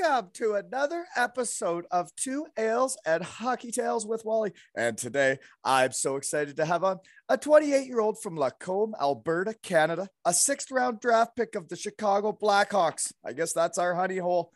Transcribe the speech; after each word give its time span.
Welcome 0.00 0.30
to 0.34 0.54
another 0.54 1.06
episode 1.16 1.84
of 1.90 2.14
Two 2.16 2.46
Ales 2.58 2.96
and 3.04 3.22
Hockey 3.22 3.70
Tales 3.70 4.06
with 4.06 4.24
Wally. 4.24 4.52
And 4.76 4.96
today 4.96 5.38
I'm 5.64 5.92
so 5.92 6.16
excited 6.16 6.56
to 6.56 6.64
have 6.64 6.84
on 6.84 7.00
a 7.28 7.36
28 7.36 7.86
year 7.86 8.00
old 8.00 8.22
from 8.22 8.36
Lacombe, 8.36 8.94
Alberta, 9.00 9.54
Canada, 9.62 10.08
a 10.24 10.32
sixth 10.32 10.70
round 10.70 11.00
draft 11.00 11.36
pick 11.36 11.54
of 11.54 11.68
the 11.68 11.76
Chicago 11.76 12.36
Blackhawks. 12.40 13.12
I 13.24 13.32
guess 13.32 13.52
that's 13.52 13.78
our 13.78 13.94
honey 13.94 14.18
hole. 14.18 14.52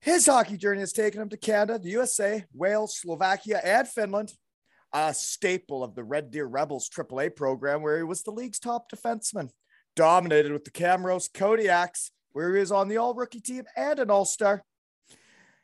His 0.00 0.26
hockey 0.26 0.56
journey 0.56 0.80
has 0.80 0.92
taken 0.92 1.20
him 1.20 1.30
to 1.30 1.36
Canada, 1.36 1.78
the 1.78 1.90
USA, 1.90 2.44
Wales, 2.52 2.98
Slovakia, 2.98 3.60
and 3.64 3.88
Finland, 3.88 4.32
a 4.92 5.14
staple 5.14 5.82
of 5.82 5.94
the 5.94 6.04
Red 6.04 6.30
Deer 6.30 6.46
Rebels 6.46 6.88
AAA 6.88 7.34
program 7.34 7.82
where 7.82 7.96
he 7.96 8.04
was 8.04 8.22
the 8.22 8.30
league's 8.30 8.58
top 8.58 8.90
defenseman. 8.90 9.50
Dominated 9.96 10.52
with 10.52 10.64
the 10.64 10.70
Camrose 10.70 11.30
Kodiaks, 11.30 12.10
where 12.36 12.52
he 12.52 12.60
was 12.60 12.70
on 12.70 12.88
the 12.88 12.98
all 12.98 13.14
rookie 13.14 13.40
team 13.40 13.64
and 13.78 13.98
an 13.98 14.10
all 14.10 14.26
star. 14.26 14.62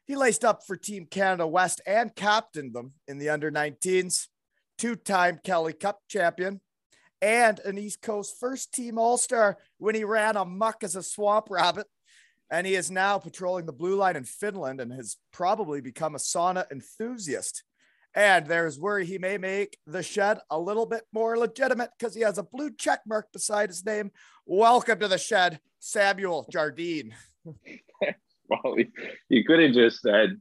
He 0.06 0.16
laced 0.16 0.42
up 0.42 0.62
for 0.66 0.74
Team 0.74 1.04
Canada 1.04 1.46
West 1.46 1.82
and 1.86 2.16
captained 2.16 2.72
them 2.72 2.94
in 3.06 3.18
the 3.18 3.28
under 3.28 3.50
19s, 3.50 4.28
two 4.78 4.96
time 4.96 5.38
Kelly 5.44 5.74
Cup 5.74 6.00
champion, 6.08 6.62
and 7.20 7.60
an 7.60 7.76
East 7.76 8.00
Coast 8.00 8.36
first 8.40 8.72
team 8.72 8.98
all 8.98 9.18
star 9.18 9.58
when 9.76 9.94
he 9.94 10.02
ran 10.02 10.34
amok 10.38 10.82
as 10.82 10.96
a 10.96 11.02
swamp 11.02 11.48
rabbit. 11.50 11.86
And 12.50 12.66
he 12.66 12.74
is 12.74 12.90
now 12.90 13.18
patrolling 13.18 13.66
the 13.66 13.72
blue 13.74 13.96
line 13.96 14.16
in 14.16 14.24
Finland 14.24 14.80
and 14.80 14.94
has 14.94 15.18
probably 15.30 15.82
become 15.82 16.14
a 16.14 16.18
sauna 16.18 16.64
enthusiast. 16.72 17.64
And 18.14 18.46
there's 18.46 18.80
worry 18.80 19.04
he 19.04 19.18
may 19.18 19.36
make 19.36 19.76
the 19.86 20.02
shed 20.02 20.38
a 20.50 20.58
little 20.58 20.86
bit 20.86 21.02
more 21.12 21.36
legitimate 21.36 21.90
because 21.98 22.14
he 22.14 22.22
has 22.22 22.38
a 22.38 22.42
blue 22.42 22.70
check 22.70 23.00
mark 23.06 23.30
beside 23.30 23.68
his 23.68 23.84
name. 23.84 24.10
Welcome 24.46 25.00
to 25.00 25.08
the 25.08 25.18
shed, 25.18 25.60
Samuel 25.84 26.46
Jardine. 26.50 27.12
well, 27.44 28.76
you- 29.28 29.44
could 29.44 29.58
have 29.60 29.72
just 29.72 30.00
said 30.00 30.38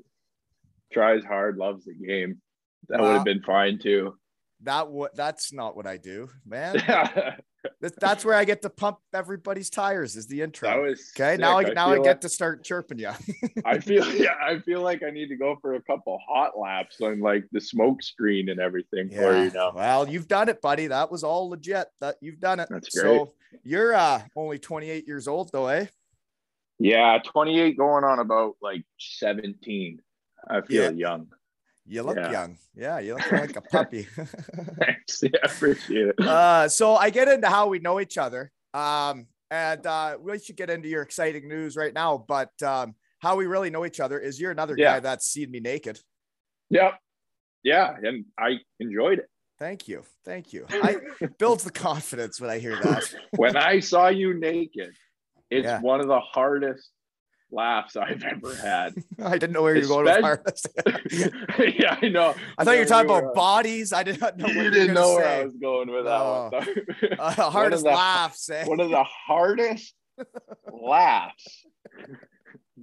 tries 0.94 1.24
hard, 1.24 1.58
loves 1.58 1.86
the 1.86 1.96
game. 1.96 2.42
That 2.90 3.02
would 3.02 3.14
have 3.14 3.26
been 3.26 3.42
fine 3.42 3.80
too. 3.80 4.16
That 4.62 4.90
what 4.90 5.16
that's 5.16 5.52
not 5.52 5.76
what 5.76 5.88
I 5.88 5.98
do, 5.98 6.30
man. 6.46 6.76
That- 7.82 8.00
that's 8.00 8.26
where 8.26 8.36
I 8.36 8.44
get 8.46 8.62
to 8.64 8.70
pump 8.70 8.98
everybody's 9.14 9.70
tires 9.70 10.16
is 10.16 10.28
the 10.28 10.42
intro. 10.42 10.70
okay, 11.16 11.38
now 11.38 11.58
I 11.58 11.64
sick. 11.66 11.76
now 11.76 11.92
I 11.92 11.96
get 11.98 12.06
like- 12.06 12.22
to 12.22 12.30
start 12.30 12.64
chirping 12.64 13.00
you. 13.00 13.12
I 13.66 13.80
feel 13.80 14.06
yeah, 14.16 14.34
I 14.42 14.60
feel 14.60 14.82
like 14.82 15.04
I 15.04 15.12
need 15.12 15.28
to 15.30 15.36
go 15.36 15.58
for 15.62 15.76
a 15.76 15.82
couple 15.82 16.20
hot 16.28 16.58
laps 16.58 17.02
on 17.02 17.20
like 17.20 17.46
the 17.52 17.62
smoke 17.62 18.02
screen 18.02 18.50
and 18.50 18.60
everything 18.60 19.10
for 19.10 19.44
you 19.44 19.52
now. 19.52 19.74
Well, 19.76 20.10
you've 20.10 20.28
done 20.28 20.50
it, 20.50 20.62
buddy. 20.62 20.88
That 20.88 21.12
was 21.12 21.24
all 21.24 21.50
legit. 21.50 21.88
That 22.00 22.16
you've 22.22 22.40
done 22.40 22.60
it. 22.60 22.68
That's 22.72 22.90
great. 22.90 23.04
So 23.04 23.34
you're 23.64 23.94
uh 23.94 24.22
only 24.36 24.58
28 24.60 25.08
years 25.08 25.28
old 25.28 25.52
though, 25.52 25.68
eh? 25.68 25.86
Yeah, 26.80 27.20
28 27.24 27.78
going 27.78 28.04
on 28.04 28.18
about 28.20 28.56
like 28.62 28.84
17. 29.00 30.02
I 30.50 30.62
feel 30.62 30.86
Yeah. 30.86 30.90
young. 30.90 31.28
You 31.86 32.04
look 32.04 32.18
Yeah. 32.18 32.32
young. 32.32 32.58
Yeah, 32.76 33.00
you 33.00 33.16
look 33.16 33.32
like 33.32 33.56
a 33.56 33.62
puppy. 33.74 34.04
Thanks. 34.80 35.22
Yeah, 35.24 35.30
appreciate 35.44 36.08
it. 36.10 36.20
uh, 36.20 36.68
so 36.70 36.96
I 36.96 37.10
get 37.10 37.28
into 37.28 37.48
how 37.48 37.68
we 37.68 37.80
know 37.80 38.00
each 38.00 38.18
other. 38.18 38.52
Um, 38.74 39.28
and 39.50 39.86
uh, 39.86 40.18
we 40.20 40.40
should 40.40 40.56
get 40.56 40.70
into 40.70 40.88
your 40.88 41.02
exciting 41.02 41.48
news 41.50 41.76
right 41.76 41.94
now. 41.94 42.24
But 42.28 42.52
um, 42.64 42.96
how 43.20 43.36
we 43.36 43.46
really 43.48 43.70
know 43.70 43.86
each 43.86 44.00
other 44.00 44.20
is 44.20 44.40
you're 44.40 44.52
another 44.52 44.76
Yeah. 44.78 44.94
guy 44.94 45.00
that's 45.02 45.26
seen 45.28 45.52
me 45.52 45.60
naked. 45.60 46.00
Yep. 46.70 46.94
Yeah, 47.64 47.96
and 48.02 48.26
I 48.40 48.60
enjoyed 48.80 49.20
it. 49.20 49.26
Thank 49.60 49.88
you. 49.88 50.04
Thank 50.26 50.54
you. 50.54 50.66
I 50.70 50.98
builds 51.38 51.64
the 51.64 51.72
confidence 51.72 52.40
when 52.42 52.50
I 52.50 52.58
hear 52.58 52.76
that. 52.78 53.04
when 53.36 53.56
I 53.58 53.80
saw 53.80 54.08
you 54.08 54.34
naked, 54.34 54.96
it's 55.52 55.66
Yeah. 55.66 55.82
one 55.82 56.00
of 56.00 56.08
the 56.08 56.20
hardest 56.20 56.90
laughs 57.52 57.96
I've 57.96 58.24
ever 58.24 58.56
had. 58.56 58.94
I 59.24 59.38
didn't 59.38 59.52
know 59.54 59.62
where 59.62 59.76
you 59.76 59.82
were 59.82 60.04
going 60.04 60.22
with 60.24 60.66
yeah, 61.80 61.98
I 62.02 62.10
know. 62.10 62.34
I 62.58 62.64
thought 62.64 62.74
you 62.74 62.80
were 62.80 62.86
talking 62.86 63.10
about 63.10 63.34
bodies. 63.34 63.94
I 63.94 64.04
did 64.04 64.20
not 64.20 64.38
know 64.38 64.46
uh, 64.46 64.50
You 64.50 64.62
you, 64.64 64.72
didn't 64.72 64.94
know 64.94 65.16
where 65.16 65.28
I 65.28 65.44
was 65.44 65.56
going 65.56 65.92
with 65.92 66.06
No. 66.06 66.50
that 66.52 66.68
one. 66.68 67.18
Uh, 67.20 67.34
One 67.36 67.52
hardest 67.52 67.84
the- 67.84 67.90
laughs. 67.92 68.50
Eh? 68.50 68.66
one 68.66 68.80
of 68.80 68.90
the 68.90 69.04
hardest 69.04 69.94
laughs 70.72 71.66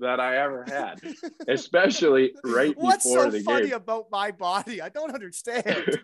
that 0.01 0.21
I 0.21 0.37
ever 0.39 0.65
had, 0.69 1.01
especially 1.49 2.33
right 2.45 2.75
What's 2.77 3.05
before 3.05 3.25
so 3.25 3.31
the 3.31 3.41
funny 3.41 3.71
about 3.73 4.07
my 4.13 4.31
body? 4.31 4.81
I 4.81 4.91
don't 4.91 5.13
understand. 5.13 6.01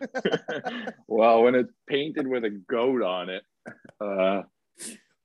well, 1.06 1.42
when 1.42 1.54
it's 1.54 1.72
painted 1.88 2.26
with 2.26 2.44
a 2.44 2.50
goat 2.50 3.02
on 3.02 3.28
it, 3.30 3.42
uh, 4.00 4.42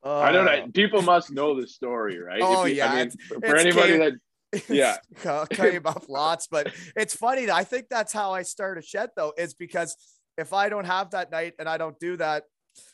I 0.04 0.32
don't 0.32 0.46
know. 0.46 0.52
Uh, 0.52 0.68
People 0.74 1.02
must 1.02 1.32
know 1.32 1.60
the 1.60 1.68
story, 1.68 2.20
right? 2.20 2.42
Oh, 2.44 2.66
you- 2.66 2.76
yeah, 2.76 2.88
I 2.92 2.96
mean, 2.96 3.08
it's- 3.08 3.28
for 3.28 3.56
it's 3.56 3.66
anybody 3.66 3.92
came- 3.98 4.00
that 4.00 4.14
Yeah. 4.70 5.46
came 5.52 5.86
up 5.86 6.10
lots, 6.10 6.48
but 6.48 6.74
it's 6.96 7.16
funny. 7.16 7.50
I 7.52 7.64
think 7.64 7.88
that's 7.90 8.12
how 8.14 8.34
I 8.34 8.42
start 8.44 8.78
a 8.78 8.82
shed 8.82 9.10
though, 9.16 9.34
is 9.38 9.54
because 9.54 9.96
if 10.38 10.54
I 10.54 10.70
don't 10.70 10.86
have 10.86 11.12
that 11.12 11.32
night 11.32 11.54
and 11.60 11.68
I 11.70 11.78
don't 11.78 12.00
do 12.00 12.18
that, 12.18 12.44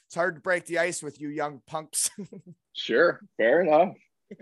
it's 0.07 0.15
hard 0.15 0.35
to 0.35 0.41
break 0.41 0.65
the 0.65 0.79
ice 0.79 1.01
with 1.03 1.19
you 1.21 1.29
young 1.29 1.61
punks. 1.67 2.09
Sure, 2.77 3.21
fair 3.37 3.61
enough. 3.61 3.93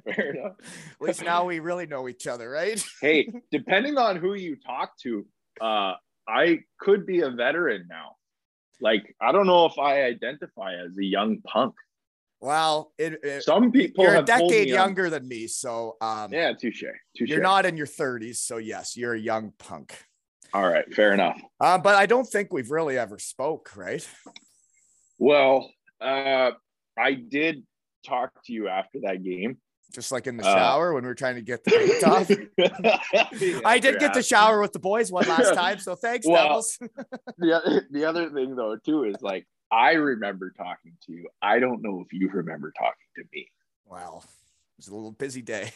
Fair 0.06 0.34
enough. 0.34 0.54
At 0.60 1.02
least 1.02 1.24
now 1.24 1.46
we 1.46 1.60
really 1.60 1.86
know 1.86 2.10
each 2.10 2.26
other, 2.26 2.50
right? 2.50 2.84
Hey, 3.02 3.32
depending 3.52 3.96
on 4.00 4.16
who 4.16 4.34
you 4.34 4.56
talk 4.56 4.98
to, 5.04 5.28
uh, 5.62 5.94
I 6.28 6.62
could 6.80 7.06
be 7.06 7.22
a 7.22 7.30
veteran 7.30 7.86
now. 7.88 8.16
Like, 8.82 9.16
I 9.22 9.32
don't 9.34 9.46
know 9.46 9.68
if 9.68 9.78
I 9.78 10.02
identify 10.06 10.74
as 10.84 10.98
a 10.98 11.04
young 11.06 11.42
punk. 11.42 11.76
Well, 12.44 12.92
it, 12.98 13.24
it- 13.24 13.44
Some 13.44 13.72
people 13.72 14.04
you're 14.04 14.16
a 14.18 14.22
decade 14.22 14.68
younger 14.68 15.10
than 15.10 15.26
me, 15.26 15.48
so 15.48 15.96
um, 16.02 16.34
Yeah, 16.34 16.52
touche, 16.52 16.84
touche. 17.16 17.30
you're 17.30 17.40
not 17.42 17.66
in 17.66 17.78
your 17.78 17.88
30s, 17.88 18.36
so 18.36 18.58
yes, 18.58 18.98
you're 18.98 19.14
a 19.14 19.20
young 19.20 19.54
punk. 19.58 19.98
All 20.54 20.68
right, 20.68 20.84
fair 20.94 21.14
enough. 21.14 21.40
Uh, 21.62 21.78
but 21.78 21.96
I 21.96 22.06
don't 22.06 22.26
think 22.28 22.52
we've 22.52 22.70
really 22.70 22.98
ever 22.98 23.18
spoke, 23.18 23.72
right? 23.78 24.06
Well, 25.18 25.72
uh, 26.02 26.52
I 27.00 27.14
did 27.14 27.64
talk 28.06 28.32
to 28.48 28.52
you 28.52 28.68
after 28.68 29.00
that 29.04 29.24
game. 29.24 29.58
Just 29.94 30.12
like 30.12 30.28
in 30.28 30.36
the 30.36 30.46
Uh, 30.46 30.54
shower 30.54 30.94
when 30.94 31.04
we 31.04 31.08
were 31.08 31.16
trying 31.16 31.36
to 31.36 31.42
get 31.42 31.64
the 31.64 31.72
paint 31.72 32.04
off. 33.64 33.64
I 33.66 33.80
did 33.80 34.00
get 34.00 34.16
to 34.16 34.22
shower 34.22 34.60
with 34.60 34.74
the 34.74 34.80
boys 34.80 35.14
one 35.14 35.26
last 35.30 35.54
time, 35.56 35.80
so 35.80 35.96
thanks, 35.96 36.28
Well, 36.28 36.44
Devils. 36.44 36.78
the, 37.38 37.84
the 37.90 38.04
other 38.04 38.30
thing 38.32 38.56
though 38.58 38.76
too 38.84 39.06
is 39.06 39.16
like 39.22 39.48
I 39.74 39.94
remember 39.94 40.54
talking 40.56 40.94
to 41.08 41.14
you. 41.14 41.28
I 41.42 41.58
don't 41.58 41.82
know 41.82 42.04
if 42.06 42.14
you 42.14 42.30
remember 42.30 42.72
talking 42.78 43.08
to 43.18 43.24
me. 43.34 43.48
Well, 43.86 44.24
it 44.24 44.78
was 44.78 44.88
a 44.88 44.94
little 44.94 45.12
busy 45.12 45.42
day. 45.42 45.72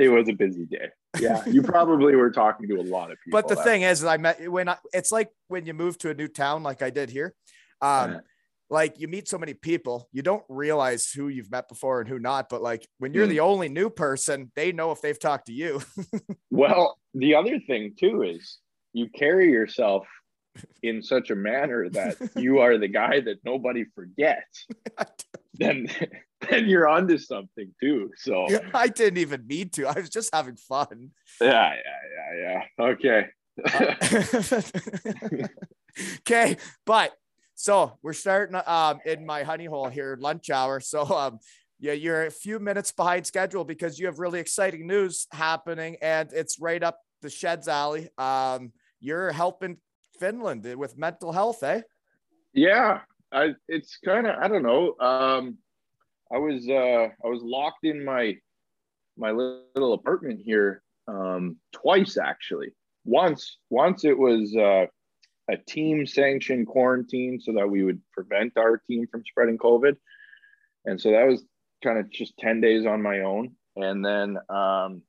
It 0.00 0.08
was 0.08 0.28
a 0.28 0.32
busy 0.32 0.66
day. 0.66 0.88
Yeah, 1.20 1.42
you 1.46 1.62
probably 1.74 2.16
were 2.16 2.32
talking 2.32 2.68
to 2.68 2.74
a 2.80 2.82
lot 2.82 3.12
of 3.12 3.18
people. 3.24 3.40
But 3.40 3.48
the 3.48 3.56
thing 3.56 3.82
is, 3.82 4.04
I 4.04 4.16
met 4.16 4.50
when 4.50 4.68
I, 4.68 4.76
it's 4.92 5.12
like 5.12 5.30
when 5.46 5.64
you 5.64 5.74
move 5.74 5.96
to 5.98 6.10
a 6.10 6.14
new 6.14 6.26
town, 6.28 6.64
like 6.64 6.82
I 6.82 6.90
did 6.90 7.08
here. 7.08 7.34
Um, 7.80 8.10
Yeah. 8.12 8.18
like 8.68 8.98
you 8.98 9.06
meet 9.06 9.28
so 9.28 9.38
many 9.38 9.54
people, 9.54 10.08
you 10.12 10.22
don't 10.22 10.42
realize 10.48 11.10
who 11.12 11.28
you've 11.28 11.50
met 11.52 11.68
before 11.68 12.00
and 12.00 12.08
who 12.08 12.18
not. 12.18 12.48
But 12.48 12.62
like 12.62 12.84
when 12.98 13.14
you're 13.14 13.26
Hmm. 13.26 13.30
the 13.30 13.40
only 13.40 13.68
new 13.68 13.90
person, 13.90 14.50
they 14.56 14.72
know 14.72 14.90
if 14.90 15.00
they've 15.00 15.18
talked 15.18 15.46
to 15.46 15.52
you. 15.52 15.80
Well, 16.50 16.98
the 17.14 17.34
other 17.36 17.58
thing 17.60 17.94
too 17.98 18.22
is 18.22 18.58
you 18.92 19.08
carry 19.08 19.50
yourself 19.50 20.06
in 20.82 21.02
such 21.02 21.30
a 21.30 21.36
manner 21.36 21.88
that 21.90 22.16
you 22.36 22.58
are 22.60 22.78
the 22.78 22.88
guy 22.88 23.20
that 23.20 23.44
nobody 23.44 23.84
forgets. 23.94 24.66
then 25.54 25.88
then 26.48 26.66
you're 26.66 26.88
onto 26.88 27.18
something 27.18 27.72
too. 27.80 28.10
So 28.16 28.46
I 28.74 28.88
didn't 28.88 29.18
even 29.18 29.46
need 29.46 29.72
to. 29.74 29.86
I 29.86 29.94
was 30.00 30.10
just 30.10 30.34
having 30.34 30.56
fun. 30.56 31.10
yeah, 31.40 31.72
yeah, 31.74 32.00
yeah. 32.16 32.62
Yeah. 32.78 32.84
Okay. 32.84 33.26
okay, 36.20 36.56
but 36.84 37.12
So 37.54 37.98
we're 38.02 38.12
starting 38.12 38.60
um, 38.66 39.00
in 39.06 39.24
my 39.24 39.42
honey 39.42 39.64
hole 39.64 39.88
here, 39.88 40.18
lunch 40.20 40.50
hour. 40.50 40.78
So 40.80 41.04
um, 41.04 41.38
yeah, 41.80 41.94
you're 41.94 42.26
a 42.26 42.30
few 42.30 42.58
minutes 42.58 42.92
behind 42.92 43.26
schedule 43.26 43.64
because 43.64 43.98
you 43.98 44.06
have 44.06 44.18
really 44.18 44.40
exciting 44.40 44.86
news 44.86 45.26
happening, 45.32 45.96
and 46.02 46.30
it's 46.32 46.58
right 46.60 46.82
up 46.82 46.98
the 47.22 47.30
sheds 47.30 47.68
alley. 47.68 48.08
Um, 48.18 48.72
you're 49.00 49.32
helping 49.32 49.78
Finland 50.18 50.64
with 50.76 50.96
mental 50.96 51.32
health, 51.32 51.62
eh? 51.62 51.82
Yeah, 52.52 53.00
I. 53.32 53.54
It's 53.68 53.98
kind 54.04 54.26
of 54.26 54.36
I 54.40 54.48
don't 54.48 54.62
know. 54.62 54.94
Um, 54.98 55.58
I 56.32 56.38
was 56.38 56.68
uh, 56.68 57.08
I 57.24 57.28
was 57.28 57.42
locked 57.42 57.84
in 57.84 58.04
my 58.04 58.36
my 59.16 59.30
little 59.30 59.94
apartment 59.94 60.40
here 60.44 60.82
um, 61.08 61.56
twice 61.72 62.16
actually. 62.16 62.72
Once 63.04 63.58
once 63.70 64.04
it 64.04 64.18
was 64.18 64.54
uh, 64.56 64.86
a 65.48 65.56
team 65.68 66.06
sanctioned 66.06 66.66
quarantine 66.66 67.40
so 67.40 67.52
that 67.52 67.68
we 67.68 67.84
would 67.84 68.00
prevent 68.12 68.56
our 68.56 68.78
team 68.88 69.06
from 69.10 69.22
spreading 69.24 69.58
COVID, 69.58 69.96
and 70.84 71.00
so 71.00 71.12
that 71.12 71.26
was 71.26 71.44
kind 71.84 71.98
of 71.98 72.10
just 72.10 72.36
ten 72.38 72.60
days 72.60 72.86
on 72.86 73.02
my 73.02 73.20
own, 73.20 73.52
and 73.76 74.04
then 74.04 74.38
um, 74.48 75.02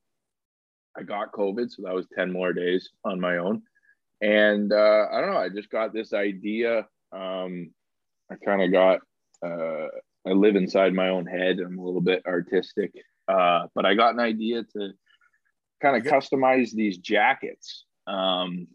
I 0.96 1.02
got 1.04 1.32
COVID, 1.32 1.70
so 1.70 1.82
that 1.82 1.94
was 1.94 2.06
ten 2.16 2.32
more 2.32 2.52
days 2.52 2.90
on 3.04 3.18
my 3.20 3.38
own, 3.38 3.62
and 4.20 4.72
uh, 4.72 5.06
I 5.12 5.20
don't 5.20 5.32
know. 5.32 5.38
I 5.38 5.48
just 5.48 5.70
got 5.70 5.92
this 5.92 6.12
idea. 6.12 6.86
Um, 7.12 7.70
I 8.30 8.36
kind 8.44 8.62
of 8.62 8.72
got. 8.72 9.00
Uh, 9.44 9.88
I 10.26 10.32
live 10.32 10.56
inside 10.56 10.92
my 10.92 11.08
own 11.08 11.26
head. 11.26 11.58
I'm 11.60 11.78
a 11.78 11.84
little 11.84 12.00
bit 12.00 12.22
artistic, 12.26 12.92
uh, 13.28 13.66
but 13.74 13.86
I 13.86 13.94
got 13.94 14.14
an 14.14 14.20
idea 14.20 14.64
to 14.64 14.90
kind 15.80 15.96
of 15.96 16.12
customize 16.12 16.72
these 16.72 16.98
jackets. 16.98 17.84
Um, 18.06 18.66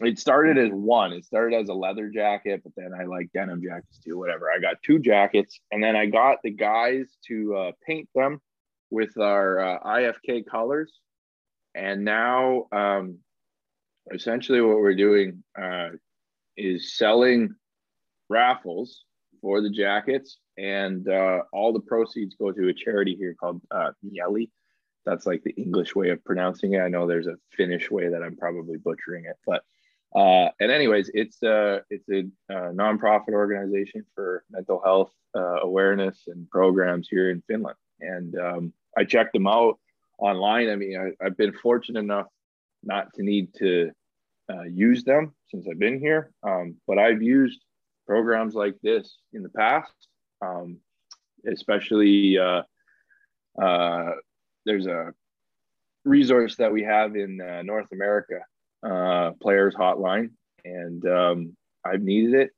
it 0.00 0.18
started 0.18 0.56
as 0.58 0.70
one. 0.70 1.12
It 1.12 1.24
started 1.24 1.56
as 1.56 1.68
a 1.68 1.74
leather 1.74 2.08
jacket, 2.08 2.62
but 2.62 2.72
then 2.76 2.92
I 2.98 3.04
like 3.04 3.30
denim 3.32 3.62
jackets 3.62 3.98
too. 3.98 4.18
Whatever. 4.18 4.50
I 4.50 4.58
got 4.58 4.82
two 4.84 4.98
jackets, 4.98 5.58
and 5.70 5.82
then 5.82 5.96
I 5.96 6.06
got 6.06 6.38
the 6.42 6.50
guys 6.50 7.16
to 7.28 7.56
uh, 7.56 7.72
paint 7.86 8.08
them 8.14 8.40
with 8.90 9.16
our 9.18 9.58
uh, 9.58 9.78
IFK 9.80 10.46
colors. 10.46 10.92
And 11.74 12.04
now, 12.04 12.66
um, 12.72 13.18
essentially, 14.12 14.60
what 14.60 14.78
we're 14.78 14.94
doing 14.94 15.42
uh, 15.60 15.90
is 16.56 16.96
selling 16.96 17.54
raffles 18.28 19.04
for 19.40 19.60
the 19.60 19.70
jackets, 19.70 20.38
and 20.58 21.08
uh, 21.08 21.40
all 21.52 21.72
the 21.72 21.80
proceeds 21.80 22.34
go 22.34 22.52
to 22.52 22.68
a 22.68 22.74
charity 22.74 23.16
here 23.16 23.34
called 23.34 23.60
uh, 23.70 23.90
Mieli 24.04 24.50
that's 25.04 25.26
like 25.26 25.42
the 25.42 25.52
English 25.52 25.94
way 25.94 26.10
of 26.10 26.24
pronouncing 26.24 26.74
it. 26.74 26.80
I 26.80 26.88
know 26.88 27.06
there's 27.06 27.26
a 27.26 27.36
Finnish 27.56 27.90
way 27.90 28.08
that 28.08 28.22
I'm 28.22 28.36
probably 28.36 28.76
butchering 28.78 29.24
it, 29.24 29.36
but 29.46 29.62
uh, 30.14 30.50
and 30.58 30.72
anyways, 30.72 31.10
it's 31.14 31.42
a 31.42 31.82
it's 31.88 32.08
a, 32.08 32.24
a 32.52 32.72
nonprofit 32.72 33.32
organization 33.32 34.04
for 34.14 34.44
mental 34.50 34.80
health 34.84 35.12
uh, 35.36 35.60
awareness 35.62 36.24
and 36.26 36.48
programs 36.50 37.08
here 37.08 37.30
in 37.30 37.42
Finland. 37.46 37.76
And 38.00 38.38
um, 38.38 38.72
I 38.96 39.04
checked 39.04 39.32
them 39.32 39.46
out 39.46 39.78
online. 40.18 40.68
I 40.68 40.76
mean, 40.76 41.14
I, 41.20 41.24
have 41.24 41.36
been 41.36 41.52
fortunate 41.52 42.00
enough 42.00 42.26
not 42.82 43.12
to 43.14 43.22
need 43.22 43.54
to 43.54 43.90
uh, 44.50 44.62
use 44.62 45.04
them 45.04 45.34
since 45.48 45.66
I've 45.70 45.78
been 45.78 46.00
here, 46.00 46.32
um, 46.42 46.76
but 46.86 46.98
I've 46.98 47.22
used 47.22 47.60
programs 48.06 48.54
like 48.54 48.74
this 48.82 49.18
in 49.32 49.42
the 49.42 49.48
past, 49.50 49.92
um, 50.42 50.78
especially 51.46 52.38
uh, 52.38 52.62
uh, 53.60 54.10
there's 54.66 54.86
a 54.86 55.12
resource 56.04 56.56
that 56.56 56.72
we 56.72 56.82
have 56.82 57.14
in 57.16 57.40
uh, 57.40 57.62
North 57.62 57.88
America, 57.92 58.40
uh, 58.84 59.32
Players 59.40 59.74
Hotline, 59.74 60.30
and 60.64 61.06
um, 61.06 61.56
I've 61.84 62.02
needed 62.02 62.34
it, 62.34 62.50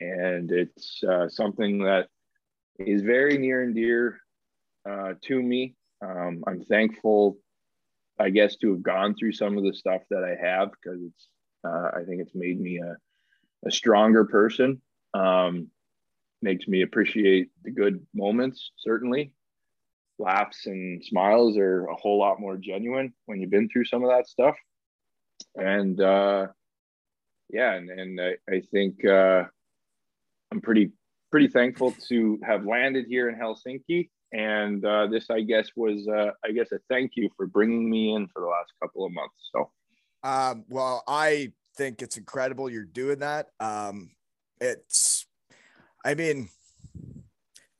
and 0.00 0.50
it's 0.50 1.02
uh, 1.04 1.28
something 1.28 1.84
that 1.84 2.08
is 2.78 3.02
very 3.02 3.38
near 3.38 3.62
and 3.62 3.74
dear 3.74 4.20
to 5.22 5.42
me. 5.42 5.74
Um, 6.02 6.44
I'm 6.46 6.62
thankful, 6.62 7.38
I 8.18 8.30
guess, 8.30 8.56
to 8.56 8.72
have 8.72 8.82
gone 8.82 9.14
through 9.14 9.32
some 9.32 9.58
of 9.58 9.64
the 9.64 9.74
stuff 9.74 10.02
that 10.10 10.24
I 10.24 10.36
have 10.44 10.70
because 10.70 11.00
it's. 11.02 11.28
Uh, 11.64 11.90
I 11.96 12.04
think 12.06 12.20
it's 12.20 12.34
made 12.34 12.60
me 12.60 12.78
a, 12.78 12.96
a 13.66 13.70
stronger 13.72 14.24
person. 14.24 14.80
Um, 15.14 15.68
makes 16.42 16.68
me 16.68 16.82
appreciate 16.82 17.48
the 17.64 17.72
good 17.72 18.06
moments, 18.14 18.70
certainly, 18.78 19.32
laughs 20.18 20.66
and 20.66 21.04
smiles 21.04 21.56
are 21.58 21.86
a 21.86 21.94
whole 21.94 22.18
lot 22.18 22.40
more 22.40 22.56
genuine 22.56 23.12
when 23.26 23.40
you've 23.40 23.50
been 23.50 23.68
through 23.68 23.84
some 23.84 24.02
of 24.02 24.10
that 24.10 24.28
stuff. 24.28 24.56
And 25.54 26.00
uh, 26.00 26.48
yeah, 27.50 27.74
and, 27.74 27.90
and 27.90 28.20
I, 28.20 28.34
I 28.50 28.62
think 28.72 29.04
uh, 29.04 29.44
I'm 30.50 30.60
pretty 30.60 30.92
pretty 31.30 31.48
thankful 31.48 31.94
to 32.08 32.40
have 32.46 32.64
landed 32.64 33.06
here 33.08 33.28
in 33.28 33.36
Helsinki. 33.36 34.08
And 34.32 34.84
uh, 34.84 35.06
this, 35.06 35.30
I 35.30 35.42
guess, 35.42 35.68
was 35.76 36.08
uh, 36.08 36.32
I 36.44 36.52
guess 36.52 36.72
a 36.72 36.78
thank 36.88 37.12
you 37.14 37.30
for 37.36 37.46
bringing 37.46 37.88
me 37.88 38.14
in 38.14 38.26
for 38.28 38.40
the 38.40 38.48
last 38.48 38.72
couple 38.82 39.06
of 39.06 39.12
months. 39.12 39.36
So, 39.54 39.70
um, 40.22 40.64
well, 40.68 41.04
I 41.06 41.52
think 41.76 42.02
it's 42.02 42.16
incredible 42.16 42.70
you're 42.70 42.84
doing 42.84 43.20
that. 43.20 43.48
Um, 43.60 44.10
it's, 44.60 45.26
I 46.04 46.14
mean, 46.14 46.48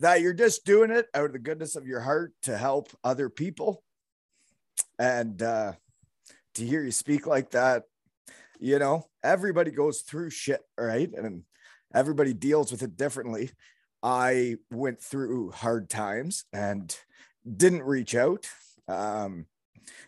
that 0.01 0.21
you're 0.21 0.35
just 0.35 0.65
doing 0.65 0.91
it 0.91 1.07
out 1.15 1.27
of 1.27 1.33
the 1.33 1.39
goodness 1.39 1.77
of 1.77 1.87
your 1.87 2.01
heart 2.01 2.33
to 2.43 2.57
help 2.57 2.91
other 3.03 3.29
people. 3.29 3.83
And 4.99 5.43
uh, 5.43 5.73
to 6.55 6.65
hear 6.65 6.83
you 6.83 6.93
speak 6.93 7.27
like 7.27 7.51
that, 7.51 7.85
you 8.59 8.79
know, 8.79 9.07
everybody 9.23 9.71
goes 9.71 10.01
through 10.01 10.31
shit, 10.31 10.61
right? 10.79 11.11
And 11.13 11.43
everybody 11.95 12.33
deals 12.33 12.71
with 12.71 12.83
it 12.83 12.97
differently. 12.97 13.51
I 14.07 14.57
went 14.71 15.03
through 15.03 15.51
hard 15.51 15.91
times 15.91 16.45
and 16.53 16.97
didn't 17.45 17.83
reach 17.83 18.15
out. 18.15 18.47
Um, 18.87 19.47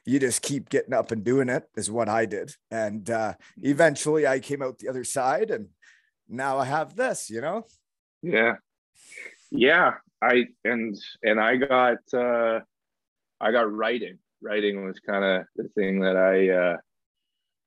you 0.05 0.21
just 0.21 0.43
keep 0.43 0.69
getting 0.69 0.95
up 0.95 1.11
and 1.11 1.25
doing 1.25 1.49
it, 1.49 1.69
is 1.77 1.91
what 1.91 2.09
I 2.09 2.27
did. 2.27 2.55
And 2.71 3.11
uh, 3.11 3.35
eventually 3.59 4.25
I 4.25 4.39
came 4.39 4.63
out 4.63 4.79
the 4.79 4.89
other 4.89 5.03
side 5.03 5.51
and 5.51 5.71
now 6.29 6.59
I 6.59 6.65
have 6.67 6.95
this, 6.95 7.29
you 7.29 7.41
know? 7.41 7.67
Yeah 8.23 8.55
yeah 9.51 9.95
i 10.23 10.45
and 10.65 10.97
and 11.23 11.41
i 11.41 11.57
got 11.57 11.99
uh 12.13 12.61
i 13.41 13.51
got 13.51 13.73
writing 13.73 14.19
writing 14.43 14.85
was 14.85 15.01
kind 15.01 15.25
of 15.25 15.47
the 15.57 15.69
thing 15.71 16.01
that 16.01 16.17
i 16.17 16.49
uh 16.51 16.77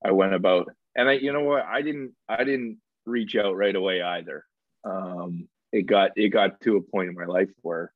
i 0.05 0.11
went 0.11 0.33
about 0.33 0.67
and 0.95 1.09
i 1.09 1.13
you 1.13 1.33
know 1.33 1.41
what 1.41 1.65
i 1.65 1.81
didn't 1.81 2.13
i 2.29 2.43
didn't 2.43 2.77
reach 3.05 3.35
out 3.35 3.55
right 3.55 3.75
away 3.75 4.01
either 4.01 4.45
um 4.85 5.47
it 5.71 5.83
got 5.83 6.11
it 6.15 6.29
got 6.29 6.59
to 6.61 6.77
a 6.77 6.81
point 6.81 7.09
in 7.09 7.15
my 7.15 7.25
life 7.25 7.49
where 7.61 7.91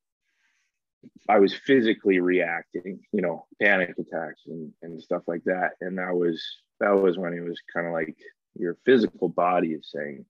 i 1.29 1.37
was 1.37 1.53
physically 1.53 2.19
reacting 2.19 2.99
you 3.11 3.21
know 3.21 3.45
panic 3.61 3.95
attacks 3.99 4.41
and, 4.47 4.71
and 4.81 5.01
stuff 5.01 5.23
like 5.27 5.43
that. 5.45 5.71
And 5.81 5.97
that 5.97 6.15
was 6.15 6.43
that 6.79 6.91
was 6.91 7.17
when 7.17 7.33
it 7.33 7.41
was 7.41 7.61
kind 7.73 7.87
of 7.87 7.93
like 7.93 8.15
your 8.55 8.77
physical 8.85 9.29
body 9.29 9.69
is 9.69 9.89
saying 9.93 10.25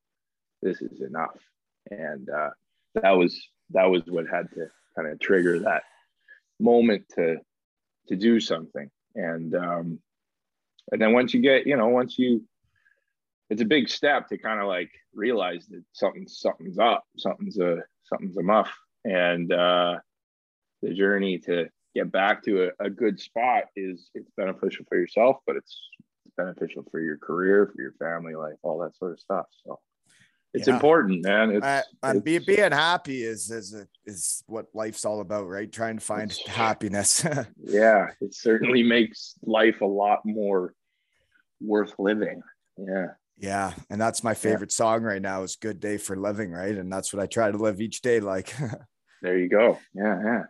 this 0.62 0.82
is 0.82 1.02
enough. 1.02 1.38
And 1.92 2.30
uh 2.30 2.50
that 2.96 3.12
was 3.12 3.40
that 3.72 3.86
was 3.86 4.04
what 4.08 4.28
had 4.28 4.50
to 4.54 4.68
kind 4.96 5.08
of 5.08 5.20
trigger 5.20 5.60
that 5.60 5.84
moment 6.60 7.06
to 7.16 7.38
to 8.08 8.16
do 8.16 8.40
something. 8.40 8.90
And 9.16 9.56
um 9.56 10.00
and 10.92 11.02
then 11.02 11.14
once 11.14 11.34
you 11.34 11.42
get 11.42 11.66
you 11.68 11.78
know 11.78 11.88
once 11.88 12.18
you 12.18 12.44
it's 13.50 13.62
a 13.62 13.66
big 13.66 13.90
step 13.90 14.28
to 14.28 14.38
kind 14.38 14.60
of 14.60 14.68
like 14.68 14.92
realize 15.14 15.66
that 15.68 15.84
something's 15.94 16.40
something's 16.40 16.80
up 16.80 17.04
something's 17.18 17.58
a 17.58 17.84
something's 18.04 18.38
a 18.38 18.44
muff 18.44 18.72
and 19.04 19.52
uh 19.52 19.96
the 20.82 20.94
journey 20.94 21.38
to 21.40 21.68
get 21.96 22.12
back 22.12 22.44
to 22.44 22.66
a, 22.66 22.86
a 22.86 22.90
good 22.90 23.20
spot 23.20 23.64
is 23.75 24.10
it's 24.14 24.30
beneficial 24.38 24.86
for 24.88 24.98
yourself 24.98 25.38
but 25.48 25.56
it's, 25.56 25.80
it's 26.25 26.36
beneficial 26.36 26.84
for 26.92 27.00
your 27.00 27.18
career 27.18 27.72
for 27.74 27.82
your 27.82 27.94
family 27.94 28.36
life 28.36 28.58
all 28.64 28.80
that 28.80 28.96
sort 28.98 29.14
of 29.14 29.20
stuff 29.20 29.46
so 29.66 29.80
it's 30.56 30.70
yeah. 30.70 30.75
important, 30.75 31.22
man. 31.22 31.52
It's, 31.52 31.66
uh, 31.66 31.82
it's, 32.06 32.22
be, 32.22 32.38
being 32.38 32.72
happy 32.72 33.24
is 33.24 33.52
is 33.52 33.74
a, 33.74 33.88
is 34.06 34.42
what 34.48 34.68
life's 34.74 35.04
all 35.04 35.20
about, 35.20 35.50
right? 35.50 35.70
Trying 35.70 35.98
to 35.98 36.06
find 36.06 36.32
happiness. 36.48 37.25
yeah, 37.64 38.08
it 38.22 38.34
certainly 38.34 38.82
makes 38.82 39.34
life 39.44 39.82
a 39.82 39.86
lot 39.86 40.22
more 40.24 40.74
worth 41.60 41.94
living. 42.00 42.42
Yeah. 42.78 43.08
Yeah, 43.38 43.74
and 43.89 44.00
that's 44.00 44.24
my 44.24 44.34
favorite 44.34 44.72
yeah. 44.72 44.77
song 44.77 45.04
right 45.04 45.22
now 45.22 45.44
is 45.44 45.58
"Good 45.58 45.80
Day 45.80 45.98
for 45.98 46.15
Living," 46.15 46.51
right? 46.51 46.75
And 46.75 46.92
that's 46.92 47.13
what 47.13 47.22
I 47.22 47.25
try 47.25 47.51
to 47.51 47.58
live 47.58 47.82
each 47.82 48.01
day 48.01 48.20
like. 48.20 48.54
there 49.22 49.38
you 49.38 49.50
go. 49.50 49.80
Yeah, 49.94 50.22
yeah. 50.24 50.44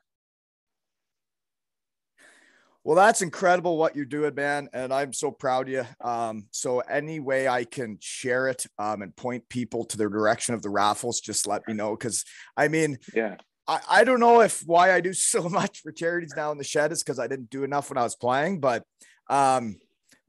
Well, 2.86 2.96
that's 2.96 3.24
incredible 3.24 3.77
what 3.77 3.96
you're 3.96 4.06
doing, 4.06 4.36
man. 4.36 4.70
And 4.72 4.94
I'm 4.94 5.12
so 5.12 5.32
proud 5.32 5.68
of 5.68 5.74
you. 5.74 5.86
Um, 6.08 6.46
so 6.51 6.82
any 6.82 7.20
way 7.20 7.48
I 7.48 7.63
can 7.63 7.98
share 8.00 8.48
it 8.48 8.68
um, 8.77 9.01
and 9.01 9.15
point 9.15 9.50
people 9.50 9.86
to 9.86 9.98
the 9.98 10.08
direction 10.08 10.54
of 10.54 10.62
the 10.62 10.70
raffles, 10.70 11.20
just 11.20 11.48
let 11.48 11.68
me 11.68 11.74
know. 11.74 11.96
Cause 11.96 12.24
I 12.56 12.68
mean, 12.68 13.00
yeah, 13.12 13.38
I, 13.68 13.80
I 13.89 14.04
don't 14.04 14.20
know 14.20 14.42
if 14.42 14.62
why 14.68 14.94
I 14.94 15.01
do 15.01 15.13
so 15.13 15.50
much 15.50 15.80
for 15.80 15.92
charities 15.92 16.34
now 16.38 16.51
in 16.51 16.60
the 16.60 16.63
shed 16.63 16.92
is 16.92 17.01
because 17.01 17.18
I 17.18 17.25
didn't 17.25 17.50
do 17.50 17.63
enough 17.63 17.89
when 17.89 17.98
I 17.98 18.04
was 18.04 18.15
playing, 18.15 18.60
but 18.60 18.84
um, 19.32 19.77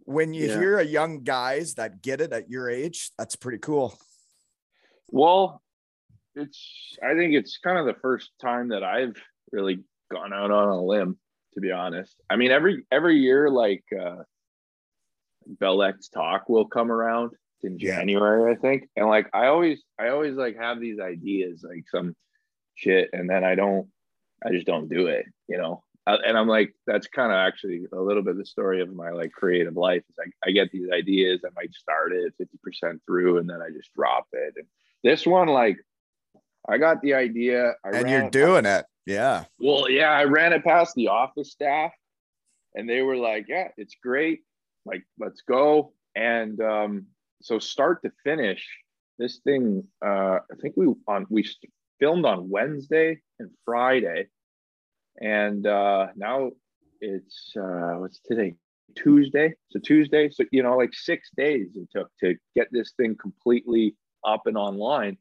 when 0.06 0.32
you 0.32 0.46
yeah. 0.46 0.58
hear 0.58 0.78
a 0.78 0.84
young 0.84 1.24
guys 1.24 1.74
that 1.74 2.00
get 2.00 2.20
it 2.20 2.32
at 2.32 2.48
your 2.48 2.70
age, 2.70 3.10
that's 3.18 3.36
pretty 3.36 3.58
cool. 3.58 3.98
Well, 5.08 5.62
it's 6.34 6.96
I 7.02 7.14
think 7.14 7.34
it's 7.34 7.58
kind 7.58 7.78
of 7.78 7.86
the 7.86 8.00
first 8.00 8.30
time 8.40 8.68
that 8.68 8.82
I've 8.82 9.20
really 9.52 9.84
gone 10.10 10.32
out 10.32 10.50
on 10.50 10.68
a 10.68 10.82
limb, 10.82 11.18
to 11.54 11.60
be 11.60 11.72
honest. 11.72 12.14
I 12.30 12.36
mean, 12.36 12.50
every 12.50 12.86
every 12.90 13.18
year, 13.18 13.50
like 13.50 13.84
uh 13.98 14.22
Bell 15.46 15.76
Let's 15.76 16.08
Talk 16.08 16.48
will 16.48 16.66
come 16.66 16.90
around 16.90 17.32
in 17.62 17.78
Yeah. 17.78 17.96
January, 17.98 18.52
I 18.52 18.56
think. 18.56 18.88
And 18.96 19.08
like 19.08 19.28
I 19.34 19.46
always 19.46 19.82
I 19.98 20.08
always 20.08 20.34
like 20.34 20.56
have 20.56 20.80
these 20.80 21.00
ideas, 21.00 21.64
like 21.68 21.84
some 21.88 22.14
shit, 22.74 23.10
and 23.12 23.28
then 23.28 23.42
I 23.42 23.54
don't 23.56 23.88
I 24.44 24.50
just 24.50 24.66
don't 24.66 24.88
do 24.88 25.08
it, 25.08 25.26
you 25.48 25.58
know. 25.58 25.82
Uh, 26.06 26.18
and 26.24 26.38
I'm 26.38 26.46
like, 26.46 26.72
that's 26.86 27.08
kind 27.08 27.32
of 27.32 27.36
actually 27.36 27.86
a 27.92 28.00
little 28.00 28.22
bit 28.22 28.36
the 28.36 28.46
story 28.46 28.80
of 28.80 28.94
my 28.94 29.10
like 29.10 29.32
creative 29.32 29.76
life. 29.76 30.02
Is 30.08 30.16
like 30.18 30.32
I 30.46 30.52
get 30.52 30.70
these 30.70 30.88
ideas, 30.92 31.40
I 31.44 31.50
might 31.56 31.74
start 31.74 32.12
it 32.12 32.34
50% 32.40 33.00
through, 33.06 33.38
and 33.38 33.48
then 33.48 33.60
I 33.60 33.70
just 33.70 33.92
drop 33.94 34.26
it. 34.32 34.54
And 34.56 34.66
this 35.02 35.26
one, 35.26 35.48
like, 35.48 35.78
I 36.68 36.78
got 36.78 37.02
the 37.02 37.14
idea, 37.14 37.74
I 37.84 37.90
and 37.90 38.10
you're 38.10 38.24
it 38.24 38.32
doing 38.32 38.66
it. 38.66 38.86
Yeah. 39.04 39.44
well, 39.60 39.88
yeah, 39.88 40.10
I 40.10 40.24
ran 40.24 40.52
it 40.52 40.64
past 40.64 40.96
the 40.96 41.08
office 41.08 41.52
staff 41.52 41.92
and 42.76 42.88
they 42.88 43.02
were 43.02 43.16
like, 43.16 43.46
yeah, 43.48 43.68
it's 43.76 43.96
great. 44.00 44.40
Like, 44.84 45.04
let's 45.18 45.40
go. 45.40 45.92
And 46.14 46.60
um, 46.60 47.06
so 47.42 47.58
start 47.58 48.02
to 48.02 48.12
finish, 48.22 48.64
this 49.18 49.38
thing, 49.38 49.84
uh, 50.04 50.38
I 50.38 50.56
think 50.60 50.74
we 50.76 50.94
on 51.08 51.26
we 51.30 51.48
filmed 51.98 52.26
on 52.26 52.50
Wednesday 52.50 53.20
and 53.38 53.50
Friday. 53.64 54.26
And 55.20 55.66
uh 55.66 56.08
now 56.16 56.50
it's 57.00 57.52
uh 57.56 57.94
what's 57.98 58.20
today? 58.20 58.54
Tuesday. 58.94 59.54
So 59.70 59.78
Tuesday. 59.80 60.30
So 60.30 60.44
you 60.52 60.62
know, 60.62 60.76
like 60.76 60.94
six 60.94 61.30
days 61.36 61.68
it 61.74 61.88
took 61.94 62.10
to 62.20 62.34
get 62.54 62.68
this 62.70 62.92
thing 62.96 63.16
completely 63.16 63.96
up 64.24 64.46
and 64.46 64.56
online 64.56 65.18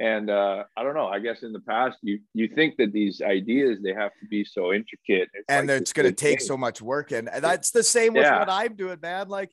and 0.00 0.30
uh, 0.30 0.62
I 0.76 0.82
don't 0.84 0.94
know. 0.94 1.08
I 1.08 1.18
guess 1.18 1.42
in 1.42 1.52
the 1.52 1.60
past, 1.60 1.98
you 2.02 2.20
you 2.32 2.48
think 2.48 2.76
that 2.76 2.92
these 2.92 3.20
ideas 3.20 3.78
they 3.82 3.92
have 3.92 4.12
to 4.20 4.26
be 4.28 4.44
so 4.44 4.72
intricate, 4.72 5.28
it's 5.34 5.44
and 5.48 5.68
like 5.68 5.80
it's 5.80 5.92
going 5.92 6.06
to 6.06 6.12
take 6.12 6.38
thing. 6.38 6.46
so 6.46 6.56
much 6.56 6.80
work 6.80 7.10
and, 7.10 7.28
and 7.28 7.42
that's 7.42 7.70
the 7.72 7.82
same 7.82 8.14
with 8.14 8.22
Yeah. 8.22 8.38
what 8.38 8.50
i'm 8.50 8.74
doing 8.76 8.98
man 9.02 9.28
like 9.28 9.50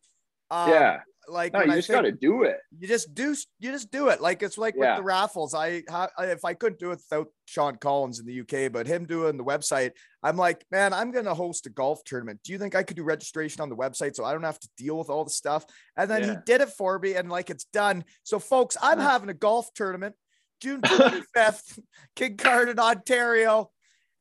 um, 0.52 0.70
yeah, 0.70 1.00
like 1.28 1.54
no, 1.54 1.64
you 1.64 1.72
I 1.72 1.76
just 1.76 1.90
got 1.90 2.02
to 2.02 2.12
do 2.12 2.44
it. 2.44 2.58
you 2.78 2.88
just 2.88 3.14
do 3.14 3.36
you 3.60 3.72
just 3.72 3.92
do 3.92 4.10
it. 4.10 4.22
Like 4.22 4.44
it's 4.44 4.58
like 4.58 4.76
Yeah. 4.78 4.96
with 4.96 5.00
the 5.00 5.04
raffles. 5.04 5.54
I, 5.54 5.84
I 5.90 6.08
if 6.20 6.46
i 6.46 6.54
couldn't 6.54 6.80
do 6.80 6.92
it 6.92 7.02
without 7.10 7.28
sean 7.46 7.78
collins 7.78 8.20
in 8.20 8.26
the 8.26 8.42
uk 8.42 8.72
but 8.72 8.88
him 8.88 9.06
doing 9.06 9.38
the 9.38 9.44
website 9.44 9.92
i'm 10.24 10.36
like 10.36 10.66
man 10.72 10.94
i'm 10.94 11.12
gonna 11.12 11.34
host 11.34 11.66
a 11.68 11.70
golf 11.70 12.04
tournament. 12.04 12.40
Do 12.44 12.52
you 12.52 12.58
think 12.58 12.76
i 12.76 12.84
could 12.84 12.98
do 12.98 13.04
registration 13.04 13.62
on 13.62 13.70
the 13.70 13.76
website 13.76 14.16
so 14.16 14.26
i 14.26 14.34
don't 14.34 14.44
have 14.44 14.60
to 14.60 14.70
deal 14.78 14.98
with 14.98 15.10
all 15.10 15.24
the 15.24 15.32
stuff? 15.32 15.66
And 15.98 16.10
then 16.10 16.24
he 16.24 16.36
did 16.46 16.62
it 16.62 16.70
for 16.70 17.00
me 17.00 17.16
and 17.16 17.30
like 17.30 17.50
it's 17.50 17.66
done. 17.66 18.04
So 18.24 18.40
folks 18.40 18.78
i'm 18.82 19.00
having 19.00 19.30
a 19.30 19.34
golf 19.34 19.74
tournament 19.74 20.16
june 20.62 20.82
25th 20.86 21.80
Kincardine 22.16 22.80
ontario. 22.80 23.70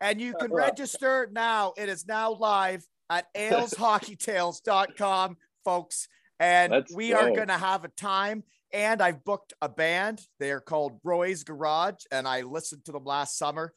And 0.01 0.21
you 0.21 0.35
uh, 0.35 0.39
can 0.39 0.53
register 0.53 1.29
now. 1.33 1.73
It 1.79 1.89
is 1.89 2.07
now 2.07 2.33
live 2.33 2.85
at 3.09 3.27
aleshockeytales.com 3.35 5.37
folks 5.65 6.09
and 6.41 6.73
Let's 6.73 6.95
we 6.95 7.13
are 7.13 7.31
going 7.31 7.49
to 7.49 7.59
have 7.59 7.85
a 7.85 7.89
time 7.89 8.45
and 8.75 9.01
I've 9.01 9.25
booked 9.25 9.55
a 9.63 9.69
band. 9.69 10.21
They 10.41 10.51
are 10.51 10.61
called 10.61 10.99
Roy's 11.05 11.45
Garage, 11.45 12.05
and 12.11 12.27
I 12.27 12.43
listened 12.43 12.85
to 12.87 12.93
them 12.93 13.05
last 13.05 13.39
summer, 13.39 13.73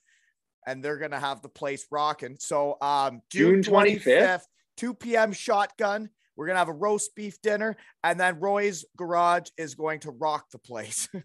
and 0.66 0.84
they're 0.84 0.98
gonna 0.98 1.20
have 1.20 1.42
the 1.42 1.50
place 1.50 1.86
rocking. 1.92 2.36
So 2.40 2.78
um 2.82 3.22
June 3.32 3.62
June 3.62 3.74
25th? 3.74 4.04
25th, 4.04 4.42
2 4.78 4.94
p.m. 4.96 5.32
shotgun. 5.32 6.10
We're 6.36 6.48
gonna 6.48 6.60
have 6.60 6.68
a 6.68 6.74
roast 6.74 7.16
beef 7.16 7.40
dinner, 7.42 7.78
and 8.04 8.20
then 8.20 8.40
Roy's 8.40 8.84
Garage 8.98 9.50
is 9.58 9.76
going 9.76 10.00
to 10.02 10.12
rock 10.12 10.48
the 10.52 10.60
place. 10.60 11.08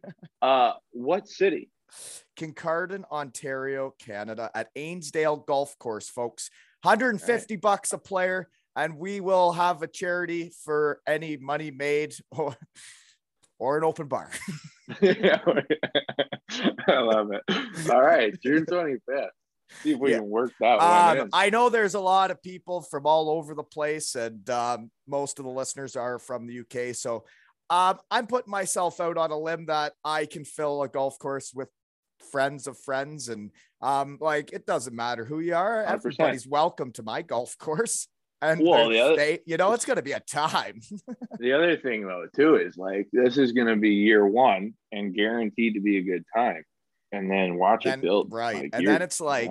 Uh, 0.42 0.72
what 0.90 1.28
city? 1.28 1.70
Kincardine, 2.36 3.04
Ontario, 3.12 3.94
Canada, 4.04 4.50
at 4.56 4.70
Ainsdale 4.74 5.36
Golf 5.36 5.78
Course, 5.78 6.08
folks. 6.08 6.50
150 6.82 7.54
bucks 7.56 7.92
a 7.92 7.98
player, 7.98 8.48
and 8.76 8.96
we 8.96 9.20
will 9.20 9.52
have 9.52 9.82
a 9.82 9.86
charity 9.86 10.52
for 10.64 11.00
any 11.06 11.36
money 11.36 11.70
made 11.70 12.14
or, 12.30 12.56
or 13.58 13.78
an 13.78 13.84
open 13.84 14.06
bar. 14.08 14.30
Yeah, 15.00 15.40
I 16.88 16.98
love 17.00 17.30
it. 17.32 17.42
All 17.90 18.02
right, 18.02 18.34
June 18.42 18.66
twenty 18.66 18.96
fifth. 19.08 19.30
See 19.82 19.92
if 19.92 19.98
we 19.98 20.10
Yeah. 20.10 20.18
can 20.18 20.28
work 20.28 20.52
that 20.60 20.80
Um. 20.80 21.28
I 21.32 21.48
know 21.50 21.68
there's 21.70 21.94
a 21.94 22.00
lot 22.00 22.30
of 22.30 22.42
people 22.42 22.82
from 22.82 23.06
all 23.06 23.30
over 23.30 23.54
the 23.54 23.62
place, 23.62 24.14
and 24.14 24.48
um, 24.50 24.90
most 25.06 25.38
of 25.38 25.44
the 25.44 25.50
listeners 25.50 25.96
are 25.96 26.18
from 26.18 26.46
the 26.46 26.60
UK. 26.60 26.94
So 26.94 27.24
um, 27.70 27.98
I'm 28.10 28.26
putting 28.26 28.50
myself 28.50 29.00
out 29.00 29.16
on 29.16 29.30
a 29.30 29.38
limb 29.38 29.66
that 29.66 29.94
I 30.04 30.26
can 30.26 30.44
fill 30.44 30.82
a 30.82 30.88
golf 30.88 31.18
course 31.18 31.52
with 31.54 31.68
friends 32.30 32.66
of 32.66 32.76
friends, 32.78 33.28
and 33.30 33.50
um, 33.80 34.18
like 34.20 34.52
it 34.52 34.66
doesn't 34.66 34.94
matter 34.94 35.24
who 35.24 35.40
you 35.40 35.54
are, 35.54 35.82
100%. 35.84 35.90
everybody's 35.90 36.46
welcome 36.46 36.92
to 36.92 37.02
my 37.02 37.22
golf 37.22 37.56
course. 37.56 38.08
And 38.42 38.60
Well, 38.60 38.88
the 38.90 38.98
other- 39.00 39.16
they, 39.16 39.38
you 39.46 39.56
know, 39.56 39.72
it's 39.72 39.84
going 39.84 39.96
to 39.96 40.02
be 40.02 40.12
a 40.12 40.20
time. 40.20 40.80
the 41.38 41.52
other 41.52 41.76
thing 41.76 42.06
though 42.06 42.26
too 42.34 42.56
is 42.56 42.76
like 42.76 43.08
this 43.12 43.38
is 43.38 43.52
going 43.52 43.68
to 43.68 43.76
be 43.76 43.90
year 43.90 44.26
one 44.26 44.74
and 44.90 45.14
guaranteed 45.14 45.74
to 45.74 45.80
be 45.80 45.98
a 45.98 46.02
good 46.02 46.24
time, 46.34 46.64
and 47.12 47.30
then 47.30 47.56
watch 47.56 47.86
And- 47.86 48.02
it 48.02 48.06
build. 48.06 48.32
right, 48.32 48.64
Like, 48.64 48.70
and 48.74 48.86
then 48.86 49.00
it's 49.02 49.20
like. 49.20 49.50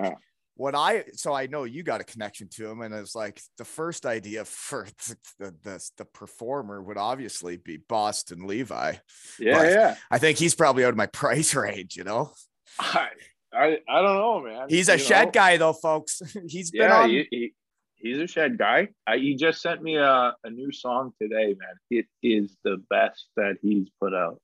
What 0.56 0.74
I 0.74 1.04
so 1.14 1.32
I 1.32 1.46
know 1.46 1.64
you 1.64 1.82
got 1.82 2.02
a 2.02 2.04
connection 2.04 2.46
to 2.56 2.68
him, 2.68 2.82
and 2.82 2.94
it's 2.94 3.14
like 3.14 3.40
the 3.56 3.64
first 3.64 4.04
idea 4.04 4.44
for 4.44 4.86
the 5.38 5.54
the, 5.62 5.90
the 5.96 6.04
performer 6.04 6.80
would 6.82 6.98
obviously 6.98 7.56
be 7.56 7.78
Boston 7.78 8.46
Levi. 8.46 8.92
yeah, 9.40 9.58
but- 9.58 9.68
yeah. 9.72 9.96
I 10.10 10.18
think 10.18 10.36
he's 10.36 10.54
probably 10.54 10.84
out 10.84 10.90
of 10.90 10.96
my 10.96 11.06
price 11.22 11.54
range, 11.54 11.96
you 11.96 12.04
know. 12.04 12.32
I, 12.78 13.08
I 13.50 13.78
I 13.88 14.02
don't 14.02 14.14
know, 14.18 14.40
man. 14.42 14.66
He's 14.68 14.90
a 14.90 14.92
You 14.92 14.98
shed 14.98 15.24
know? 15.28 15.30
guy 15.32 15.56
though, 15.56 15.72
folks. 15.72 16.20
He's 16.46 16.70
been 16.70 16.82
Yeah, 16.82 17.00
on 17.00 17.08
he, 17.08 17.26
he, 17.30 17.54
he's 18.02 18.18
a 18.18 18.26
shed 18.26 18.58
guy. 18.58 18.88
Uh, 19.06 19.16
he 19.16 19.34
just 19.34 19.62
sent 19.62 19.82
me 19.82 19.96
a, 19.96 20.34
a 20.44 20.50
new 20.50 20.72
song 20.72 21.12
today, 21.20 21.54
man. 21.58 21.74
It 21.90 22.06
is 22.22 22.56
the 22.64 22.82
best 22.90 23.28
that 23.36 23.56
he's 23.62 23.88
put 24.00 24.12
out. 24.12 24.40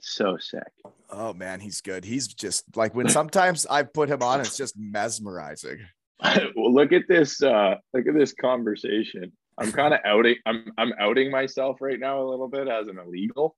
So 0.00 0.36
sick. 0.38 0.62
Oh 1.10 1.32
man, 1.32 1.58
he's 1.58 1.80
good. 1.80 2.04
He's 2.04 2.28
just 2.28 2.76
like 2.76 2.94
when 2.94 3.08
sometimes 3.08 3.66
I 3.66 3.82
put 3.82 4.08
him 4.08 4.22
on, 4.22 4.40
it's 4.40 4.56
just 4.56 4.76
mesmerizing. 4.78 5.78
well, 6.22 6.72
look 6.72 6.92
at 6.92 7.08
this. 7.08 7.42
Uh, 7.42 7.76
look 7.92 8.06
at 8.06 8.14
this 8.14 8.32
conversation. 8.32 9.32
I'm 9.58 9.72
kind 9.72 9.94
of 9.94 10.00
outing. 10.04 10.36
I'm 10.46 10.70
I'm 10.78 10.92
outing 11.00 11.32
myself 11.32 11.78
right 11.80 11.98
now 11.98 12.22
a 12.22 12.28
little 12.28 12.48
bit 12.48 12.68
as 12.68 12.86
an 12.86 12.98
illegal, 12.98 13.56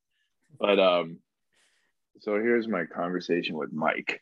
but 0.58 0.78
um. 0.78 1.18
So 2.22 2.34
here's 2.34 2.68
my 2.68 2.84
conversation 2.84 3.56
with 3.56 3.72
Mike. 3.72 4.20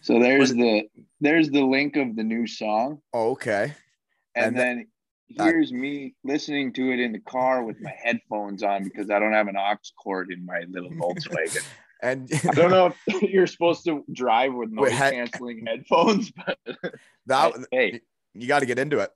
So 0.00 0.18
there's 0.20 0.52
the 0.52 0.88
there's 1.20 1.50
the 1.50 1.62
link 1.62 1.96
of 1.96 2.14
the 2.16 2.22
new 2.22 2.46
song, 2.46 3.00
Oh, 3.12 3.30
okay. 3.32 3.74
and, 4.34 4.46
And 4.46 4.56
then 4.56 4.86
that- 5.36 5.44
here's 5.46 5.72
me 5.72 6.14
listening 6.24 6.72
to 6.74 6.92
it 6.92 7.00
in 7.00 7.12
the 7.12 7.18
car 7.20 7.64
with 7.64 7.80
my 7.80 7.92
headphones 8.02 8.62
on 8.62 8.84
because 8.84 9.10
I 9.10 9.18
don't 9.18 9.32
have 9.34 9.48
an 9.48 9.56
aux 9.56 9.76
cord 10.02 10.30
in 10.30 10.44
my 10.46 10.60
little 10.68 10.90
Volkswagen. 11.02 11.64
And 12.00 12.30
I 12.48 12.52
don't 12.54 12.70
know 12.70 12.94
if 13.08 13.22
you're 13.30 13.48
supposed 13.48 13.84
to 13.86 14.04
drive 14.12 14.54
with 14.54 14.70
noise 14.70 14.92
canceling 14.92 15.66
headphones, 15.66 16.30
but 16.46 16.58
that 17.26 17.52
hey, 17.72 18.00
you 18.34 18.46
got 18.46 18.60
to 18.60 18.66
get 18.66 18.78
into 18.78 19.00
it. 19.00 19.10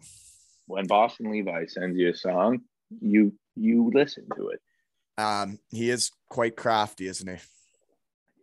when 0.66 0.86
Boston 0.88 1.30
Levi 1.30 1.66
sends 1.66 1.96
you 1.96 2.10
a 2.10 2.14
song, 2.14 2.62
you 3.00 3.32
you 3.54 3.90
listen 3.94 4.26
to 4.36 4.48
it. 4.48 4.60
Um, 5.16 5.60
he 5.70 5.90
is 5.90 6.10
quite 6.28 6.56
crafty, 6.56 7.06
isn't 7.06 7.28
he? 7.28 7.36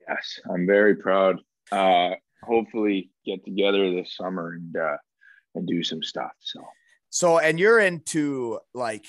Yes, 0.07 0.39
I'm 0.49 0.65
very 0.65 0.95
proud. 0.95 1.41
Uh, 1.71 2.11
hopefully, 2.43 3.11
get 3.25 3.43
together 3.45 3.91
this 3.91 4.15
summer 4.15 4.53
and 4.53 4.75
uh, 4.75 4.97
and 5.55 5.67
do 5.67 5.83
some 5.83 6.03
stuff. 6.03 6.31
So 6.39 6.61
So, 7.09 7.39
and 7.39 7.59
you're 7.59 7.79
into 7.79 8.59
like 8.73 9.05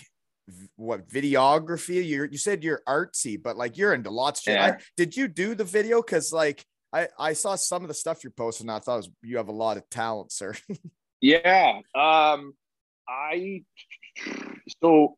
what 0.77 1.09
videography? 1.09 2.05
You 2.05 2.29
you 2.31 2.39
said 2.39 2.65
you're 2.65 2.83
artsy, 2.89 3.41
but 3.41 3.57
like 3.57 3.77
you're 3.77 3.95
into 3.95 4.11
lots 4.11 4.41
of 4.41 4.53
shit. 4.53 4.59
I, 4.61 4.79
did 4.97 5.17
you 5.17 5.29
do 5.29 5.55
the 5.55 5.65
video? 5.65 6.03
Because 6.03 6.33
like 6.33 6.65
I 6.93 7.09
I 7.19 7.33
saw 7.35 7.55
some 7.55 7.83
of 7.83 7.89
the 7.89 7.95
stuff 7.95 8.25
you're 8.25 8.33
posting. 8.33 8.69
And 8.69 8.77
I 8.77 8.81
thought 8.81 8.99
was, 8.99 9.11
you 9.23 9.37
have 9.37 9.49
a 9.49 9.53
lot 9.53 9.77
of 9.77 9.89
talent, 9.91 10.33
sir. 10.33 10.55
yeah, 11.21 11.81
um, 11.95 12.55
I 13.09 13.63
so 14.83 15.17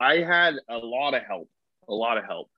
I 0.00 0.16
had 0.18 0.56
a 0.68 0.76
lot 0.76 1.14
of 1.14 1.22
help, 1.22 1.48
a 1.88 1.94
lot 1.94 2.18
of 2.18 2.24
help. 2.24 2.50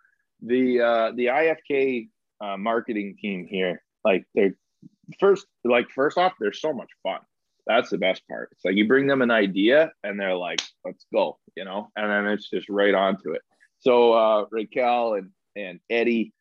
The 0.42 0.80
uh, 0.80 1.12
the 1.12 1.26
IFK 1.26 2.08
uh, 2.40 2.56
marketing 2.56 3.16
team 3.20 3.46
here, 3.46 3.82
like 4.06 4.24
they're 4.34 4.54
first, 5.18 5.46
like 5.64 5.90
first 5.90 6.16
off, 6.16 6.32
they're 6.38 6.52
so 6.52 6.72
much 6.72 6.90
fun. 7.02 7.18
That's 7.66 7.90
the 7.90 7.98
best 7.98 8.22
part. 8.28 8.50
It's 8.52 8.64
like 8.64 8.76
you 8.76 8.86
bring 8.86 9.08
them 9.08 9.22
an 9.22 9.32
idea 9.32 9.90
and 10.04 10.18
they're 10.18 10.36
like, 10.36 10.62
"Let's 10.84 11.04
go," 11.12 11.38
you 11.56 11.64
know, 11.64 11.88
and 11.96 12.08
then 12.08 12.32
it's 12.32 12.48
just 12.48 12.68
right 12.68 12.94
onto 12.94 13.32
it. 13.32 13.42
So 13.80 14.12
uh, 14.12 14.46
Raquel 14.52 15.14
and 15.14 15.30
and 15.56 15.80
Eddie, 15.90 16.32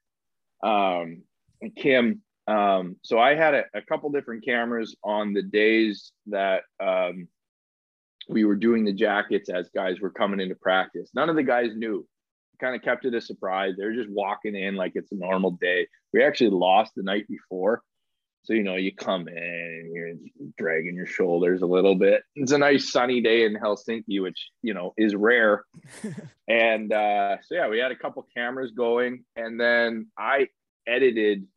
um, 0.63 1.23
and 1.61 1.75
Kim. 1.75 2.21
Um, 2.47 2.97
so 3.01 3.17
I 3.17 3.33
had 3.33 3.55
a, 3.55 3.63
a 3.73 3.81
couple 3.81 4.11
different 4.11 4.45
cameras 4.45 4.95
on 5.03 5.33
the 5.33 5.41
days 5.41 6.11
that 6.27 6.61
um, 6.79 7.27
we 8.29 8.45
were 8.45 8.55
doing 8.55 8.85
the 8.85 8.93
jackets 8.93 9.49
as 9.49 9.69
guys 9.69 9.99
were 9.99 10.11
coming 10.11 10.39
into 10.39 10.53
practice. 10.53 11.09
None 11.15 11.29
of 11.29 11.35
the 11.35 11.43
guys 11.43 11.71
knew 11.75 12.05
kind 12.59 12.75
of 12.75 12.81
kept 12.81 13.05
it 13.05 13.13
a 13.13 13.21
surprise. 13.21 13.73
They're 13.77 13.93
just 13.93 14.09
walking 14.09 14.55
in 14.55 14.75
like 14.75 14.93
it's 14.95 15.11
a 15.11 15.15
normal 15.15 15.51
day. 15.51 15.87
We 16.13 16.23
actually 16.23 16.51
lost 16.51 16.93
the 16.95 17.03
night 17.03 17.27
before. 17.27 17.81
So, 18.43 18.53
you 18.53 18.61
know, 18.61 18.75
you 18.75 18.93
come 18.93 19.27
in 19.27 19.37
and 19.37 19.91
you're 19.91 20.13
dragging 20.57 20.95
your 20.95 21.07
shoulders 21.07 21.63
a 21.63 21.65
little 21.65 21.95
bit. 21.95 22.21
It's 22.35 22.51
a 22.51 22.59
nice 22.59 22.91
sunny 22.91 23.19
day 23.19 23.43
in 23.43 23.55
Helsinki, 23.55 24.21
which, 24.21 24.49
you 24.61 24.75
know, 24.75 24.93
is 24.97 25.15
rare. 25.15 25.65
and 26.47 26.93
uh, 26.93 27.37
so, 27.41 27.55
yeah, 27.55 27.67
we 27.67 27.79
had 27.79 27.91
a 27.91 27.95
couple 27.95 28.23
cameras 28.35 28.71
going. 28.71 29.23
And 29.35 29.59
then 29.59 30.07
I 30.15 30.49
edited 30.87 31.47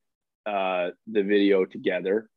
uh, 0.47 0.91
the 1.07 1.23
video 1.23 1.67
together. 1.67 2.31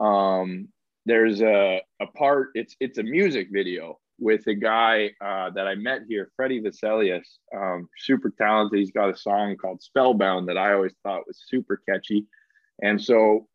Um, 0.00 0.68
there's 1.04 1.40
a, 1.40 1.80
a 2.00 2.06
part, 2.08 2.50
it's, 2.54 2.74
it's 2.80 2.98
a 2.98 3.04
music 3.04 3.50
video 3.52 4.00
with 4.18 4.46
a 4.46 4.54
guy 4.54 5.10
uh, 5.20 5.50
that 5.50 5.66
I 5.66 5.74
met 5.74 6.02
here, 6.08 6.30
Freddie 6.36 6.62
Veselius, 6.62 7.38
um, 7.54 7.88
super 7.98 8.30
talented. 8.30 8.78
He's 8.78 8.90
got 8.90 9.10
a 9.10 9.16
song 9.16 9.56
called 9.56 9.82
Spellbound 9.82 10.48
that 10.48 10.56
I 10.56 10.72
always 10.72 10.94
thought 11.02 11.26
was 11.26 11.42
super 11.46 11.80
catchy. 11.88 12.26
And 12.82 13.02
so 13.02 13.48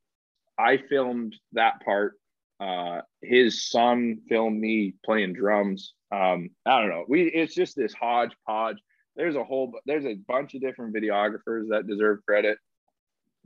I 0.57 0.77
filmed 0.77 1.35
that 1.53 1.83
part. 1.83 2.13
Uh, 2.59 3.01
his 3.23 3.69
son 3.69 4.19
filmed 4.29 4.59
me 4.59 4.93
playing 5.03 5.33
drums. 5.33 5.93
Um, 6.11 6.49
I 6.65 6.79
don't 6.79 6.89
know. 6.89 7.05
We 7.07 7.23
it's 7.23 7.55
just 7.55 7.75
this 7.75 7.93
hodgepodge. 7.93 8.77
There's 9.15 9.35
a 9.35 9.43
whole 9.43 9.73
there's 9.85 10.05
a 10.05 10.19
bunch 10.27 10.53
of 10.53 10.61
different 10.61 10.95
videographers 10.95 11.69
that 11.69 11.87
deserve 11.87 12.19
credit. 12.27 12.59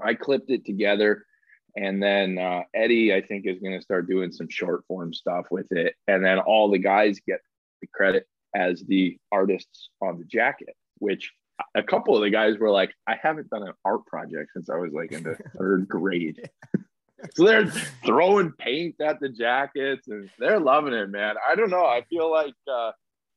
I 0.04 0.16
clipped 0.16 0.50
it 0.50 0.66
together 0.66 1.26
and 1.76 2.02
then 2.02 2.38
uh, 2.38 2.62
Eddie, 2.74 3.14
I 3.14 3.22
think, 3.22 3.46
is 3.46 3.60
going 3.60 3.78
to 3.78 3.82
start 3.82 4.08
doing 4.08 4.32
some 4.32 4.48
short 4.50 4.86
form 4.88 5.14
stuff 5.14 5.46
with 5.52 5.72
it. 5.72 5.96
And 6.08 6.24
then 6.24 6.40
all 6.40 6.72
the 6.72 6.80
guys 6.80 7.20
get 7.28 7.42
the 7.82 7.88
credit 7.88 8.28
as 8.56 8.82
the 8.88 9.18
artists 9.32 9.90
on 10.02 10.18
the 10.18 10.26
jacket, 10.26 10.76
which 11.00 11.34
a 11.76 11.84
couple 11.84 12.16
of 12.16 12.22
the 12.22 12.30
guys 12.30 12.58
were 12.58 12.72
like, 12.72 12.94
I 13.08 13.18
haven't 13.22 13.50
done 13.50 13.64
an 13.64 13.74
art 13.84 14.06
project 14.06 14.52
since 14.54 14.70
I 14.70 14.78
was 14.78 14.94
like 14.94 15.12
in 15.12 15.24
the 15.24 15.38
third 15.58 15.88
grade. 15.90 16.50
so 17.34 17.44
they're 17.44 17.68
throwing 18.06 18.54
paint 18.54 18.96
at 19.02 19.20
the 19.20 19.30
jackets 19.30 20.08
and 20.08 20.30
they're 20.40 20.60
loving 20.60 20.94
it, 20.94 21.10
man. 21.10 21.36
I 21.48 21.56
don't 21.56 21.70
know. 21.70 21.86
I 21.86 22.04
feel 22.10 22.32
like 22.32 22.56
uh, 22.72 22.92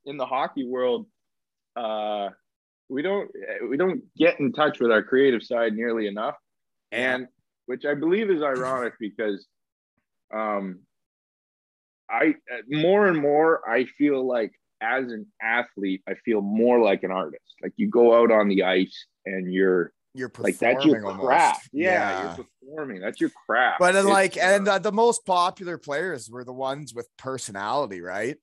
in 0.04 0.16
the 0.16 0.26
hockey 0.26 0.64
world, 0.64 1.06
uh, 1.74 2.30
we 2.88 3.02
don't 3.02 3.30
we 3.68 3.76
don't 3.76 4.02
get 4.16 4.40
in 4.40 4.52
touch 4.52 4.80
with 4.80 4.90
our 4.90 5.02
creative 5.02 5.42
side 5.42 5.74
nearly 5.74 6.06
enough. 6.06 6.36
And 6.90 7.28
which 7.68 7.84
I 7.84 7.92
believe 7.94 8.30
is 8.30 8.42
ironic 8.42 8.94
because 8.98 9.46
um, 10.34 10.80
I 12.10 12.34
more 12.66 13.06
and 13.06 13.20
more 13.20 13.60
I 13.68 13.84
feel 13.84 14.26
like 14.26 14.52
as 14.80 15.04
an 15.12 15.26
athlete 15.42 16.02
I 16.08 16.14
feel 16.24 16.40
more 16.40 16.80
like 16.80 17.02
an 17.02 17.10
artist. 17.10 17.42
Like 17.62 17.72
you 17.76 17.88
go 17.88 18.18
out 18.20 18.32
on 18.32 18.48
the 18.48 18.62
ice 18.64 19.06
and 19.26 19.52
you're 19.52 19.92
you're 20.14 20.32
like 20.38 20.58
that's 20.58 20.84
your 20.86 21.04
almost. 21.06 21.26
craft. 21.26 21.68
Yeah, 21.72 21.92
Yeah. 21.92 22.22
you're 22.36 22.46
performing. 22.46 23.00
That's 23.02 23.20
your 23.20 23.30
craft. 23.46 23.80
But 23.80 23.94
It's, 23.94 24.06
like, 24.06 24.36
uh, 24.38 24.40
and 24.40 24.66
uh, 24.66 24.78
the 24.78 24.90
most 24.92 25.26
popular 25.26 25.76
players 25.76 26.30
were 26.30 26.44
the 26.44 26.52
ones 26.52 26.94
with 26.94 27.06
personality, 27.18 28.00
right? 28.00 28.36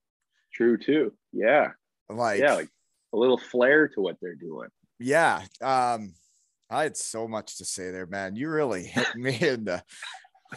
true 0.53 0.77
too. 0.77 1.11
Yeah, 1.33 1.71
Like, 2.07 2.39
yeah, 2.39 2.53
like 2.53 2.69
a 3.13 3.17
little 3.17 3.37
flair 3.39 3.87
to 3.89 3.99
what 4.01 4.17
they're 4.21 4.35
doing. 4.35 4.69
yeah. 4.99 5.41
Um, 5.61 6.13
I 6.69 6.83
had 6.83 6.97
so 6.97 7.27
much 7.27 7.57
to 7.57 7.65
say 7.65 7.91
there, 7.91 8.07
man. 8.07 8.35
You 8.35 8.49
really 8.49 8.83
hit 8.83 9.07
me 9.15 9.37
in 9.39 9.65
the. 9.65 9.83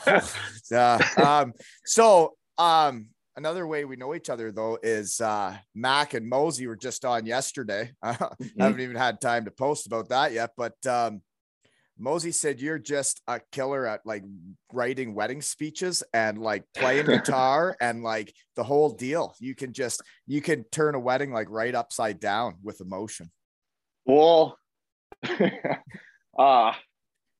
uh, 0.74 1.02
um, 1.22 1.52
so, 1.84 2.34
um, 2.56 3.08
another 3.38 3.66
way 3.66 3.84
we 3.84 3.96
know 3.96 4.14
each 4.14 4.30
other 4.30 4.50
though 4.50 4.78
is 4.82 5.20
uh, 5.20 5.56
Mac 5.74 6.12
and 6.12 6.28
Mosey 6.28 6.66
were 6.66 6.76
just 6.76 7.04
on 7.04 7.24
yesterday. 7.24 7.92
I 8.02 8.16
haven't 8.58 8.80
even 8.80 8.96
had 8.96 9.20
time 9.20 9.44
to 9.44 9.50
post 9.50 9.86
about 9.86 10.08
that 10.08 10.32
yet, 10.32 10.50
but 10.56 10.74
um, 10.86 11.22
Mosey 11.98 12.32
said 12.32 12.60
you're 12.60 12.78
just 12.78 13.22
a 13.28 13.40
killer 13.52 13.86
at 13.86 14.00
like 14.04 14.24
writing 14.72 15.14
wedding 15.14 15.40
speeches 15.40 16.02
and 16.12 16.38
like 16.38 16.64
playing 16.74 17.06
guitar 17.06 17.76
and 17.80 18.02
like 18.02 18.32
the 18.56 18.64
whole 18.64 18.90
deal. 18.90 19.34
You 19.40 19.54
can 19.54 19.72
just 19.72 20.02
you 20.26 20.40
can 20.40 20.64
turn 20.64 20.94
a 20.94 21.00
wedding 21.00 21.32
like 21.32 21.48
right 21.48 21.74
upside 21.74 22.20
down 22.20 22.56
with 22.62 22.80
emotion. 22.80 23.30
Well, 24.04 24.58
uh 26.38 26.72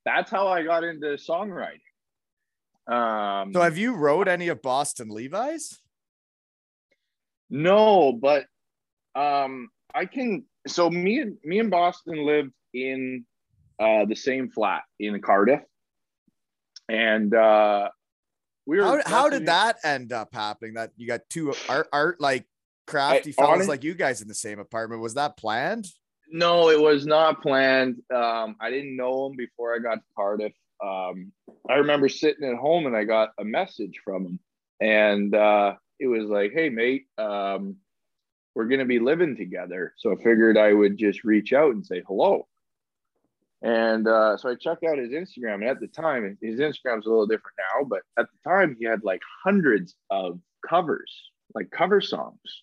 that's 0.05 0.31
how 0.31 0.49
I 0.49 0.63
got 0.63 0.85
into 0.85 1.07
songwriting. 1.17 1.81
Um, 2.91 3.53
So 3.53 3.61
have 3.61 3.77
you 3.77 3.95
wrote 3.95 4.27
any 4.29 4.49
of 4.49 4.63
Boston 4.63 5.11
Levi's? 5.11 5.79
No, 7.51 8.13
but 8.13 8.47
um, 9.15 9.69
I 9.95 10.07
can. 10.07 10.45
So 10.67 10.91
me 10.91 11.21
and 11.21 11.37
me 11.45 11.59
and 11.59 11.71
Boston 11.71 12.25
lived 12.27 12.53
in 12.75 13.25
uh, 13.79 14.05
the 14.07 14.15
same 14.15 14.51
flat 14.51 14.83
in 15.01 15.21
Cardiff, 15.21 15.61
and 16.89 17.35
uh, 17.35 17.89
we 18.67 18.79
were. 18.79 18.85
How, 18.85 19.01
how 19.07 19.29
did 19.29 19.47
that 19.47 19.77
end 19.85 20.13
up 20.13 20.33
happening? 20.35 20.75
That 20.75 20.93
you 20.97 21.07
got 21.07 21.21
two 21.31 21.55
art, 21.69 21.89
art 21.93 22.21
like 22.21 22.47
crafty 22.87 23.31
I- 23.31 23.33
fellas 23.33 23.51
honest- 23.53 23.69
like 23.69 23.85
you 23.85 23.95
guys 23.95 24.21
in 24.23 24.29
the 24.29 24.35
same 24.35 24.59
apartment. 24.59 25.01
Was 25.03 25.15
that 25.15 25.37
planned? 25.37 25.87
No, 26.31 26.69
it 26.71 26.81
was 26.81 27.07
not 27.07 27.43
planned. 27.43 28.03
Um, 28.15 28.57
I 28.61 28.71
didn't 28.71 28.97
know 28.97 29.27
him 29.27 29.37
before 29.37 29.75
I 29.75 29.79
got 29.79 29.97
to 29.97 30.05
Cardiff. 30.15 30.53
Um, 30.83 31.33
I 31.69 31.75
remember 31.77 32.09
sitting 32.09 32.49
at 32.49 32.57
home 32.57 32.87
and 32.87 32.97
I 32.97 33.05
got 33.05 33.31
a 33.39 33.45
message 33.45 34.01
from 34.05 34.27
him, 34.27 34.41
and 34.81 35.35
uh, 35.35 35.75
it 35.99 36.07
was 36.07 36.25
like, 36.25 36.53
"Hey, 36.53 36.69
mate, 36.69 37.07
um, 37.17 37.77
we're 38.55 38.67
gonna 38.67 38.85
be 38.85 39.01
living 39.01 39.37
together." 39.37 39.95
So 39.97 40.13
I 40.13 40.17
figured 40.17 40.59
I 40.59 40.73
would 40.73 40.99
just 40.99 41.25
reach 41.25 41.53
out 41.53 41.75
and 41.75 41.85
say 41.85 42.03
hello. 42.07 42.47
And 43.63 44.07
uh, 44.07 44.37
so 44.37 44.51
I 44.51 44.55
checked 44.55 44.85
out 44.85 44.99
his 44.99 45.11
Instagram, 45.11 45.55
and 45.55 45.65
at 45.65 45.81
the 45.81 45.89
time, 45.89 46.39
his 46.41 46.61
Instagram's 46.61 47.07
a 47.07 47.11
little 47.11 47.27
different 47.27 47.57
now, 47.59 47.85
but 47.85 48.03
at 48.19 48.27
the 48.31 48.49
time, 48.49 48.77
he 48.79 48.87
had 48.87 49.03
like 49.03 49.23
hundreds 49.45 49.97
of 50.11 50.39
covers, 50.69 51.13
like 51.55 51.71
cover 51.71 52.01
songs, 52.01 52.63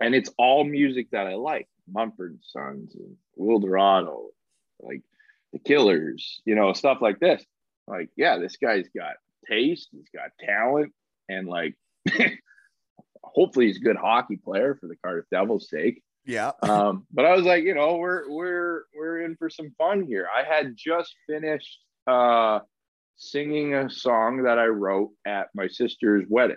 and 0.00 0.14
it's 0.14 0.30
all 0.36 0.64
music 0.64 1.10
that 1.12 1.26
I 1.26 1.34
like. 1.34 1.68
Mumford 1.90 2.38
Sons 2.42 2.94
and 2.94 3.16
Wildorado, 3.38 4.26
like 4.80 5.02
the 5.52 5.58
Killers, 5.58 6.40
you 6.44 6.54
know, 6.54 6.72
stuff 6.72 6.98
like 7.00 7.20
this. 7.20 7.44
Like, 7.86 8.10
yeah, 8.16 8.38
this 8.38 8.56
guy's 8.56 8.88
got 8.96 9.14
taste, 9.48 9.88
he's 9.92 10.08
got 10.14 10.30
talent, 10.40 10.92
and 11.28 11.48
like, 11.48 11.74
hopefully 13.22 13.66
he's 13.66 13.76
a 13.76 13.84
good 13.84 13.96
hockey 13.96 14.36
player 14.36 14.76
for 14.80 14.86
the 14.86 14.96
Cardiff 14.96 15.26
Devils' 15.30 15.68
sake. 15.68 16.02
Yeah. 16.24 16.52
Um, 16.62 17.06
but 17.12 17.26
I 17.26 17.36
was 17.36 17.44
like, 17.44 17.64
you 17.64 17.74
know, 17.74 17.96
we're 17.96 18.30
we're 18.30 18.84
we're 18.96 19.22
in 19.22 19.36
for 19.36 19.50
some 19.50 19.74
fun 19.76 20.02
here. 20.06 20.26
I 20.34 20.42
had 20.42 20.76
just 20.76 21.14
finished 21.28 21.78
uh, 22.06 22.60
singing 23.16 23.74
a 23.74 23.90
song 23.90 24.44
that 24.44 24.58
I 24.58 24.66
wrote 24.66 25.10
at 25.26 25.48
my 25.54 25.68
sister's 25.68 26.24
wedding, 26.28 26.56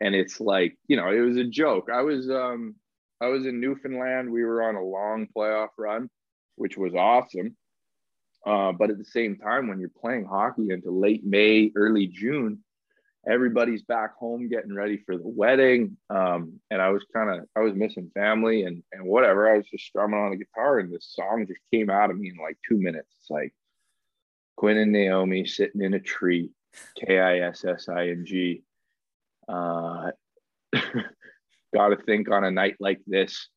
and 0.00 0.14
it's 0.14 0.40
like, 0.40 0.76
you 0.88 0.96
know, 0.96 1.10
it 1.10 1.20
was 1.20 1.36
a 1.36 1.44
joke. 1.44 1.88
I 1.92 2.02
was 2.02 2.30
um, 2.30 2.74
I 3.22 3.28
was 3.28 3.46
in 3.46 3.60
Newfoundland. 3.60 4.30
We 4.30 4.44
were 4.44 4.64
on 4.64 4.74
a 4.74 4.82
long 4.82 5.28
playoff 5.36 5.68
run, 5.78 6.10
which 6.56 6.76
was 6.76 6.92
awesome. 6.94 7.56
Uh, 8.44 8.72
but 8.72 8.90
at 8.90 8.98
the 8.98 9.04
same 9.04 9.36
time, 9.36 9.68
when 9.68 9.78
you're 9.78 9.90
playing 10.00 10.24
hockey 10.24 10.70
into 10.70 10.90
late 10.90 11.24
May, 11.24 11.70
early 11.76 12.08
June, 12.08 12.64
everybody's 13.24 13.82
back 13.82 14.16
home 14.16 14.48
getting 14.48 14.74
ready 14.74 14.98
for 15.06 15.16
the 15.16 15.28
wedding. 15.28 15.96
Um, 16.10 16.60
and 16.72 16.82
I 16.82 16.88
was 16.88 17.04
kind 17.14 17.30
of, 17.30 17.46
I 17.56 17.60
was 17.60 17.74
missing 17.74 18.10
family 18.12 18.64
and, 18.64 18.82
and 18.92 19.04
whatever. 19.04 19.48
I 19.48 19.58
was 19.58 19.68
just 19.68 19.84
strumming 19.84 20.18
on 20.18 20.32
the 20.32 20.36
guitar 20.38 20.80
and 20.80 20.92
this 20.92 21.14
song 21.14 21.46
just 21.46 21.60
came 21.72 21.90
out 21.90 22.10
of 22.10 22.18
me 22.18 22.30
in 22.30 22.42
like 22.42 22.58
two 22.68 22.78
minutes. 22.78 23.14
It's 23.20 23.30
like 23.30 23.54
Quinn 24.56 24.78
and 24.78 24.90
Naomi 24.90 25.46
sitting 25.46 25.82
in 25.82 25.94
a 25.94 26.00
tree, 26.00 26.50
K 26.98 27.20
I 27.20 27.38
S 27.38 27.64
S 27.64 27.88
I 27.88 28.08
N 28.08 28.24
G. 28.26 28.64
Uh, 29.46 30.10
Got 31.74 31.88
to 31.88 31.96
think 31.96 32.30
on 32.30 32.44
a 32.44 32.50
night 32.50 32.76
like 32.80 33.00
this, 33.06 33.48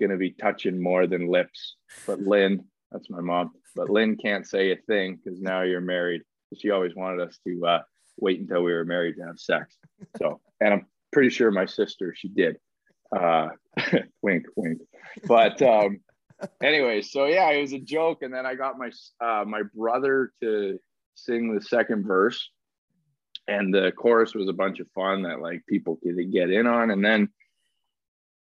gonna 0.00 0.16
be 0.16 0.30
touching 0.32 0.82
more 0.82 1.06
than 1.06 1.28
lips. 1.28 1.76
But 2.06 2.20
Lynn, 2.20 2.64
that's 2.90 3.08
my 3.10 3.20
mom. 3.20 3.52
But 3.74 3.90
Lynn 3.90 4.16
can't 4.16 4.46
say 4.46 4.72
a 4.72 4.76
thing 4.76 5.18
because 5.22 5.40
now 5.40 5.62
you're 5.62 5.80
married. 5.80 6.22
She 6.58 6.70
always 6.70 6.94
wanted 6.94 7.20
us 7.20 7.38
to 7.46 7.66
uh, 7.66 7.82
wait 8.18 8.40
until 8.40 8.62
we 8.62 8.72
were 8.72 8.84
married 8.84 9.16
to 9.16 9.26
have 9.26 9.38
sex. 9.38 9.76
So, 10.18 10.40
and 10.60 10.74
I'm 10.74 10.86
pretty 11.12 11.30
sure 11.30 11.50
my 11.50 11.66
sister, 11.66 12.14
she 12.16 12.28
did. 12.28 12.56
Uh, 13.14 13.48
wink, 14.22 14.46
wink. 14.56 14.80
But 15.26 15.62
um, 15.62 16.00
anyway, 16.62 17.02
so 17.02 17.26
yeah, 17.26 17.50
it 17.50 17.60
was 17.60 17.72
a 17.72 17.78
joke, 17.78 18.22
and 18.22 18.32
then 18.32 18.46
I 18.46 18.54
got 18.54 18.78
my 18.78 18.90
uh, 19.20 19.44
my 19.44 19.62
brother 19.74 20.32
to 20.42 20.78
sing 21.14 21.54
the 21.54 21.62
second 21.62 22.04
verse, 22.06 22.50
and 23.48 23.72
the 23.72 23.92
chorus 23.92 24.34
was 24.34 24.48
a 24.48 24.54
bunch 24.54 24.80
of 24.80 24.88
fun 24.94 25.22
that 25.22 25.40
like 25.40 25.62
people 25.66 25.98
could 26.02 26.16
get 26.32 26.50
in 26.50 26.66
on, 26.66 26.90
and 26.90 27.04
then 27.04 27.28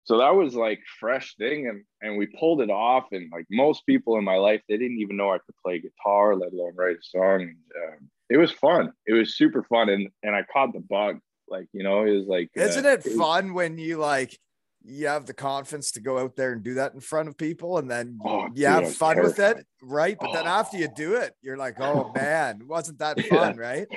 so 0.09 0.17
that 0.17 0.33
was 0.35 0.55
like 0.55 0.79
fresh 0.99 1.35
thing 1.37 1.67
and 1.69 1.83
and 2.01 2.17
we 2.17 2.25
pulled 2.39 2.61
it 2.61 2.71
off 2.71 3.05
and 3.11 3.29
like 3.31 3.45
most 3.51 3.85
people 3.85 4.17
in 4.17 4.23
my 4.23 4.37
life 4.47 4.61
they 4.67 4.77
didn't 4.77 4.97
even 5.03 5.15
know 5.17 5.31
i 5.31 5.37
could 5.37 5.55
play 5.63 5.79
guitar 5.79 6.35
let 6.35 6.51
alone 6.51 6.73
write 6.75 6.95
a 6.97 7.03
song 7.03 7.41
and, 7.41 7.55
um, 7.83 8.09
it 8.31 8.37
was 8.37 8.51
fun. 8.51 8.91
It 9.07 9.13
was 9.13 9.35
super 9.41 9.63
fun 9.63 9.89
and 9.89 10.07
and 10.23 10.35
i 10.35 10.43
caught 10.53 10.71
the 10.73 10.79
bug. 10.97 11.19
Like 11.47 11.67
you 11.73 11.83
know 11.83 11.97
it 12.05 12.11
was 12.19 12.27
like 12.27 12.49
uh, 12.57 12.61
Isn't 12.61 12.85
it 12.85 13.03
was- 13.05 13.15
fun 13.15 13.53
when 13.59 13.77
you 13.79 13.97
like 13.97 14.31
you 14.85 15.07
have 15.07 15.25
the 15.25 15.33
confidence 15.33 15.91
to 15.93 15.99
go 15.99 16.17
out 16.19 16.35
there 16.35 16.51
and 16.53 16.63
do 16.63 16.75
that 16.75 16.93
in 16.93 16.99
front 17.01 17.27
of 17.27 17.37
people 17.37 17.79
and 17.79 17.89
then 17.91 18.17
Oh, 18.23 18.43
you 18.45 18.49
dude, 18.53 18.65
have 18.65 18.95
fun 18.95 19.19
with 19.21 19.39
it? 19.39 19.65
right? 19.81 20.15
But 20.21 20.31
then 20.33 20.45
after 20.47 20.77
you 20.77 20.87
do 20.95 21.15
it 21.15 21.33
you're 21.41 21.57
like 21.57 21.77
oh 21.81 22.11
man 22.15 22.61
wasn't 22.67 22.99
that 22.99 23.15
Yeah. 23.17 23.29
fun 23.35 23.57
right? 23.57 23.87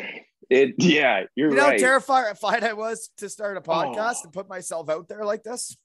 It 0.48 0.74
yeah, 0.78 1.24
you're 1.36 1.50
you 1.50 1.56
know 1.56 1.68
right. 1.68 1.80
how 1.80 1.86
terrified 1.88 2.64
i 2.64 2.72
was 2.72 3.10
to 3.18 3.28
start 3.28 3.56
a 3.58 3.60
podcast 3.60 4.16
Oh. 4.20 4.24
and 4.24 4.32
put 4.32 4.48
myself 4.48 4.88
out 4.88 5.08
there 5.08 5.24
like 5.32 5.42
this 5.42 5.76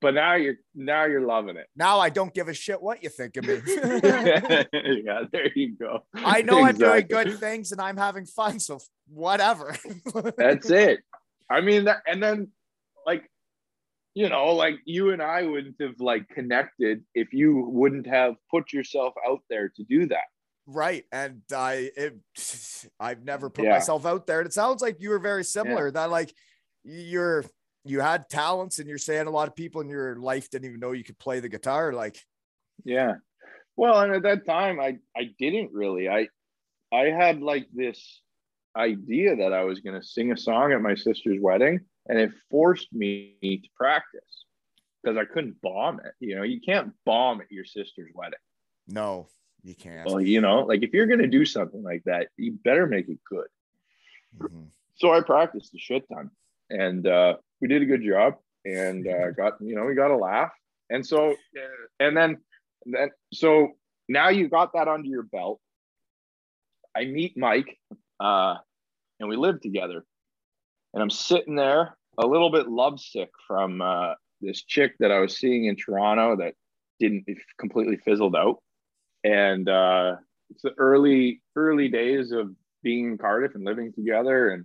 but 0.00 0.14
now 0.14 0.34
you're 0.34 0.56
now 0.74 1.04
you're 1.04 1.26
loving 1.26 1.56
it. 1.56 1.66
now 1.76 1.98
i 1.98 2.08
don't 2.08 2.32
give 2.34 2.48
a 2.48 2.54
shit 2.54 2.80
what 2.80 3.02
you 3.02 3.08
think 3.08 3.36
of 3.36 3.44
me 3.46 3.60
yeah, 3.66 5.22
there 5.32 5.50
you 5.54 5.76
go. 5.76 6.04
i 6.14 6.42
know 6.42 6.62
i'm 6.64 6.76
doing 6.76 7.06
good 7.08 7.38
things 7.38 7.72
and 7.72 7.80
i'm 7.80 7.96
having 7.96 8.26
fun 8.26 8.58
so 8.58 8.78
whatever 9.08 9.74
That's 10.36 10.70
it. 10.70 11.00
I 11.50 11.60
mean, 11.60 11.86
that, 11.86 12.02
and 12.06 12.22
then 12.22 12.48
like, 13.04 13.24
you 14.14 14.28
know, 14.28 14.54
like 14.54 14.76
you 14.84 15.10
and 15.10 15.20
I 15.20 15.42
wouldn't 15.42 15.74
have 15.80 16.00
like 16.00 16.28
connected 16.28 17.02
if 17.14 17.32
you 17.32 17.64
wouldn't 17.68 18.06
have 18.06 18.36
put 18.50 18.72
yourself 18.72 19.14
out 19.28 19.40
there 19.50 19.68
to 19.76 19.82
do 19.82 20.06
that. 20.06 20.28
Right. 20.66 21.04
And 21.10 21.42
I 21.52 21.90
it, 21.96 22.20
I've 23.00 23.24
never 23.24 23.50
put 23.50 23.64
Yeah. 23.64 23.72
myself 23.72 24.06
out 24.06 24.28
there. 24.28 24.38
And 24.38 24.46
it 24.46 24.52
sounds 24.52 24.80
like 24.80 25.00
you 25.00 25.10
were 25.10 25.18
very 25.18 25.42
similar 25.42 25.90
that 25.90 26.10
like 26.10 26.32
you're 26.84 27.44
you 27.84 28.00
had 28.00 28.28
talents 28.28 28.78
and 28.78 28.88
you're 28.88 28.98
saying 28.98 29.26
a 29.26 29.30
lot 29.30 29.48
of 29.48 29.54
people 29.56 29.80
in 29.80 29.88
your 29.88 30.16
life 30.16 30.50
didn't 30.50 30.66
even 30.68 30.80
know 30.80 30.92
you 30.92 31.04
could 31.04 31.18
play 31.18 31.40
the 31.40 31.48
guitar. 31.48 31.92
Like, 31.92 32.18
Yeah. 32.84 33.14
Well, 33.76 34.00
and 34.00 34.12
at 34.12 34.22
that 34.24 34.44
time, 34.46 34.78
I 34.80 34.98
I 35.16 35.30
didn't 35.38 35.72
really. 35.72 36.08
I 36.08 36.28
I 36.92 37.04
had 37.06 37.40
like 37.40 37.66
this 37.72 38.20
idea 38.76 39.36
that 39.36 39.52
I 39.52 39.64
was 39.64 39.80
going 39.80 39.98
to 39.98 40.06
sing 40.06 40.32
a 40.32 40.36
song 40.36 40.72
at 40.72 40.82
my 40.82 40.94
sister's 40.94 41.38
wedding, 41.40 41.80
and 42.08 42.18
it 42.18 42.30
forced 42.50 42.92
me 42.92 43.36
to 43.42 43.68
practice 43.76 44.44
because 45.02 45.16
I 45.16 45.24
couldn't 45.24 45.60
bomb 45.62 46.00
it. 46.00 46.12
You 46.20 46.36
know, 46.36 46.42
you 46.42 46.60
can't 46.60 46.92
bomb 47.06 47.40
at 47.40 47.50
your 47.50 47.64
sister's 47.64 48.10
wedding. 48.14 48.38
no, 48.86 49.28
you 49.62 49.74
can't. 49.74 50.06
Well, 50.06 50.20
you 50.20 50.40
know, 50.40 50.60
like 50.66 50.82
if 50.82 50.92
you're 50.92 51.06
going 51.06 51.20
to 51.20 51.26
do 51.28 51.44
something 51.44 51.82
like 51.82 52.02
that, 52.04 52.28
you 52.36 52.52
better 52.52 52.86
make 52.86 53.08
it 53.08 53.18
good. 53.24 53.46
Mhm. 54.38 54.66
So 54.96 55.10
I 55.12 55.22
practiced 55.22 55.74
a 55.74 55.78
shit 55.78 56.06
ton, 56.12 56.30
and 56.70 57.06
uh, 57.06 57.34
we 57.60 57.68
did 57.68 57.82
a 57.82 57.86
good 57.86 58.02
job, 58.02 58.34
and 58.64 59.06
uh, 59.06 59.30
got 59.36 59.54
you 59.60 59.74
know 59.74 59.84
we 59.84 59.94
got 59.94 60.10
a 60.10 60.16
laugh, 60.16 60.52
and 60.88 61.06
so 61.06 61.34
and 61.98 62.16
then 62.16 62.38
then 62.86 63.10
so 63.32 63.72
now 64.08 64.28
you 64.28 64.48
got 64.48 64.72
that 64.74 64.88
under 64.88 65.08
your 65.08 65.24
belt. 65.24 65.60
I 66.96 67.04
meet 67.04 67.36
Mike, 67.36 67.78
uh, 68.18 68.56
and 69.18 69.28
we 69.28 69.36
live 69.36 69.60
together, 69.60 70.04
and 70.94 71.02
I'm 71.02 71.10
sitting 71.10 71.56
there 71.56 71.96
a 72.18 72.26
little 72.26 72.50
bit 72.50 72.68
lovesick 72.68 73.30
from 73.46 73.80
uh, 73.80 74.14
this 74.40 74.62
chick 74.64 74.94
that 75.00 75.12
I 75.12 75.20
was 75.20 75.38
seeing 75.38 75.66
in 75.66 75.76
Toronto 75.76 76.36
that 76.36 76.54
didn't 76.98 77.24
completely 77.58 77.96
fizzled 77.96 78.36
out, 78.36 78.58
and 79.24 79.68
uh, 79.68 80.16
it's 80.50 80.62
the 80.62 80.74
early 80.78 81.42
early 81.56 81.88
days 81.88 82.32
of 82.32 82.50
being 82.82 83.12
in 83.12 83.18
Cardiff 83.18 83.54
and 83.54 83.64
living 83.64 83.92
together, 83.92 84.50
and 84.50 84.64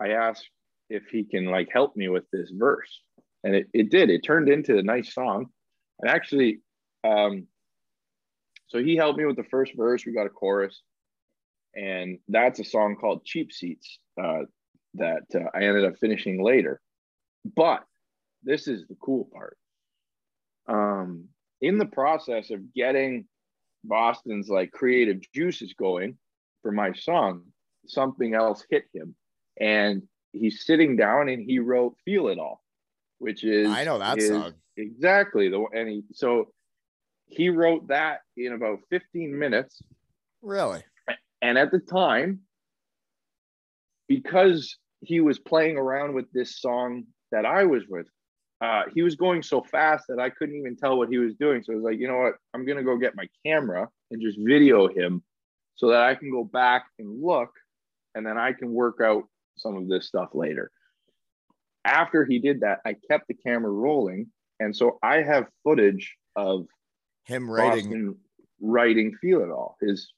I 0.00 0.10
asked 0.10 0.48
if 0.90 1.08
he 1.08 1.24
can 1.24 1.46
like 1.46 1.68
help 1.72 1.96
me 1.96 2.08
with 2.08 2.24
this 2.32 2.50
verse, 2.50 3.00
and 3.44 3.54
it, 3.54 3.68
it 3.72 3.90
did. 3.90 4.10
It 4.10 4.22
turned 4.22 4.48
into 4.48 4.78
a 4.78 4.82
nice 4.82 5.12
song, 5.12 5.46
and 6.00 6.10
actually, 6.10 6.60
um, 7.04 7.46
so 8.68 8.78
he 8.78 8.96
helped 8.96 9.18
me 9.18 9.24
with 9.24 9.36
the 9.36 9.44
first 9.44 9.72
verse. 9.76 10.04
We 10.04 10.12
got 10.12 10.26
a 10.26 10.30
chorus, 10.30 10.82
and 11.74 12.18
that's 12.28 12.60
a 12.60 12.64
song 12.64 12.96
called 12.96 13.24
"Cheap 13.24 13.52
Seats" 13.52 13.98
uh, 14.22 14.42
that 14.94 15.24
uh, 15.34 15.50
I 15.54 15.64
ended 15.64 15.84
up 15.84 15.98
finishing 15.98 16.42
later. 16.42 16.80
But 17.56 17.84
this 18.42 18.68
is 18.68 18.86
the 18.88 18.96
cool 19.00 19.28
part. 19.32 19.56
Um, 20.68 21.28
in 21.60 21.78
the 21.78 21.86
process 21.86 22.50
of 22.50 22.74
getting 22.74 23.26
Boston's 23.84 24.48
like 24.48 24.70
creative 24.70 25.20
juices 25.34 25.74
going 25.74 26.18
for 26.62 26.72
my 26.72 26.92
song, 26.92 27.44
something 27.86 28.34
else 28.34 28.64
hit 28.68 28.84
him, 28.92 29.14
and 29.60 30.02
he's 30.32 30.64
sitting 30.64 30.96
down 30.96 31.28
and 31.28 31.42
he 31.42 31.58
wrote 31.58 31.96
"Feel 32.04 32.28
It 32.28 32.38
All," 32.38 32.62
which 33.18 33.44
is 33.44 33.68
I 33.68 33.84
know 33.84 33.98
that 33.98 34.16
his- 34.18 34.28
song. 34.28 34.54
exactly 34.76 35.48
the 35.48 35.64
and 35.72 35.88
he 35.88 36.02
so 36.12 36.52
he 37.26 37.50
wrote 37.50 37.88
that 37.88 38.20
in 38.36 38.52
about 38.52 38.78
15 38.90 39.38
minutes 39.38 39.82
Really? 40.42 40.82
and 41.42 41.58
at 41.58 41.70
the 41.70 41.78
time 41.80 42.40
because 44.08 44.76
he 45.00 45.20
was 45.20 45.38
playing 45.38 45.76
around 45.76 46.14
with 46.14 46.30
this 46.32 46.60
song 46.60 47.04
that 47.30 47.44
i 47.44 47.64
was 47.64 47.82
with 47.88 48.06
uh, 48.60 48.82
he 48.92 49.02
was 49.02 49.14
going 49.14 49.42
so 49.42 49.62
fast 49.62 50.06
that 50.08 50.18
i 50.18 50.30
couldn't 50.30 50.56
even 50.56 50.76
tell 50.76 50.96
what 50.98 51.08
he 51.08 51.18
was 51.18 51.34
doing 51.34 51.62
so 51.62 51.72
i 51.72 51.76
was 51.76 51.84
like 51.84 51.98
you 51.98 52.08
know 52.08 52.16
what 52.18 52.34
i'm 52.54 52.64
gonna 52.66 52.82
go 52.82 52.96
get 52.96 53.14
my 53.16 53.26
camera 53.44 53.88
and 54.10 54.20
just 54.22 54.38
video 54.40 54.88
him 54.88 55.22
so 55.76 55.88
that 55.88 56.02
i 56.02 56.14
can 56.14 56.30
go 56.30 56.42
back 56.44 56.86
and 56.98 57.22
look 57.22 57.50
and 58.14 58.26
then 58.26 58.36
i 58.38 58.52
can 58.52 58.72
work 58.72 58.98
out 59.02 59.24
some 59.58 59.76
of 59.76 59.88
this 59.88 60.06
stuff 60.06 60.30
later 60.34 60.70
after 61.84 62.24
he 62.24 62.38
did 62.38 62.60
that 62.60 62.80
i 62.84 62.94
kept 63.10 63.28
the 63.28 63.34
camera 63.34 63.70
rolling 63.70 64.26
and 64.60 64.74
so 64.74 64.98
i 65.02 65.16
have 65.22 65.46
footage 65.64 66.16
of 66.36 66.66
Him 67.24 67.50
writing. 67.50 67.84
Boston 67.84 68.16
writing 68.60 69.16
"Feel 69.20 69.42
It 69.42 69.50
All," 69.50 69.76
his 69.80 70.12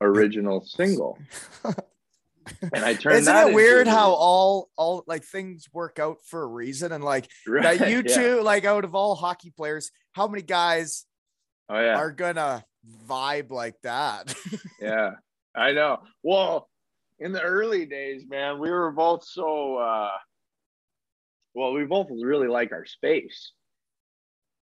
original 0.00 0.60
single, 0.64 1.18
and 1.64 2.84
I 2.84 2.94
turned. 2.94 3.16
Isn't 3.16 3.32
that 3.32 3.48
it 3.48 3.54
weird 3.54 3.86
how 3.86 4.12
all 4.12 4.70
all 4.76 5.04
like 5.06 5.24
things 5.24 5.68
work 5.72 5.98
out 5.98 6.18
for 6.26 6.42
a 6.42 6.46
reason? 6.46 6.92
And 6.92 7.04
like 7.04 7.28
Right, 7.46 7.78
that 7.78 7.90
you 7.90 8.02
yeah. 8.06 8.14
two, 8.14 8.42
like 8.42 8.64
out 8.64 8.84
of 8.84 8.94
all 8.94 9.14
hockey 9.14 9.50
players, 9.50 9.90
how 10.12 10.28
many 10.28 10.42
guys 10.42 11.06
Oh 11.68 11.78
yeah, 11.80 11.96
are 11.96 12.10
gonna 12.12 12.64
vibe 13.06 13.50
like 13.50 13.80
that? 13.82 14.34
yeah, 14.80 15.12
I 15.54 15.72
know. 15.72 16.00
Well, 16.22 16.68
in 17.18 17.32
the 17.32 17.42
early 17.42 17.86
days, 17.86 18.24
man, 18.28 18.58
we 18.58 18.70
were 18.70 18.90
both 18.92 19.24
so. 19.24 19.76
uh 19.76 20.10
Well, 21.54 21.72
we 21.72 21.84
both 21.84 22.08
really 22.10 22.48
like 22.48 22.72
our 22.72 22.84
space, 22.84 23.52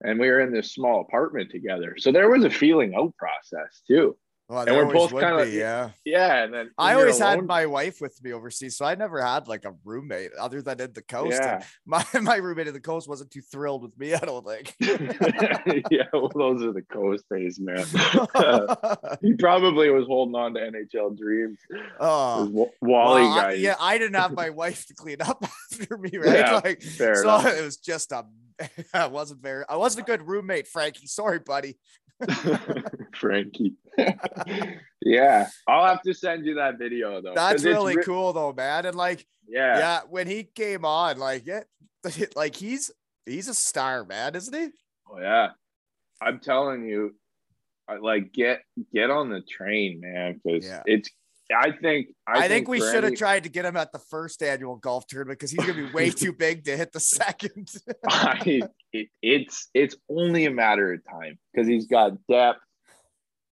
and 0.01 0.18
we 0.20 0.29
were 0.29 0.40
in 0.40 0.53
this 0.53 0.72
small 0.72 1.01
apartment 1.01 1.51
together, 1.51 1.96
so 1.98 2.12
there 2.12 2.31
was 2.31 2.44
a 2.44 2.51
feeling 2.51 2.94
out 2.94 3.16
process 3.16 3.83
too. 3.87 4.16
Well, 4.49 4.67
And 4.67 4.75
we're 4.77 4.93
both 4.93 5.11
kinda- 5.11 5.45
be, 5.45 5.51
yeah. 5.53 5.91
Yeah, 6.07 6.43
and 6.45 6.55
then 6.55 6.71
I 6.79 6.95
always 6.95 7.19
had 7.19 7.45
my 7.45 7.67
wife 7.67 8.01
with 8.01 8.23
me 8.23 8.33
overseas, 8.33 8.77
so 8.77 8.85
I 8.87 8.95
never 8.95 9.21
had 9.21 9.47
like 9.47 9.65
a 9.67 9.75
roommate 9.85 10.33
other 10.41 10.63
than 10.63 10.81
in 10.81 10.93
the 10.95 11.03
coast. 11.03 11.39
Yeah. 11.41 11.63
My 11.87 12.05
my 12.21 12.37
roommate 12.37 12.67
in 12.69 12.75
the 12.75 12.81
coast 12.81 13.09
wasn't 13.09 13.31
too 13.31 13.41
thrilled 13.43 13.83
with 13.83 13.99
me. 13.99 14.15
I 14.15 14.19
don't 14.21 14.47
think. 14.47 14.75
yeah, 15.91 16.05
well, 16.13 16.31
those 16.35 16.63
are 16.63 16.73
the 16.73 16.83
coast 16.91 17.25
days, 17.31 17.59
man. 17.61 17.85
he 19.23 19.35
probably 19.35 19.91
was 19.91 20.07
holding 20.07 20.35
on 20.35 20.55
to 20.55 20.61
NHL 20.61 21.17
dreams. 21.17 21.59
oh, 22.01 22.71
Wally 22.81 23.23
well, 23.23 23.39
I- 23.39 23.53
yeah, 23.53 23.75
I 23.81 23.99
didn't 23.99 24.17
have 24.17 24.33
my 24.33 24.51
wife 24.51 24.87
to 24.87 24.95
clean 24.95 25.21
up 25.21 25.45
after 25.73 25.97
me, 25.99 26.11
right? 26.17 26.39
Yeah, 26.39 26.61
like, 26.65 26.83
fair 26.83 27.17
so 27.17 27.23
enough. 27.23 27.47
it 27.47 27.63
was 27.65 27.77
just 27.77 28.13
a. 28.13 28.25
I 28.93 29.07
wasn't 29.07 29.41
very. 29.41 29.65
I 29.69 29.77
wasn't 29.77 30.07
a 30.07 30.11
good 30.11 30.27
roommate, 30.27 30.67
Frankie. 30.69 31.07
Sorry, 31.07 31.39
buddy. 31.39 31.79
Frankie. 33.15 33.75
yeah, 35.03 35.49
I'll 35.67 35.87
have 35.87 36.03
to 36.03 36.15
send 36.15 36.47
you 36.47 36.55
that 36.55 36.79
video 36.79 37.21
though. 37.21 37.35
That's 37.35 37.65
really 37.65 37.97
re- 37.97 38.03
cool, 38.05 38.33
though, 38.33 38.53
man. 38.53 38.87
And 38.87 38.97
like, 38.97 39.27
Yeah, 39.47 39.79
yeah, 39.79 40.01
when 40.09 40.27
he 40.27 40.45
came 40.45 40.85
on, 40.85 41.19
like, 41.19 41.47
it, 41.47 41.67
like 42.37 42.57
he's 42.57 42.91
he's 43.27 43.49
a 43.49 43.55
star, 43.55 44.05
man, 44.05 44.35
isn't 44.35 44.55
he? 44.55 44.69
Oh, 45.11 45.19
yeah. 45.21 45.51
I'm 46.21 46.41
telling 46.41 46.85
you, 46.85 47.15
I 47.89 47.97
like 47.97 48.33
get 48.33 48.63
get 48.93 49.11
on 49.11 49.31
the 49.31 49.43
train, 49.43 50.01
man, 50.01 50.41
because 50.43 50.67
Yeah. 50.67 50.83
it's. 50.87 51.09
I 51.57 51.73
think. 51.73 52.09
I, 52.27 52.45
I, 52.45 52.49
think, 52.49 52.69
we 52.69 52.79
for 52.79 52.91
should 52.93 53.05
have 53.05 53.15
tried 53.15 53.45
to 53.45 53.49
get 53.49 53.65
him 53.65 53.77
at 53.77 53.93
the 53.93 53.99
first 53.99 54.43
annual 54.43 54.77
golf 54.77 55.07
tournament 55.07 55.39
because 55.39 55.51
he's 55.51 55.61
gonna 55.61 55.75
be 55.75 55.91
way 55.93 56.11
too 56.11 56.33
big 56.33 56.65
to 56.65 56.77
hit 56.77 56.93
the 56.93 57.01
second. 57.01 57.71
I, 58.09 58.63
it, 58.93 59.09
it's 59.23 59.69
it's 59.73 59.97
only 60.11 60.47
a 60.47 60.51
matter 60.51 60.93
of 60.93 61.01
time 61.05 61.39
because 61.53 61.67
he's 61.67 61.87
got 61.87 62.13
depth, 62.29 62.61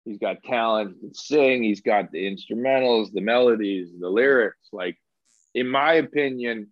he's 0.05 0.19
got 0.19 0.43
talent, 0.43 0.95
he 0.95 1.01
can 1.01 1.15
sing, 1.15 1.63
he's 1.63 1.83
got 1.83 2.11
the 2.13 2.19
instrumentals, 2.19 3.13
the 3.13 3.21
melodies, 3.21 3.91
the 3.99 4.09
lyrics. 4.09 4.69
Like, 4.73 4.97
in 5.55 5.69
my 5.69 5.95
opinion, 5.95 6.69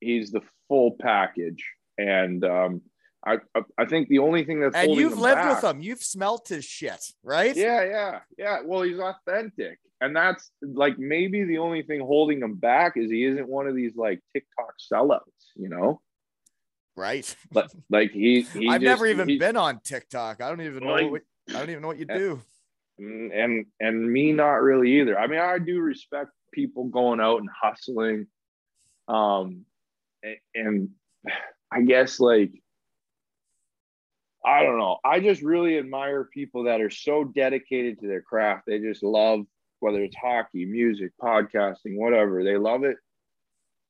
he's 0.00 0.30
the 0.30 0.42
full 0.68 0.96
package. 1.00 1.64
And 1.96 2.44
um, 2.44 2.82
I 3.26 3.38
I- 3.54 3.62
I 3.78 3.84
think 3.86 4.08
the 4.08 4.18
only 4.18 4.44
thing 4.44 4.60
that's 4.60 4.74
and 4.76 4.92
you've 4.94 5.18
lived 5.18 5.36
back- 5.36 5.62
with 5.62 5.70
him. 5.70 5.80
You've 5.80 6.02
smelt 6.02 6.48
his 6.48 6.64
shit, 6.64 7.02
right? 7.22 7.54
Yeah, 7.56 7.84
yeah, 7.84 8.20
yeah. 8.38 8.60
Well, 8.64 8.82
he's 8.82 8.98
authentic. 8.98 9.78
And 10.00 10.14
that's 10.14 10.50
like 10.60 10.98
maybe 10.98 11.44
the 11.44 11.58
only 11.58 11.82
thing 11.82 12.00
holding 12.00 12.40
him 12.42 12.56
back 12.56 12.96
is 12.96 13.10
he 13.10 13.24
isn't 13.24 13.48
one 13.48 13.66
of 13.66 13.74
these 13.74 13.96
like 13.96 14.20
TikTok 14.34 14.74
sellouts, 14.92 15.20
you 15.56 15.68
know? 15.70 16.00
Right. 16.96 17.34
But 17.50 17.72
like 17.90 18.10
he, 18.10 18.42
he 18.42 18.68
I've 18.68 18.80
just- 18.82 18.84
never 18.84 19.06
even 19.06 19.28
he- 19.28 19.38
been 19.38 19.56
on 19.56 19.80
TikTok. 19.80 20.42
I 20.42 20.48
don't 20.50 20.60
even 20.60 20.84
know 20.84 21.08
what 21.08 21.22
I 21.48 21.52
don't 21.54 21.70
even 21.70 21.82
know 21.82 21.88
what 21.88 21.98
you 21.98 22.06
Yeah. 22.08 22.18
do. 22.18 22.42
And 22.98 23.66
and 23.80 24.12
me 24.12 24.32
not 24.32 24.62
really 24.62 25.00
either. 25.00 25.18
I 25.18 25.26
mean, 25.26 25.40
I 25.40 25.58
do 25.58 25.80
respect 25.80 26.30
people 26.52 26.84
going 26.84 27.20
out 27.20 27.40
and 27.40 27.48
hustling. 27.50 28.26
Um 29.08 29.64
and 30.54 30.90
I 31.72 31.82
guess 31.82 32.20
like 32.20 32.52
I 34.44 34.62
don't 34.62 34.78
know. 34.78 34.98
I 35.04 35.20
just 35.20 35.42
really 35.42 35.78
admire 35.78 36.24
people 36.24 36.64
that 36.64 36.80
are 36.80 36.90
so 36.90 37.24
dedicated 37.24 38.00
to 38.00 38.06
their 38.06 38.20
craft. 38.20 38.64
They 38.66 38.78
just 38.78 39.02
love 39.02 39.40
whether 39.80 40.02
it's 40.02 40.16
hockey, 40.16 40.66
music, 40.66 41.12
podcasting, 41.20 41.96
whatever. 41.96 42.44
They 42.44 42.56
love 42.56 42.84
it 42.84 42.96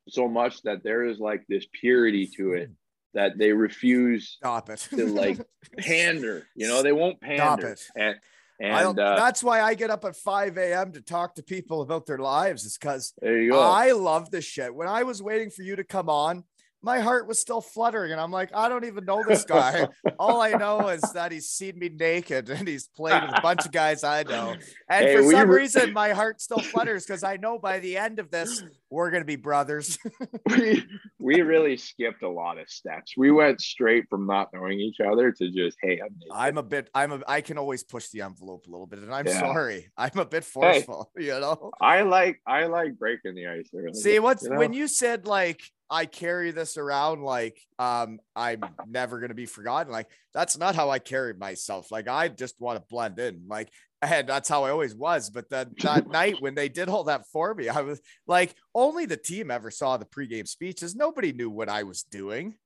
so 0.08 0.28
much 0.28 0.62
that 0.62 0.84
there 0.84 1.04
is 1.04 1.18
like 1.18 1.44
this 1.48 1.66
purity 1.72 2.26
to 2.36 2.52
it 2.52 2.70
that 3.14 3.38
they 3.38 3.52
refuse 3.52 4.30
Stop 4.30 4.70
it. 4.70 4.86
to 4.90 5.06
like 5.06 5.40
pander. 5.78 6.46
You 6.54 6.68
know, 6.68 6.82
they 6.82 6.92
won't 6.92 7.20
pander. 7.20 7.68
it. 7.68 7.80
And 7.96 8.16
and 8.60 8.98
uh, 8.98 9.16
that's 9.16 9.42
why 9.42 9.60
I 9.60 9.74
get 9.74 9.90
up 9.90 10.04
at 10.04 10.14
5 10.14 10.56
a.m. 10.58 10.92
to 10.92 11.00
talk 11.00 11.34
to 11.34 11.42
people 11.42 11.82
about 11.82 12.06
their 12.06 12.18
lives, 12.18 12.64
is 12.64 12.78
because 12.78 13.12
there 13.20 13.40
you 13.40 13.50
go. 13.50 13.60
I 13.60 13.92
love 13.92 14.30
this 14.30 14.44
shit. 14.44 14.72
When 14.74 14.86
I 14.86 15.02
was 15.02 15.22
waiting 15.22 15.50
for 15.50 15.62
you 15.62 15.74
to 15.76 15.84
come 15.84 16.08
on, 16.08 16.44
my 16.84 17.00
heart 17.00 17.26
was 17.26 17.40
still 17.40 17.60
fluttering, 17.62 18.12
and 18.12 18.20
I'm 18.20 18.30
like, 18.30 18.50
I 18.54 18.68
don't 18.68 18.84
even 18.84 19.04
know 19.06 19.24
this 19.26 19.44
guy. 19.44 19.88
All 20.18 20.40
I 20.42 20.50
know 20.52 20.88
is 20.88 21.00
that 21.14 21.32
he's 21.32 21.48
seen 21.48 21.78
me 21.78 21.88
naked 21.88 22.50
and 22.50 22.68
he's 22.68 22.86
played 22.88 23.22
with 23.22 23.32
a 23.38 23.40
bunch 23.40 23.64
of 23.64 23.72
guys 23.72 24.04
I 24.04 24.22
know. 24.22 24.54
And 24.88 25.04
Hey, 25.06 25.16
for 25.16 25.22
some 25.30 25.48
were- 25.48 25.56
reason, 25.56 25.92
my 25.92 26.10
heart 26.10 26.40
still 26.40 26.58
flutters 26.60 27.06
because 27.06 27.24
I 27.24 27.38
know 27.38 27.58
by 27.58 27.78
the 27.80 27.96
end 27.96 28.18
of 28.18 28.30
this, 28.30 28.62
we're 28.90 29.10
gonna 29.10 29.24
be 29.24 29.36
brothers. 29.36 29.98
we 30.46 30.84
we 31.18 31.40
really 31.40 31.76
skipped 31.76 32.22
a 32.22 32.28
lot 32.28 32.58
of 32.58 32.68
steps. 32.68 33.14
We 33.16 33.30
went 33.32 33.60
straight 33.60 34.04
from 34.10 34.26
not 34.26 34.50
knowing 34.52 34.78
each 34.78 35.00
other 35.00 35.32
to 35.32 35.50
just 35.50 35.78
hey, 35.82 36.00
I'm. 36.04 36.14
I'm 36.30 36.58
a 36.58 36.62
bit. 36.62 36.90
I'm 36.94 37.12
a. 37.12 37.20
I 37.26 37.40
can 37.40 37.58
always 37.58 37.82
push 37.82 38.08
the 38.10 38.20
envelope 38.22 38.66
a 38.66 38.70
little 38.70 38.86
bit, 38.86 39.00
and 39.00 39.12
I'm 39.12 39.26
Yeah. 39.26 39.40
sorry. 39.40 39.90
I'm 39.96 40.18
a 40.18 40.24
bit 40.26 40.44
forceful. 40.44 41.10
You 41.18 41.40
know. 41.40 41.70
I 41.80 42.02
like 42.02 42.40
I 42.46 42.66
like 42.66 42.98
breaking 42.98 43.34
the 43.34 43.46
ice 43.46 43.70
early. 43.74 43.94
See 43.94 44.18
what's 44.18 44.42
you 44.44 44.50
know? 44.50 44.58
when 44.58 44.72
you 44.74 44.86
said 44.86 45.26
like 45.26 45.62
I 45.90 46.06
carry 46.06 46.50
this 46.50 46.76
around 46.76 47.22
like 47.22 47.60
um 47.78 48.18
I'm 48.34 48.64
never 48.86 49.20
gonna 49.20 49.34
be 49.34 49.46
forgotten. 49.46 49.92
Like 49.92 50.08
that's 50.32 50.56
not 50.56 50.74
how 50.74 50.90
I 50.90 50.98
carry 50.98 51.34
myself. 51.34 51.90
Like 51.90 52.08
I 52.08 52.28
just 52.28 52.60
want 52.60 52.78
to 52.78 52.84
blend 52.88 53.18
in. 53.18 53.42
Like 53.48 53.70
and 54.02 54.28
that's 54.28 54.48
how 54.48 54.64
I 54.64 54.70
always 54.70 54.94
was. 54.94 55.30
But 55.30 55.48
then 55.48 55.74
that 55.82 56.08
night 56.10 56.36
when 56.40 56.54
they 56.54 56.68
did 56.68 56.88
all 56.88 57.04
that 57.04 57.26
for 57.32 57.54
me, 57.54 57.68
I 57.68 57.80
was 57.80 58.00
like, 58.26 58.54
only 58.74 59.06
the 59.06 59.16
team 59.16 59.50
ever 59.50 59.70
saw 59.70 59.96
the 59.96 60.04
pregame 60.04 60.48
speeches. 60.48 60.94
Nobody 60.94 61.32
knew 61.32 61.50
what 61.50 61.68
I 61.68 61.84
was 61.84 62.02
doing. 62.02 62.56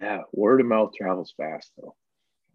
yeah, 0.00 0.22
word 0.32 0.60
of 0.60 0.66
mouth 0.66 0.92
travels 0.96 1.34
fast 1.36 1.72
though. 1.76 1.94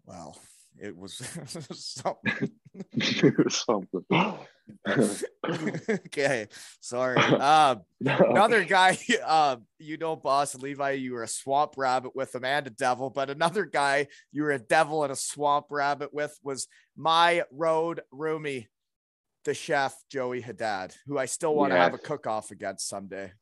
Well, 0.04 0.38
it 0.80 0.96
was 0.96 1.16
something. 1.72 2.50
Something. 3.48 4.04
okay, 6.06 6.46
sorry. 6.80 7.16
Um, 7.16 7.80
another 8.04 8.64
guy, 8.64 8.98
uh, 9.24 9.56
you 9.78 9.96
know, 9.96 10.14
boss 10.16 10.54
Levi, 10.54 10.92
you 10.92 11.12
were 11.14 11.22
a 11.22 11.28
swamp 11.28 11.72
rabbit 11.76 12.14
with 12.14 12.34
him 12.34 12.44
and 12.44 12.66
a 12.66 12.70
devil, 12.70 13.10
but 13.10 13.30
another 13.30 13.64
guy 13.64 14.06
you 14.32 14.42
were 14.42 14.50
a 14.52 14.58
devil 14.58 15.02
and 15.04 15.12
a 15.12 15.16
swamp 15.16 15.66
rabbit 15.70 16.12
with 16.12 16.38
was 16.42 16.68
my 16.96 17.42
road 17.50 18.02
roomie, 18.12 18.66
the 19.44 19.54
chef 19.54 19.94
Joey 20.10 20.40
Haddad, 20.42 20.94
who 21.06 21.18
I 21.18 21.24
still 21.26 21.54
want 21.54 21.72
to 21.72 21.78
have 21.78 21.94
a 21.94 21.96
Yes. 21.96 22.06
cook 22.06 22.26
off 22.26 22.50
against 22.50 22.88
someday. 22.88 23.32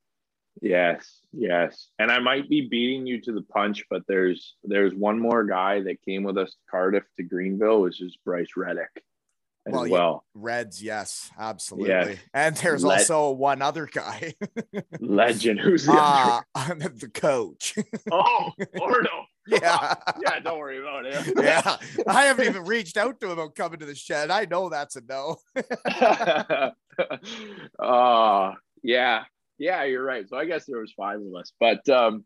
Yes, 0.62 1.20
yes. 1.32 1.88
And 1.98 2.10
I 2.10 2.18
might 2.18 2.48
be 2.48 2.68
beating 2.68 3.06
you 3.06 3.20
to 3.22 3.32
the 3.32 3.42
punch, 3.42 3.84
but 3.90 4.02
there's 4.08 4.54
there's 4.64 4.94
one 4.94 5.18
more 5.18 5.44
guy 5.44 5.82
that 5.82 6.02
came 6.02 6.22
with 6.24 6.38
us 6.38 6.50
to 6.52 6.56
Cardiff 6.70 7.04
to 7.16 7.22
Greenville, 7.22 7.82
which 7.82 8.00
is 8.00 8.16
Bryce 8.24 8.48
Reddick 8.56 8.88
as 9.66 9.72
Well, 9.74 9.88
well. 9.90 10.24
you- 10.34 10.40
Reds, 10.42 10.82
yes, 10.82 11.30
absolutely. 11.38 11.90
Yes. 11.90 12.18
And 12.32 12.56
there's 12.56 12.84
Let- 12.84 13.00
also 13.00 13.32
one 13.32 13.60
other 13.62 13.86
guy, 13.92 14.34
Legend. 15.00 15.60
Who's 15.60 15.84
the 15.86 15.92
other? 15.92 16.32
uh, 16.32 16.40
I'm 16.54 16.78
the 16.78 17.10
coach. 17.12 17.74
Oh, 18.10 18.50
Orno. 18.76 19.24
yeah. 19.48 19.94
yeah, 20.22 20.40
don't 20.40 20.58
worry 20.58 20.78
about 20.80 21.04
it. 21.06 21.34
yeah, 21.36 21.76
I 22.06 22.24
haven't 22.26 22.46
even 22.46 22.64
reached 22.64 22.96
out 22.96 23.20
to 23.20 23.26
him 23.26 23.32
about 23.32 23.54
coming 23.56 23.78
to 23.80 23.86
the 23.86 23.94
shed. 23.94 24.30
I 24.30 24.44
know 24.46 24.68
that's 24.70 24.96
a 24.96 25.02
no. 25.06 25.36
uh 27.78 28.52
yeah 28.82 29.24
yeah 29.58 29.84
you're 29.84 30.04
right 30.04 30.28
so 30.28 30.36
i 30.36 30.44
guess 30.44 30.64
there 30.66 30.80
was 30.80 30.92
five 30.96 31.20
of 31.20 31.34
us 31.38 31.52
but 31.58 31.86
um 31.88 32.24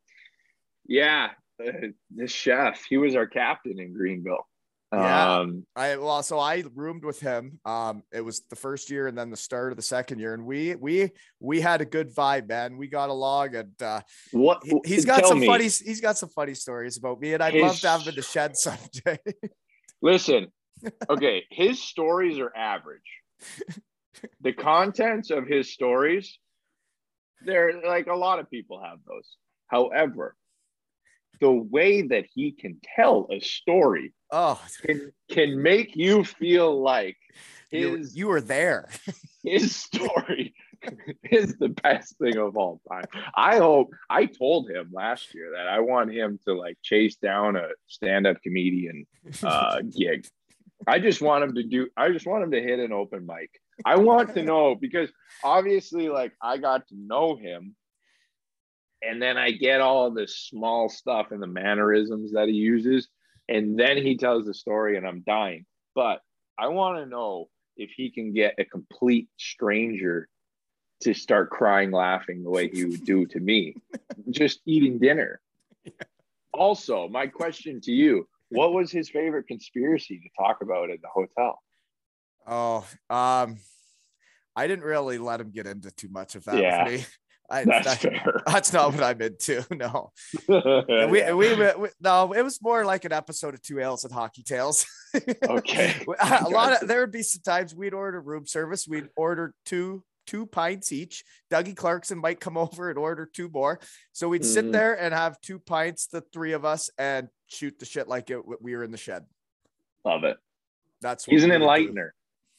yeah 0.86 1.30
uh, 1.64 1.70
this 2.10 2.32
chef 2.32 2.84
he 2.88 2.96
was 2.96 3.14
our 3.14 3.26
captain 3.26 3.78
in 3.78 3.92
greenville 3.92 4.46
Yeah. 4.92 5.38
um 5.38 5.64
I 5.76 5.96
well, 5.96 6.20
so 6.24 6.40
I 6.40 6.64
roomed 6.74 7.04
with 7.04 7.20
him. 7.20 7.60
Um, 7.64 8.02
it 8.12 8.22
was 8.22 8.42
the 8.50 8.56
first 8.56 8.90
year 8.90 9.06
and 9.06 9.16
then 9.16 9.30
the 9.30 9.36
start 9.36 9.70
of 9.70 9.76
the 9.76 9.84
second 9.84 10.18
year, 10.18 10.34
and 10.34 10.44
we 10.44 10.74
we 10.74 11.12
we 11.38 11.60
had 11.60 11.80
a 11.80 11.84
good 11.84 12.12
vibe, 12.12 12.48
man. 12.48 12.76
We 12.76 12.88
got 12.88 13.08
along, 13.08 13.54
and 13.54 13.80
uh, 13.80 14.00
what 14.32 14.64
he, 14.64 14.80
he's 14.84 15.04
got 15.04 15.24
some 15.24 15.38
me, 15.38 15.46
funny 15.46 15.64
he's 15.64 16.00
got 16.00 16.18
some 16.18 16.28
funny 16.30 16.54
stories 16.54 16.98
about 16.98 17.20
me, 17.20 17.34
and 17.34 17.42
I'd 17.42 17.54
love 17.54 17.78
to 17.78 17.88
have 17.88 18.00
him 18.02 18.08
in 18.08 18.14
the 18.16 18.22
shed 18.22 18.56
someday. 18.56 19.18
listen 20.02 20.46
okay 21.10 21.44
his 21.50 21.82
stories 21.82 22.38
are 22.38 22.54
average 22.56 23.10
the 24.40 24.52
contents 24.52 25.30
of 25.30 25.46
his 25.46 25.72
stories 25.72 26.38
they're 27.44 27.80
like 27.86 28.06
a 28.06 28.14
lot 28.14 28.38
of 28.38 28.50
people 28.50 28.82
have 28.82 28.98
those 29.06 29.36
however 29.66 30.36
the 31.40 31.50
way 31.50 32.02
that 32.02 32.26
he 32.34 32.52
can 32.52 32.78
tell 32.96 33.26
a 33.30 33.40
story 33.40 34.12
oh, 34.30 34.60
can 34.82 35.12
can 35.30 35.62
make 35.62 35.96
you 35.96 36.24
feel 36.24 36.82
like 36.82 37.16
you, 37.70 37.96
his 37.96 38.16
you 38.16 38.26
were 38.28 38.40
there. 38.40 38.88
his 39.42 39.74
story 39.74 40.54
is 41.30 41.56
the 41.56 41.68
best 41.68 42.16
thing 42.18 42.36
of 42.36 42.56
all 42.56 42.80
time. 42.90 43.04
I 43.34 43.58
hope 43.58 43.92
I 44.08 44.26
told 44.26 44.70
him 44.70 44.90
last 44.92 45.34
year 45.34 45.52
that 45.56 45.68
I 45.68 45.80
want 45.80 46.12
him 46.12 46.38
to 46.46 46.54
like 46.54 46.78
chase 46.82 47.16
down 47.16 47.56
a 47.56 47.68
stand-up 47.86 48.42
comedian 48.42 49.06
uh 49.42 49.82
gig. 49.98 50.26
I 50.86 50.98
just 50.98 51.20
want 51.20 51.44
him 51.44 51.54
to 51.54 51.62
do 51.62 51.88
I 51.96 52.10
just 52.10 52.26
want 52.26 52.44
him 52.44 52.50
to 52.52 52.62
hit 52.62 52.78
an 52.78 52.92
open 52.92 53.26
mic. 53.26 53.50
I 53.84 53.96
want 53.96 54.34
to 54.34 54.42
know 54.42 54.74
because 54.74 55.10
obviously 55.42 56.08
like 56.08 56.32
I 56.42 56.58
got 56.58 56.88
to 56.88 56.94
know 56.96 57.36
him 57.36 57.74
and 59.02 59.20
then 59.20 59.36
I 59.36 59.50
get 59.52 59.80
all 59.80 60.10
this 60.10 60.36
small 60.36 60.88
stuff 60.88 61.30
and 61.30 61.42
the 61.42 61.46
mannerisms 61.46 62.32
that 62.32 62.48
he 62.48 62.54
uses 62.54 63.08
and 63.48 63.78
then 63.78 63.96
he 63.96 64.16
tells 64.16 64.46
the 64.46 64.54
story 64.54 64.96
and 64.96 65.06
I'm 65.06 65.22
dying. 65.26 65.66
But 65.94 66.20
I 66.58 66.68
want 66.68 66.98
to 66.98 67.06
know 67.06 67.48
if 67.76 67.90
he 67.96 68.10
can 68.10 68.32
get 68.32 68.54
a 68.58 68.64
complete 68.64 69.28
stranger 69.38 70.28
to 71.00 71.14
start 71.14 71.50
crying 71.50 71.90
laughing 71.90 72.42
the 72.42 72.50
way 72.50 72.68
he 72.68 72.84
would 72.84 73.04
do 73.04 73.26
to 73.26 73.40
me 73.40 73.74
just 74.30 74.60
eating 74.66 74.98
dinner. 74.98 75.40
Also, 76.52 77.08
my 77.08 77.26
question 77.26 77.80
to 77.80 77.92
you, 77.92 78.28
what 78.50 78.72
was 78.74 78.92
his 78.92 79.08
favorite 79.08 79.46
conspiracy 79.46 80.18
to 80.18 80.42
talk 80.42 80.58
about 80.62 80.90
at 80.90 81.00
the 81.00 81.08
hotel? 81.08 81.60
Oh, 82.46 82.86
um, 83.08 83.58
I 84.56 84.66
didn't 84.66 84.84
really 84.84 85.18
let 85.18 85.40
him 85.40 85.50
get 85.50 85.66
into 85.66 85.90
too 85.90 86.08
much 86.10 86.34
of 86.34 86.44
that 86.44 86.56
Yeah. 86.58 86.84
with 86.84 87.00
me. 87.00 87.06
I, 87.52 87.64
That's 87.64 87.84
that- 87.84 88.00
fair. 88.00 88.42
that's 88.46 88.72
not 88.72 88.92
what 88.94 89.02
I'm 89.02 89.20
into. 89.20 89.64
No. 89.72 90.12
We, 90.48 91.32
we, 91.32 91.54
we, 91.74 91.88
no, 92.00 92.32
it 92.32 92.42
was 92.42 92.62
more 92.62 92.84
like 92.84 93.04
an 93.04 93.12
episode 93.12 93.54
of 93.54 93.62
Two 93.62 93.80
Ales 93.80 94.04
and 94.04 94.12
Hockey 94.12 94.44
Tales. 94.44 94.86
okay. 95.48 96.04
a 96.20 96.48
lot 96.48 96.80
of 96.80 96.86
there 96.88 97.00
would 97.00 97.10
be 97.10 97.24
some 97.24 97.42
times 97.42 97.74
we'd 97.74 97.92
order 97.94 98.20
room 98.20 98.46
service. 98.46 98.86
We'd 98.88 99.08
order 99.16 99.52
two 99.64 100.04
two 100.28 100.46
pints 100.46 100.92
each. 100.92 101.24
Dougie 101.50 101.74
Clarkson 101.76 102.18
might 102.20 102.38
come 102.38 102.56
over 102.56 102.88
and 102.88 102.96
order 102.96 103.26
two 103.26 103.48
more. 103.48 103.80
So 104.12 104.28
we'd 104.28 104.44
sit 104.44 104.66
Mhm. 104.66 104.72
there 104.72 104.94
and 105.00 105.12
have 105.12 105.40
two 105.40 105.58
pints, 105.58 106.06
the 106.06 106.20
three 106.32 106.52
of 106.52 106.64
us, 106.64 106.88
and 106.98 107.26
shoot 107.48 107.76
the 107.80 107.84
shit 107.84 108.06
like 108.06 108.30
it, 108.30 108.38
we 108.62 108.76
were 108.76 108.84
in 108.84 108.92
the 108.92 108.96
shed. 108.96 109.24
Love 110.04 110.22
it. 110.22 110.36
That's 111.00 111.24
He's 111.24 111.42
an 111.42 111.50
enlightener. 111.50 112.10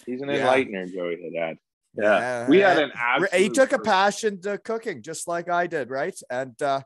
He's 0.05 0.21
an 0.21 0.29
Yeah. 0.29 0.47
enlightener, 0.47 0.91
Joey 0.93 1.21
Haddad. 1.23 1.57
Yeah. 1.93 2.03
Yeah, 2.19 2.49
we 2.49 2.59
had 2.59 2.77
an 2.77 2.91
absolute 2.95 3.33
he 3.41 3.49
took 3.49 3.73
a 3.73 3.79
passion 3.79 4.39
to 4.41 4.57
cooking 4.57 5.01
just 5.01 5.27
like 5.27 5.49
I 5.49 5.67
did, 5.67 5.89
right? 5.89 6.17
And 6.29 6.59
uh 6.61 6.81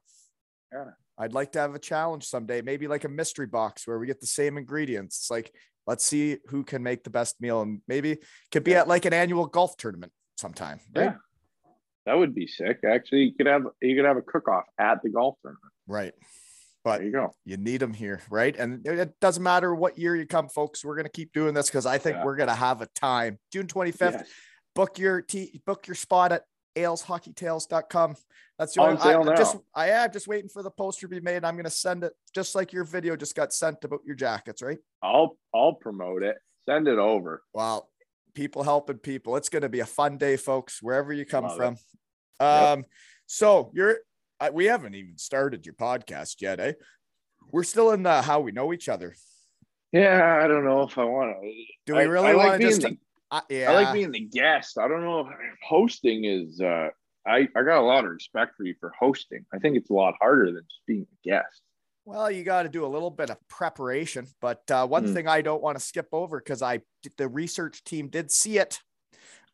Yeah. 0.73 0.91
I'd 1.17 1.33
like 1.33 1.51
to 1.53 1.59
have 1.59 1.75
a 1.75 1.79
challenge 1.79 2.25
someday, 2.25 2.61
maybe 2.61 2.87
like 2.87 3.03
a 3.05 3.09
mystery 3.09 3.45
box 3.47 3.87
where 3.87 3.97
we 3.99 4.07
get 4.07 4.19
the 4.19 4.27
same 4.27 4.57
ingredients. 4.57 5.17
It's 5.19 5.31
like 5.31 5.53
let's 5.87 6.05
see 6.05 6.37
who 6.47 6.63
can 6.63 6.81
make 6.81 7.03
the 7.03 7.11
best 7.11 7.39
meal 7.39 7.61
and 7.61 7.81
maybe 7.87 8.17
could 8.51 8.63
be 8.63 8.71
Yeah. 8.71 8.81
at 8.81 8.87
like 8.87 9.05
an 9.05 9.13
annual 9.13 9.45
golf 9.45 9.77
tournament 9.77 10.11
sometime. 10.37 10.79
Right. 10.95 11.03
Yeah. 11.03 11.15
That 12.07 12.17
would 12.17 12.33
be 12.35 12.47
sick. 12.47 12.79
Actually, 12.83 13.23
you 13.25 13.33
could 13.33 13.47
have 13.47 13.63
you 13.81 13.95
could 13.95 14.05
have 14.05 14.17
a 14.17 14.21
cook 14.23 14.47
off 14.47 14.65
at 14.79 15.01
the 15.03 15.09
golf 15.09 15.37
tournament. 15.41 15.71
Right. 15.87 16.13
But 16.85 16.97
There 16.99 17.07
you 17.07 17.11
go. 17.11 17.33
you 17.45 17.57
need 17.57 17.79
them 17.81 17.93
here, 17.95 18.21
right? 18.29 18.55
And 18.55 18.85
it- 18.87 18.99
it 18.99 19.19
doesn't 19.19 19.41
matter 19.41 19.73
what 19.73 19.97
year 19.97 20.15
you 20.15 20.27
come, 20.27 20.47
folks. 20.47 20.85
We're 20.85 20.95
gonna 20.95 21.09
keep 21.09 21.33
doing 21.33 21.55
this 21.55 21.65
because 21.67 21.87
I 21.87 21.97
think 21.97 22.17
Yeah. 22.17 22.23
we're 22.25 22.35
gonna 22.35 22.53
have 22.53 22.79
a 22.81 22.85
time. 22.85 23.39
June 23.51 23.65
25th, 23.67 24.13
Yes. 24.19 24.29
book 24.75 24.99
your 24.99 25.23
t- 25.23 25.61
book 25.65 25.87
your 25.87 25.95
spot 25.95 26.31
at 26.31 26.45
aleshockeytales.com. 26.75 28.15
That's 28.59 28.75
your 28.75 28.85
On 28.85 28.91
only, 28.91 29.01
sale 29.01 29.21
I, 29.21 29.23
now. 29.23 29.35
just 29.35 29.57
I 29.73 29.89
am 29.89 30.11
just 30.11 30.27
waiting 30.27 30.47
for 30.49 30.61
the 30.61 30.69
poster 30.69 31.07
to 31.07 31.09
be 31.09 31.19
made. 31.19 31.43
I'm 31.43 31.55
gonna 31.57 31.71
send 31.71 32.03
it 32.03 32.13
just 32.35 32.53
like 32.53 32.71
your 32.71 32.83
video 32.83 33.15
just 33.15 33.35
got 33.35 33.51
sent 33.51 33.83
about 33.83 34.01
your 34.05 34.15
jackets, 34.15 34.61
right? 34.61 34.77
I'll 35.01 35.37
I'll 35.55 35.73
promote 35.73 36.21
it. 36.21 36.37
Send 36.69 36.87
it 36.87 36.99
over. 36.99 37.43
Wow, 37.53 37.87
people 38.35 38.61
helping 38.63 38.99
people. 38.99 39.35
It's 39.37 39.49
gonna 39.49 39.69
be 39.69 39.79
a 39.79 39.85
fun 39.87 40.17
day, 40.19 40.37
folks, 40.37 40.83
wherever 40.83 41.11
you 41.11 41.25
come 41.25 41.45
Love 41.45 41.53
it. 41.53 41.57
from. 41.57 41.77
Yep. 42.41 42.63
Um, 42.77 42.85
so 43.25 43.71
you're 43.73 43.99
I, 44.39 44.49
we 44.49 44.65
haven't 44.65 44.95
even 44.95 45.17
started 45.17 45.65
your 45.65 45.75
podcast 45.75 46.41
yet, 46.41 46.59
eh? 46.59 46.73
We're 47.51 47.63
still 47.63 47.91
in 47.91 48.03
the 48.03 48.21
how 48.21 48.41
we 48.41 48.51
know 48.51 48.73
each 48.73 48.89
other. 48.89 49.15
Yeah, 49.91 50.41
I 50.43 50.47
don't 50.47 50.65
know 50.65 50.81
if 50.81 50.97
I 50.97 51.05
want 51.05 51.37
to. 51.41 51.53
Do 51.85 51.95
we 51.95 52.03
really 52.05 52.27
I 52.29 52.33
like 52.33 52.47
want 52.47 52.61
to 52.61 52.67
being 52.67 52.71
just? 52.71 52.81
the- 52.81 52.97
uh, 53.31 53.41
yeah, 53.49 53.71
I 53.71 53.73
like 53.75 53.93
being 53.93 54.11
the 54.11 54.19
guest. 54.19 54.77
I 54.77 54.87
don't 54.87 55.01
know 55.03 55.21
if 55.21 55.27
hosting 55.63 56.25
is. 56.25 56.59
uh 56.61 56.89
I 57.27 57.47
I 57.55 57.63
got 57.63 57.79
a 57.79 57.81
lot 57.81 58.03
of 58.05 58.11
respect 58.11 58.55
for 58.55 58.63
you 58.65 58.75
for 58.79 58.91
hosting. 58.99 59.45
I 59.53 59.57
think 59.59 59.77
it's 59.77 59.89
a 59.89 59.93
lot 59.93 60.13
harder 60.19 60.45
than 60.47 60.61
just 60.69 60.85
being 60.85 61.07
a 61.11 61.27
guest. 61.27 61.61
Well, 62.03 62.29
you 62.29 62.43
got 62.43 62.63
to 62.63 62.69
do 62.69 62.85
a 62.85 62.87
little 62.87 63.09
bit 63.09 63.31
of 63.31 63.37
preparation, 63.47 64.27
but 64.41 64.69
uh, 64.69 64.85
one 64.85 65.07
Hmm. 65.07 65.13
thing 65.13 65.27
I 65.27 65.41
don't 65.41 65.61
want 65.63 65.75
to 65.79 65.83
skip 65.83 66.07
over 66.11 66.39
because 66.39 66.61
I 66.61 66.81
the 67.17 67.27
research 67.27 67.83
team 67.83 68.09
did 68.09 68.31
see 68.31 68.57
it. 68.59 68.79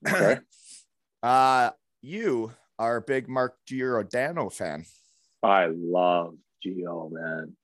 Okay. 0.08 0.40
uh, 1.24 1.70
you 2.02 2.52
are 2.82 2.96
a 2.98 3.02
big 3.02 3.30
Mark 3.30 3.56
Giordano 3.68 4.50
fan. 4.50 4.86
I 5.44 5.68
love 5.72 6.36
Gio, 6.66 7.12
man. 7.12 7.56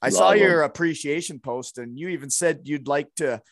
I 0.00 0.08
saw 0.08 0.32
him. 0.32 0.38
your 0.40 0.62
appreciation 0.62 1.38
post, 1.38 1.76
and 1.78 1.98
you 1.98 2.08
even 2.08 2.30
said 2.30 2.62
you'd 2.64 2.88
like 2.88 3.14
to 3.16 3.42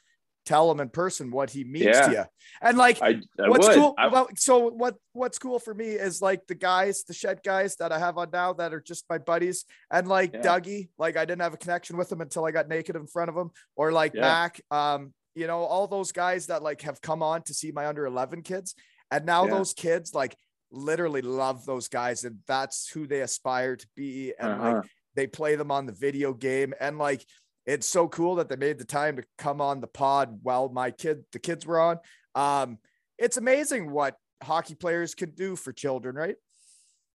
tell 0.47 0.71
him 0.71 0.81
in 0.81 0.89
person 0.89 1.31
what 1.31 1.51
he 1.51 1.65
means 1.65 1.85
Yeah. 1.85 2.07
to 2.07 2.13
you. 2.13 2.25
And 2.63 2.79
like, 2.79 3.01
I, 3.03 3.21
I 3.39 3.49
what's 3.49 3.69
would. 3.69 3.77
cool? 3.77 3.95
I- 3.99 4.09
well, 4.09 4.29
so 4.37 4.69
what? 4.71 4.97
What's 5.13 5.39
cool 5.39 5.59
for 5.59 5.75
me 5.75 5.91
is 5.91 6.23
like 6.23 6.47
the 6.49 6.55
guys, 6.55 7.05
the 7.05 7.13
shed 7.15 7.41
guys 7.45 7.77
that 7.77 7.93
I 7.93 7.99
have 7.99 8.17
on 8.17 8.31
now 8.33 8.55
that 8.55 8.73
are 8.73 8.81
just 8.81 9.05
my 9.11 9.19
buddies, 9.19 9.67
and 9.91 10.09
like 10.09 10.33
Yeah. 10.33 10.41
Dougie. 10.41 10.89
Like 10.99 11.17
I 11.19 11.27
didn't 11.27 11.43
have 11.43 11.55
a 11.55 11.59
connection 11.59 11.99
with 11.99 12.11
him 12.11 12.23
until 12.23 12.47
I 12.47 12.53
got 12.53 12.69
naked 12.69 12.97
in 12.97 13.07
front 13.07 13.29
of 13.29 13.37
him, 13.37 13.51
or 13.77 13.93
like 13.93 14.15
Yeah. 14.15 14.23
Mac. 14.23 14.61
Um, 14.71 15.13
you 15.35 15.47
know, 15.47 15.59
all 15.61 15.87
those 15.89 16.11
guys 16.11 16.47
that 16.47 16.63
like 16.63 16.81
have 16.83 17.01
come 17.03 17.23
on 17.23 17.43
to 17.43 17.55
see 17.55 17.71
my 17.71 17.87
under 17.87 18.07
eleven 18.07 18.41
kids, 18.43 18.75
and 19.11 19.25
now 19.27 19.45
Yeah. 19.45 19.51
those 19.51 19.73
kids 19.75 20.15
like 20.15 20.37
literally 20.71 21.23
love 21.23 21.65
those 21.67 21.89
guys, 21.89 22.25
and 22.25 22.39
that's 22.47 22.89
who 22.91 23.07
they 23.07 23.21
aspire 23.21 23.77
to 23.77 23.87
be, 23.97 24.33
and 24.39 24.61
like 24.61 24.75
Uh-huh. 24.77 24.83
they 25.15 25.27
play 25.27 25.57
them 25.57 25.71
on 25.71 25.87
the 25.87 25.93
video 25.93 26.33
game 26.33 26.73
and 26.81 26.99
like 26.99 27.25
it's 27.67 27.87
so 27.87 28.09
cool 28.09 28.37
that 28.37 28.49
they 28.49 28.57
made 28.57 28.79
the 28.79 28.85
time 28.85 29.17
to 29.17 29.25
come 29.37 29.61
on 29.61 29.81
the 29.81 29.87
pod 29.87 30.39
while 30.43 30.69
my 30.71 30.91
kid 30.91 31.25
the 31.33 31.39
kids 31.39 31.67
were 31.67 31.79
on 31.79 31.99
um 32.35 32.79
it's 33.19 33.37
amazing 33.37 33.91
what 33.91 34.17
hockey 34.43 34.75
players 34.75 35.15
can 35.15 35.31
do 35.33 35.57
for 35.57 35.73
children 35.73 36.15
right 36.17 36.37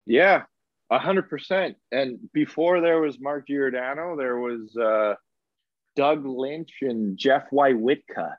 Yeah, 0.06 0.44
a 0.91 1.00
hundred 1.00 1.30
percent. 1.30 1.78
And 1.91 2.20
before 2.34 2.80
there 2.82 3.00
was 3.02 3.20
Mark 3.20 3.48
Giordano, 3.48 4.15
there 4.15 4.38
was 4.38 4.76
uh, 4.78 5.15
Doug 5.96 6.26
Lynch 6.26 6.74
and 6.82 7.18
Jeff 7.18 7.50
Woywitka 7.50 8.36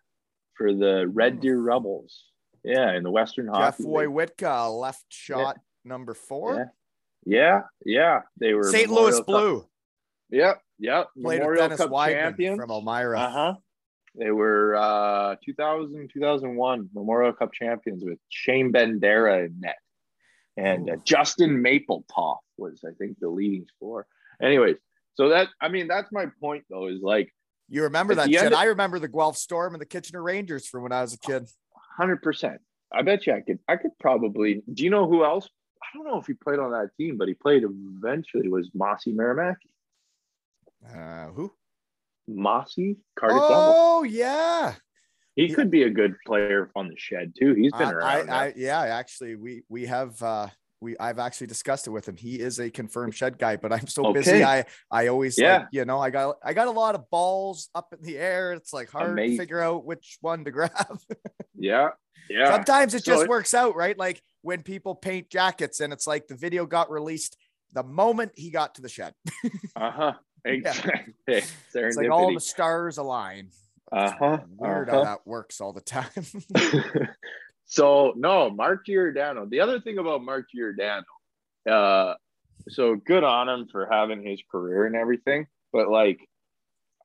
for 0.54 0.72
the 0.72 1.08
Red 1.08 1.34
Hmm. 1.34 1.40
Deer 1.40 1.58
Rebels. 1.60 2.24
Yeah, 2.66 2.96
in 2.96 3.02
the 3.02 3.10
Western 3.10 3.46
jeff 3.46 3.54
Hockey 3.54 3.84
League. 3.84 3.92
Woywitka, 4.08 4.78
left 4.80 5.04
shot 5.08 5.58
number 5.84 6.14
four 6.14 6.72
Yeah, 7.24 7.62
yeah, 7.84 8.22
they 8.38 8.54
were 8.54 8.64
st 8.70 8.88
Memorial 8.88 9.04
louis 9.04 9.16
Cup- 9.18 9.26
blue 9.26 9.66
Yep, 10.30 10.60
yep. 10.78 11.06
played 11.22 11.38
Memorial 11.38 11.68
Cup 11.70 11.90
Weidman 11.90 12.12
champions 12.12 12.60
from 12.60 12.70
elmira 12.70 13.20
Uh 13.20 13.30
huh. 13.30 13.54
They 14.18 14.30
were 14.30 14.74
uh 14.76 15.36
2000, 15.44 16.10
2001 16.12 16.88
Memorial 16.94 17.32
Cup 17.32 17.52
champions 17.52 18.02
with 18.04 18.18
Shane 18.28 18.72
Bendera 18.72 19.46
in 19.46 19.60
net. 19.60 19.76
And 20.56 20.88
uh, 20.88 20.96
Justin 21.04 21.62
Mapletoft 21.62 22.38
was, 22.56 22.82
I 22.82 22.92
think, 22.98 23.18
the 23.20 23.28
leading 23.28 23.66
scorer. 23.76 24.06
Anyways, 24.42 24.76
so 25.14 25.28
that, 25.28 25.48
I 25.60 25.68
mean, 25.68 25.86
that's 25.86 26.10
my 26.12 26.28
point, 26.40 26.64
though, 26.70 26.86
is 26.88 27.02
like 27.02 27.30
you 27.68 27.82
remember 27.82 28.14
that 28.14 28.28
the 28.28 28.32
shit 28.32 28.46
of- 28.46 28.52
i 28.54 28.64
remember 28.64 28.98
the 28.98 29.08
guelph 29.08 29.36
storm 29.36 29.74
and 29.74 29.80
the 29.82 29.86
kitchener 29.86 30.22
rangers 30.22 30.66
from 30.68 30.82
when 30.84 30.92
i 30.92 31.02
was 31.02 31.12
a 31.14 31.18
kid 31.18 31.46
100%. 31.98 32.58
I 32.92 33.02
bet 33.02 33.26
you 33.26 33.32
I 33.34 33.40
could, 33.40 33.58
I 33.68 33.76
could 33.76 33.98
probably, 33.98 34.62
do 34.72 34.84
you 34.84 34.90
know 34.90 35.08
who 35.08 35.24
else? 35.24 35.48
I 35.82 35.86
don't 35.96 36.06
know 36.06 36.18
if 36.18 36.26
he 36.26 36.34
played 36.34 36.58
on 36.58 36.70
that 36.72 36.90
team, 36.96 37.16
but 37.18 37.28
he 37.28 37.34
played 37.34 37.64
eventually 37.64 38.48
was 38.48 38.70
Mossy 38.74 39.12
Maramaki. 39.12 39.70
uh 40.94 41.26
who 41.28 41.52
Mossy, 42.28 42.96
Cardiff 43.18 43.38
oh 43.40 44.02
yeah 44.02 44.74
He 45.36 45.46
yeah. 45.46 45.54
could 45.54 45.70
be 45.70 45.82
a 45.84 45.90
good 45.90 46.16
player 46.26 46.70
on 46.74 46.88
the 46.88 46.96
shed, 46.96 47.34
too. 47.38 47.54
He's 47.54 47.72
been 47.72 47.88
I, 47.88 47.92
around. 47.92 48.30
I, 48.30 48.46
I, 48.46 48.52
yeah, 48.56 48.80
actually, 48.80 49.36
we 49.36 49.62
we 49.68 49.86
have 49.86 50.20
uh 50.22 50.48
we 50.80 50.96
I've 50.98 51.18
actually 51.18 51.46
discussed 51.46 51.86
it 51.86 51.90
with 51.90 52.08
him. 52.08 52.16
He 52.16 52.38
is 52.40 52.58
a 52.60 52.70
confirmed 52.70 53.14
shed 53.14 53.38
guy, 53.38 53.56
but 53.56 53.72
I'm 53.72 53.86
so 53.86 54.12
busy. 54.12 54.44
I 54.44 54.64
I 54.90 55.06
always 55.08 55.38
Yeah. 55.38 55.58
like, 55.58 55.66
you 55.72 55.84
know, 55.84 55.98
I 55.98 56.10
got 56.10 56.36
I 56.44 56.52
got 56.52 56.66
a 56.68 56.70
lot 56.72 56.94
of 56.94 57.08
balls 57.10 57.68
up 57.74 57.92
in 57.92 58.02
the 58.02 58.18
air. 58.18 58.52
It's 58.52 58.72
like 58.72 58.90
hard 58.90 59.10
Amazing. 59.12 59.36
to 59.38 59.42
figure 59.42 59.60
out 59.60 59.84
which 59.84 60.18
one 60.20 60.44
to 60.44 60.50
grab. 60.56 60.98
yeah. 61.56 61.90
Yeah. 62.28 62.50
Sometimes 62.52 62.94
it 62.94 63.04
So 63.04 63.12
just 63.12 63.22
it- 63.24 63.28
works 63.28 63.54
out, 63.54 63.76
right? 63.76 63.96
Like 63.96 64.20
when 64.42 64.62
people 64.62 64.94
paint 64.94 65.30
jackets 65.30 65.80
and 65.80 65.92
it's 65.92 66.06
like 66.06 66.26
the 66.26 66.34
video 66.36 66.66
got 66.66 66.90
released 66.90 67.36
the 67.72 67.82
moment 67.82 68.32
he 68.34 68.50
got 68.50 68.74
to 68.76 68.82
the 68.82 68.88
shed. 68.88 69.14
Uh 69.76 69.90
huh. 69.90 70.12
Exactly. 70.44 71.14
It's 71.26 71.96
like 71.96 72.10
all 72.10 72.32
the 72.34 72.40
stars 72.40 72.98
align. 72.98 73.50
Uh 73.92 74.10
huh. 74.18 74.38
Weird 74.56 74.88
how 74.90 75.04
that 75.04 75.26
works 75.26 75.60
all 75.60 75.72
the 75.72 75.80
time. 75.80 76.10
So 77.66 78.14
no, 78.16 78.48
Mark 78.50 78.86
Giordano. 78.86 79.46
The 79.46 79.60
other 79.60 79.80
thing 79.80 79.98
about 79.98 80.24
Mark 80.24 80.46
Giordano, 80.54 81.04
uh, 81.70 82.14
so 82.68 82.96
good 82.96 83.24
on 83.24 83.48
him 83.48 83.68
for 83.70 83.86
having 83.90 84.24
his 84.24 84.40
career 84.50 84.86
and 84.86 84.96
everything. 84.96 85.46
But 85.72 85.88
like, 85.88 86.20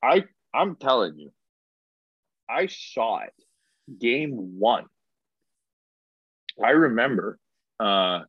I 0.04 0.24
I'm 0.54 0.76
telling 0.76 1.17
you, 1.17 1.32
I 2.50 2.67
saw 2.67 3.19
it 3.19 3.34
game 4.00 4.60
one. 4.60 4.86
I 6.63 6.71
remember 6.71 7.39
uh 7.80 8.21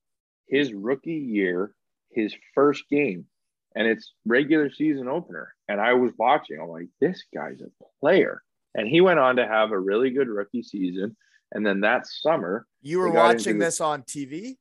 his 0.49 0.73
rookie 0.73 1.12
year, 1.12 1.75
his 2.11 2.35
first 2.55 2.88
game, 2.90 3.27
and 3.75 3.87
it's 3.87 4.12
regular 4.27 4.71
season 4.71 5.09
opener. 5.09 5.55
And 5.68 5.81
I 5.81 5.95
was 5.95 6.12
watching, 6.18 6.61
I'm 6.61 6.68
like, 6.68 6.88
this 7.01 7.25
guy's 7.35 7.61
a 7.61 7.71
player. 8.01 8.42
And 8.75 8.87
he 8.87 9.01
went 9.01 9.18
on 9.18 9.37
to 9.37 9.47
have 9.47 9.71
a 9.71 9.79
really 9.79 10.11
good 10.11 10.29
rookie 10.29 10.62
season. 10.62 11.16
And 11.52 11.64
then 11.66 11.80
that 11.80 12.06
summer, 12.06 12.66
you 12.80 12.98
were 12.98 13.08
We 13.08 13.14
got 13.14 13.30
into 13.32 13.36
watching 13.42 13.58
the- 13.58 13.64
this 13.66 13.80
on 13.80 14.02
TV? 14.02 14.56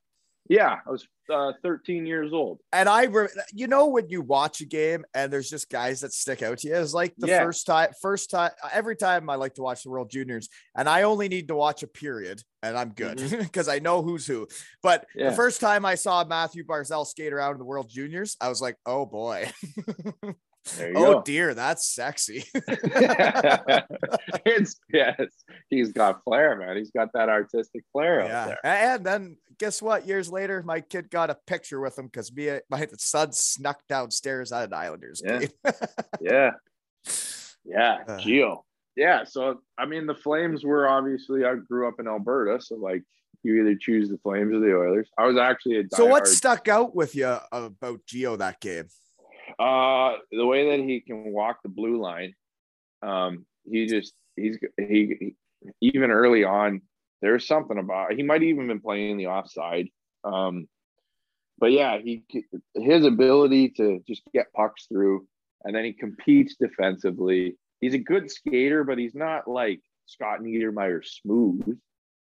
yeah, 0.49 0.77
I 0.85 0.89
was 0.91 1.07
uh, 1.31 1.53
13 1.63 2.05
years 2.05 2.33
old. 2.33 2.59
and 2.73 2.89
I, 2.89 3.03
re- 3.05 3.29
you 3.53 3.67
know, 3.67 3.87
when 3.87 4.09
you 4.09 4.21
watch 4.21 4.59
a 4.59 4.65
game 4.65 5.05
and 5.13 5.31
there's 5.31 5.49
just 5.49 5.69
guys 5.69 6.01
that 6.01 6.11
stick 6.11 6.41
out 6.41 6.57
to 6.57 6.67
you, 6.67 6.75
it's 6.75 6.93
like 6.93 7.13
the 7.17 7.27
Yeah. 7.27 7.43
first 7.43 7.65
time, 7.65 7.91
first 8.01 8.29
time, 8.29 8.51
every 8.73 8.97
time 8.97 9.29
I 9.29 9.35
like 9.35 9.53
to 9.53 9.61
watch 9.61 9.83
the 9.83 9.91
World 9.91 10.09
Juniors, 10.09 10.49
and 10.75 10.89
I 10.89 11.03
only 11.03 11.29
need 11.29 11.47
to 11.47 11.55
watch 11.55 11.83
a 11.83 11.87
period, 11.87 12.41
and 12.63 12.77
I'm 12.77 12.89
good 12.89 13.15
because 13.39 13.69
I 13.69 13.79
know 13.79 14.01
who's 14.01 14.27
who. 14.27 14.47
But 14.83 15.03
Mm-hmm. 15.03 15.19
Yeah. 15.19 15.29
the 15.29 15.35
first 15.37 15.61
time 15.61 15.85
I 15.85 15.95
saw 15.95 16.25
Mathew 16.25 16.65
Barzal 16.65 17.07
skate 17.07 17.31
around 17.31 17.53
in 17.53 17.59
the 17.59 17.65
World 17.65 17.87
Juniors, 17.89 18.35
I 18.41 18.49
was 18.49 18.61
like, 18.61 18.75
oh 18.85 19.05
boy, 19.05 19.49
oh 20.79 20.93
go. 20.93 21.21
dear, 21.23 21.53
that's 21.53 21.87
sexy. 21.87 22.43
it's 24.45 24.79
yes, 24.91 25.15
he's 25.69 25.91
got 25.91 26.23
flair, 26.23 26.55
man. 26.57 26.77
He's 26.77 26.91
got 26.91 27.09
that 27.13 27.29
artistic 27.29 27.83
flair 27.91 28.23
yeah, 28.25 28.45
there. 28.47 28.59
and 28.65 29.05
then 29.05 29.37
guess 29.57 29.81
what? 29.81 30.07
Years 30.07 30.31
later, 30.31 30.63
my 30.63 30.81
kid 30.81 31.09
got 31.09 31.29
a 31.29 31.37
picture 31.47 31.79
with 31.79 31.97
him 31.97 32.05
because 32.05 32.31
me, 32.33 32.59
my 32.69 32.87
son 32.97 33.31
snuck 33.31 33.81
downstairs 33.87 34.51
at 34.51 34.65
an 34.65 34.73
Islanders 34.73 35.21
Yeah. 35.25 35.39
game. 35.39 35.49
Yeah, 36.21 36.51
yeah, 37.65 37.97
Uh. 38.07 38.17
Gio. 38.17 38.61
Yeah, 38.95 39.23
so 39.23 39.61
I 39.77 39.85
mean, 39.85 40.05
the 40.05 40.15
Flames 40.15 40.63
were 40.65 40.87
obviously. 40.87 41.45
I 41.45 41.55
grew 41.55 41.87
up 41.87 41.99
in 41.99 42.07
Alberta, 42.07 42.61
so 42.61 42.75
like 42.75 43.03
you 43.43 43.61
either 43.61 43.75
choose 43.75 44.09
the 44.09 44.17
Flames 44.17 44.53
or 44.53 44.59
the 44.59 44.75
Oilers. 44.75 45.09
I 45.17 45.25
was 45.25 45.37
actually 45.37 45.79
a 45.79 45.83
So 45.93 46.05
what 46.05 46.27
stuck 46.27 46.67
out 46.67 46.93
with 46.95 47.15
you 47.15 47.37
about 47.51 48.01
Gio 48.05 48.37
that 48.37 48.59
game? 48.59 48.85
Uh, 49.59 50.17
the 50.31 50.45
way 50.45 50.71
that 50.71 50.83
he 50.83 51.01
can 51.01 51.31
walk 51.31 51.59
the 51.63 51.69
blue 51.69 52.01
line, 52.01 52.33
um, 53.01 53.45
he 53.69 53.87
just 53.87 54.13
he's 54.35 54.57
he, 54.77 55.35
he 55.79 55.89
even 55.93 56.11
early 56.11 56.43
on. 56.43 56.81
There's 57.21 57.45
something 57.45 57.77
about 57.77 58.13
he 58.13 58.23
might 58.23 58.43
even 58.43 58.67
been 58.67 58.81
playing 58.81 59.17
the 59.17 59.27
offside. 59.27 59.89
Um, 60.23 60.67
but 61.59 61.71
yeah, 61.71 61.99
he 61.99 62.23
his 62.73 63.05
ability 63.05 63.69
to 63.77 64.01
just 64.07 64.23
get 64.33 64.51
pucks 64.53 64.87
through, 64.87 65.27
and 65.63 65.75
then 65.75 65.85
he 65.85 65.93
competes 65.93 66.55
defensively. 66.59 67.55
He's 67.79 67.93
a 67.93 67.99
good 67.99 68.29
skater, 68.29 68.83
but 68.83 68.97
he's 68.97 69.15
not 69.15 69.47
like 69.47 69.81
Scott 70.07 70.39
Niedermayer 70.41 71.05
smooth. 71.05 71.77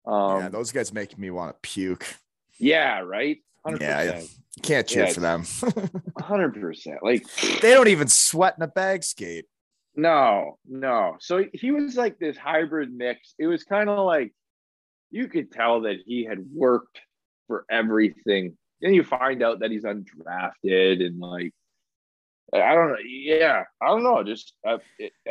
Um, 0.05 0.41
yeah, 0.41 0.49
those 0.49 0.71
guys 0.71 0.93
make 0.93 1.17
me 1.17 1.31
want 1.31 1.51
to 1.51 1.59
puke. 1.67 2.05
yeah, 2.59 2.99
right. 2.99 3.37
Hundred 3.65 3.81
Yeah, 3.81 4.11
percent. 4.13 4.31
Can't 4.61 4.87
cheer 4.87 5.05
Yeah, 5.05 5.13
for 5.13 5.19
them. 5.21 5.43
Hundred 6.19 6.53
percent. 6.59 6.99
Like 7.01 7.25
they 7.61 7.73
don't 7.73 7.87
even 7.87 8.07
sweat 8.07 8.55
in 8.57 8.63
a 8.63 8.67
bag 8.67 9.03
skate. 9.03 9.45
No, 9.95 10.57
no. 10.67 11.17
So 11.19 11.43
he 11.53 11.71
was 11.71 11.95
like 11.95 12.17
this 12.19 12.37
hybrid 12.37 12.93
mix. 12.93 13.35
It 13.39 13.47
was 13.47 13.63
kind 13.63 13.89
of 13.89 14.05
like 14.05 14.33
you 15.11 15.27
could 15.27 15.51
tell 15.51 15.81
that 15.81 15.97
he 16.05 16.23
had 16.25 16.39
worked 16.53 16.99
for 17.47 17.65
everything. 17.69 18.57
Then 18.81 18.93
you 18.93 19.03
find 19.03 19.41
out 19.43 19.59
that 19.59 19.71
he's 19.71 19.83
undrafted 19.83 21.05
and 21.05 21.19
like 21.19 21.53
I 22.53 22.75
don't 22.75 22.89
know. 22.89 22.97
Yeah, 23.05 23.63
I 23.81 23.87
don't 23.87 24.03
know. 24.03 24.23
Just 24.23 24.53
uh, 24.67 24.77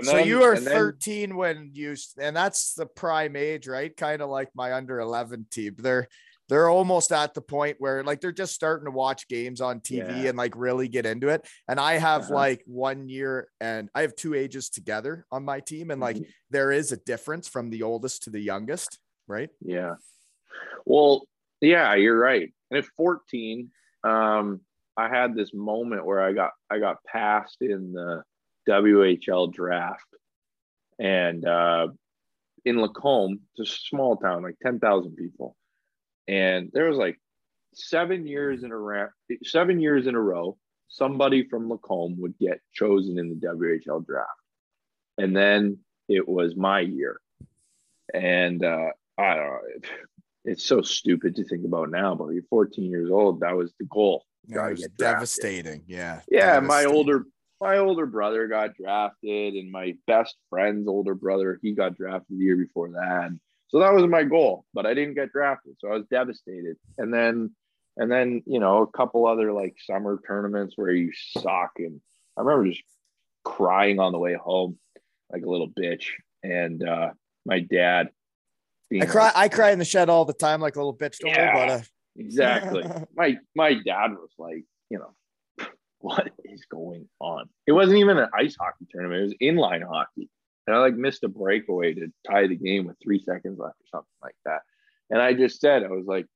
so 0.02 0.16
you 0.18 0.40
were 0.40 0.54
and 0.54 0.66
then- 0.66 0.74
13 0.74 1.36
when 1.36 1.70
you, 1.74 1.94
and 2.18 2.34
that's 2.34 2.74
the 2.74 2.86
prime 2.86 3.36
age, 3.36 3.68
right? 3.68 3.96
Kind 3.96 4.22
of 4.22 4.30
like 4.30 4.48
my 4.54 4.72
under 4.72 4.98
11 4.98 5.46
team. 5.50 5.76
They're 5.78 6.08
they're 6.52 6.68
almost 6.68 7.12
at 7.12 7.32
the 7.32 7.40
point 7.40 7.76
where 7.78 8.04
like 8.04 8.20
they're 8.20 8.30
just 8.30 8.54
starting 8.54 8.84
to 8.84 8.90
watch 8.90 9.26
games 9.26 9.60
on 9.62 9.80
TV 9.80 10.22
Yeah. 10.22 10.28
and 10.28 10.36
like 10.36 10.52
really 10.54 10.86
get 10.86 11.06
into 11.06 11.28
it. 11.28 11.48
And 11.66 11.80
I 11.80 11.94
have 11.94 12.22
Uh-huh. 12.24 12.34
like 12.34 12.62
one 12.66 13.08
year 13.08 13.48
and 13.60 13.88
I 13.94 14.02
have 14.02 14.14
two 14.14 14.34
ages 14.34 14.68
together 14.68 15.24
on 15.32 15.44
my 15.44 15.60
team. 15.60 15.90
And 15.90 16.00
like 16.00 16.16
Mhm. 16.16 16.26
there 16.50 16.70
is 16.70 16.92
a 16.92 16.98
difference 16.98 17.48
from 17.48 17.70
the 17.70 17.82
oldest 17.82 18.24
to 18.24 18.30
the 18.30 18.40
youngest, 18.40 18.98
right? 19.26 19.48
Yeah. 19.60 19.94
Well, 20.84 21.26
yeah, 21.62 21.94
you're 21.94 22.18
right. 22.18 22.52
And 22.70 22.78
at 22.78 22.84
14, 22.96 23.70
um, 24.04 24.60
I 24.96 25.08
had 25.08 25.34
this 25.34 25.54
moment 25.54 26.04
where 26.04 26.20
I 26.20 26.32
got 26.34 26.52
I 26.68 26.78
got 26.80 27.02
passed 27.04 27.62
in 27.62 27.92
the 27.94 28.24
WHL 28.68 29.46
draft, 29.50 30.06
and 30.98 31.44
uh, 31.46 31.88
in 32.64 32.80
Lacombe, 32.80 33.40
it's 33.56 33.70
a 33.70 33.74
small 33.88 34.16
town, 34.16 34.42
like 34.42 34.56
10,000 34.62 35.16
people, 35.16 35.56
and 36.28 36.70
there 36.72 36.88
was 36.88 36.98
like 36.98 37.18
seven 37.74 38.26
years 38.26 38.62
in 38.62 38.70
a 38.70 38.76
ra- 38.76 39.08
seven 39.42 39.80
years 39.80 40.06
in 40.06 40.14
a 40.14 40.20
row, 40.20 40.56
somebody 40.88 41.48
from 41.48 41.68
Lacombe 41.68 42.20
would 42.20 42.38
get 42.38 42.60
chosen 42.72 43.18
in 43.18 43.28
the 43.28 43.46
WHL 43.46 44.06
draft, 44.06 44.28
and 45.18 45.36
then 45.36 45.78
it 46.08 46.28
was 46.28 46.56
my 46.56 46.80
year, 46.80 47.20
and 48.12 48.64
uh, 48.64 48.90
I 49.18 49.34
don't 49.34 49.46
know. 49.46 49.58
It, 49.76 49.84
it's 50.44 50.64
so 50.64 50.82
stupid 50.82 51.36
to 51.36 51.44
think 51.44 51.64
about 51.64 51.90
now, 51.90 52.14
but 52.14 52.28
you're 52.28 52.42
14 52.50 52.84
years 52.90 53.10
old. 53.10 53.40
That 53.40 53.56
was 53.56 53.72
the 53.78 53.86
goal. 53.86 54.24
Yeah, 54.46 54.66
it 54.66 54.72
was 54.72 54.88
devastating. 54.98 55.84
Yeah. 55.86 56.20
Yeah, 56.28 56.58
my 56.60 56.84
older 56.84 57.26
my 57.60 57.78
older 57.78 58.06
brother 58.06 58.48
got 58.48 58.74
drafted, 58.74 59.54
and 59.54 59.70
my 59.70 59.94
best 60.06 60.36
friend's 60.50 60.88
older 60.88 61.14
brother 61.14 61.58
he 61.62 61.72
got 61.72 61.96
drafted 61.96 62.38
the 62.38 62.44
year 62.44 62.56
before 62.56 62.90
that. 62.90 63.30
So 63.72 63.78
that 63.80 63.94
was 63.94 64.06
my 64.06 64.22
goal, 64.22 64.66
but 64.74 64.84
I 64.84 64.92
didn't 64.92 65.14
get 65.14 65.32
drafted, 65.32 65.76
so 65.78 65.88
I 65.88 65.94
was 65.94 66.04
devastated. 66.10 66.76
And 66.98 67.12
then 67.12 67.54
and 67.96 68.10
then 68.12 68.42
you 68.46 68.60
know 68.60 68.82
a 68.82 68.86
couple 68.86 69.26
other 69.26 69.50
like 69.52 69.76
summer 69.84 70.20
tournaments 70.26 70.74
where 70.76 70.92
you 70.92 71.10
suck, 71.14 71.72
and 71.78 72.00
I 72.36 72.42
remember 72.42 72.68
just 72.70 72.82
crying 73.44 73.98
on 73.98 74.12
the 74.12 74.18
way 74.18 74.34
home 74.34 74.78
like 75.30 75.42
a 75.44 75.48
little 75.48 75.68
bitch. 75.70 76.08
And 76.42 76.86
uh, 76.86 77.10
my 77.46 77.60
dad, 77.60 78.10
I 79.00 79.06
cry. 79.06 79.24
like- 79.26 79.36
I 79.36 79.48
cry 79.48 79.70
in 79.70 79.78
the 79.78 79.84
shed 79.86 80.10
all 80.10 80.26
the 80.26 80.34
time, 80.34 80.60
like 80.60 80.76
a 80.76 80.78
little 80.78 80.94
bitch. 80.96 81.18
Don't 81.18 81.30
worry 81.30 81.40
Yeah. 81.42 81.64
about 81.64 81.80
it. 81.80 81.88
Exactly. 82.16 82.84
my 83.16 83.38
my 83.56 83.72
dad 83.74 84.10
was 84.12 84.30
like, 84.38 84.64
you 84.90 84.98
know, 84.98 85.66
what 86.00 86.30
is 86.44 86.66
going 86.66 87.08
on? 87.20 87.48
It 87.66 87.72
wasn't 87.72 87.98
even 87.98 88.18
an 88.18 88.28
ice 88.38 88.54
hockey 88.60 88.86
tournament. 88.90 89.20
It 89.20 89.24
was 89.24 89.34
inline 89.56 89.82
hockey. 89.82 90.28
And 90.66 90.76
I 90.76 90.78
like 90.78 90.94
missed 90.94 91.24
a 91.24 91.28
breakaway 91.28 91.94
to 91.94 92.12
tie 92.28 92.46
the 92.46 92.56
game 92.56 92.86
with 92.86 92.96
three 93.02 93.20
seconds 93.20 93.58
left 93.58 93.80
or 93.80 93.86
something 93.90 94.08
like 94.22 94.36
that. 94.44 94.62
And 95.10 95.20
I 95.20 95.34
just 95.34 95.60
said, 95.60 95.82
I 95.82 95.88
was 95.88 96.06
like, 96.06 96.26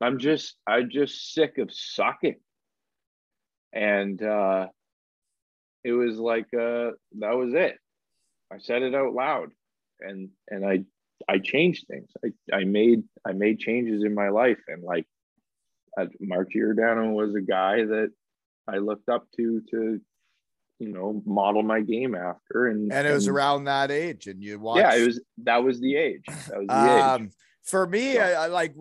I'm 0.00 0.18
just, 0.18 0.56
I'm 0.66 0.90
just 0.90 1.32
sick 1.34 1.58
of 1.58 1.72
sucking. 1.72 2.36
And 3.72 4.22
uh 4.22 4.68
it 5.84 5.92
was 5.92 6.18
like 6.18 6.52
uh 6.52 6.90
that 7.18 7.36
was 7.36 7.54
it. 7.54 7.78
I 8.52 8.58
said 8.58 8.82
it 8.82 8.94
out 8.94 9.14
loud. 9.14 9.50
And 10.00 10.30
and 10.48 10.66
I 10.66 10.84
I 11.28 11.38
changed 11.38 11.86
things. 11.86 12.10
I, 12.24 12.56
I 12.56 12.64
made 12.64 13.04
I 13.24 13.32
made 13.32 13.58
changes 13.60 14.02
in 14.02 14.14
my 14.14 14.30
life, 14.30 14.58
and 14.68 14.82
like 14.82 15.06
Mark 16.20 16.50
Giordano 16.52 17.10
was 17.10 17.34
a 17.34 17.40
guy 17.40 17.84
that 17.84 18.10
I 18.66 18.78
looked 18.78 19.08
up 19.08 19.26
to 19.36 19.62
to 19.70 20.00
you 20.80 20.88
know 20.92 21.22
model 21.26 21.62
my 21.62 21.80
game 21.80 22.14
after, 22.14 22.66
and 22.66 22.92
And 22.92 23.06
it 23.06 23.12
was 23.12 23.28
around 23.28 23.64
that 23.64 23.90
age, 23.90 24.26
and 24.26 24.42
you 24.42 24.58
watched. 24.58 24.80
yeah, 24.80 24.94
it 24.96 25.06
was 25.06 25.20
that 25.44 25.62
was 25.62 25.78
the 25.80 25.94
age. 25.96 26.24
That 26.26 26.58
was 26.58 26.66
the 26.68 26.74
um 26.74 27.22
age. 27.24 27.30
for 27.64 27.86
me 27.86 28.14
So- 28.14 28.20
I, 28.20 28.30
I 28.32 28.46
like 28.48 28.74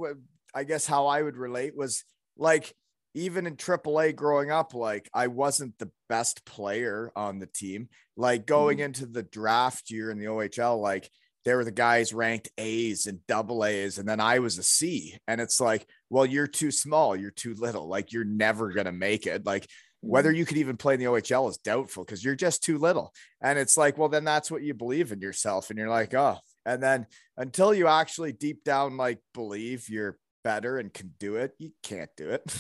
i 0.56 0.64
guess 0.64 0.88
how 0.88 1.06
i 1.06 1.22
would 1.22 1.38
relate 1.38 1.76
was 1.78 2.04
like 2.36 2.74
even 3.14 3.46
in 3.46 3.56
AAA 3.56 4.16
growing 4.16 4.50
up 4.50 4.74
like 4.74 5.08
i 5.14 5.28
wasn't 5.28 5.78
the 5.78 5.92
best 6.08 6.44
player 6.46 7.12
on 7.16 7.38
the 7.38 7.46
team 7.46 7.90
like 8.18 8.48
going 8.48 8.78
Mm-hmm. 8.78 8.86
into 8.86 9.06
the 9.06 9.22
draft 9.24 9.92
year 9.92 10.10
in 10.10 10.18
the 10.18 10.26
ohl 10.28 10.80
like 10.82 11.08
there 11.46 11.58
were 11.58 11.66
the 11.66 11.72
guys 11.72 12.14
ranked 12.14 12.50
a's 12.58 13.06
and 13.06 13.20
double 13.28 13.64
a's 13.64 13.98
and 14.00 14.08
then 14.10 14.20
i 14.20 14.40
was 14.40 14.58
a 14.58 14.64
c 14.64 15.16
and 15.28 15.40
it's 15.40 15.60
like 15.62 15.86
well 16.10 16.26
you're 16.26 16.48
too 16.48 16.72
small 16.72 17.16
you're 17.16 17.30
too 17.32 17.54
little 17.56 17.88
like 17.88 18.12
you're 18.12 18.26
never 18.26 18.72
going 18.72 18.86
to 18.88 18.92
make 18.92 19.28
it 19.28 19.46
like 19.46 19.68
whether 20.02 20.32
you 20.32 20.46
could 20.46 20.58
even 20.58 20.78
play 20.78 20.94
in 20.94 21.00
the 21.00 21.06
OHL 21.08 21.50
is 21.50 21.58
doubtful 21.58 22.04
because 22.06 22.24
you're 22.24 22.36
just 22.36 22.64
too 22.64 22.78
little. 22.78 23.14
And 23.42 23.60
it's 23.60 23.78
like, 23.78 23.98
well, 23.98 24.10
then 24.10 24.24
that's 24.24 24.50
what 24.50 24.62
you 24.64 24.74
believe 24.74 25.12
in 25.12 25.20
yourself. 25.20 25.70
And 25.70 25.78
you're 25.78 25.90
like, 25.90 26.14
oh, 26.14 26.38
and 26.66 26.82
then 26.82 27.06
until 27.38 27.74
you 27.74 27.88
actually 27.88 28.32
deep 28.32 28.64
down 28.64 28.96
like 28.98 29.20
believe 29.34 29.90
you're 29.90 30.18
better 30.44 30.78
and 30.78 30.94
can 30.94 31.14
do 31.20 31.36
it, 31.36 31.52
you 31.60 31.72
can't 31.84 32.10
do 32.18 32.30
it. 32.30 32.44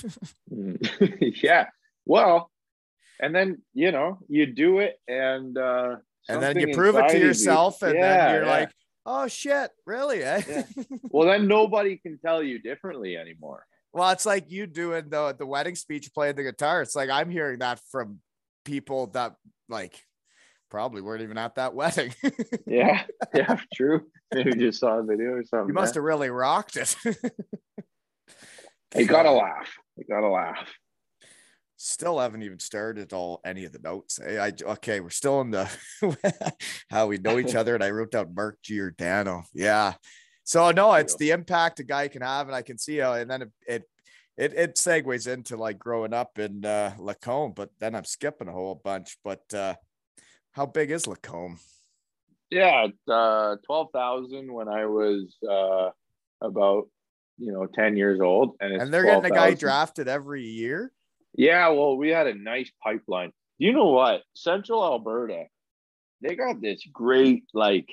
Mm. 0.52 1.42
yeah. 1.44 1.68
Well, 2.06 2.50
and 3.22 3.36
then 3.36 3.62
you 3.74 3.92
know 3.92 4.18
you 4.28 4.48
do 4.48 4.80
it, 4.80 5.00
and 5.08 5.56
uh, 5.58 5.98
and 6.28 6.42
then 6.42 6.60
you 6.60 6.74
prove 6.74 6.96
it 6.96 7.02
to 7.02 7.06
of 7.06 7.14
you- 7.14 7.28
yourself, 7.28 7.82
and 7.84 7.94
Yeah, 7.96 8.18
then 8.26 8.34
you're 8.34 8.44
yeah. 8.46 8.50
like, 8.52 8.72
oh 9.06 9.28
shit, 9.28 9.70
really? 9.86 10.24
Eh? 10.24 10.42
Yeah. 10.48 10.64
well, 11.12 11.28
then 11.28 11.48
nobody 11.48 11.98
can 11.98 12.18
tell 12.18 12.42
you 12.42 12.60
differently 12.60 13.16
anymore. 13.16 13.64
Well, 13.94 14.10
it's 14.12 14.26
like 14.26 14.52
you 14.52 14.68
doing 14.68 15.10
the 15.10 15.36
the 15.38 15.46
wedding 15.46 15.76
speech 15.76 16.14
playing 16.14 16.36
the 16.36 16.44
guitar. 16.44 16.82
It's 16.82 16.96
like 16.96 17.10
I'm 17.10 17.30
hearing 17.30 17.60
that 17.60 17.80
from 17.92 18.20
people 18.66 19.08
that 19.08 19.36
like 19.68 20.00
probably 20.70 21.02
weren't 21.02 21.24
even 21.24 21.38
at 21.38 21.56
that 21.56 21.74
wedding. 21.80 22.14
Yeah, 22.68 23.04
yeah, 23.34 23.60
true. 23.74 24.08
Maybe 24.34 24.54
just 24.56 24.80
saw 24.80 25.00
a 25.00 25.04
video 25.04 25.32
or 25.32 25.44
something. 25.44 25.70
you 25.70 25.74
must 25.74 25.96
have 25.96 26.04
really 26.04 26.30
rocked 26.30 26.76
it. 26.78 26.96
You 28.96 29.06
gotta 29.06 29.32
laugh. 29.32 29.76
You 29.98 30.04
gotta 30.10 30.28
laugh. 30.30 30.74
Still 31.78 32.20
haven't 32.20 32.44
even 32.44 32.60
started 32.60 33.14
all 33.14 33.40
any 33.46 33.64
of 33.66 33.72
the 33.72 33.80
notes. 33.80 34.20
eh? 34.24 34.38
I 34.38 34.52
okay, 34.74 35.00
we're 35.00 35.10
still 35.10 35.42
in 35.42 35.52
the 35.52 35.70
how 36.90 37.08
we 37.08 37.18
know 37.18 37.40
each 37.40 37.56
other, 37.56 37.74
and 37.74 37.84
I 37.84 37.90
wrote 37.92 38.12
down 38.12 38.34
Mark 38.36 38.58
Giordano. 38.64 39.44
Yeah. 39.54 39.94
So 40.50 40.72
no, 40.72 40.94
it's 40.94 41.16
the 41.16 41.30
impact 41.30 41.80
a 41.80 41.84
guy 41.84 42.08
can 42.08 42.24
have, 42.24 42.48
and 42.48 42.56
I 42.56 42.64
can 42.64 42.80
see 42.80 42.98
how, 42.98 43.14
and 43.14 43.30
then 43.30 43.44
it 43.44 43.52
it 43.68 43.84
it, 44.36 44.54
it 44.56 44.76
segues 44.78 45.32
into 45.32 45.56
like 45.56 45.78
growing 45.78 46.12
up 46.12 46.40
in 46.40 46.66
uh, 46.66 46.96
Lacombe, 46.98 47.54
but 47.56 47.70
then 47.78 47.94
I'm 47.94 48.04
skipping 48.04 48.48
a 48.48 48.52
whole 48.52 48.82
bunch. 48.84 49.16
But 49.24 49.44
uh, 49.54 49.76
how 50.54 50.66
big 50.66 50.90
is 50.90 51.06
Lacombe? 51.06 51.60
Yeah, 52.50 52.88
uh, 53.08 53.58
twelve 53.64 53.90
thousand 53.94 54.52
when 54.52 54.68
I 54.68 54.88
was 54.88 55.38
uh, 55.48 55.92
about 56.42 56.90
you 57.38 57.52
know 57.52 57.68
ten 57.68 57.96
years 57.96 58.20
old, 58.20 58.56
and 58.60 58.74
it's 58.74 58.82
And 58.82 58.92
they're 58.92 59.04
getting 59.04 59.26
a 59.26 59.30
guy 59.30 59.54
12,000. 59.54 59.60
drafted 59.60 60.08
every 60.08 60.46
year. 60.46 60.92
Yeah, 61.36 61.68
well, 61.70 61.96
we 61.96 62.10
had 62.10 62.26
a 62.26 62.34
nice 62.34 62.72
pipeline. 62.84 63.34
You 63.60 63.72
know 63.74 63.90
what? 63.90 64.24
Central 64.34 64.84
Alberta, 64.84 65.44
they 66.24 66.36
got 66.36 66.60
this 66.60 66.82
great 66.92 67.44
like 67.54 67.88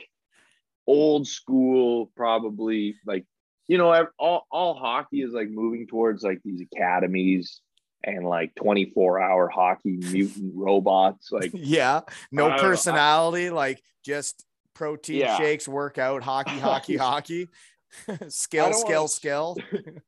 old 0.86 1.26
school, 1.26 2.10
probably 2.16 2.96
like 3.06 3.24
you 3.68 3.78
know, 3.78 4.06
all 4.18 4.46
all 4.50 4.74
hockey 4.74 5.22
is 5.22 5.32
like 5.32 5.48
moving 5.50 5.86
towards 5.86 6.22
like 6.22 6.40
these 6.44 6.60
academies 6.72 7.60
and 8.04 8.24
like 8.24 8.54
24 8.54 9.20
hour 9.20 9.48
hockey 9.48 9.96
mutant 10.12 10.52
robots 10.54 11.32
like 11.32 11.50
Yeah, 11.52 12.00
no 12.30 12.48
know, 12.48 12.54
I- 12.54 12.58
personality, 12.60 13.50
like 13.50 13.82
just 14.04 14.44
protein 14.74 15.16
Yeah. 15.20 15.36
shakes, 15.36 15.66
workout, 15.66 16.22
hockey, 16.22 16.50
hockey, 16.60 16.96
hockey, 16.96 17.48
skill, 18.28 18.72
skill, 18.72 18.94
wanna- 19.00 19.08
skill. 19.08 19.56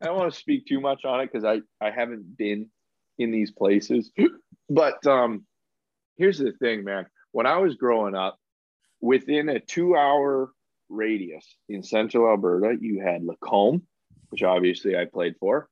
I 0.00 0.06
don't 0.06 0.16
want 0.18 0.32
to 0.32 0.38
speak 0.38 0.66
too 0.66 0.80
much 0.80 1.04
on 1.04 1.20
it 1.20 1.32
because 1.32 1.44
I 1.44 1.60
I 1.84 1.90
haven't 1.90 2.36
been 2.36 2.68
in 3.18 3.32
these 3.32 3.50
places. 3.50 4.12
But 4.70 5.04
um, 5.06 5.44
here's 6.16 6.38
the 6.38 6.52
thing, 6.52 6.84
man. 6.84 7.06
When 7.32 7.46
I 7.46 7.56
was 7.56 7.74
growing 7.74 8.14
up, 8.14 8.38
within 9.00 9.48
a 9.48 9.58
two-hour 9.58 10.52
radius 10.88 11.44
in 11.68 11.82
Central 11.82 12.28
Alberta, 12.28 12.76
you 12.80 13.00
had 13.00 13.24
Lacombe, 13.24 13.82
which 14.30 14.42
obviously 14.42 14.96
I 14.96 15.04
played 15.04 15.34
for, 15.38 15.68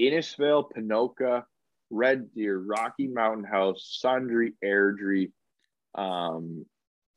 Innisfail, 0.00 0.70
Ponoka, 0.76 1.44
Red 1.90 2.34
Deer, 2.34 2.58
Rocky 2.58 3.08
Mountain 3.08 3.44
House, 3.44 4.00
Sundre, 4.04 4.52
Airdrie. 4.64 5.30
Um, 5.94 6.66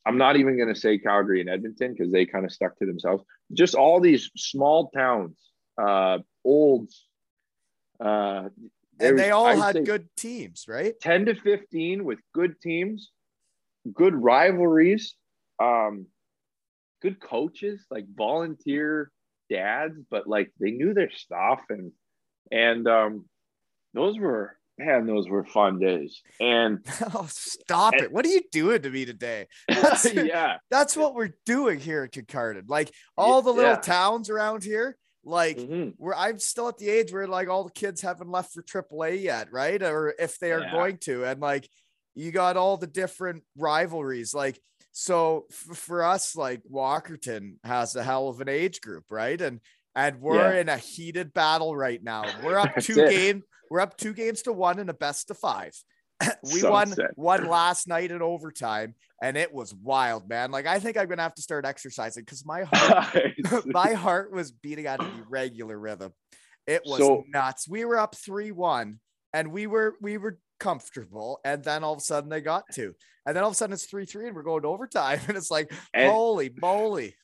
I'm 0.05 0.18
not 0.18 0.38
even 0.38 0.55
going 0.57 0.74
to 0.74 0.80
say 0.80 0.97
Calgary 0.97 1.41
and 1.41 1.49
Edmonton 1.49 1.93
because 1.93 2.11
they 2.11 2.26
kind 2.26 2.45
of 2.45 2.51
stuck 2.51 2.78
to 2.80 2.86
themselves. 2.86 3.24
Just 3.53 3.76
all 3.76 3.99
these 3.99 4.30
small 4.38 4.89
towns, 4.89 5.38
uh, 5.82 6.20
olds. 6.45 7.05
Uh, 7.99 8.49
And 8.99 9.18
they 9.18 9.32
all 9.32 9.47
I'd 9.47 9.76
had 9.76 9.86
good 9.86 10.07
teams, 10.15 10.65
right? 10.68 10.93
10 11.01 11.26
to 11.26 11.36
15 11.36 12.03
with 12.05 12.20
good 12.34 12.61
teams, 12.61 13.11
good 13.93 14.15
rivalries, 14.15 15.15
um, 15.59 16.05
good 17.01 17.19
coaches, 17.19 17.85
like 17.91 18.05
volunteer 18.15 19.11
dads, 19.49 19.95
but 20.09 20.27
like 20.27 20.51
they 20.59 20.71
knew 20.71 20.93
their 20.93 21.11
stuff 21.11 21.61
and 21.69 21.91
and 22.51 22.87
um 22.87 23.25
those 23.93 24.17
were 24.19 24.55
man, 24.79 25.07
those 25.07 25.27
were 25.27 25.43
fun 25.43 25.79
days. 25.79 26.21
And 26.39 26.85
Oh, 27.15 27.25
stop 27.29 27.93
And- 27.93 28.03
it. 28.03 28.11
What 28.11 28.25
are 28.25 28.29
you 28.29 28.41
doing 28.51 28.81
to 28.83 28.89
me 28.91 29.05
today? 29.05 29.47
That's, 29.69 30.13
yeah, 30.13 30.57
that's 30.69 30.95
what 30.95 31.15
we're 31.15 31.33
doing 31.47 31.79
here 31.79 32.03
at 32.03 32.11
Kincardine. 32.11 32.69
Like 32.69 32.91
all 33.17 33.41
the 33.41 33.51
little 33.51 33.71
Yeah. 33.71 33.77
towns 33.81 34.29
around 34.29 34.63
here, 34.63 34.95
Like 35.23 35.57
Mhm. 35.57 35.93
where 35.97 36.15
I'm 36.15 36.37
still 36.39 36.67
at 36.67 36.77
the 36.77 36.89
age 36.89 37.11
where 37.11 37.27
like 37.27 37.49
all 37.49 37.63
the 37.63 37.71
kids 37.71 38.01
haven't 38.01 38.29
left 38.29 38.53
for 38.53 38.61
AAA 38.61 39.15
yet, 39.23 39.51
right? 39.51 39.81
Or 39.81 40.13
if 40.19 40.37
they 40.39 40.51
are 40.51 40.61
Yeah. 40.61 40.71
going 40.71 40.97
to, 40.99 41.23
and 41.25 41.41
like 41.41 41.67
you 42.13 42.31
got 42.31 42.55
all 42.55 42.77
the 42.77 42.87
different 42.87 43.43
rivalries. 43.57 44.33
Like 44.33 44.59
so 44.99 45.45
f- 45.51 45.77
for 45.77 46.03
us, 46.03 46.35
like 46.35 46.61
Walkerton 46.71 47.57
has 47.63 47.95
a 47.95 48.03
hell 48.03 48.29
of 48.29 48.41
an 48.41 48.49
age 48.49 48.81
group, 48.81 49.05
right? 49.11 49.39
And 49.39 49.59
and 49.95 50.19
we're 50.21 50.53
Yeah. 50.53 50.61
in 50.61 50.69
a 50.69 50.77
heated 50.77 51.33
battle 51.33 51.75
right 51.77 52.01
now. 52.03 52.25
We're 52.43 52.57
up 52.57 52.75
two 52.81 52.95
game. 52.95 53.43
We're 53.69 53.79
up 53.81 53.95
two 53.95 54.13
games 54.13 54.41
to 54.43 54.53
one 54.53 54.79
in 54.79 54.89
a 54.89 54.93
best 54.93 55.29
of 55.29 55.37
five. 55.37 55.73
we 56.43 56.61
So 56.61 56.71
won 56.71 56.87
sick. 56.93 57.11
one 57.15 57.47
last 57.47 57.87
night 57.87 58.09
in 58.11 58.23
overtime, 58.23 58.95
and 59.21 59.37
it 59.37 59.53
was 59.53 59.71
wild, 59.75 60.27
man. 60.27 60.49
Like 60.49 60.65
I 60.65 60.79
think 60.79 60.97
I'm 60.97 61.07
gonna 61.07 61.21
have 61.21 61.35
to 61.35 61.43
start 61.43 61.63
exercising 61.63 62.23
because 62.23 62.43
my 62.43 62.63
heart 62.73 63.65
my 63.67 63.93
heart 63.93 64.31
was 64.31 64.51
beating 64.51 64.87
at 64.87 64.99
an 64.99 65.11
irregular 65.27 65.77
rhythm. 65.79 66.11
It 66.65 66.81
was 66.85 66.97
So- 66.99 67.23
nuts. 67.27 67.67
We 67.69 67.85
were 67.85 67.99
up 67.99 68.15
three 68.15 68.51
one, 68.51 68.99
and 69.31 69.51
we 69.51 69.67
were 69.67 69.95
we 70.01 70.17
were 70.17 70.39
comfortable, 70.60 71.39
and 71.43 71.64
then 71.64 71.84
all 71.84 71.93
of 71.93 71.99
a 71.99 72.01
sudden 72.01 72.30
they 72.30 72.41
got 72.41 72.64
two, 72.72 72.93
and 73.26 73.36
then 73.36 73.43
all 73.43 73.49
of 73.49 73.53
a 73.53 73.55
sudden 73.55 73.74
it's 73.74 73.86
three 73.86 74.05
three, 74.05 74.28
and 74.28 74.36
we're 74.36 74.43
going 74.43 74.62
to 74.64 74.68
overtime, 74.68 75.20
and 75.28 75.38
it's 75.38 75.51
like 75.51 75.72
And- 75.93 76.12
holy 76.12 76.51
moly! 76.62 77.16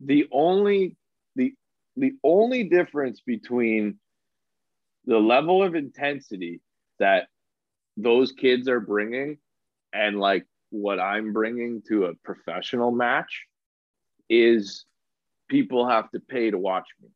the 0.00 0.26
only 0.32 0.96
the 1.36 1.54
the 1.96 2.12
only 2.24 2.64
difference 2.64 3.20
between 3.20 3.98
the 5.04 5.18
level 5.18 5.62
of 5.62 5.74
intensity 5.74 6.60
that 6.98 7.28
those 7.96 8.32
kids 8.32 8.68
are 8.68 8.80
bringing 8.80 9.38
and 9.92 10.18
like 10.20 10.46
what 10.70 11.00
I'm 11.00 11.32
bringing 11.32 11.82
to 11.88 12.06
a 12.06 12.14
professional 12.14 12.92
match 12.92 13.46
is 14.28 14.84
people 15.48 15.88
have 15.88 16.10
to 16.12 16.20
pay 16.20 16.50
to 16.50 16.58
watch 16.58 16.86
me. 17.02 17.08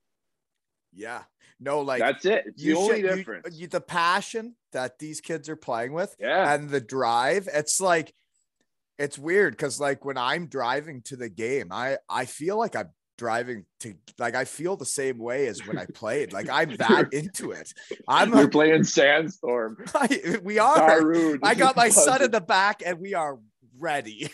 Yeah, 0.94 1.22
no, 1.60 1.80
like 1.80 2.00
That's 2.00 2.24
it. 2.24 2.44
It's 2.46 2.62
the 2.62 2.74
only 2.74 3.00
should- 3.02 3.16
difference. 3.16 3.58
you- 3.58 3.66
the 3.68 3.80
passion 3.80 4.54
that 4.72 4.98
these 4.98 5.20
kids 5.20 5.48
are 5.48 5.56
playing 5.56 5.92
with, 5.92 6.14
yeah. 6.18 6.52
and 6.54 6.68
the 6.70 6.80
drive 6.80 7.48
it's 7.52 7.80
like 7.80 8.14
it's 8.98 9.18
weird 9.18 9.52
because 9.54 9.80
like 9.80 10.04
when 10.04 10.16
i'm 10.16 10.46
driving 10.46 11.02
to 11.02 11.16
the 11.16 11.28
game 11.28 11.68
i 11.72 11.98
i 12.08 12.24
feel 12.24 12.56
like 12.56 12.76
i'm 12.76 12.90
driving 13.18 13.64
to 13.80 13.92
like 14.20 14.36
i 14.36 14.44
feel 14.44 14.76
the 14.76 14.84
same 14.86 15.18
way 15.18 15.48
as 15.48 15.66
when 15.66 15.76
i 15.78 15.84
played 15.94 16.32
like 16.32 16.48
i'm 16.48 16.76
that 16.78 17.12
into 17.12 17.50
it 17.50 17.72
i'm 18.06 18.32
You're 18.32 18.44
a, 18.44 18.48
playing 18.48 18.84
Sandstorm. 18.84 19.78
we 20.44 20.60
are 20.60 21.00
Darude. 21.00 21.40
i 21.42 21.54
got 21.56 21.74
my 21.76 21.88
son 22.06 22.22
in 22.22 22.30
the 22.30 22.40
back 22.40 22.82
and 22.86 23.00
we 23.00 23.14
are 23.14 23.38
ready 23.80 24.30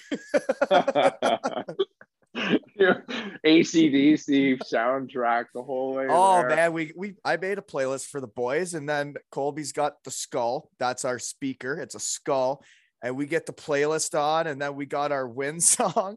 ACDC 2.36 4.58
soundtrack 4.72 5.46
the 5.54 5.62
whole 5.62 5.94
way. 5.94 6.06
oh 6.08 6.38
there. 6.38 6.56
man 6.56 6.72
we 6.72 6.92
we 6.96 7.14
i 7.24 7.36
made 7.36 7.58
a 7.58 7.62
playlist 7.62 8.06
for 8.06 8.20
the 8.20 8.28
boys 8.28 8.74
and 8.74 8.88
then 8.88 9.14
colby's 9.32 9.72
got 9.72 9.94
the 10.04 10.12
skull 10.12 10.70
that's 10.78 11.04
our 11.04 11.18
speaker 11.18 11.74
it's 11.74 11.96
a 11.96 12.00
skull 12.00 12.62
and 13.02 13.16
we 13.16 13.26
get 13.26 13.46
the 13.46 13.52
playlist 13.52 14.16
on 14.16 14.46
and 14.46 14.62
then 14.62 14.76
we 14.76 14.86
got 14.86 15.10
our 15.10 15.26
win 15.26 15.60
song 15.76 16.16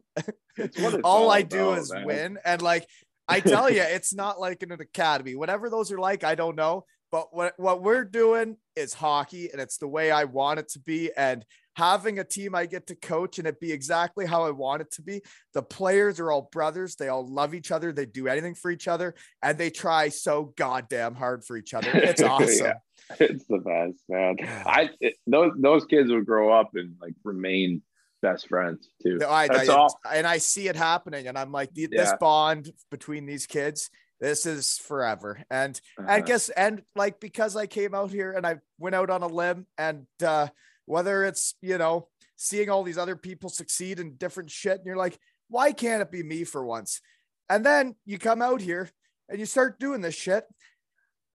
all 0.82 1.00
all 1.04 1.30
I 1.30 1.42
do 1.42 1.70
about, 1.70 1.78
is 1.78 1.92
man. 1.92 2.04
win. 2.04 2.38
And 2.44 2.62
like 2.62 2.86
I 3.28 3.40
tell 3.40 3.70
you, 3.70 3.82
it's 3.82 4.14
not 4.14 4.40
like 4.40 4.62
in 4.62 4.72
an 4.72 4.80
academy. 4.80 5.34
Whatever 5.34 5.70
those 5.70 5.90
are 5.92 5.98
like, 5.98 6.24
I 6.24 6.34
don't 6.34 6.56
know. 6.56 6.84
But 7.10 7.34
what 7.34 7.54
what 7.56 7.82
we're 7.82 8.04
doing 8.04 8.56
is 8.76 8.94
hockey, 8.94 9.50
and 9.50 9.60
it's 9.60 9.78
the 9.78 9.88
way 9.88 10.10
I 10.10 10.24
want 10.24 10.60
it 10.60 10.68
to 10.70 10.80
be. 10.80 11.10
And 11.16 11.44
having 11.74 12.18
a 12.18 12.24
team 12.24 12.54
I 12.54 12.66
get 12.66 12.86
to 12.88 12.94
coach 12.94 13.38
and 13.38 13.46
it 13.48 13.60
be 13.60 13.72
exactly 13.72 14.26
how 14.26 14.44
I 14.44 14.50
want 14.50 14.82
it 14.82 14.90
to 14.92 15.02
be. 15.02 15.22
The 15.52 15.62
players 15.62 16.20
are 16.20 16.30
all 16.30 16.48
brothers. 16.52 16.96
They 16.96 17.08
all 17.08 17.26
love 17.26 17.54
each 17.54 17.70
other. 17.70 17.92
They 17.92 18.06
do 18.06 18.28
anything 18.28 18.54
for 18.54 18.70
each 18.70 18.88
other, 18.88 19.14
and 19.42 19.58
they 19.58 19.70
try 19.70 20.08
so 20.08 20.52
goddamn 20.56 21.14
hard 21.14 21.44
for 21.44 21.56
each 21.56 21.74
other. 21.74 21.90
It's 21.92 22.22
awesome. 22.34 22.66
Yeah. 22.66 22.72
It's 23.20 23.44
the 23.46 23.58
best, 23.58 24.02
man. 24.08 24.36
I 24.66 24.90
it, 25.00 25.16
those 25.26 25.52
those 25.58 25.84
kids 25.84 26.10
will 26.10 26.22
grow 26.22 26.52
up 26.52 26.70
and 26.74 26.94
like 27.00 27.14
remain 27.22 27.82
best 28.22 28.48
friends 28.48 28.88
too. 29.02 29.18
No, 29.18 29.28
I, 29.28 29.48
That's 29.48 29.68
I- 29.68 29.74
all. 29.74 30.00
and 30.10 30.26
I 30.26 30.38
see 30.38 30.68
it 30.68 30.76
happening, 30.76 31.26
and 31.28 31.36
I'm 31.36 31.52
like, 31.52 31.74
"Th- 31.74 31.90
this 31.90 32.08
Yeah. 32.10 32.16
bond 32.18 32.70
between 32.90 33.26
these 33.26 33.44
kids, 33.44 33.90
this 34.20 34.46
is 34.46 34.78
forever. 34.78 35.42
And 35.50 35.78
I 35.98 36.20
Uh, 36.20 36.24
guess, 36.24 36.48
and 36.48 36.82
like 36.96 37.20
because 37.20 37.56
I 37.56 37.66
came 37.66 37.94
out 37.94 38.10
here 38.10 38.32
and 38.32 38.46
I 38.46 38.60
went 38.78 38.94
out 38.94 39.10
on 39.10 39.22
a 39.22 39.26
limb, 39.26 39.66
and 39.76 40.06
uh, 40.24 40.46
whether 40.86 41.24
it's 41.24 41.54
you 41.60 41.78
know 41.78 42.08
seeing 42.36 42.68
all 42.68 42.82
these 42.82 42.98
other 42.98 43.16
people 43.16 43.48
succeed 43.48 44.00
in 44.00 44.16
different 44.16 44.50
shit, 44.50 44.78
and 44.78 44.86
you're 44.86 44.96
like, 44.96 45.18
why 45.48 45.72
can't 45.72 46.02
it 46.02 46.10
be 46.10 46.22
me 46.22 46.44
for 46.44 46.64
once? 46.64 47.00
And 47.48 47.64
then 47.64 47.94
you 48.04 48.18
come 48.18 48.42
out 48.42 48.60
here 48.60 48.90
and 49.28 49.38
you 49.38 49.46
start 49.46 49.78
doing 49.78 50.00
this 50.00 50.14
shit. 50.14 50.44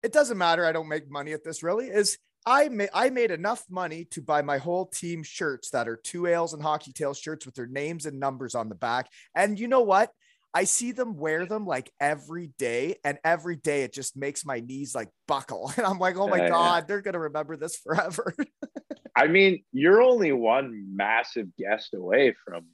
It 0.03 0.13
doesn't 0.13 0.39
matter. 0.39 0.65
I 0.65 0.73
don't 0.73 0.89
make 0.89 1.11
money 1.11 1.33
at 1.33 1.45
this 1.45 1.63
really. 1.63 1.89
Is 1.89 2.19
I 2.47 2.69
made 2.69 2.91
I 2.95 3.11
made 3.11 3.33
enough 3.33 3.65
money 3.69 4.05
to 4.13 4.23
buy 4.23 4.43
my 4.43 4.59
whole 4.59 4.87
team 4.87 5.25
shirts 5.25 5.71
that 5.71 5.89
are 5.89 5.97
two 5.97 6.27
ales 6.27 6.55
and 6.55 6.63
hockey 6.63 6.93
tail 6.93 7.13
shirts 7.13 7.45
with 7.45 7.57
their 7.57 7.67
names 7.67 8.07
and 8.07 8.21
numbers 8.21 8.55
on 8.55 8.69
the 8.69 8.77
back. 8.77 9.09
And 9.35 9.59
you 9.59 9.67
know 9.67 9.81
what? 9.81 10.11
I 10.55 10.65
see 10.65 10.93
them 10.93 11.17
wear 11.17 11.45
them 11.45 11.67
like 11.67 11.93
every 12.01 12.53
day, 12.59 12.97
and 13.05 13.19
every 13.25 13.57
day 13.57 13.83
it 13.83 13.93
just 13.93 14.17
makes 14.17 14.47
my 14.47 14.61
knees 14.61 14.95
like 14.95 15.11
buckle. 15.29 15.71
And 15.77 15.85
I'm 15.85 15.99
like, 15.99 16.17
oh 16.17 16.29
my 16.29 16.39
Yeah, 16.39 16.43
yeah. 16.45 16.49
God, 16.51 16.89
they're 16.89 17.03
gonna 17.03 17.19
remember 17.19 17.57
this 17.57 17.77
forever. 17.77 18.33
I 19.17 19.29
mean, 19.29 19.65
you're 19.73 20.03
only 20.03 20.33
one 20.33 20.95
massive 20.95 21.57
guest 21.57 21.95
away 21.95 22.35
from, 22.45 22.67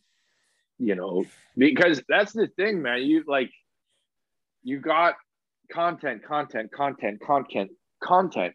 you 0.76 0.96
know, 0.96 1.24
because 1.56 2.02
that's 2.08 2.32
the 2.32 2.48
thing, 2.48 2.82
man. 2.82 3.02
You 3.02 3.22
like, 3.28 3.50
you 4.64 4.80
got 4.80 5.14
content, 5.70 6.24
content, 6.24 6.72
content, 6.72 7.20
content, 7.24 7.70
content, 8.02 8.54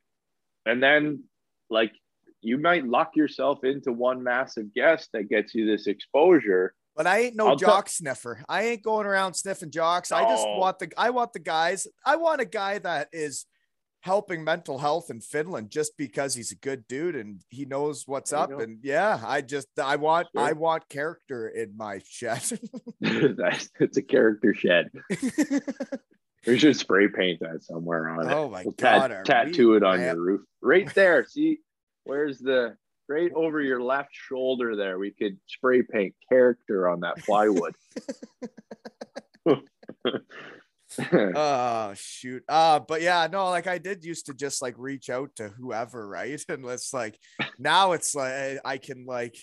and 0.66 0.84
then 0.84 1.24
like 1.70 1.94
you 2.42 2.58
might 2.58 2.86
lock 2.86 3.16
yourself 3.16 3.64
into 3.64 3.94
one 3.94 4.22
massive 4.22 4.74
guest 4.74 5.10
that 5.14 5.30
gets 5.30 5.56
you 5.56 5.66
this 5.66 5.88
exposure. 5.88 6.74
But 6.94 7.08
I 7.08 7.20
ain't 7.20 7.36
no 7.38 7.50
I'll 7.50 7.56
jock 7.56 7.88
sniffer. 7.88 8.44
I 8.50 8.64
ain't 8.64 8.84
going 8.84 9.06
around 9.06 9.36
sniffing 9.36 9.72
jocks. 9.72 10.12
I 10.12 10.24
just 10.24 10.46
oh. 10.46 10.58
want 10.58 10.80
the 10.80 10.92
I 10.98 11.12
want 11.12 11.32
the 11.32 11.40
guys. 11.40 11.88
I 12.06 12.18
want 12.18 12.42
a 12.42 12.46
guy 12.46 12.80
that 12.80 13.08
is 13.14 13.46
helping 14.08 14.44
mental 14.44 14.78
health 14.80 15.12
in 15.12 15.20
Finland 15.22 15.70
just 15.70 15.92
because 15.98 16.34
he's 16.34 16.52
a 16.52 16.56
good 16.56 16.88
dude 16.88 17.16
and 17.16 17.42
he 17.50 17.66
knows 17.66 18.08
what's 18.08 18.34
up. 18.34 18.50
go. 18.50 18.60
And 18.60 18.80
yeah, 18.82 19.20
I 19.24 19.42
just 19.42 19.68
I 19.78 19.98
want 19.98 20.28
Sure. 20.36 20.44
I 20.44 20.54
want 20.54 20.90
character 20.90 21.48
in 21.50 21.78
my 21.78 22.02
shed. 22.08 22.42
It's 23.80 23.98
a 23.98 24.02
character 24.02 24.54
shed. 24.54 24.90
We 26.46 26.58
should 26.58 26.78
spray 26.78 27.10
paint 27.10 27.42
that 27.42 27.64
somewhere 27.64 28.08
on 28.10 28.26
it. 28.30 28.34
oh 28.34 28.50
my 28.50 28.64
We'll 28.64 28.72
god. 28.72 29.26
tattoo 29.26 29.72
we 29.72 29.78
it 29.78 29.84
on 29.84 30.00
your 30.00 30.16
roof 30.18 30.42
right 30.62 30.88
there. 30.96 31.26
See, 31.26 31.60
where's 32.06 32.40
the 32.40 32.78
right 33.10 33.32
over 33.36 33.60
your 33.60 33.82
left 33.82 34.12
shoulder 34.14 34.78
there? 34.78 34.98
We 34.98 35.12
could 35.12 35.38
spray 35.48 35.82
paint 35.82 36.16
character 36.30 36.88
on 36.88 37.02
that 37.02 37.18
plywood. 37.18 37.76
oh 41.36 41.94
shoot. 41.96 42.44
Uh 42.48 42.80
but 42.80 43.02
yeah 43.02 43.28
no 43.32 43.50
like 43.50 43.68
i 43.68 43.78
did 43.78 44.04
used 44.06 44.26
to 44.28 44.34
just 44.34 44.62
like 44.62 44.76
reach 44.78 45.10
out 45.10 45.30
to 45.36 45.50
whoever 45.50 46.08
right? 46.08 46.42
And 46.50 46.66
it's 46.66 46.94
like 46.94 47.18
now 47.60 47.92
it's 47.92 48.16
like 48.16 48.32
I- 48.32 48.60
i 48.66 48.78
can 48.78 49.06
like 49.06 49.38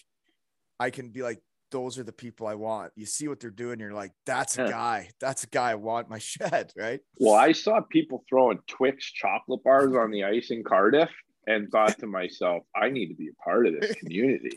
i 0.80 0.90
can 0.90 1.10
be 1.10 1.22
like 1.22 1.40
those 1.70 1.98
are 1.98 2.04
the 2.04 2.12
people 2.12 2.46
i 2.46 2.54
want. 2.54 2.92
You 2.94 3.04
see 3.06 3.26
what 3.28 3.40
they're 3.40 3.50
doing 3.50 3.80
you're 3.80 3.92
like 3.92 4.12
that's 4.26 4.58
a 4.58 4.68
guy. 4.68 5.10
That's 5.20 5.42
a 5.44 5.48
guy 5.48 5.72
i 5.72 5.74
want 5.74 6.08
my 6.08 6.18
shed 6.32 6.72
right? 6.76 7.00
Well, 7.18 7.34
I 7.34 7.52
saw 7.52 7.80
people 7.80 8.24
throwing 8.28 8.58
Twix 8.68 9.04
chocolate 9.10 9.64
bars 9.64 9.94
on 9.96 10.10
the 10.12 10.24
ice 10.24 10.50
in 10.50 10.62
Cardiff 10.62 11.10
and 11.46 11.68
thought 11.70 11.98
to 11.98 12.06
myself, 12.06 12.62
I 12.74 12.90
need 12.90 13.08
to 13.08 13.14
be 13.14 13.28
a 13.28 13.42
part 13.42 13.66
of 13.66 13.78
this 13.80 13.94
community. 13.96 14.56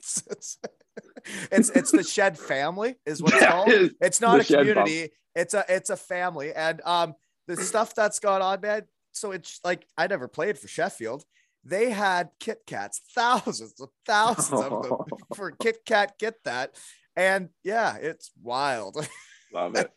It's, 1.52 1.70
it's 1.72 1.92
the 1.92 2.04
shed 2.16 2.38
family 2.38 2.96
is 3.06 3.22
what 3.22 3.34
it's 3.34 3.46
called. 3.46 3.70
it's 4.02 4.22
not 4.22 4.40
a 4.40 4.44
community. 4.44 5.10
It's 5.36 5.54
a 5.54 5.64
it's 5.70 5.90
a 5.90 5.98
family. 5.98 6.54
And 6.54 6.82
um 6.86 7.14
the 7.48 7.56
stuff 7.58 7.94
that's 7.96 8.20
gone 8.20 8.42
on 8.42 8.60
man 8.62 8.84
so 9.14 9.32
it's 9.32 9.60
like 9.64 9.86
i 9.98 10.06
never 10.08 10.28
played 10.28 10.58
for 10.58 10.68
sheffield. 10.68 11.24
They 11.64 11.90
had 11.90 12.30
kit 12.40 12.60
kats 12.66 13.02
thousands 13.16 13.80
of 13.82 13.90
thousands 14.06 14.62
of 14.62 14.84
them 14.84 14.98
for 15.36 15.52
kit 15.52 15.80
kat 15.86 16.14
get 16.20 16.36
that. 16.46 16.76
And 17.16 17.50
yeah 17.64 17.98
it's 17.98 18.32
wild. 18.42 18.96
Love 19.54 19.76
it. 19.76 19.92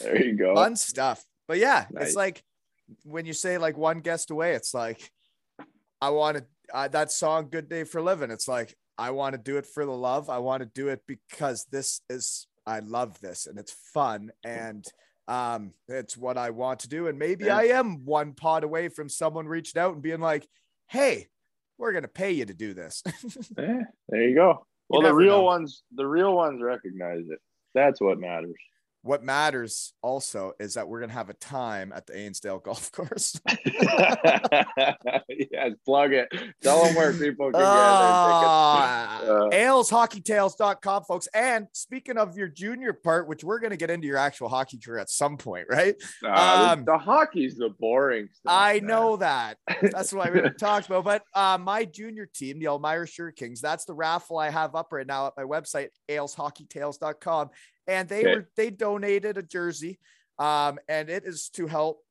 There 0.00 0.22
you 0.22 0.34
go. 0.34 0.54
fun 0.54 0.76
stuff. 0.76 1.24
But 1.48 1.58
yeah 1.58 1.86
Nice. 1.90 2.08
it's 2.08 2.16
like 2.16 2.42
when 3.04 3.26
you 3.26 3.32
say 3.32 3.58
like 3.58 3.76
one 3.78 4.00
guest 4.00 4.30
away 4.30 4.52
it's 4.54 4.74
like 4.74 5.10
i 6.02 6.10
want 6.10 6.36
to 6.36 6.44
uh, 6.72 6.86
that 6.88 7.10
song 7.10 7.48
good 7.50 7.66
day 7.68 7.82
for 7.84 8.02
living 8.02 8.30
it's 8.30 8.46
like 8.46 8.76
i 8.98 9.10
want 9.10 9.34
to 9.34 9.38
do 9.38 9.56
it 9.56 9.66
for 9.66 9.84
the 9.84 9.92
love 9.92 10.28
i 10.30 10.38
want 10.38 10.62
to 10.62 10.68
do 10.74 10.88
it 10.88 11.00
because 11.06 11.66
this 11.70 12.00
is 12.08 12.46
i 12.66 12.78
love 12.80 13.20
this 13.20 13.46
and 13.46 13.58
it's 13.58 13.72
fun 13.92 14.30
and 14.44 14.84
um 15.28 15.72
it's 15.88 16.16
what 16.16 16.36
i 16.38 16.50
want 16.50 16.80
to 16.80 16.88
do 16.88 17.06
and 17.06 17.18
maybe 17.18 17.46
Yeah. 17.46 17.56
i 17.58 17.62
am 17.64 18.04
one 18.04 18.32
pod 18.34 18.64
away 18.64 18.88
from 18.88 19.08
someone 19.08 19.46
reaching 19.46 19.80
out 19.80 19.94
and 19.94 20.02
being 20.02 20.20
like 20.20 20.46
hey 20.88 21.28
we're 21.78 21.92
gonna 21.92 22.08
pay 22.08 22.32
you 22.32 22.44
to 22.44 22.54
do 22.54 22.74
this 22.74 23.02
Yeah, 23.58 23.80
there 24.08 24.22
you 24.28 24.34
go. 24.34 24.66
Well, 24.88 25.00
the 25.02 25.14
real 25.14 25.38
know. 25.38 25.42
ones, 25.44 25.82
the 25.94 26.06
real 26.06 26.34
ones 26.36 26.60
recognize 26.62 27.24
it. 27.30 27.38
That's 27.74 28.00
what 28.02 28.18
matters. 28.20 28.54
What 29.04 29.22
matters 29.22 29.92
also 30.00 30.54
is 30.58 30.72
that 30.74 30.88
we're 30.88 31.00
gonna 31.00 31.12
have 31.12 31.28
a 31.28 31.34
time 31.34 31.92
at 31.94 32.06
the 32.06 32.16
Ainsdale 32.16 32.58
Golf 32.64 32.90
Course. 32.90 33.38
yes, 33.68 34.64
plug 35.84 36.14
it. 36.14 36.28
Tell 36.62 36.82
them 36.84 36.94
where 36.94 37.12
people 37.12 37.52
can 37.52 37.60
Uh, 37.62 39.20
get 39.20 39.20
their 39.20 39.50
tickets. 39.50 39.60
Uh, 39.60 39.72
aleshockeytales.com, 39.72 41.04
folks. 41.04 41.28
And 41.34 41.66
speaking 41.72 42.16
of 42.16 42.34
your 42.38 42.48
junior 42.48 42.94
part, 42.94 43.28
which 43.28 43.44
we're 43.44 43.58
gonna 43.58 43.76
get 43.76 43.90
into 43.90 44.06
your 44.06 44.16
actual 44.16 44.48
hockey 44.48 44.78
career 44.78 45.00
at 45.00 45.10
some 45.10 45.36
point, 45.36 45.66
right? 45.70 45.96
uh, 46.24 46.70
um, 46.72 46.86
the, 46.86 46.92
the 46.92 46.98
hockey's 46.98 47.56
the 47.56 47.68
boring 47.78 48.28
stuff. 48.32 48.54
I 48.54 48.80
man. 48.80 48.86
know 48.86 49.16
that. 49.18 49.58
That's 49.82 50.14
what 50.14 50.24
I 50.26 50.30
really 50.30 50.50
talked 50.58 50.86
about. 50.86 51.04
But 51.04 51.22
uh, 51.34 51.58
my 51.58 51.84
junior 51.84 52.26
team, 52.34 52.58
the 52.58 52.66
Elmira 52.66 53.06
Sugar 53.06 53.32
Kings, 53.32 53.60
that's 53.60 53.84
the 53.84 53.92
raffle 53.92 54.38
I 54.38 54.48
have 54.48 54.74
up 54.74 54.88
right 54.92 55.06
now 55.06 55.26
at 55.26 55.34
my 55.36 55.42
website, 55.44 55.88
aleshockeytales.com. 56.10 57.50
And 57.86 58.08
they 58.08 58.20
Okay. 58.20 58.34
were 58.34 58.48
they 58.56 58.70
donated 58.70 59.38
a 59.38 59.42
jersey. 59.42 59.98
Um, 60.38 60.78
and 60.88 61.08
it 61.08 61.24
is 61.24 61.48
to 61.50 61.66
help 61.66 62.02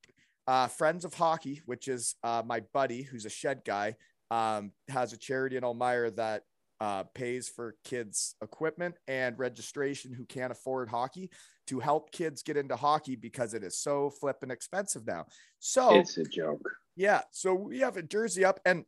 uh, 0.47 0.67
Friends 0.67 1.05
of 1.05 1.13
Hockey, 1.13 1.61
which 1.65 1.87
is 1.87 2.15
uh, 2.23 2.41
my 2.45 2.61
buddy 2.73 3.01
who's 3.01 3.25
a 3.25 3.29
shed 3.29 3.61
guy, 3.65 3.95
um, 4.31 4.71
has 4.87 5.13
a 5.13 5.17
charity 5.17 5.57
in 5.57 5.63
Elmira 5.63 6.11
that 6.11 6.43
uh, 6.79 7.03
pays 7.13 7.47
for 7.47 7.75
kids' 7.85 8.35
equipment 8.41 8.95
and 9.07 9.39
registration 9.39 10.11
who 10.13 10.25
can't 10.25 10.51
afford 10.51 10.89
hockey 10.89 11.29
to 11.67 11.79
help 11.79 12.11
kids 12.11 12.43
get 12.43 12.57
into 12.57 12.75
hockey 12.75 13.15
because 13.15 13.53
it 13.53 13.63
is 13.63 13.77
so 13.77 14.09
flippin' 14.09 14.51
expensive 14.51 15.05
now. 15.07 15.25
So 15.59 15.99
It's 15.99 16.17
a 16.17 16.25
joke. 16.25 16.69
yeah, 16.95 17.21
so 17.31 17.53
we 17.53 17.79
have 17.79 17.95
a 17.97 18.03
jersey 18.03 18.43
up, 18.43 18.59
and 18.65 18.83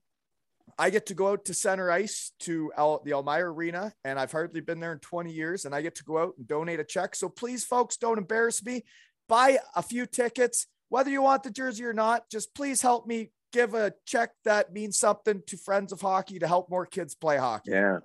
I 0.78 0.90
get 0.90 1.06
to 1.08 1.14
go 1.14 1.30
out 1.30 1.46
to 1.46 1.54
center 1.54 1.90
ice 1.90 2.32
to 2.42 2.72
El, 2.78 3.02
the 3.06 3.12
Elmira 3.12 3.52
Arena, 3.52 3.94
and 4.04 4.20
I've 4.20 4.32
hardly 4.32 4.62
been 4.62 4.80
there 4.80 4.92
in 4.92 5.00
20 5.00 5.32
years, 5.32 5.66
and 5.66 5.74
I 5.74 5.82
get 5.82 5.96
to 5.96 6.04
go 6.04 6.18
out 6.18 6.34
and 6.38 6.48
donate 6.48 6.80
a 6.80 6.84
check. 6.84 7.16
So 7.16 7.30
please, 7.30 7.64
folks, 7.64 7.98
don't 7.98 8.18
embarrass 8.18 8.64
me. 8.64 8.84
Buy 9.30 9.60
a 9.76 9.82
few 9.82 10.06
tickets, 10.06 10.68
whether 10.90 11.10
you 11.10 11.22
want 11.22 11.44
the 11.44 11.52
jersey 11.52 11.86
or 11.86 11.94
not. 11.94 12.30
Just 12.30 12.54
please 12.54 12.82
help 12.82 13.08
me 13.08 13.32
give 13.54 13.74
a 13.74 13.94
check 14.06 14.32
that 14.44 14.74
means 14.74 15.00
something 15.00 15.42
to 15.48 15.58
Friends 15.58 15.94
of 15.94 16.02
Hockey 16.02 16.40
to 16.40 16.48
help 16.48 16.70
more 16.70 16.86
kids 16.86 17.16
play 17.16 17.38
hockey. 17.38 17.72
Yeah. 17.72 18.00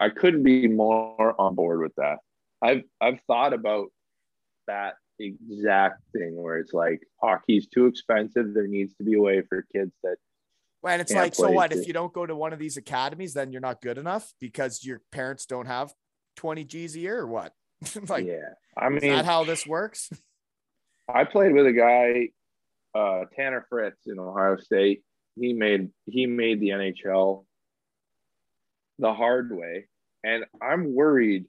I 0.00 0.08
couldn't 0.08 0.42
be 0.42 0.68
more 0.68 1.34
on 1.38 1.54
board 1.54 1.80
with 1.80 1.94
that. 1.96 2.18
I've 2.62 2.82
I've 3.00 3.20
thought 3.26 3.52
about 3.52 3.88
that 4.66 4.94
exact 5.18 6.02
thing 6.12 6.34
where 6.34 6.58
it's 6.58 6.72
like 6.72 7.02
hockey's 7.20 7.66
too 7.68 7.86
expensive. 7.86 8.52
There 8.52 8.66
needs 8.66 8.94
to 8.96 9.04
be 9.04 9.14
a 9.14 9.20
way 9.20 9.42
for 9.48 9.64
kids 9.72 9.92
that 10.02 10.16
And 10.86 11.00
it's 11.00 11.12
like, 11.12 11.34
so 11.34 11.50
what? 11.50 11.70
too. 11.70 11.78
If 11.78 11.86
you 11.86 11.92
don't 11.92 12.12
go 12.12 12.26
to 12.26 12.34
one 12.34 12.52
of 12.52 12.58
these 12.58 12.76
academies, 12.76 13.34
then 13.34 13.52
you're 13.52 13.60
not 13.60 13.80
good 13.80 13.98
enough 13.98 14.32
because 14.40 14.84
your 14.84 15.00
parents 15.12 15.46
don't 15.46 15.66
have 15.66 15.92
20 16.36 16.64
G's 16.64 16.96
a 16.96 17.00
year 17.00 17.18
or 17.18 17.26
what? 17.26 17.52
like, 18.08 18.26
yeah. 18.26 18.54
I 18.76 18.88
is 18.88 19.02
mean 19.02 19.12
that 19.12 19.24
how 19.24 19.44
this 19.44 19.66
works? 19.66 20.10
I 21.12 21.24
played 21.24 21.52
with 21.52 21.66
a 21.66 21.72
guy, 21.72 22.30
uh, 22.98 23.24
Tanner 23.36 23.64
Fritz 23.68 24.06
in 24.06 24.18
Ohio 24.18 24.56
State. 24.56 25.02
He 25.38 25.52
made 25.52 25.90
he 26.06 26.26
made 26.26 26.60
the 26.60 26.70
NHL 26.70 27.44
the 28.98 29.12
hard 29.12 29.54
way, 29.54 29.86
and 30.24 30.44
I'm 30.62 30.94
worried 30.94 31.44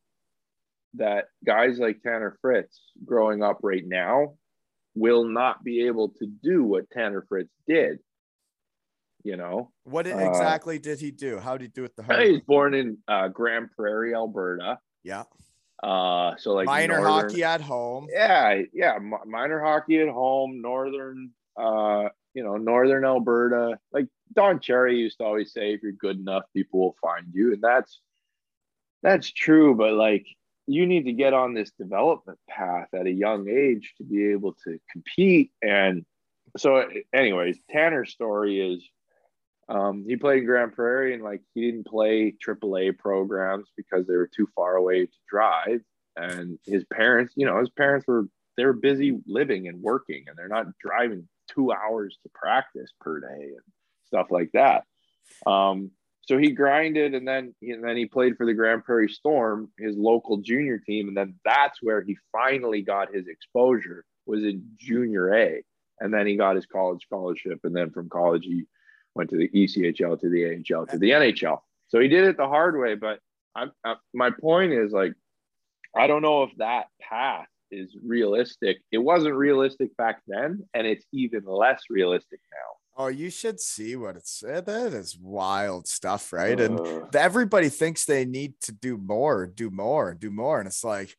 that 0.96 1.26
guys 1.46 1.80
like 1.80 2.02
Tanner 2.02 2.38
Fritz 2.42 2.82
growing 3.06 3.42
up 3.42 3.60
right 3.64 3.84
now 3.86 4.36
will 4.96 5.26
not 5.26 5.64
be 5.64 5.86
able 5.86 6.10
to 6.10 6.26
do 6.26 6.64
what 6.64 6.90
Tanner 6.90 7.26
Fritz 7.30 7.54
did. 7.68 8.00
You 9.28 9.36
know, 9.36 9.72
What 9.84 10.08
Uh, 10.08 10.18
exactly 10.30 10.80
did 10.80 11.00
he 11.02 11.12
do? 11.12 11.38
How 11.38 11.58
did 11.58 11.64
he 11.66 11.68
do 11.68 11.84
it 11.84 11.94
the 11.98 12.04
hard 12.04 12.24
he 12.26 12.32
was 12.32 12.42
born 12.48 12.74
in 12.74 12.98
uh, 13.10 13.28
Grande 13.28 13.70
Prairie, 13.76 14.14
Alberta. 14.16 14.80
Yeah. 15.04 15.24
Uh, 15.84 16.36
so 16.38 16.54
like 16.54 16.66
Minor 16.66 17.02
northern- 17.02 17.30
hockey 17.30 17.44
at 17.44 17.60
home. 17.62 18.08
yeah 18.10 18.62
yeah 18.74 18.98
mi- 19.00 19.26
minor 19.28 19.60
hockey 19.62 20.00
at 20.00 20.08
home 20.08 20.62
northern 20.62 21.30
uh 21.58 22.06
you 22.34 22.44
know 22.44 22.56
northern 22.58 23.04
alberta 23.06 23.78
like 23.92 24.08
don 24.34 24.60
cherry 24.60 24.96
used 24.98 25.18
to 25.20 25.24
always 25.26 25.52
say 25.54 25.74
if 25.74 25.84
you're 25.84 25.92
good 25.92 26.18
enough 26.18 26.44
people 26.56 26.80
will 26.80 26.96
find 27.02 27.26
you 27.34 27.54
and 27.54 27.62
that's 27.62 28.00
that's 29.04 29.30
true 29.32 29.76
but 29.76 29.94
like 29.94 30.26
you 30.66 30.88
need 30.88 31.06
to 31.06 31.14
get 31.14 31.34
on 31.34 31.54
this 31.54 31.72
development 31.84 32.40
path 32.50 32.88
at 33.00 33.06
a 33.06 33.12
young 33.26 33.48
age 33.48 33.94
to 33.98 34.04
be 34.04 34.32
able 34.32 34.54
to 34.64 34.80
compete 34.92 35.52
and 35.62 36.06
so 36.58 36.70
anyways 37.14 37.56
tanner's 37.70 38.12
story 38.12 38.54
is 38.74 38.82
um, 39.70 40.06
he 40.08 40.16
played 40.16 40.40
in 40.40 40.46
Grande 40.46 40.74
Prairie 40.74 41.14
and 41.14 41.24
like 41.24 41.42
he 41.54 41.70
didn't 41.70 41.88
play 41.88 42.34
AAA 42.46 42.98
programs 42.98 43.68
because 43.76 44.08
they 44.08 44.16
were 44.16 44.30
too 44.34 44.48
far 44.56 44.76
away 44.76 45.06
to 45.06 45.18
drive. 45.30 45.82
And 46.16 46.58
his 46.66 46.84
parents, 46.92 47.34
you 47.36 47.46
know, 47.46 47.60
his 47.60 47.70
parents 47.70 48.08
were 48.08 48.26
they 48.56 48.66
were 48.66 48.74
busy 48.74 49.20
living 49.28 49.68
and 49.68 49.82
working, 49.82 50.26
and 50.28 50.38
they're 50.38 50.48
not 50.48 50.68
driving 50.80 51.28
two 51.48 51.72
hours 51.72 52.18
to 52.24 52.30
practice 52.34 52.90
per 53.00 53.20
day 53.20 53.44
and 53.44 53.62
stuff 54.06 54.28
like 54.32 54.50
that. 54.54 54.84
Um, 55.46 55.92
so 56.22 56.38
he 56.38 56.52
grinded, 56.52 57.14
and 57.14 57.28
then 57.28 57.54
and 57.62 57.84
then 57.84 57.98
he 57.98 58.06
played 58.06 58.36
for 58.36 58.46
the 58.46 58.54
Grande 58.54 58.84
Prairie 58.84 59.10
Storm, 59.10 59.70
his 59.78 59.96
local 59.96 60.38
junior 60.38 60.80
team, 60.80 61.08
and 61.10 61.16
then 61.16 61.36
that's 61.46 61.82
where 61.82 62.02
he 62.02 62.18
finally 62.32 62.82
got 62.82 63.14
his 63.14 63.28
exposure 63.28 64.06
was 64.26 64.44
in 64.44 64.64
Junior 64.78 65.34
A, 65.34 65.64
and 66.00 66.14
then 66.14 66.26
he 66.26 66.36
got 66.36 66.56
his 66.56 66.66
college 66.66 67.02
scholarship, 67.04 67.60
and 67.64 67.76
then 67.76 67.92
from 67.92 68.10
college 68.10 68.44
he 68.44 68.66
went 69.18 69.30
to 69.32 69.38
the 69.38 69.50
ECHL 69.50 70.20
to 70.20 70.30
the 70.30 70.46
AHL 70.46 70.86
to 70.88 70.98
the 70.98 71.10
NHL. 71.10 71.60
So 71.90 72.00
he 72.00 72.08
did 72.08 72.26
it 72.26 72.38
the 72.38 72.48
hard 72.48 72.78
way. 72.80 72.96
But 72.96 73.20
I'm, 73.56 73.72
I, 73.84 73.96
my 74.14 74.32
point 74.32 74.74
is 74.74 74.92
like, 74.92 75.14
I 75.96 76.08
don't 76.08 76.22
know 76.22 76.44
if 76.44 76.52
that 76.58 76.88
path 77.02 77.48
is 77.72 77.96
realistic. 78.06 78.78
It 78.92 79.00
wasn't 79.00 79.36
realistic 79.36 79.96
back 79.98 80.22
then, 80.28 80.64
and 80.74 80.86
it's 80.86 81.06
even 81.12 81.44
less 81.46 81.84
realistic 81.90 82.40
now. 82.52 83.04
Oh, 83.04 83.08
you 83.08 83.30
should 83.30 83.60
see 83.60 83.96
what 83.96 84.16
it's 84.16 84.44
eh, 84.44 84.62
that 84.62 84.94
is 84.94 85.18
wild 85.20 85.88
stuff, 85.88 86.34
right? 86.34 86.60
and 86.60 86.80
Uh, 86.80 87.06
everybody 87.14 87.70
thinks 87.70 88.06
they 88.06 88.26
need 88.26 88.60
to 88.62 88.72
do 88.72 88.98
more, 88.98 89.46
do 89.46 89.70
more, 89.70 90.16
do 90.16 90.32
more. 90.32 90.58
And 90.60 90.68
it's 90.68 90.84
like, 90.84 91.16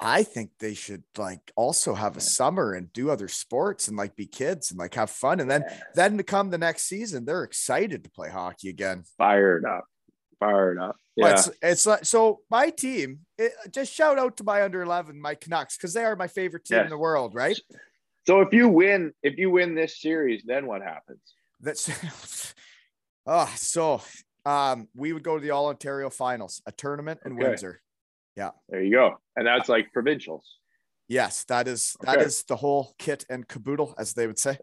I 0.00 0.22
think 0.22 0.50
they 0.58 0.74
should 0.74 1.02
like 1.16 1.52
also 1.56 1.94
have 1.94 2.16
a 2.16 2.20
summer 2.20 2.74
and 2.74 2.92
do 2.92 3.10
other 3.10 3.28
sports 3.28 3.88
and 3.88 3.96
like 3.96 4.14
be 4.16 4.26
kids 4.26 4.70
and 4.70 4.78
like 4.78 4.94
have 4.94 5.10
fun. 5.10 5.40
And 5.40 5.50
then 5.50 5.64
then 5.94 6.16
to 6.16 6.22
come 6.22 6.50
the 6.50 6.58
next 6.58 6.84
season, 6.84 7.24
they're 7.24 7.44
excited 7.44 8.04
to 8.04 8.10
play 8.10 8.30
hockey 8.30 8.68
again. 8.68 9.04
fired 9.16 9.64
up, 9.64 9.84
fired 10.38 10.78
up. 10.78 10.96
Yeah, 11.16 11.32
It's, 11.32 11.50
it's 11.62 11.86
like 11.86 12.04
so 12.04 12.40
my 12.48 12.70
team, 12.70 13.20
it, 13.36 13.52
just 13.72 13.92
shout 13.92 14.18
out 14.18 14.36
to 14.36 14.44
my 14.44 14.62
under 14.62 14.82
11, 14.82 15.20
my 15.20 15.34
Canucks, 15.34 15.76
because 15.76 15.92
they 15.92 16.04
are 16.04 16.14
my 16.14 16.28
favorite 16.28 16.64
team 16.64 16.78
in 16.78 16.90
the 16.90 16.98
world, 16.98 17.34
right? 17.34 17.58
So 18.26 18.40
if 18.40 18.52
you 18.52 18.68
win, 18.68 19.12
if 19.22 19.36
you 19.36 19.50
win 19.50 19.74
this 19.74 20.00
series, 20.00 20.42
then 20.46 20.66
what 20.66 20.82
happens? 20.82 21.20
That's 21.60 22.54
oh, 23.26 23.52
so 23.56 24.00
um, 24.46 24.88
we 24.94 25.12
would 25.12 25.22
go 25.22 25.36
to 25.36 25.40
the 25.42 25.50
All 25.50 25.66
Ontario 25.66 26.08
Finals, 26.08 26.62
a 26.66 26.72
tournament 26.72 27.20
in 27.24 27.32
Okay. 27.32 27.48
Windsor. 27.48 27.80
There 28.68 28.82
you 28.82 28.92
go, 28.92 29.16
and 29.36 29.46
that's 29.46 29.68
like 29.68 29.92
provincials. 29.92 30.44
Yes, 31.08 31.44
that 31.44 31.66
is 31.66 31.96
that 32.02 32.16
Okay. 32.16 32.24
is 32.26 32.44
the 32.44 32.56
whole 32.56 32.94
kit 32.98 33.24
and 33.30 33.48
caboodle, 33.48 33.94
as 33.98 34.14
they 34.14 34.26
would 34.26 34.38
say. 34.38 34.58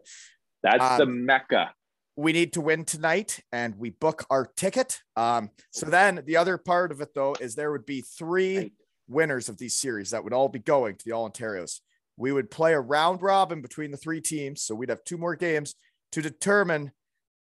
That's 0.62 0.98
the 0.98 1.04
Um, 1.04 1.24
mecca. 1.26 1.74
We 2.16 2.32
need 2.32 2.52
to 2.54 2.60
win 2.60 2.84
tonight, 2.84 3.40
and 3.52 3.76
we 3.76 3.90
book 3.90 4.24
our 4.30 4.46
ticket. 4.46 5.02
Um, 5.16 5.50
so 5.70 5.86
then 5.86 6.22
the 6.24 6.36
other 6.36 6.56
part 6.56 6.90
of 6.92 7.00
it, 7.00 7.12
though, 7.14 7.34
is 7.40 7.54
there 7.54 7.70
would 7.72 7.84
be 7.84 8.00
three 8.00 8.72
winners 9.06 9.48
of 9.48 9.58
these 9.58 9.76
series 9.76 10.10
that 10.10 10.24
would 10.24 10.32
all 10.32 10.48
be 10.48 10.58
going 10.58 10.96
to 10.96 11.04
the 11.04 11.12
All 11.12 11.28
Ontarios. 11.28 11.80
We 12.16 12.32
would 12.32 12.50
play 12.50 12.72
a 12.72 12.80
round 12.80 13.20
robin 13.22 13.60
between 13.60 13.90
the 13.90 13.98
three 13.98 14.20
teams, 14.22 14.62
so 14.62 14.74
we'd 14.74 14.88
have 14.88 15.04
two 15.04 15.18
more 15.18 15.36
games 15.36 15.74
to 16.12 16.22
determine 16.22 16.92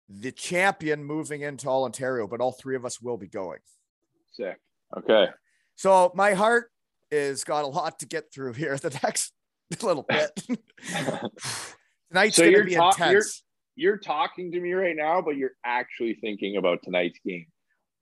the 0.08 0.32
champion 0.32 1.04
moving 1.04 1.42
into 1.42 1.68
All 1.68 1.84
Ontario. 1.84 2.26
But 2.26 2.40
all 2.40 2.52
three 2.52 2.76
of 2.76 2.84
us 2.86 3.00
will 3.02 3.18
be 3.18 3.28
going. 3.28 3.60
Sick. 4.32 4.58
Okay. 4.96 5.26
So 5.76 6.12
my 6.14 6.34
heart 6.34 6.70
is 7.10 7.44
got 7.44 7.64
a 7.64 7.68
lot 7.68 7.98
to 8.00 8.06
get 8.06 8.32
through 8.32 8.54
here 8.54 8.76
the 8.82 8.98
next 9.02 9.32
little 9.82 10.04
bit. 10.08 10.30
Tonight's 12.10 12.36
So 12.36 12.42
gonna 12.42 12.50
you're 12.50 12.64
be 12.64 12.74
ta- 12.74 12.90
intense. 12.90 13.10
you're- 13.12 13.24
You're 13.76 13.98
talking 13.98 14.52
to 14.52 14.60
me 14.60 14.72
right 14.72 14.94
now, 14.96 15.20
but 15.20 15.36
you're 15.36 15.54
actually 15.64 16.14
thinking 16.20 16.56
about 16.56 16.78
tonight's 16.84 17.18
game. 17.26 17.46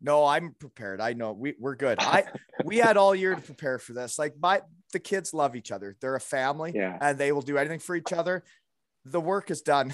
No, 0.02 0.26
I'm 0.26 0.54
prepared. 0.58 1.00
I 1.00 1.12
know 1.14 1.32
we, 1.32 1.54
we're 1.58 1.76
good. 1.76 1.98
I 2.00 2.24
we 2.64 2.76
had 2.78 2.96
all 2.98 3.14
year 3.14 3.34
to 3.34 3.40
prepare 3.40 3.78
for 3.78 3.92
this. 3.94 4.18
Like 4.18 4.34
my 4.40 4.60
the 4.92 4.98
kids 4.98 5.32
love 5.32 5.56
each 5.56 5.70
other. 5.72 5.96
They're 6.00 6.16
a 6.16 6.20
family 6.20 6.72
Yeah. 6.74 6.98
and 7.00 7.16
they 7.16 7.32
will 7.32 7.40
do 7.40 7.56
anything 7.56 7.78
for 7.78 7.96
each 7.96 8.12
other. 8.12 8.42
The 9.06 9.20
work 9.20 9.50
is 9.50 9.62
done. 9.62 9.92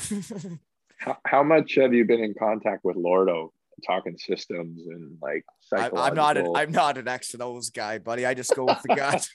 How, 0.99 1.16
how 1.24 1.43
much 1.45 1.76
have 1.76 1.95
you 1.95 2.05
been 2.05 2.24
in 2.24 2.35
contact 2.37 2.85
with 2.85 2.97
Lordo, 2.97 3.53
talking 3.87 4.16
systems 4.18 4.87
and 4.87 5.16
like 5.20 5.45
I, 5.72 5.83
psychological? 5.83 5.99
I'm 6.01 6.14
not 6.14 6.37
an 6.37 6.53
I'm 6.57 6.72
not 6.72 6.99
an 6.99 7.09
X 7.09 7.35
and 7.35 7.43
O's 7.43 7.70
guy, 7.70 7.99
buddy. 7.99 8.24
I 8.26 8.35
just 8.35 8.55
go 8.55 8.64
with 8.64 8.81
the 8.83 8.95
guts. 8.95 9.31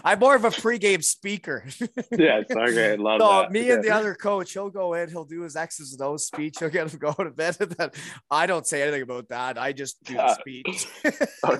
I'm 0.04 0.18
more 0.18 0.36
of 0.36 0.44
a 0.44 0.50
pregame 0.50 1.02
speaker. 1.04 1.64
yes. 2.12 2.44
Okay. 2.50 2.92
I 2.92 2.96
love 2.96 3.20
No, 3.20 3.42
that. 3.42 3.52
me 3.52 3.70
and 3.70 3.82
the 3.82 3.90
other 3.90 4.14
coach, 4.14 4.52
he'll 4.52 4.70
go 4.70 4.94
in, 4.94 5.08
he'll 5.10 5.24
do 5.24 5.42
his 5.42 5.56
X's 5.56 5.92
and 5.92 6.02
O's 6.02 6.26
speech, 6.26 6.56
he'll 6.58 6.68
get 6.70 6.92
him 6.92 6.98
going 6.98 7.24
to 7.24 7.30
bed. 7.30 7.56
And 7.60 7.70
then 7.72 7.90
I 8.30 8.46
don't 8.46 8.66
say 8.66 8.82
anything 8.82 9.02
about 9.02 9.28
that. 9.28 9.58
I 9.58 9.72
just 9.72 10.02
do 10.04 10.14
the 10.14 10.34
speech. 10.40 10.86
okay. 11.04 11.16
All 11.44 11.56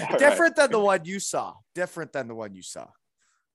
right. 0.00 0.18
Different 0.18 0.56
than 0.56 0.70
the 0.70 0.80
one 0.80 1.04
you 1.04 1.20
saw. 1.20 1.54
Different 1.74 2.12
than 2.12 2.28
the 2.28 2.34
one 2.34 2.54
you 2.54 2.62
saw. 2.62 2.86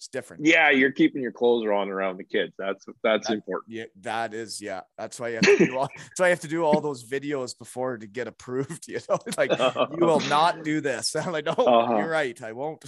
It's 0.03 0.09
different. 0.09 0.45
Yeah, 0.45 0.69
you're 0.69 0.91
keeping 0.91 1.21
your 1.21 1.31
clothes 1.31 1.65
on 1.65 1.87
around 1.89 2.17
the 2.17 2.25
kids. 2.25 2.51
That's 2.59 2.83
that's 3.03 3.27
That- 3.29 3.35
important. 3.35 3.71
Yeah, 3.73 3.85
that 4.01 4.33
is 4.33 4.61
yeah. 4.61 4.81
That's 4.97 5.17
why 5.17 5.29
you 5.29 5.35
have 5.35 5.43
to 5.45 5.65
do 5.65 5.77
all, 5.77 5.87
that's 5.95 6.19
why 6.19 6.25
you 6.27 6.31
have 6.31 6.41
to 6.41 6.49
do 6.49 6.65
all 6.65 6.81
those 6.81 7.05
videos 7.09 7.57
before 7.57 7.97
to 7.97 8.05
get 8.05 8.27
approved. 8.27 8.85
You 8.89 8.99
know, 9.07 9.17
like 9.37 9.51
you 9.57 10.05
will 10.05 10.19
not 10.29 10.65
do 10.65 10.81
this. 10.81 11.15
I'm 11.15 11.31
like, 11.31 11.45
no, 11.45 11.53
Uh-huh. 11.53 11.95
you're 11.99 12.09
right. 12.09 12.39
I 12.43 12.51
won't. 12.51 12.83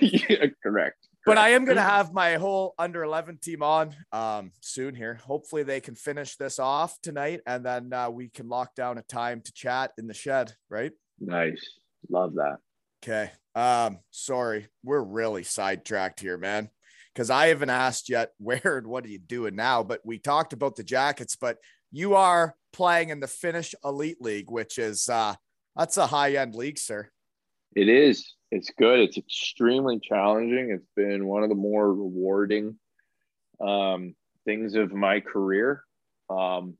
yeah, 0.00 0.46
correct. 0.64 1.06
but 1.24 1.38
I 1.38 1.50
am 1.50 1.64
gonna 1.64 1.80
have 1.80 2.12
my 2.12 2.34
whole 2.38 2.74
under 2.76 3.04
11 3.04 3.38
team 3.38 3.62
on 3.62 3.94
um 4.10 4.50
soon 4.62 4.96
here. 4.96 5.14
Hopefully 5.24 5.62
they 5.62 5.80
can 5.80 5.94
finish 5.94 6.34
this 6.36 6.58
off 6.58 7.00
tonight, 7.02 7.40
and 7.46 7.64
then 7.64 7.92
uh, 7.92 8.10
we 8.10 8.28
can 8.30 8.48
lock 8.48 8.74
down 8.74 8.98
a 8.98 9.02
time 9.02 9.42
to 9.42 9.52
chat 9.52 9.92
in 9.96 10.08
the 10.08 10.14
shed. 10.14 10.54
Right? 10.68 10.90
Nice. 11.20 11.64
Love 12.10 12.34
that. 12.34 12.56
Okay. 13.04 13.30
Um, 13.54 13.98
sorry, 14.10 14.68
we're 14.82 15.02
really 15.02 15.44
sidetracked 15.44 16.20
here, 16.20 16.36
man. 16.36 16.70
Because 17.14 17.30
I 17.30 17.46
haven't 17.48 17.70
asked 17.70 18.08
yet 18.08 18.32
where 18.38 18.78
and 18.78 18.86
what 18.86 19.04
are 19.04 19.08
you 19.08 19.18
doing 19.18 19.54
now, 19.54 19.82
but 19.82 20.00
we 20.04 20.18
talked 20.18 20.52
about 20.52 20.76
the 20.76 20.84
jackets, 20.84 21.36
but 21.36 21.58
you 21.92 22.14
are 22.14 22.56
playing 22.72 23.10
in 23.10 23.20
the 23.20 23.28
Finnish 23.28 23.74
Elite 23.84 24.20
League, 24.20 24.50
which 24.50 24.78
is 24.78 25.08
uh 25.08 25.34
that's 25.76 25.96
a 25.96 26.06
high-end 26.06 26.54
league, 26.54 26.78
sir. 26.78 27.08
It 27.74 27.88
is. 27.88 28.34
It's 28.50 28.70
good. 28.78 29.00
It's 29.00 29.18
extremely 29.18 29.98
challenging. 29.98 30.70
It's 30.70 30.86
been 30.94 31.26
one 31.26 31.42
of 31.42 31.48
the 31.48 31.56
more 31.56 31.92
rewarding 31.92 32.78
um, 33.60 34.14
things 34.44 34.74
of 34.76 34.92
my 34.92 35.18
career. 35.20 35.82
Um, 36.30 36.76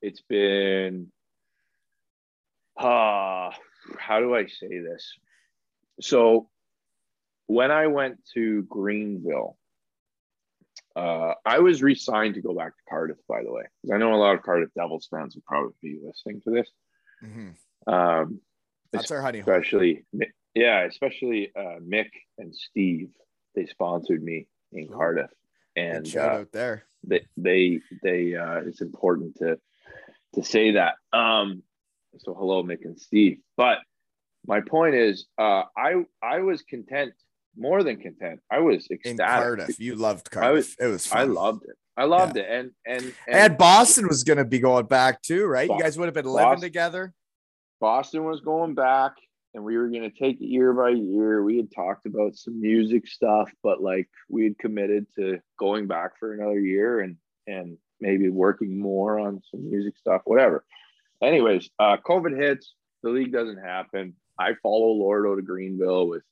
it's 0.00 0.22
been, 0.28 1.10
uh, 2.76 3.50
how 3.98 4.20
do 4.20 4.34
I 4.36 4.46
say 4.46 4.78
this? 4.78 5.12
So, 6.00 6.48
when 7.46 7.70
I 7.70 7.86
went 7.88 8.18
to 8.34 8.62
Greenville, 8.62 9.56
uh, 10.96 11.34
I 11.44 11.58
was 11.60 11.82
re 11.82 11.94
signed 11.94 12.34
to 12.34 12.40
go 12.42 12.54
back 12.54 12.76
to 12.76 12.82
Cardiff, 12.88 13.18
by 13.28 13.42
the 13.42 13.52
way, 13.52 13.64
because 13.82 13.94
I 13.94 13.98
know 13.98 14.14
a 14.14 14.16
lot 14.16 14.34
of 14.34 14.42
Cardiff 14.42 14.70
Devils 14.74 15.08
fans 15.10 15.34
would 15.34 15.44
probably 15.44 15.74
be 15.82 15.98
listening 16.04 16.40
to 16.42 16.50
this. 16.50 16.68
Um, 17.86 18.40
That's 18.92 19.10
our 19.10 19.20
honey. 19.22 19.40
especially 19.40 20.04
yeah 20.54 20.84
especially 20.84 21.50
uh 21.56 21.78
mick 21.82 22.10
and 22.38 22.54
steve 22.54 23.08
they 23.54 23.66
sponsored 23.66 24.22
me 24.22 24.46
in 24.72 24.84
Ooh. 24.84 24.94
cardiff 24.94 25.30
Good 25.74 25.82
and 25.82 26.06
shout 26.06 26.30
uh, 26.30 26.34
out 26.40 26.52
there. 26.52 26.84
they 27.04 27.24
they 27.36 27.80
they 28.02 28.34
uh 28.36 28.60
it's 28.66 28.80
important 28.82 29.36
to 29.36 29.58
to 30.34 30.44
say 30.44 30.72
that 30.72 30.94
um 31.12 31.62
so 32.18 32.34
hello 32.34 32.62
mick 32.62 32.84
and 32.84 33.00
steve 33.00 33.38
but 33.56 33.78
my 34.46 34.60
point 34.60 34.94
is 34.94 35.26
uh 35.38 35.62
i 35.76 35.94
i 36.22 36.38
was 36.40 36.62
content 36.62 37.12
more 37.56 37.82
than 37.82 38.00
content 38.00 38.40
i 38.50 38.58
was 38.58 38.86
In 38.90 38.96
ecstatic 38.96 39.42
Cardiff. 39.58 39.80
You 39.80 39.94
loved 39.94 40.28
I 40.36 40.50
was- 40.50 40.76
it 40.80 40.86
was 40.86 41.06
fun. 41.06 41.18
i 41.20 41.24
loved 41.24 41.64
it 41.64 41.76
i 41.96 42.04
loved 42.04 42.36
it 42.36 42.46
and 42.48 42.70
and 42.86 43.14
and 43.28 43.58
Boston 43.58 44.08
was 44.08 44.24
gonna 44.24 44.44
be 44.44 44.58
going 44.58 44.86
back 44.86 45.20
too, 45.22 45.44
right? 45.46 45.68
Bo- 45.68 45.76
you 45.76 45.82
guys 45.82 45.98
would 45.98 46.06
have 46.06 46.14
been 46.14 46.24
living 46.26 46.48
Boston- 46.48 46.62
together. 46.68 47.14
Boston 47.80 48.24
was 48.24 48.40
going 48.40 48.74
back 48.74 49.12
and 49.54 49.64
we 49.64 49.76
were 49.76 49.88
going 49.88 50.08
to 50.10 50.18
take 50.18 50.40
it 50.40 50.46
year 50.46 50.72
by 50.72 50.90
year. 50.90 51.42
We 51.42 51.56
had 51.58 51.70
talked 51.74 52.06
about 52.06 52.36
some 52.36 52.58
music 52.60 53.06
stuff, 53.06 53.50
but 53.62 53.82
like 53.82 54.08
we 54.30 54.44
had 54.44 54.56
committed 54.58 55.06
to 55.16 55.40
going 55.58 55.86
back 55.88 56.12
for 56.18 56.32
another 56.32 56.60
year 56.60 57.00
and 57.00 57.16
and 57.46 57.76
maybe 58.00 58.28
working 58.30 58.80
more 58.80 59.18
on 59.18 59.42
some 59.50 59.68
music 59.68 59.98
stuff, 59.98 60.22
whatever. 60.24 60.64
Anyways, 61.22 61.68
uh 61.78 61.96
COVID 61.98 62.36
hits, 62.40 62.74
the 63.02 63.10
league 63.10 63.32
doesn't 63.32 63.58
happen. 63.58 64.14
I 64.38 64.54
follow 64.62 64.92
Lordo 64.92 65.36
to 65.36 65.42
Greenville 65.42 66.08
with 66.08 66.22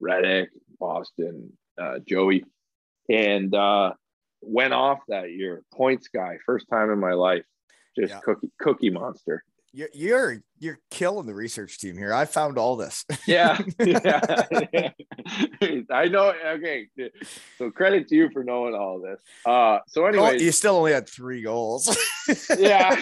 Reddick, 0.00 0.50
Boston, 0.78 1.52
uh, 1.80 1.98
Joey, 2.06 2.44
and 3.08 3.54
uh 3.54 3.92
went 4.42 4.72
off 4.74 4.98
that 5.08 5.30
year. 5.32 5.62
Points 5.72 6.08
guy, 6.08 6.38
first 6.46 6.66
time 6.70 6.90
in 6.90 6.98
my 7.00 7.12
life. 7.14 7.44
Just 7.98 8.12
Yeah. 8.12 8.20
cookie 8.20 8.50
cookie 8.60 8.90
monster. 8.90 9.42
You're 9.72 9.88
you're 9.92 10.42
you're 10.58 10.78
killing 10.90 11.26
the 11.26 11.34
research 11.34 11.78
team 11.78 11.98
here. 11.98 12.14
I 12.14 12.24
found 12.24 12.56
all 12.56 12.76
this. 12.76 13.04
yeah, 13.26 13.58
yeah. 13.80 14.90
I 15.90 16.08
know. 16.08 16.32
Okay, 16.46 16.88
so 17.58 17.70
credit 17.70 18.08
to 18.08 18.14
you 18.14 18.30
for 18.32 18.42
knowing 18.44 18.74
all 18.74 19.00
this. 19.00 19.20
Uh, 19.44 19.78
so 19.86 20.06
Oh, 20.06 20.30
you 20.30 20.52
still 20.52 20.76
only 20.76 20.92
had 20.92 21.08
three 21.08 21.42
goals. 21.42 21.94
yeah. 22.58 22.96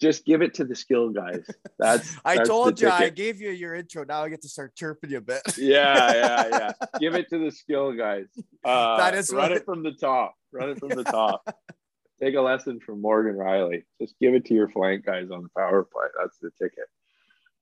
Just 0.00 0.24
give 0.24 0.40
it 0.40 0.54
to 0.54 0.64
the 0.64 0.74
skill 0.74 1.10
guys. 1.10 1.44
That's. 1.78 2.16
I 2.24 2.36
that's 2.36 2.48
told 2.48 2.80
you 2.80 2.88
I 2.88 3.10
gave 3.10 3.40
you 3.40 3.50
your 3.50 3.74
intro. 3.74 4.04
Now 4.04 4.22
I 4.24 4.28
get 4.30 4.40
to 4.42 4.48
start 4.48 4.74
chirping 4.74 5.10
you 5.10 5.18
a 5.18 5.20
bit. 5.20 5.42
Yeah, 5.58 6.12
yeah, 6.14 6.48
yeah. 6.50 6.72
Give 6.98 7.14
it 7.14 7.28
to 7.30 7.38
the 7.38 7.50
skill 7.50 7.92
guys. 7.92 8.26
Uh, 8.64 8.98
That 8.98 9.14
is 9.14 9.32
run 9.32 9.50
what- 9.50 9.52
it 9.58 9.64
from 9.64 9.82
the 9.82 9.92
top. 9.92 10.34
Run 10.52 10.70
it 10.70 10.78
from 10.78 10.90
the 10.90 11.04
top. 11.04 11.42
Take 12.20 12.34
a 12.34 12.40
lesson 12.42 12.78
from 12.80 13.00
Morgan 13.00 13.34
Rielly. 13.36 13.84
Just 14.00 14.14
give 14.20 14.34
it 14.34 14.44
to 14.46 14.54
your 14.54 14.68
flank 14.68 15.06
guys 15.06 15.30
on 15.30 15.42
the 15.42 15.48
power 15.56 15.82
play. 15.84 16.06
That's 16.18 16.36
the 16.38 16.50
ticket. 16.58 16.84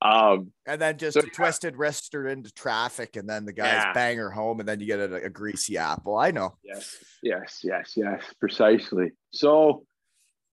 Um, 0.03 0.53
And 0.66 0.80
then 0.80 0.97
just 0.99 1.14
So- 1.14 1.26
a 1.26 1.30
twisted 1.30 1.74
wrister 1.74 2.30
into 2.32 2.53
traffic, 2.53 3.14
and 3.16 3.28
then 3.28 3.45
the 3.45 3.53
guys 3.53 3.82
Yeah. 3.84 3.93
bang 3.93 4.16
her 4.18 4.30
home, 4.30 4.59
and 4.61 4.68
then 4.68 4.80
you 4.80 4.86
get 4.86 4.99
a, 5.01 5.14
a 5.26 5.28
greasy 5.30 5.76
apple. 5.78 6.16
I 6.16 6.30
know. 6.32 6.57
Yes, 6.64 6.97
yes, 7.22 7.61
yes, 7.62 7.93
yes, 7.97 8.22
precisely. 8.41 9.12
So, 9.32 9.86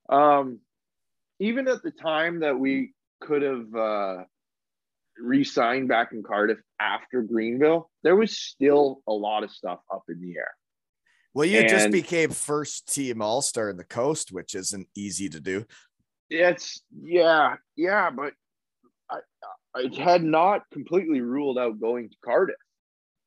um, 0.08 0.58
even 1.42 1.66
at 1.66 1.82
the 1.82 1.90
time 1.90 2.40
that 2.40 2.56
we 2.58 2.94
could 3.20 3.42
have 3.42 3.74
uh, 3.74 4.24
re-signed 5.18 5.88
back 5.88 6.12
in 6.12 6.22
Cardiff 6.22 6.58
after 6.78 7.20
Greenville, 7.22 7.90
there 8.04 8.14
was 8.14 8.38
still 8.38 9.00
a 9.08 9.12
lot 9.12 9.42
of 9.42 9.50
stuff 9.50 9.80
up 9.92 10.04
in 10.08 10.20
the 10.20 10.36
air. 10.38 10.52
Well, 11.34 11.46
you 11.46 11.68
just 11.68 11.90
became 11.90 12.30
first 12.30 12.92
team 12.92 13.20
All 13.22 13.42
Star 13.42 13.70
in 13.70 13.76
the 13.76 13.84
Coast, 13.84 14.30
which 14.30 14.54
isn't 14.54 14.86
easy 14.94 15.28
to 15.30 15.40
do. 15.40 15.64
It's 16.30 16.82
yeah, 17.02 17.56
yeah, 17.74 18.10
but 18.10 18.34
I 19.10 19.18
I 19.74 19.88
had 19.96 20.22
not 20.22 20.62
completely 20.72 21.22
ruled 21.22 21.58
out 21.58 21.80
going 21.80 22.10
to 22.10 22.16
Cardiff, 22.24 22.56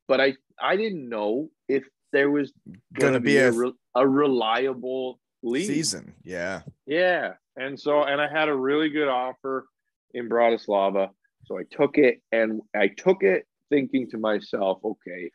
but 0.08 0.22
I 0.22 0.36
I 0.62 0.78
didn't 0.78 1.10
know 1.10 1.50
if 1.68 1.84
there 2.14 2.32
was 2.32 2.54
going 2.94 3.14
to 3.14 3.20
be 3.20 3.34
be, 3.34 3.38
a, 3.38 3.50
a- 3.50 3.52
re- 3.52 3.74
a 3.96 4.08
reliable 4.08 5.20
league. 5.44 5.68
Season, 5.68 6.14
yeah. 6.24 6.62
Yeah. 6.86 7.34
And 7.56 7.80
so, 7.80 8.04
and 8.04 8.22
I 8.22 8.28
had 8.28 8.50
a 8.50 8.56
really 8.56 8.90
good 8.90 9.08
offer 9.08 9.66
in 10.14 10.30
Bratislava. 10.30 11.10
So 11.46 11.58
I 11.58 11.64
took 11.70 11.98
it 11.98 12.22
and 12.32 12.62
I 12.76 12.88
took 12.88 13.24
it 13.24 13.48
thinking 13.70 14.10
to 14.12 14.18
myself, 14.18 14.80
okay, 14.84 15.32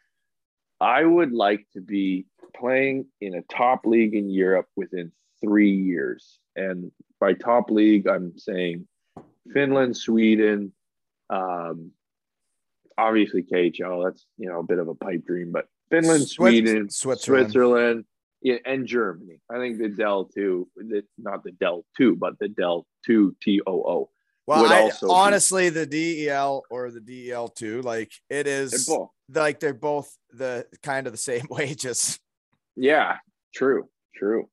I 0.80 1.05
would 1.05 1.32
like 1.32 1.66
to 1.74 1.80
be 1.80 2.26
playing 2.57 3.07
in 3.20 3.34
a 3.34 3.42
top 3.42 3.86
league 3.86 4.14
in 4.14 4.28
Europe 4.30 4.66
within 4.76 5.12
three 5.40 5.72
years. 5.72 6.38
And 6.57 6.90
by 7.20 7.34
top 7.34 7.70
league, 7.70 8.07
I'm 8.07 8.38
saying 8.38 8.86
Finland, 9.53 9.96
Sweden, 9.96 10.72
um, 11.28 11.92
obviously 12.96 13.42
KHL. 13.42 14.05
That's, 14.05 14.24
you 14.38 14.48
know, 14.48 14.61
a 14.61 14.64
bit 14.64 14.78
of 14.78 14.88
a 14.88 14.94
pipe 14.94 15.24
dream, 15.26 15.53
but 15.53 15.66
Finland, 15.90 16.28
Sweden, 16.28 16.90
Switzerland. 16.90 17.46
Switzerland, 17.51 18.05
yeah, 18.43 18.57
and 18.64 18.86
Germany. 18.86 19.41
I 19.51 19.59
think 19.59 19.78
the 19.78 19.88
DEL 19.88 20.26
two, 20.26 20.68
the, 20.76 21.03
not 21.18 21.45
the 21.45 21.53
DEL 21.53 21.84
two, 21.97 22.16
but 22.16 22.38
the 22.38 22.49
DEL 22.49 22.86
two 23.05 23.36
T 23.43 23.61
O 23.66 23.72
O. 23.72 24.11
Well, 24.47 24.62
would 24.62 24.72
I, 24.72 24.82
also 24.82 25.07
be- 25.07 25.12
honestly, 25.12 25.68
the 25.68 25.86
DEL 25.86 26.64
or 26.70 26.91
the 26.91 27.01
DEL 27.01 27.49
two, 27.49 27.82
like 27.82 28.12
it 28.28 28.47
is, 28.47 28.86
They're 29.28 29.43
like 29.43 29.61
they're 29.61 29.74
both 29.74 30.16
the 30.32 30.66
kind 30.82 31.07
of 31.07 31.12
the 31.12 31.18
same 31.18 31.47
wages. 31.51 32.18
Yeah, 32.76 33.16
true, 33.55 33.88
true. 34.16 34.49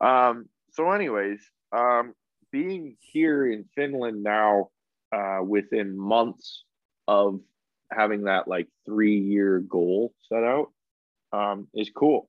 Um, 0.00 0.48
so, 0.72 0.90
anyways, 0.92 1.40
um, 1.72 2.14
being 2.52 2.96
here 3.00 3.50
in 3.50 3.64
Finland 3.74 4.22
now, 4.22 4.68
uh, 5.12 5.38
within 5.42 5.96
months 5.96 6.64
of 7.08 7.40
having 7.90 8.24
that 8.24 8.48
like 8.48 8.68
three 8.84 9.18
year 9.18 9.60
goal 9.60 10.12
set 10.28 10.42
out, 10.42 10.70
um, 11.32 11.68
is 11.74 11.90
cool. 11.90 12.28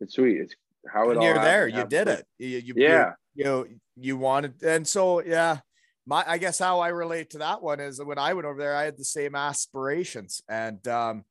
It's 0.00 0.14
sweet. 0.14 0.38
It's 0.38 0.54
how 0.92 1.08
it 1.08 1.10
And 1.10 1.18
all 1.18 1.24
you're 1.24 1.34
there. 1.34 1.68
You 1.68 1.84
did 1.84 2.08
it. 2.08 2.26
You, 2.38 2.48
you, 2.58 2.74
Yeah. 2.76 3.12
You, 3.34 3.44
you 3.44 3.80
you 4.00 4.16
wanted, 4.16 4.62
and 4.62 4.86
so 4.86 5.22
yeah. 5.22 5.58
My, 6.06 6.24
I 6.26 6.38
guess 6.38 6.58
how 6.58 6.80
I 6.80 6.88
relate 6.88 7.28
to 7.30 7.38
that 7.38 7.62
one 7.62 7.80
is 7.80 8.02
when 8.02 8.16
I 8.16 8.32
went 8.32 8.46
over 8.46 8.58
there, 8.58 8.74
I 8.74 8.84
had 8.84 8.96
the 8.96 9.04
same 9.04 9.34
aspirations. 9.34 10.40
And 10.48 10.88
um, 10.88 11.24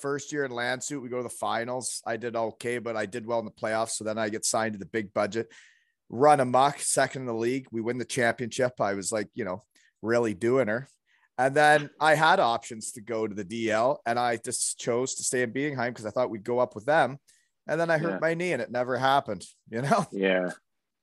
first 0.00 0.32
year 0.32 0.46
in 0.46 0.52
Landshut, 0.52 1.02
we 1.02 1.10
go 1.10 1.18
to 1.18 1.22
the 1.22 1.28
finals. 1.28 2.00
I 2.06 2.16
did 2.16 2.34
okay, 2.34 2.78
but 2.78 2.96
I 2.96 3.04
did 3.04 3.26
well 3.26 3.40
in 3.40 3.44
the 3.44 3.50
playoffs. 3.50 3.90
So 3.90 4.04
then 4.04 4.16
I 4.16 4.30
get 4.30 4.46
signed 4.46 4.72
to 4.72 4.78
the 4.78 4.86
big 4.86 5.12
budget, 5.12 5.52
run 6.08 6.40
amok, 6.40 6.78
second 6.78 7.22
in 7.22 7.26
the 7.26 7.34
league. 7.34 7.66
We 7.70 7.82
win 7.82 7.98
the 7.98 8.06
championship. 8.06 8.80
I 8.80 8.94
was 8.94 9.12
like, 9.12 9.28
you 9.34 9.44
know, 9.44 9.64
really 10.00 10.32
doing 10.32 10.68
her. 10.68 10.88
And 11.38 11.54
then 11.54 11.90
I 12.00 12.14
had 12.14 12.40
options 12.40 12.92
to 12.92 13.00
go 13.00 13.26
to 13.26 13.34
the 13.34 13.44
DL, 13.44 13.98
and 14.06 14.18
I 14.18 14.36
just 14.36 14.78
chose 14.78 15.14
to 15.16 15.22
stay 15.22 15.42
in 15.42 15.52
Bietigheim 15.52 15.88
because 15.88 16.06
I 16.06 16.10
thought 16.10 16.30
we'd 16.30 16.44
go 16.44 16.58
up 16.58 16.74
with 16.74 16.84
them. 16.84 17.18
And 17.66 17.80
then 17.80 17.90
I 17.90 17.98
hurt 17.98 18.10
Yeah. 18.14 18.18
my 18.20 18.34
knee, 18.34 18.52
and 18.52 18.60
it 18.62 18.70
never 18.70 18.96
happened. 18.96 19.44
You 19.70 19.82
know, 19.82 20.06
Yeah. 20.12 20.50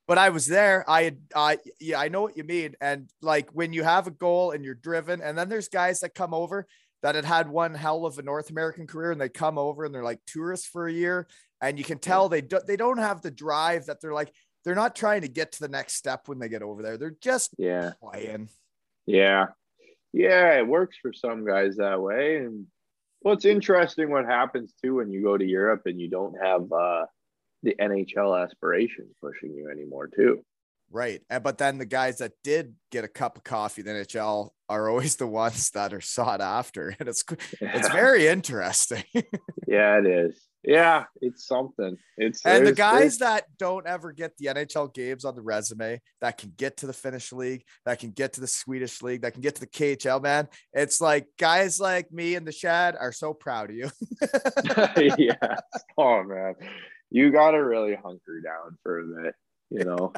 but 0.08 0.18
I 0.18 0.30
was 0.30 0.46
there. 0.46 0.84
I 0.90 1.04
had, 1.04 1.18
uh, 1.34 1.56
yeah, 1.80 2.00
I 2.00 2.10
know 2.10 2.22
what 2.22 2.38
you 2.38 2.44
mean. 2.44 2.76
And 2.82 3.10
like 3.22 3.50
when 3.52 3.74
you 3.74 3.84
have 3.84 4.08
a 4.08 4.12
goal 4.12 4.52
and 4.52 4.64
you're 4.66 4.76
driven, 4.76 5.22
and 5.22 5.38
then 5.38 5.50
there's 5.50 5.70
guys 5.70 6.02
that 6.02 6.16
come 6.16 6.34
over 6.34 6.68
that 7.02 7.16
had 7.16 7.26
had 7.26 7.50
one 7.50 7.74
hell 7.74 8.06
of 8.06 8.20
a 8.20 8.22
North 8.22 8.50
American 8.50 8.86
career, 8.88 9.12
and 9.12 9.22
they 9.22 9.30
come 9.30 9.58
over 9.58 9.86
and 9.86 9.96
they're 9.96 10.04
like 10.04 10.20
tourists 10.26 10.68
for 10.68 10.88
a 10.88 10.92
year, 10.94 11.28
and 11.62 11.78
you 11.78 11.86
can 11.86 11.98
tell 12.00 12.28
they 12.28 12.42
do, 12.42 12.60
they 12.68 12.76
don't 12.78 12.98
have 12.98 13.22
the 13.22 13.32
drive 13.32 13.86
that 13.86 14.02
they're 14.02 14.14
like 14.14 14.34
they're 14.66 14.76
not 14.76 14.94
trying 14.94 15.22
to 15.22 15.30
get 15.30 15.54
to 15.54 15.62
the 15.62 15.70
next 15.70 15.94
step 15.94 16.28
when 16.28 16.38
they 16.38 16.50
get 16.50 16.62
over 16.62 16.84
there. 16.84 16.98
They're 16.98 17.16
just 17.22 17.52
Yeah. 17.58 17.94
playing. 18.02 18.50
Yeah. 19.06 19.48
Yeah, 20.12 20.58
it 20.58 20.68
works 20.68 20.98
for 21.02 21.14
some 21.14 21.46
guys 21.46 21.78
that 21.78 22.02
way. 22.02 22.38
And 22.38 22.68
well, 23.22 23.34
it's 23.34 23.46
interesting 23.46 24.10
what 24.10 24.26
happens 24.26 24.74
too 24.82 24.96
when 24.96 25.12
you 25.12 25.22
go 25.22 25.38
to 25.38 25.46
Europe 25.46 25.84
and 25.86 26.00
you 26.00 26.10
don't 26.10 26.36
have 26.42 26.72
uh 26.72 27.06
the 27.64 27.76
NHL 27.80 28.42
aspirations 28.42 29.14
pushing 29.22 29.54
you 29.54 29.70
anymore 29.70 30.08
too. 30.08 30.44
Right. 30.92 31.22
And 31.30 31.44
but 31.44 31.58
then 31.58 31.78
the 31.78 31.86
guys 31.86 32.18
that 32.18 32.32
did 32.44 32.76
get 32.92 33.04
a 33.04 33.08
cup 33.08 33.38
of 33.38 33.44
coffee 33.44 33.82
in 33.82 33.88
the 33.88 33.94
NHL 33.94 34.50
are 34.68 34.90
always 34.90 35.18
the 35.18 35.28
ones 35.28 35.70
that 35.72 35.94
are 35.94 36.02
sought 36.02 36.42
after. 36.42 36.96
And 37.00 37.10
it's 37.10 37.24
it's 37.62 37.90
very 37.90 38.28
interesting. 38.28 39.04
yeah, 39.68 40.00
it 40.00 40.06
is. 40.06 40.49
Yeah, 40.64 41.06
it's 41.22 41.48
something. 41.48 41.98
It's 42.18 42.46
and 42.46 42.68
the 42.68 42.74
guys 42.74 43.20
that 43.20 43.46
don't 43.58 43.88
ever 43.88 44.12
get 44.12 44.36
the 44.38 44.48
NHL 44.48 44.94
games 44.94 45.24
on 45.24 45.36
the 45.36 45.42
resume, 45.42 46.02
that 46.20 46.38
can 46.38 46.52
get 46.58 46.78
to 46.78 46.88
the 46.88 46.94
Finnish 46.94 47.32
league, 47.32 47.64
that 47.86 48.00
can 48.00 48.12
get 48.12 48.34
to 48.34 48.42
the 48.42 48.48
Swedish 48.48 49.02
league, 49.02 49.22
that 49.22 49.32
can 49.32 49.42
get 49.42 49.56
to 49.56 49.62
the 49.62 49.68
KHL, 49.68 50.22
man. 50.22 50.50
It's 50.74 51.00
like 51.00 51.28
guys 51.40 51.80
like 51.80 52.12
me 52.12 52.36
and 52.36 52.46
the 52.46 52.52
Shad 52.52 52.98
are 53.00 53.14
so 53.14 53.34
proud 53.34 53.70
of 53.70 53.76
you. 53.78 53.90
yeah. 55.18 55.56
Oh 55.98 56.24
man. 56.24 56.56
You 57.10 57.32
gotta 57.32 57.64
really 57.64 57.96
hunker 57.96 58.42
down 58.42 58.78
for 58.84 59.00
a 59.00 59.24
bit, 59.24 59.36
you 59.70 59.86
know. 59.86 60.14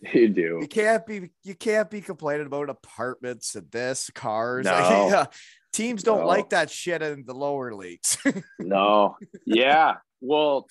you 0.14 0.28
do. 0.28 0.58
you 0.60 0.68
can't 0.68 1.06
be 1.06 1.30
you 1.42 1.54
can't 1.54 1.90
be 1.90 2.00
complaining 2.00 2.46
about 2.46 2.70
apartments 2.70 3.54
and 3.54 3.70
this 3.70 4.10
cars. 4.14 4.66
Like, 4.66 4.90
No. 4.90 5.08
yeah, 5.08 5.26
teams 5.72 6.02
don't 6.02 6.20
No. 6.20 6.26
like 6.26 6.50
that 6.50 6.70
shit 6.70 7.02
in 7.02 7.24
the 7.24 7.34
lower 7.34 7.74
leagues. 7.74 8.16
No. 8.58 9.16
Yeah. 9.46 9.96
Well, 10.20 10.66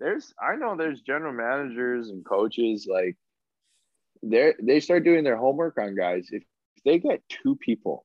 there's 0.00 0.32
I 0.40 0.56
know 0.56 0.76
there's 0.76 1.00
general 1.02 1.32
managers 1.32 2.08
and 2.10 2.24
coaches 2.24 2.86
like 2.90 3.16
they 4.22 4.54
they 4.62 4.80
start 4.80 5.04
doing 5.04 5.24
their 5.24 5.36
homework 5.36 5.78
on 5.78 5.94
guys. 5.96 6.28
If, 6.30 6.42
if 6.76 6.82
they 6.84 6.98
get 6.98 7.22
two 7.28 7.56
people 7.56 8.04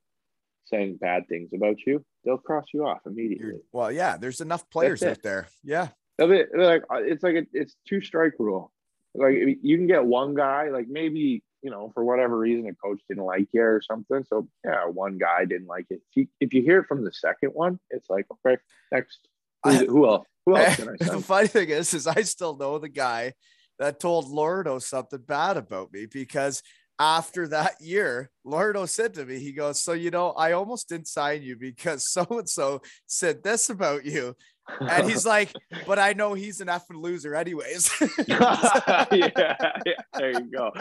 saying 0.66 0.98
bad 1.00 1.28
things 1.30 1.52
about 1.56 1.78
you, 1.86 2.04
they'll 2.26 2.38
cross 2.38 2.66
you 2.74 2.86
off 2.86 3.00
You're- 3.06 3.14
immediately. 3.16 3.62
well, 3.72 3.92
yeah, 3.92 4.18
there's 4.18 4.42
enough 4.42 4.70
players 4.70 5.02
out 5.04 5.22
there. 5.24 5.48
Yeah. 5.64 5.90
They'll 6.18 6.28
be- 6.28 6.44
like 6.58 6.84
uh, 6.92 6.98
it's 7.04 7.24
like 7.24 7.36
a, 7.36 7.46
it's 7.54 7.76
two 7.88 8.02
strike 8.02 8.34
rule. 8.40 8.72
Like 9.16 9.36
you 9.62 9.78
can 9.78 9.88
get 9.88 10.04
one 10.06 10.34
guy, 10.36 10.70
like 10.70 10.88
maybe 10.88 11.44
you 11.62 11.72
know 11.72 11.92
for 11.94 12.04
whatever 12.04 12.38
reason 12.38 12.68
a 12.68 12.74
coach 12.76 13.02
didn't 13.08 13.26
like 13.26 13.48
you 13.52 13.62
or 13.62 13.82
something. 13.82 14.24
So 14.24 14.48
yeah, 14.66 14.86
one 14.86 15.18
guy 15.18 15.46
didn't 15.46 15.68
like 15.68 15.88
it. 15.90 16.02
If 16.10 16.16
you 16.16 16.28
if 16.40 16.54
you 16.54 16.62
hear 16.62 16.80
it 16.80 16.88
from 16.88 17.04
the 17.04 17.14
second 17.14 17.50
one, 17.50 17.80
it's 17.90 18.10
like 18.10 18.26
okay, 18.46 18.62
next. 18.92 19.28
Who, 19.64 19.70
I- 19.72 19.86
who 19.86 20.08
else? 20.08 20.28
Who 20.46 20.56
else 20.56 20.76
can 20.78 20.90
I 20.90 20.94
the 21.00 21.22
funny 21.22 21.48
thing 21.48 21.70
is, 21.70 21.94
is 21.94 22.08
I 22.08 22.22
still 22.22 22.56
know 22.56 22.80
the 22.80 22.90
guy 22.90 23.34
that 23.80 24.00
told 24.00 24.30
Lordo 24.30 24.80
something 24.80 25.22
bad 25.28 25.58
about 25.58 25.92
me 25.92 26.06
because 26.06 26.64
after 27.00 27.48
that 27.50 27.80
year, 27.80 28.32
Lordo 28.44 28.86
said 28.86 29.14
to 29.16 29.26
me, 29.26 29.40
he 29.40 29.52
goes, 29.52 29.84
So, 29.84 29.94
you 29.94 30.10
know, 30.10 30.32
I 30.32 30.54
almost 30.54 30.90
didn't 30.90 31.08
sign 31.08 31.44
you 31.44 31.56
because 31.56 32.12
so 32.12 32.26
and 32.32 32.50
so 32.50 32.82
said 33.06 33.44
this 33.44 33.70
about 33.70 34.06
you. 34.06 34.36
And 34.80 35.10
he's 35.10 35.26
like, 35.26 35.52
But 35.86 36.00
I 36.00 36.14
know 36.14 36.34
he's 36.34 36.62
an 36.62 36.68
effing 36.68 37.02
loser, 37.02 37.36
anyways. 37.36 37.92
yeah, 38.28 39.06
yeah, 39.12 39.74
there 40.14 40.32
you 40.32 40.52
go. 40.52 40.72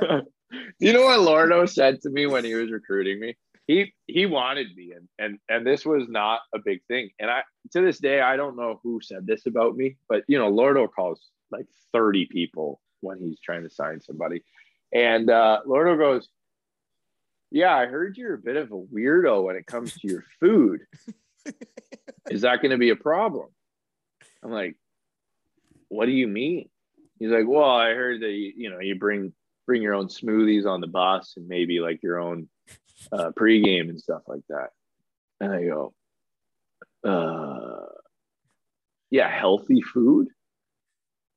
you 0.78 0.92
know 0.92 1.04
what 1.04 1.20
Lordo 1.20 1.66
said 1.66 2.00
to 2.02 2.10
me 2.10 2.26
when 2.26 2.44
he 2.44 2.54
was 2.54 2.70
recruiting 2.70 3.20
me? 3.20 3.36
He 3.66 3.92
he 4.06 4.26
wanted 4.26 4.68
me, 4.76 4.92
and 4.92 5.08
and 5.18 5.38
and 5.48 5.66
this 5.66 5.84
was 5.84 6.04
not 6.08 6.40
a 6.54 6.58
big 6.64 6.80
thing. 6.86 7.10
And 7.18 7.30
I 7.30 7.42
to 7.72 7.80
this 7.80 7.98
day 7.98 8.20
I 8.20 8.36
don't 8.36 8.56
know 8.56 8.78
who 8.82 9.00
said 9.02 9.26
this 9.26 9.46
about 9.46 9.76
me, 9.76 9.96
but 10.08 10.22
you 10.28 10.38
know 10.38 10.48
Lordo 10.48 10.86
calls 10.86 11.20
like 11.50 11.66
thirty 11.92 12.26
people 12.26 12.80
when 13.00 13.18
he's 13.18 13.40
trying 13.40 13.64
to 13.64 13.70
sign 13.70 14.00
somebody, 14.00 14.44
and 14.92 15.28
uh, 15.30 15.60
Lordo 15.66 15.96
goes, 15.96 16.28
"Yeah, 17.50 17.74
I 17.74 17.86
heard 17.86 18.16
you're 18.16 18.34
a 18.34 18.38
bit 18.38 18.56
of 18.56 18.70
a 18.70 18.76
weirdo 18.76 19.42
when 19.42 19.56
it 19.56 19.66
comes 19.66 19.94
to 19.94 20.08
your 20.08 20.24
food. 20.38 20.82
Is 22.30 22.42
that 22.42 22.60
going 22.60 22.72
to 22.72 22.78
be 22.78 22.90
a 22.90 22.96
problem?" 22.96 23.48
I'm 24.42 24.50
like, 24.50 24.76
"What 25.88 26.06
do 26.06 26.12
you 26.12 26.28
mean?" 26.28 26.68
He's 27.18 27.30
like, 27.30 27.46
"Well, 27.46 27.70
I 27.70 27.94
heard 27.94 28.20
that 28.22 28.30
you, 28.30 28.52
you 28.56 28.70
know 28.70 28.80
you 28.80 28.96
bring 28.96 29.32
bring 29.66 29.82
your 29.82 29.94
own 29.94 30.08
smoothies 30.08 30.66
on 30.66 30.80
the 30.80 30.86
bus 30.86 31.34
and 31.36 31.48
maybe 31.48 31.80
like 31.80 32.02
your 32.02 32.20
own 32.20 32.48
uh, 33.12 33.30
pregame 33.30 33.88
and 33.88 34.00
stuff 34.00 34.22
like 34.26 34.42
that." 34.48 34.70
And 35.40 35.52
I 35.52 35.64
go, 35.64 35.94
"Uh, 37.04 37.86
yeah, 39.10 39.28
healthy 39.28 39.82
food." 39.82 40.28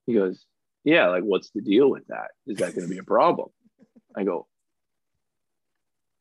He 0.06 0.14
goes, 0.14 0.46
"Yeah, 0.84 1.08
like 1.08 1.24
what's 1.24 1.52
the 1.52 1.62
deal 1.62 1.90
with 1.90 2.08
that? 2.08 2.32
Is 2.48 2.58
that 2.58 2.76
going 2.76 2.88
to 2.88 2.94
be 2.94 3.00
a 3.00 3.04
problem?" 3.04 3.50
I 4.16 4.24
go, 4.24 4.48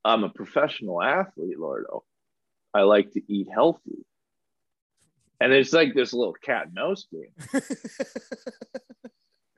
"I'm 0.04 0.24
a 0.24 0.28
professional 0.28 1.02
athlete, 1.02 1.58
Lordo. 1.58 2.04
I 2.74 2.82
like 2.82 3.12
to 3.12 3.22
eat 3.32 3.48
healthy." 3.52 4.04
And 5.40 5.52
it's 5.52 5.72
like 5.72 5.94
this 5.94 6.12
little 6.12 6.34
cat 6.34 6.66
and 6.66 6.74
mouse 6.74 7.06
game. 7.12 7.62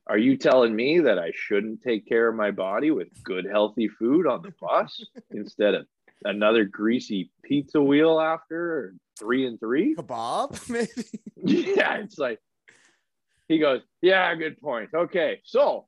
Are 0.06 0.18
you 0.18 0.36
telling 0.36 0.74
me 0.74 0.98
that 1.00 1.18
I 1.20 1.30
shouldn't 1.34 1.82
take 1.82 2.06
care 2.06 2.28
of 2.28 2.34
my 2.34 2.50
body 2.50 2.90
with 2.90 3.08
good, 3.22 3.46
healthy 3.46 3.86
food 3.86 4.26
on 4.26 4.42
the 4.42 4.52
bus 4.60 5.04
instead 5.30 5.74
of 5.74 5.86
another 6.24 6.64
greasy 6.64 7.30
pizza 7.44 7.80
wheel 7.80 8.20
after 8.20 8.72
or 8.72 8.94
three 9.18 9.46
and 9.46 9.60
three? 9.60 9.94
Kebab, 9.94 10.68
maybe. 10.68 11.08
Yeah, 11.36 11.98
it's 11.98 12.18
like 12.18 12.40
he 13.46 13.58
goes, 13.58 13.82
Yeah, 14.02 14.34
good 14.34 14.60
point. 14.60 14.90
Okay, 14.92 15.40
so 15.44 15.86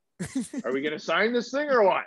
are 0.63 0.71
we 0.71 0.81
gonna 0.81 0.99
sign 0.99 1.33
this 1.33 1.51
thing 1.51 1.69
or 1.69 1.83
what? 1.83 2.05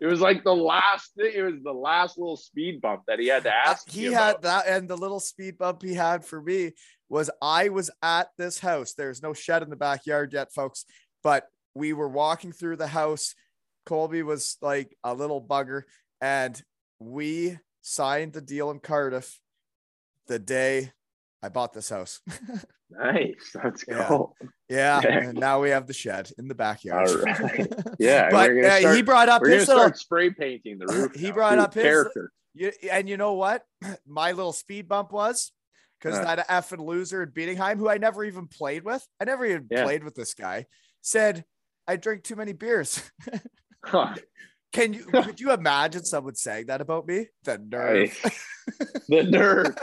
It 0.00 0.06
was 0.06 0.20
like 0.20 0.42
the 0.42 0.54
last 0.54 1.14
thing, 1.16 1.32
it 1.34 1.42
was 1.42 1.62
the 1.62 1.72
last 1.72 2.18
little 2.18 2.36
speed 2.36 2.80
bump 2.80 3.02
that 3.06 3.18
he 3.18 3.28
had 3.28 3.44
to 3.44 3.50
uh, 3.50 3.62
ask. 3.66 3.90
he 3.90 4.04
had 4.04 4.36
about. 4.36 4.42
that, 4.42 4.66
and 4.68 4.88
the 4.88 4.96
little 4.96 5.20
speed 5.20 5.58
bump 5.58 5.82
he 5.82 5.94
had 5.94 6.24
for 6.24 6.40
me 6.40 6.72
was 7.08 7.30
I 7.40 7.68
was 7.68 7.90
at 8.02 8.28
this 8.38 8.58
house. 8.58 8.94
There's 8.94 9.22
no 9.22 9.32
shed 9.32 9.62
in 9.62 9.70
the 9.70 9.76
backyard 9.76 10.32
yet, 10.32 10.52
folks, 10.52 10.84
but 11.22 11.44
we 11.74 11.92
were 11.92 12.08
walking 12.08 12.52
through 12.52 12.76
the 12.76 12.86
house. 12.88 13.34
Colby 13.84 14.22
was 14.22 14.56
like 14.60 14.96
a 15.04 15.14
little 15.14 15.40
bugger, 15.40 15.82
and 16.20 16.60
we 16.98 17.58
signed 17.82 18.32
the 18.32 18.40
deal 18.40 18.70
in 18.70 18.80
Cardiff 18.80 19.38
the 20.26 20.38
day 20.40 20.92
I 21.42 21.48
bought 21.50 21.72
this 21.72 21.88
house. 21.90 22.20
nice. 22.90 23.54
Let's 23.62 23.84
Yeah. 23.86 24.08
go. 24.08 24.34
yeah, 24.68 25.00
There. 25.00 25.18
and 25.28 25.38
now 25.38 25.62
we 25.62 25.70
have 25.70 25.86
the 25.86 25.92
shed 25.92 26.30
in 26.38 26.48
the 26.48 26.54
backyard. 26.56 27.08
All 27.08 27.16
right. 27.18 27.72
Yeah, 28.00 28.28
but 28.30 28.50
uh, 28.50 28.78
start- 28.80 28.96
he 28.96 29.02
brought 29.02 29.28
up 29.28 29.44
his 29.46 29.68
little 29.68 29.92
spray 29.94 30.30
painting 30.30 30.78
the 30.78 30.86
roof. 30.92 31.14
He 31.14 31.28
now, 31.28 31.32
brought 31.34 31.54
too. 31.56 31.60
up 31.60 31.74
his- 31.74 31.82
character. 31.84 32.32
You, 32.54 32.72
and 32.90 33.08
you 33.08 33.16
know 33.18 33.34
what? 33.34 33.62
My 34.06 34.32
little 34.32 34.52
speed 34.54 34.88
bump 34.88 35.12
was 35.12 35.52
because 36.00 36.18
Uh. 36.18 36.24
that 36.34 36.48
effing 36.48 36.84
loser 36.84 37.22
at 37.22 37.32
Bietigheim, 37.34 37.78
who 37.78 37.88
I 37.88 37.98
never 37.98 38.24
even 38.24 38.46
played 38.48 38.84
with, 38.84 39.06
I 39.20 39.24
never 39.24 39.44
even 39.46 39.66
Yeah. 39.70 39.84
played 39.84 40.04
with 40.04 40.14
this 40.14 40.34
guy, 40.34 40.66
said, 41.02 41.44
I 41.86 41.96
drink 41.96 42.24
too 42.24 42.36
many 42.36 42.52
beers. 42.52 43.02
Huh. 43.84 44.16
Can 44.72 44.92
you 44.92 45.04
could 45.22 45.38
you 45.40 45.52
imagine 45.52 46.04
someone 46.04 46.34
saying 46.34 46.66
that 46.66 46.80
about 46.80 47.06
me? 47.06 47.28
The 47.44 47.58
nerve. 47.58 48.18
the 49.08 49.22
nerve. 49.22 49.76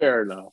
Fair 0.00 0.22
enough. 0.22 0.52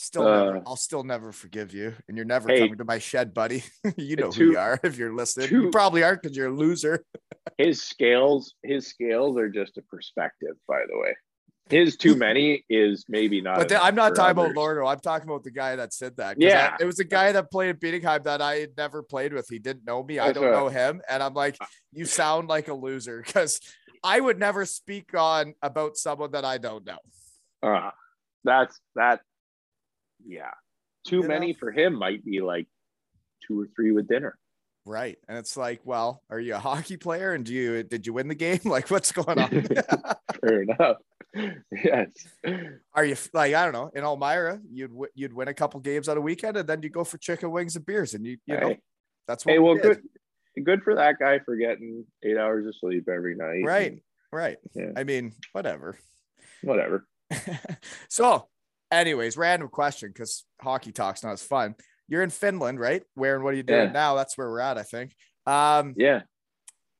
Still 0.00 0.22
never, 0.24 0.56
Uh. 0.58 0.62
I'll 0.64 0.76
still 0.76 1.02
never 1.02 1.32
forgive 1.32 1.74
you. 1.74 1.92
And 2.06 2.16
you're 2.16 2.24
never 2.24 2.48
Hey. 2.48 2.60
coming 2.60 2.78
to 2.78 2.84
my 2.84 2.98
shed, 3.00 3.34
buddy. 3.34 3.64
you 3.96 4.14
know 4.14 4.30
who 4.30 4.52
you 4.52 4.58
are 4.58 4.78
if 4.84 4.96
you're 4.96 5.12
listening. 5.12 5.50
you 5.50 5.70
probably 5.70 6.04
aren't 6.04 6.22
because 6.22 6.36
you're 6.36 6.46
a 6.48 6.52
loser. 6.56 7.04
His 7.58 7.82
scales, 7.82 8.54
his 8.62 8.86
scales 8.86 9.36
are 9.38 9.48
just 9.48 9.76
a 9.78 9.82
perspective, 9.82 10.54
by 10.68 10.82
the 10.88 10.96
way. 10.98 11.16
His 11.70 11.96
too 11.96 12.14
many 12.14 12.64
is 12.70 13.04
maybe 13.08 13.40
not. 13.40 13.56
But 13.58 13.72
I'm 13.72 13.94
not 13.96 14.14
talking 14.14 14.38
others. 14.38 14.52
about 14.52 14.60
Lordo. 14.60 14.86
I'm 14.86 15.00
talking 15.00 15.28
about 15.28 15.42
the 15.44 15.50
guy 15.50 15.74
that 15.76 15.92
said 15.92 16.16
that. 16.18 16.36
Yeah. 16.40 16.76
I- 16.78 16.82
it 16.82 16.86
was 16.86 17.00
a 17.00 17.04
guy 17.04 17.32
that 17.32 17.50
played 17.50 17.70
at 17.70 17.80
Bietigheim 17.80 18.22
that 18.24 18.40
I 18.40 18.56
had 18.56 18.76
never 18.76 19.02
played 19.02 19.32
with. 19.32 19.48
He 19.48 19.58
didn't 19.58 19.84
know 19.84 20.02
me. 20.04 20.18
I 20.20 20.26
That's 20.26 20.38
don't 20.38 20.48
a- 20.48 20.52
know 20.52 20.68
him. 20.68 21.02
And 21.08 21.22
I'm 21.22 21.34
like, 21.34 21.56
you 21.92 22.04
sound 22.04 22.48
like 22.48 22.68
a 22.68 22.74
loser 22.74 23.22
because 23.26 23.60
I 24.04 24.20
would 24.20 24.38
never 24.38 24.64
speak 24.64 25.12
on 25.14 25.54
about 25.60 25.96
someone 25.96 26.30
that 26.32 26.44
I 26.44 26.58
don't 26.58 26.86
know. 26.86 26.98
Uh, 27.62 27.90
that's 28.44 28.78
that. 28.94 29.20
Yeah, 30.28 30.50
too 31.06 31.22
You 31.22 31.28
many 31.28 31.48
know? 31.48 31.58
for 31.58 31.72
him 31.72 31.94
might 31.94 32.24
be 32.24 32.40
like 32.40 32.68
two 33.46 33.62
or 33.62 33.66
three 33.74 33.90
with 33.92 34.06
dinner. 34.06 34.38
Right. 34.84 35.18
And 35.28 35.36
it's 35.36 35.56
like, 35.56 35.80
well, 35.84 36.22
are 36.30 36.40
you 36.40 36.54
a 36.54 36.58
hockey 36.58 36.96
player? 36.96 37.32
And 37.32 37.44
do 37.44 37.52
you 37.52 37.82
did 37.82 38.06
you 38.06 38.12
win 38.12 38.28
the 38.28 38.34
game? 38.34 38.60
Like, 38.64 38.90
what's 38.90 39.12
going 39.12 39.38
on? 39.38 39.50
Fair 40.40 40.62
enough. 40.62 40.96
yes. 41.72 42.08
Are 42.94 43.04
you 43.04 43.16
like 43.34 43.54
I 43.54 43.64
don't 43.64 43.72
know 43.72 43.90
in 43.94 44.04
Elmira? 44.04 44.60
You'd 44.70 44.92
you'd 45.14 45.32
win 45.32 45.48
a 45.48 45.54
couple 45.54 45.80
games 45.80 46.08
on 46.08 46.16
a 46.16 46.20
weekend, 46.20 46.56
and 46.56 46.68
then 46.68 46.82
you 46.82 46.88
go 46.90 47.04
for 47.04 47.18
chicken 47.18 47.50
wings 47.50 47.76
and 47.76 47.84
beers, 47.84 48.14
and 48.14 48.24
you 48.24 48.38
you 48.46 48.56
know 48.56 48.76
that's 49.26 49.44
what. 49.44 49.52
Hey, 49.52 49.58
we 49.58 49.64
well, 49.64 49.74
did. 49.74 49.82
good, 49.82 50.64
good 50.64 50.82
for 50.82 50.94
that 50.94 51.18
guy 51.18 51.38
for 51.40 51.56
getting 51.56 52.06
eight 52.22 52.38
hours 52.38 52.66
of 52.66 52.74
sleep 52.80 53.08
every 53.08 53.34
night. 53.34 53.62
Right, 53.64 54.02
right. 54.32 54.56
Yeah. 54.74 54.92
I 54.96 55.04
mean, 55.04 55.32
whatever. 55.52 55.98
Whatever. 56.62 57.06
so, 58.08 58.48
anyways, 58.90 59.36
random 59.36 59.68
question 59.68 60.10
because 60.10 60.44
hockey 60.60 60.92
talk's 60.92 61.22
not 61.22 61.32
as 61.32 61.42
fun. 61.42 61.74
You're 62.08 62.22
in 62.22 62.30
Finland, 62.30 62.80
right? 62.80 63.02
Where 63.14 63.34
and 63.34 63.44
what 63.44 63.54
are 63.54 63.56
you 63.56 63.62
doing 63.62 63.86
Yeah. 63.86 63.92
now? 63.92 64.14
That's 64.14 64.36
where 64.38 64.48
we're 64.50 64.60
at, 64.60 64.78
I 64.78 64.82
think. 64.82 65.14
Um, 65.46 65.94
Yeah. 65.96 66.22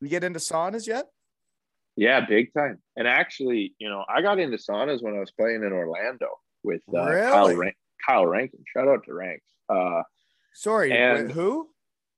we 0.01 0.09
get 0.09 0.24
into 0.24 0.39
saunas 0.39 0.86
yet? 0.86 1.07
Yeah, 1.97 2.24
big 2.26 2.53
time. 2.53 2.80
And 2.97 3.09
actually, 3.09 3.74
you 3.78 3.89
know, 3.89 4.05
I 4.09 4.22
got 4.22 4.39
into 4.39 4.57
saunas 4.57 5.03
when 5.03 5.16
I 5.16 5.20
was 5.20 5.30
playing 5.32 5.64
in 5.64 5.72
Orlando 5.72 6.28
with 6.62 6.82
uh, 6.89 7.07
Kyle, 7.07 7.57
Rank- 7.57 7.76
Kyle 8.07 8.26
Rankin. 8.26 8.62
Shout 8.72 8.86
out 8.89 9.05
to 9.05 9.14
Ranks. 9.14 9.47
Uh, 9.68 10.03
Sorry, 10.55 10.93
And- 10.93 11.30
who? 11.32 11.70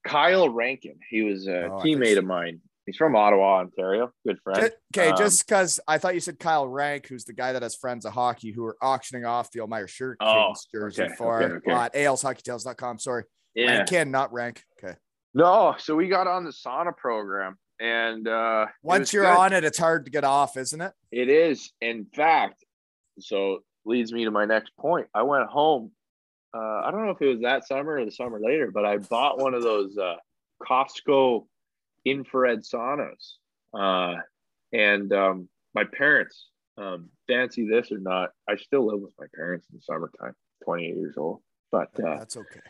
Kyle 0.06 0.48
Rankin. 0.48 0.98
He 1.10 1.22
was 1.22 1.46
a 1.46 1.66
Oh, 1.66 1.80
teammate 1.82 2.04
think- 2.06 2.18
of 2.18 2.24
mine. 2.24 2.60
He's 2.90 2.96
from 2.96 3.14
Ottawa, 3.14 3.58
Ontario. 3.60 4.10
Good 4.26 4.40
friend. 4.42 4.72
Okay, 4.92 5.10
Um, 5.10 5.16
just 5.16 5.46
because 5.46 5.78
I 5.86 5.96
thought 5.98 6.14
you 6.14 6.18
said 6.20 6.40
Kyle 6.40 6.66
Rank, 6.66 7.06
who's 7.06 7.24
the 7.24 7.32
guy 7.32 7.52
that 7.52 7.62
has 7.62 7.76
friends 7.76 8.04
of 8.04 8.12
hockey 8.12 8.50
who 8.50 8.64
are 8.64 8.76
auctioning 8.82 9.24
off 9.24 9.48
the 9.52 9.60
Elmira 9.60 9.86
Shirt 9.86 10.16
Oh, 10.20 10.46
Kings 10.46 10.66
jersey 10.74 11.02
okay, 11.04 11.14
for 11.14 11.40
okay, 11.40 11.54
okay. 11.54 11.70
uh, 11.72 11.84
at 11.84 11.94
aleshockeytales.com. 11.94 12.98
Sorry, 12.98 13.22
yeah. 13.54 13.76
Rankin, 13.76 14.10
not 14.10 14.32
Rank. 14.32 14.64
Okay. 14.82 14.96
No, 15.34 15.76
so 15.78 15.94
we 15.94 16.08
got 16.08 16.26
on 16.26 16.42
the 16.42 16.50
sauna 16.50 16.96
program, 16.96 17.56
and 17.78 18.26
uh, 18.26 18.66
Once 18.82 19.12
you're 19.12 19.22
good. 19.22 19.38
on 19.38 19.52
it, 19.52 19.62
it's 19.62 19.78
hard 19.78 20.04
to 20.06 20.10
get 20.10 20.24
off, 20.24 20.56
isn't 20.56 20.80
it? 20.80 20.92
It 21.12 21.28
is, 21.28 21.70
in 21.80 22.06
fact. 22.12 22.64
So 23.20 23.60
leads 23.84 24.12
me 24.12 24.24
to 24.24 24.32
my 24.32 24.46
next 24.46 24.72
point. 24.80 25.06
I 25.14 25.22
went 25.22 25.46
home. 25.48 25.92
Uh, 26.52 26.58
I 26.58 26.90
don't 26.90 27.04
know 27.04 27.12
if 27.12 27.22
it 27.22 27.28
was 27.28 27.40
that 27.42 27.68
summer 27.68 27.98
or 27.98 28.04
the 28.04 28.10
summer 28.10 28.40
later, 28.42 28.72
but 28.74 28.84
I 28.84 28.96
bought 28.96 29.38
one 29.38 29.54
of 29.54 29.62
those 29.62 29.96
uh, 29.96 30.16
Costco 30.68 31.46
infrared 32.04 32.60
saunas. 32.62 33.34
Uh, 33.72 34.16
and 34.72 35.12
um, 35.12 35.48
my 35.74 35.84
parents, 35.84 36.48
um, 36.78 37.08
fancy 37.28 37.68
this 37.68 37.92
or 37.92 37.98
not, 37.98 38.30
I 38.48 38.56
still 38.56 38.86
live 38.86 39.00
with 39.00 39.14
my 39.18 39.26
parents 39.34 39.66
in 39.70 39.76
the 39.78 39.82
summertime. 39.82 40.34
28 40.64 40.96
years 40.96 41.14
old, 41.16 41.40
but 41.72 41.88
uh, 42.00 42.18
That's 42.18 42.36
okay. 42.36 42.60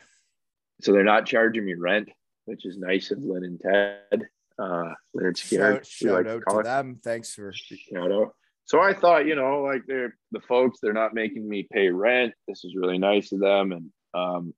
so 0.81 0.93
they're 0.93 1.03
not 1.03 1.27
charging 1.27 1.65
me 1.65 1.75
rent, 1.75 2.09
which 2.45 2.65
is 2.65 2.79
nice 2.79 3.11
of 3.11 3.19
Lynn 3.21 3.45
and 3.45 3.61
Ted. 3.61 4.29
Uh, 4.59 4.93
Leonard 5.15 5.39
Skinner. 5.39 5.75
Shout, 5.77 5.87
shout 5.87 6.13
like 6.13 6.27
out 6.27 6.45
call 6.45 6.59
to 6.59 6.63
them. 6.63 7.01
Thanks 7.03 7.35
for 7.35 7.53
Shout 7.53 8.13
out. 8.13 8.35
So 8.67 8.81
I 8.81 8.95
thought, 8.95 9.27
you 9.27 9.35
know, 9.35 9.63
like 9.63 9.83
they're 9.89 10.17
the 10.31 10.41
folks, 10.43 10.79
they're 10.81 10.93
not 10.93 11.15
making 11.15 11.49
me 11.49 11.67
pay 11.73 11.89
rent. 11.89 12.33
This 12.47 12.65
is 12.65 12.77
really 12.77 12.99
nice 12.99 13.33
of 13.33 13.41
them. 13.41 13.73
And 13.73 13.91
um, 14.15 14.55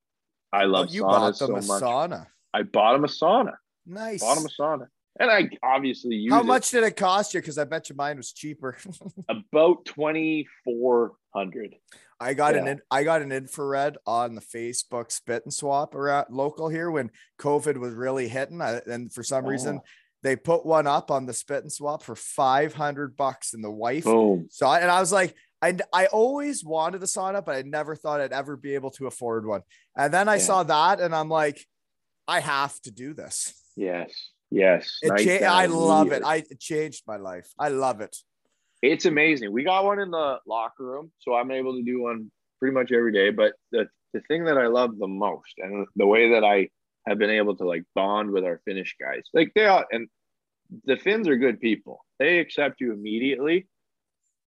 I 0.53 0.65
love 0.65 0.89
Oh, 0.91 0.93
you 0.93 1.03
saunas 1.05 1.09
bought 1.09 1.37
so 1.37 1.47
them 1.47 1.57
a 1.57 1.63
much. 1.63 1.83
sauna. 1.83 2.27
I 2.53 2.63
bought 2.65 2.93
them 2.93 3.05
a 3.05 3.09
sauna. 3.09 3.55
Nice. 3.87 4.21
Them 4.21 4.47
a 4.47 4.49
sauna. 4.49 4.87
And 5.21 5.31
I 5.31 5.51
obviously 5.63 6.17
use 6.17 6.33
How 6.33 6.41
it 6.41 6.47
much 6.47 6.71
did 6.71 6.85
it 6.85 6.97
cost 6.97 7.35
you? 7.35 7.41
Because 7.41 7.59
I 7.59 7.65
bet 7.65 7.89
your 7.91 7.97
mine 7.97 8.17
was 8.17 8.33
cheaper. 8.33 8.79
about 9.29 9.85
2400 9.85 11.75
I 12.21 12.35
got 12.35 12.55
an 12.57 12.65
Yeah. 12.67 12.73
in, 12.73 12.81
I 12.91 13.05
got 13.05 13.21
an 13.23 13.33
infrared 13.33 13.99
on 14.07 14.35
the 14.35 14.41
Facebook 14.41 15.11
spit 15.11 15.43
and 15.45 15.53
swap 15.53 15.95
around 15.95 16.27
local 16.31 16.69
here 16.69 16.91
when 16.91 17.11
COVID 17.39 17.77
was 17.79 17.95
really 17.95 18.29
hitting, 18.29 18.61
I, 18.63 18.81
and 18.87 19.13
for 19.13 19.23
some 19.23 19.45
reason 19.45 19.79
Oh. 19.79 19.85
they 20.23 20.37
put 20.37 20.65
one 20.65 20.87
up 20.87 21.11
on 21.11 21.27
the 21.27 21.33
spit 21.35 21.63
and 21.63 21.73
swap 21.73 22.03
for 22.03 22.15
five 22.15 22.75
hundred 22.75 23.17
bucks, 23.17 23.53
and 23.55 23.63
the 23.65 23.71
wife 23.71 24.05
Boom. 24.05 24.47
saw 24.51 24.75
it, 24.77 24.83
and 24.83 24.91
I 24.91 25.01
was 25.01 25.11
like, 25.13 25.35
I 25.61 25.77
I 25.93 26.07
always 26.07 26.65
wanted 26.65 27.03
a 27.03 27.07
sauna, 27.07 27.45
but 27.45 27.57
I 27.57 27.63
never 27.63 27.97
thought 27.97 28.21
I'd 28.21 28.33
ever 28.33 28.57
be 28.57 28.75
able 28.77 28.91
to 28.93 29.07
afford 29.09 29.45
one. 29.45 29.63
And 29.97 30.15
then 30.15 30.29
I 30.29 30.37
Yeah. 30.37 30.43
saw 30.43 30.63
that, 30.63 31.01
and 31.01 31.15
I'm 31.15 31.29
like, 31.29 31.67
I 32.29 32.39
have 32.41 32.81
to 32.83 32.91
do 32.93 33.15
this. 33.15 33.53
Yes. 33.77 34.31
Yes. 34.51 34.99
Cha- 35.03 35.47
I 35.47 35.67
love 35.67 36.13
it. 36.13 36.23
I 36.25 36.37
it 36.37 36.61
changed 36.61 37.05
my 37.07 37.17
life. 37.17 37.49
I 37.59 37.69
love 37.69 38.01
it. 38.01 38.17
It's 38.83 39.07
amazing. 39.07 39.53
We 39.53 39.65
got 39.65 39.85
one 39.85 40.01
in 40.01 40.11
the 40.11 40.39
locker 40.47 40.85
room, 40.85 41.13
so 41.21 41.35
I'm 41.35 41.51
able 41.51 41.75
to 41.77 41.83
do 41.83 42.03
one 42.03 42.31
pretty 42.59 42.75
much 42.75 42.93
every 42.93 43.13
day. 43.13 43.31
But 43.31 43.55
the 43.71 43.89
the 44.13 44.21
thing 44.23 44.45
that 44.45 44.59
I 44.59 44.67
love 44.67 44.99
the 44.99 45.07
most, 45.09 45.55
and 45.59 45.87
the 45.97 46.07
way 46.07 46.31
that 46.33 46.45
I 46.45 46.69
have 47.07 47.19
been 47.19 47.31
able 47.31 47.57
to 47.57 47.65
like 47.65 47.85
bond 47.95 48.31
with 48.31 48.45
our 48.45 48.61
Finnish 48.65 48.97
guys, 49.01 49.23
like 49.33 49.53
they 49.55 49.65
are, 49.65 49.87
and 49.91 50.09
the 50.85 50.97
Finns 50.97 51.29
are 51.29 51.37
good 51.37 51.61
people. 51.61 52.05
They 52.19 52.39
accept 52.39 52.81
you 52.81 52.93
immediately, 52.93 53.67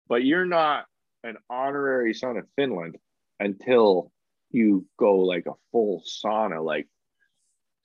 but 0.07 0.23
you're 0.23 0.45
not 0.45 0.85
an 1.23 1.37
honorary 1.49 2.13
son 2.13 2.37
of 2.37 2.45
Finland 2.55 2.97
until 3.39 4.11
you 4.51 4.85
go 4.97 5.17
like 5.19 5.45
a 5.47 5.53
full 5.71 6.03
sauna, 6.03 6.63
like 6.63 6.87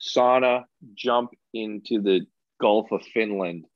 sauna, 0.01 0.65
jump 0.95 1.31
into 1.55 2.01
the 2.01 2.27
Gulf 2.61 2.91
of 2.93 3.03
Finland, 3.03 3.67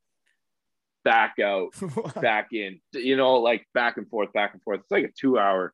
back 1.05 1.39
out, 1.39 1.71
back 2.21 2.53
in, 2.53 2.81
you 2.93 3.17
know, 3.17 3.35
like 3.37 3.67
back 3.75 3.97
and 3.97 4.09
forth, 4.09 4.33
back 4.33 4.53
and 4.55 4.63
forth. 4.63 4.81
It's 4.81 4.91
like 4.91 5.05
a 5.05 5.13
two 5.19 5.39
hour 5.39 5.73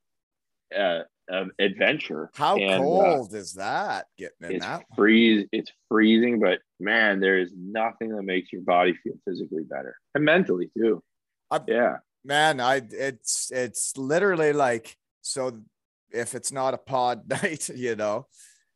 uh, 0.77 1.03
um, 1.31 1.53
adventure. 1.59 2.31
How 2.35 2.57
And, 2.57 2.73
uh, 2.73 2.79
cold 2.79 3.35
is 3.35 3.55
that 3.55 4.07
getting 4.19 4.37
in 4.43 4.53
it's 4.57 4.65
that? 4.67 4.85
freeze, 4.97 5.47
it's 5.53 5.71
freezing, 5.89 6.41
but 6.41 6.61
man, 6.79 7.21
there 7.21 7.39
is 7.39 7.53
nothing 7.57 8.11
that 8.15 8.23
makes 8.23 8.53
your 8.53 8.63
body 8.63 8.95
feel 8.95 9.15
physically 9.27 9.63
better 9.65 9.97
and 10.15 10.25
mentally 10.25 10.71
too. 10.77 11.03
I- 11.51 11.61
yeah. 11.67 11.97
man 12.25 12.61
i 12.61 12.77
it's 12.91 13.51
it's 13.51 13.97
literally 13.97 14.53
like 14.53 14.95
so 15.23 15.59
if 16.13 16.35
it's 16.35 16.53
not 16.53 16.75
a 16.75 16.79
pod 16.79 17.27
night 17.43 17.69
you 17.75 17.97
know 17.97 18.27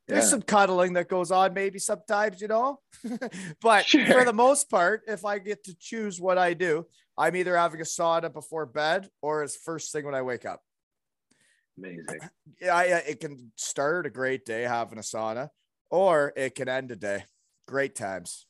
there's 0.06 0.24
Yeah. 0.24 0.30
some 0.30 0.42
cuddling 0.42 0.92
that 0.94 1.08
goes 1.08 1.30
on 1.30 1.54
maybe 1.54 1.78
sometimes 1.78 2.40
you 2.40 2.48
know? 2.48 2.80
But 3.62 3.86
for 3.86 4.24
the 4.24 4.32
most 4.34 4.68
part 4.70 5.02
if 5.06 5.24
i 5.24 5.38
get 5.38 5.64
to 5.64 5.74
choose 5.78 6.20
what 6.20 6.38
i 6.38 6.54
do 6.54 6.86
i'm 7.16 7.36
either 7.36 7.56
having 7.56 7.80
a 7.80 7.84
sauna 7.84 8.32
before 8.32 8.66
bed 8.66 9.08
or 9.22 9.42
it's 9.44 9.56
first 9.56 9.92
thing 9.92 10.04
when 10.04 10.14
i 10.14 10.22
wake 10.22 10.44
up. 10.46 10.60
Amazing. 11.78 12.20
yeah 12.60 12.80
it 12.82 13.20
can 13.20 13.50
start 13.56 14.06
a 14.06 14.10
great 14.10 14.44
day 14.44 14.62
having 14.62 14.98
a 14.98 15.02
sauna 15.02 15.48
or 15.90 16.32
it 16.36 16.54
can 16.54 16.68
end 16.68 16.90
a 16.90 16.96
day. 16.96 17.24
Great 17.68 17.94
times. 17.94 18.46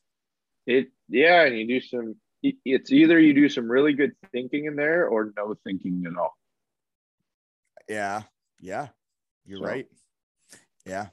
It 0.66 0.88
yeah, 1.08 1.44
and 1.44 1.56
you 1.58 1.66
do 1.68 1.80
some 1.80 2.16
it's 2.42 2.90
either 2.92 3.18
you 3.18 3.32
do 3.32 3.48
some 3.48 3.70
really 3.70 3.92
good 3.94 4.12
thinking 4.32 4.64
in 4.66 4.76
there 4.76 5.06
or 5.08 5.32
no 5.36 5.54
thinking 5.64 6.04
at 6.06 6.16
all. 6.18 6.34
yeah 7.88 8.22
yeah 8.60 8.88
you're 9.46 9.58
So- 9.58 9.64
right. 9.64 9.86
Yeah 10.86 11.06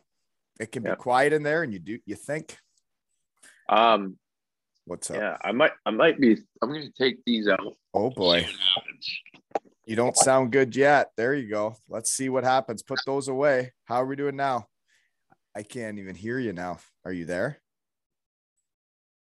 it 0.61 0.71
can 0.71 0.83
be 0.83 0.95
quiet 0.95 1.33
in 1.33 1.43
there 1.43 1.63
and 1.63 1.73
you 1.73 1.79
do 1.79 1.97
you 2.05 2.15
think 2.15 2.57
Um 3.67 4.17
what's 4.85 5.09
up 5.09 5.17
yeah, 5.17 5.37
I 5.41 5.51
might 5.51 5.71
I 5.85 5.89
might 5.91 6.19
be 6.19 6.37
I'm 6.61 6.71
gonna 6.71 6.85
take 6.97 7.17
these 7.25 7.47
out. 7.47 7.75
Oh 7.93 8.11
boy, 8.11 8.47
you 9.85 9.95
don't 9.95 10.15
sound 10.15 10.51
good 10.51 10.75
yet. 10.75 11.11
There 11.17 11.33
you 11.33 11.49
go. 11.49 11.75
Let's 11.89 12.11
see 12.11 12.29
what 12.29 12.43
happens. 12.43 12.83
Put 12.83 12.99
those 13.05 13.27
away. 13.27 13.73
How 13.85 13.95
are 13.95 14.05
we 14.05 14.15
doing 14.15 14.35
now? 14.35 14.67
I 15.55 15.63
can't 15.63 15.99
even 15.99 16.15
hear 16.15 16.39
you 16.39 16.53
now. 16.53 16.79
Are 17.03 17.11
you 17.11 17.25
there? 17.25 17.59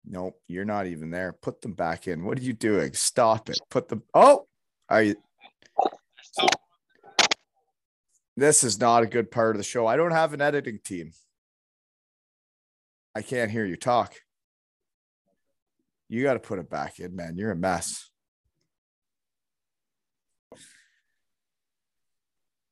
Nope, 0.10 0.40
you're 0.48 0.66
not 0.66 0.88
even 0.88 1.12
there. 1.12 1.34
Put 1.34 1.62
them 1.62 1.74
back 1.74 2.08
in. 2.08 2.24
What 2.24 2.40
are 2.40 2.44
you 2.44 2.54
doing? 2.54 2.94
Stop 2.94 3.50
it. 3.50 3.60
Put 3.70 3.90
them. 3.90 4.04
Oh, 4.14 4.48
are 4.90 5.04
you? 5.04 5.16
This 8.36 8.64
is 8.64 8.80
not 8.80 9.04
a 9.04 9.08
good 9.08 9.32
part 9.32 9.56
of 9.56 9.58
the 9.58 9.64
show. 9.64 9.88
I 9.88 9.98
don't 9.98 10.12
have 10.12 10.34
an 10.34 10.42
editing 10.42 10.80
team. 10.84 11.12
I 13.18 13.24
can't 13.24 13.50
hear 13.50 13.66
you 13.66 13.78
talk. 13.78 14.14
You 16.08 16.22
got 16.22 16.36
to 16.36 16.40
put 16.40 16.60
it 16.60 16.70
back 16.70 17.00
in, 17.00 17.16
man. 17.16 17.36
You're 17.36 17.50
a 17.50 17.56
mess. 17.56 18.12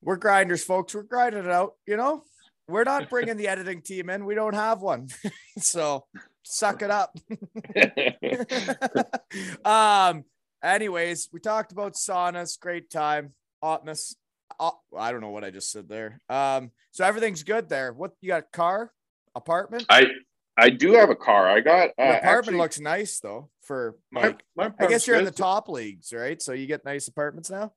We're 0.03 0.17
grinders, 0.17 0.63
folks. 0.63 0.93
We're 0.93 1.01
grinding 1.01 1.45
it 1.45 1.49
out. 1.49 1.73
You 1.87 1.97
know, 1.97 2.25
we're 2.67 2.83
not 2.83 3.09
bringing 3.09 3.37
the 3.37 3.47
editing 3.47 3.81
team 3.81 4.11
in. 4.11 4.23
We 4.23 4.35
don't 4.35 4.53
have 4.53 4.83
one. 4.83 5.07
so 5.57 6.05
suck 6.43 6.83
it 6.83 6.91
up. 6.91 7.17
um, 9.65 10.25
anyways, 10.63 11.29
we 11.33 11.39
talked 11.39 11.71
about 11.71 11.95
saunas, 11.95 12.59
great 12.59 12.91
time, 12.91 13.33
hotness. 13.63 14.15
Uh, 14.59 14.69
I 14.95 15.11
don't 15.11 15.21
know 15.21 15.31
what 15.31 15.43
I 15.43 15.49
just 15.49 15.71
said 15.71 15.89
there. 15.89 16.21
Um, 16.29 16.69
so 16.91 17.03
everything's 17.03 17.41
good 17.41 17.67
there. 17.67 17.93
What 17.93 18.11
you 18.21 18.27
got? 18.27 18.51
Car, 18.51 18.93
apartment. 19.33 19.87
I 19.89 20.05
I 20.57 20.69
do 20.69 20.93
have 20.93 21.09
a 21.09 21.15
car. 21.15 21.47
I 21.47 21.59
got 21.59 21.89
uh, 21.89 22.03
apartment 22.03 22.25
actually, 22.25 22.57
looks 22.57 22.79
nice 22.79 23.19
though. 23.19 23.49
For 23.61 23.97
my, 24.11 24.35
my 24.55 24.71
I 24.79 24.87
guess 24.87 25.07
you're 25.07 25.17
in 25.17 25.25
the 25.25 25.31
top 25.31 25.69
leagues, 25.69 26.13
right? 26.13 26.41
So 26.41 26.53
you 26.53 26.67
get 26.67 26.85
nice 26.85 27.07
apartments 27.07 27.49
now. 27.49 27.73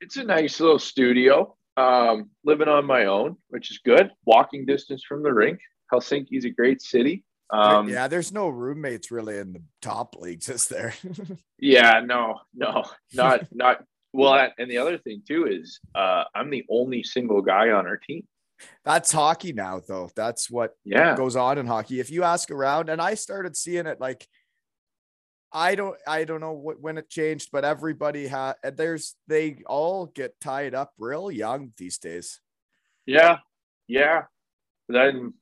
It's 0.00 0.16
a 0.16 0.24
nice 0.24 0.60
little 0.60 0.78
studio. 0.78 1.56
Um, 1.76 2.30
living 2.44 2.68
on 2.68 2.86
my 2.86 3.04
own, 3.04 3.36
which 3.48 3.70
is 3.70 3.78
good. 3.84 4.10
Walking 4.26 4.66
distance 4.66 5.04
from 5.08 5.22
the 5.22 5.32
rink. 5.32 5.60
Helsinki's 5.92 6.44
a 6.44 6.50
great 6.50 6.82
city. 6.82 7.24
Um, 7.50 7.88
yeah, 7.88 8.08
there's 8.08 8.32
no 8.32 8.48
roommates 8.48 9.10
really 9.10 9.38
in 9.38 9.52
the 9.52 9.62
top 9.80 10.16
leagues, 10.18 10.48
is 10.48 10.68
there? 10.68 10.94
Yeah, 11.60 12.02
no, 12.04 12.38
no, 12.54 12.84
not 13.14 13.46
not 13.52 13.82
well, 14.12 14.48
and 14.58 14.70
the 14.70 14.78
other 14.78 14.96
thing 14.96 15.22
too 15.26 15.46
is 15.46 15.80
uh, 15.94 16.24
I'm 16.34 16.50
the 16.50 16.64
only 16.70 17.02
single 17.02 17.42
guy 17.42 17.70
on 17.70 17.86
our 17.86 17.96
team. 17.96 18.26
That's 18.84 19.12
hockey 19.12 19.52
now, 19.52 19.80
though. 19.86 20.10
That's 20.16 20.50
what 20.50 20.74
Yeah, 20.84 21.14
goes 21.16 21.36
on 21.36 21.58
in 21.58 21.66
hockey. 21.66 22.00
If 22.00 22.10
you 22.10 22.24
ask 22.24 22.50
around, 22.50 22.88
and 22.88 23.00
I 23.00 23.14
started 23.14 23.56
seeing 23.56 23.86
it 23.86 24.00
like 24.00 24.26
I 25.52 25.74
don't 25.74 25.96
I 26.06 26.24
don't 26.24 26.40
know 26.40 26.52
what, 26.52 26.80
when 26.80 26.98
it 26.98 27.08
changed, 27.08 27.50
but 27.52 27.64
everybody 27.64 28.26
had 28.26 28.54
there's 28.62 29.14
they 29.26 29.62
all 29.66 30.06
get 30.06 30.38
tied 30.40 30.74
up 30.74 30.92
real 30.98 31.30
young 31.30 31.72
these 31.76 31.98
days. 31.98 32.40
yeah, 33.06 33.38
yeah. 33.86 34.24
Then, 34.90 35.34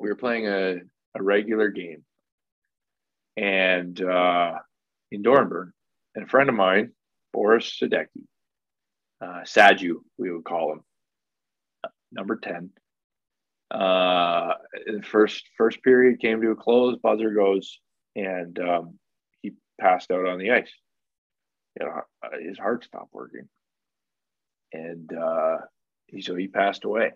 we 0.00 0.08
were 0.08 0.16
playing 0.16 0.46
a, 0.46 0.76
a 1.16 1.22
regular 1.22 1.68
game 1.68 2.04
and 3.36 4.00
uh, 4.00 4.54
in 5.12 5.22
Dornbirn, 5.22 5.70
and 6.14 6.24
a 6.24 6.28
friend 6.28 6.48
of 6.48 6.54
mine, 6.54 6.90
Boris 7.32 7.78
Sadecki, 7.80 8.24
uh, 9.20 9.42
Saju, 9.44 9.94
we 10.16 10.30
would 10.30 10.44
call 10.44 10.72
him, 10.72 10.80
uh, 11.84 11.88
number 12.12 12.36
ten. 12.36 12.70
Uh, 13.70 14.54
the 14.86 15.02
first 15.02 15.44
first 15.58 15.82
period 15.82 16.20
came 16.20 16.40
to 16.40 16.50
a 16.50 16.56
close. 16.56 16.96
Buzzer 17.02 17.30
goes, 17.30 17.78
and 18.16 18.58
um, 18.58 18.98
he 19.42 19.52
passed 19.80 20.10
out 20.10 20.26
on 20.26 20.38
the 20.38 20.52
ice. 20.52 20.70
You 21.78 21.86
know, 21.86 21.92
uh, 22.22 22.28
his 22.40 22.58
heart 22.58 22.84
stopped 22.84 23.12
working, 23.12 23.48
and 24.72 25.12
uh, 25.12 25.58
he, 26.06 26.22
so 26.22 26.34
he 26.34 26.48
passed 26.48 26.84
away 26.84 27.12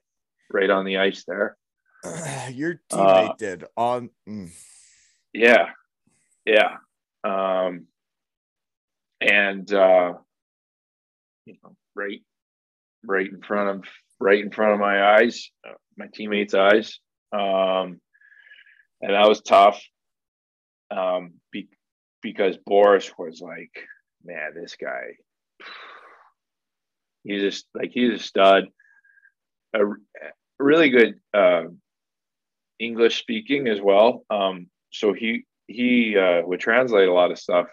right 0.53 0.69
on 0.71 0.85
the 0.85 0.99
ice 0.99 1.25
there. 1.27 1.57
Your 2.51 2.81
teammate 2.91 3.31
Uh, 3.31 3.35
did 3.39 3.65
on. 3.77 4.11
mm. 4.29 4.51
Yeah. 5.33 5.71
Yeah. 6.45 6.77
Um 7.25 7.87
and 9.21 9.73
uh 9.73 10.15
you 11.47 11.55
know, 11.63 11.77
right 11.95 12.23
right 13.05 13.29
in 13.29 13.43
front 13.43 13.69
of 13.69 13.85
right 14.21 14.43
in 14.43 14.51
front 14.51 14.75
of 14.75 14.81
my 14.81 15.17
eyes, 15.17 15.51
uh, 15.69 15.75
my 15.97 16.07
teammates' 16.13 16.55
eyes. 16.55 16.99
Um 17.33 18.01
and 19.01 19.15
that 19.15 19.29
was 19.29 19.41
tough. 19.41 19.83
Um 20.91 21.35
be, 21.51 21.69
because 22.23 22.57
Boris 22.65 23.11
was 23.19 23.41
like, 23.41 23.73
man, 24.25 24.53
this 24.55 24.77
guy 24.81 25.17
he's 27.25 27.43
just 27.43 27.67
like 27.75 27.91
he's 27.93 28.21
a 28.21 28.23
stud. 28.23 28.65
a, 29.75 29.81
really 30.59 30.91
good 30.91 31.15
uh, 31.35 31.65
English 32.79 33.19
speaking 33.19 33.69
as 33.69 33.81
well. 33.81 34.25
Um, 34.31 34.69
so 34.91 35.13
he 35.13 35.45
he 35.67 36.17
uh, 36.17 36.43
would 36.45 36.61
translate 36.61 37.09
a 37.09 37.13
lot 37.13 37.31
of 37.31 37.39
stuff 37.39 37.67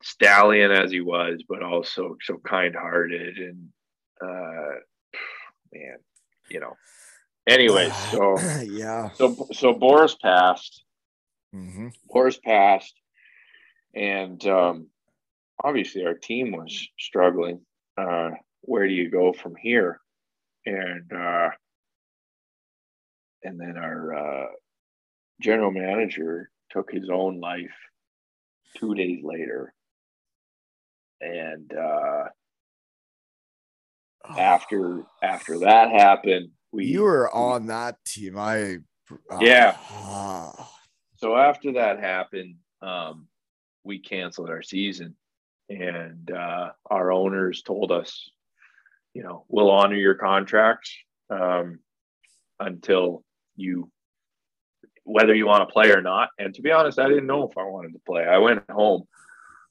stallion 0.03 0.71
as 0.71 0.91
he 0.91 1.01
was, 1.01 1.43
but 1.47 1.63
also 1.63 2.17
so 2.23 2.37
kind-hearted 2.45 3.37
and 3.37 3.69
uh 4.21 4.75
man, 5.73 5.97
you 6.49 6.59
know. 6.59 6.75
Anyways, 7.47 7.95
so 8.11 8.37
yeah. 8.61 9.11
so 9.11 9.47
so 9.51 9.73
Boris 9.73 10.15
passed. 10.15 10.83
hmm 11.53 11.89
Boris 12.07 12.39
passed, 12.43 12.95
and 13.95 14.45
um, 14.45 14.87
obviously 15.63 16.05
our 16.05 16.13
team 16.13 16.51
was 16.51 16.87
struggling. 16.99 17.61
Uh, 17.97 18.31
where 18.61 18.87
do 18.87 18.93
you 18.93 19.09
go 19.09 19.33
from 19.33 19.55
here? 19.55 19.99
And 20.65 21.11
uh, 21.11 21.49
and 23.43 23.59
then 23.59 23.75
our 23.77 24.13
uh, 24.13 24.47
general 25.41 25.71
manager 25.71 26.49
took 26.69 26.91
his 26.91 27.09
own 27.11 27.39
life 27.39 27.73
two 28.77 28.93
days 28.95 29.21
later. 29.23 29.73
And 31.19 31.71
uh, 31.73 32.25
after 34.37 35.03
after 35.21 35.59
that 35.59 35.91
happened, 35.91 36.49
we 36.71 36.85
you 36.85 37.03
were 37.03 37.33
on 37.33 37.67
that 37.67 38.03
team. 38.05 38.37
I 38.37 38.77
Yeah. 39.39 39.75
ah. 39.79 40.71
so 41.17 41.35
after 41.35 41.73
that 41.73 41.99
happened, 41.99 42.55
um, 42.81 43.27
we 43.83 43.99
canceled 43.99 44.49
our 44.49 44.61
season, 44.61 45.15
and 45.79 46.31
uh, 46.31 46.71
our 46.89 47.11
owners 47.11 47.61
told 47.61 47.91
us, 47.91 48.29
you 49.13 49.23
know, 49.23 49.45
we'll 49.47 49.71
honor 49.71 49.95
your 49.95 50.15
contracts 50.15 50.95
um, 51.29 51.79
until 52.59 53.23
you, 53.55 53.89
whether 55.03 55.33
you 55.33 55.45
want 55.45 55.67
to 55.67 55.73
play 55.73 55.91
or 55.91 56.01
not. 56.01 56.29
And 56.37 56.53
to 56.55 56.61
be 56.61 56.71
honest, 56.71 56.99
I 56.99 57.07
didn't 57.07 57.27
know 57.27 57.47
if 57.49 57.57
I 57.57 57.63
wanted 57.63 57.93
to 57.93 58.01
play. 58.05 58.23
I 58.23 58.37
went 58.37 58.69
home. 58.69 59.03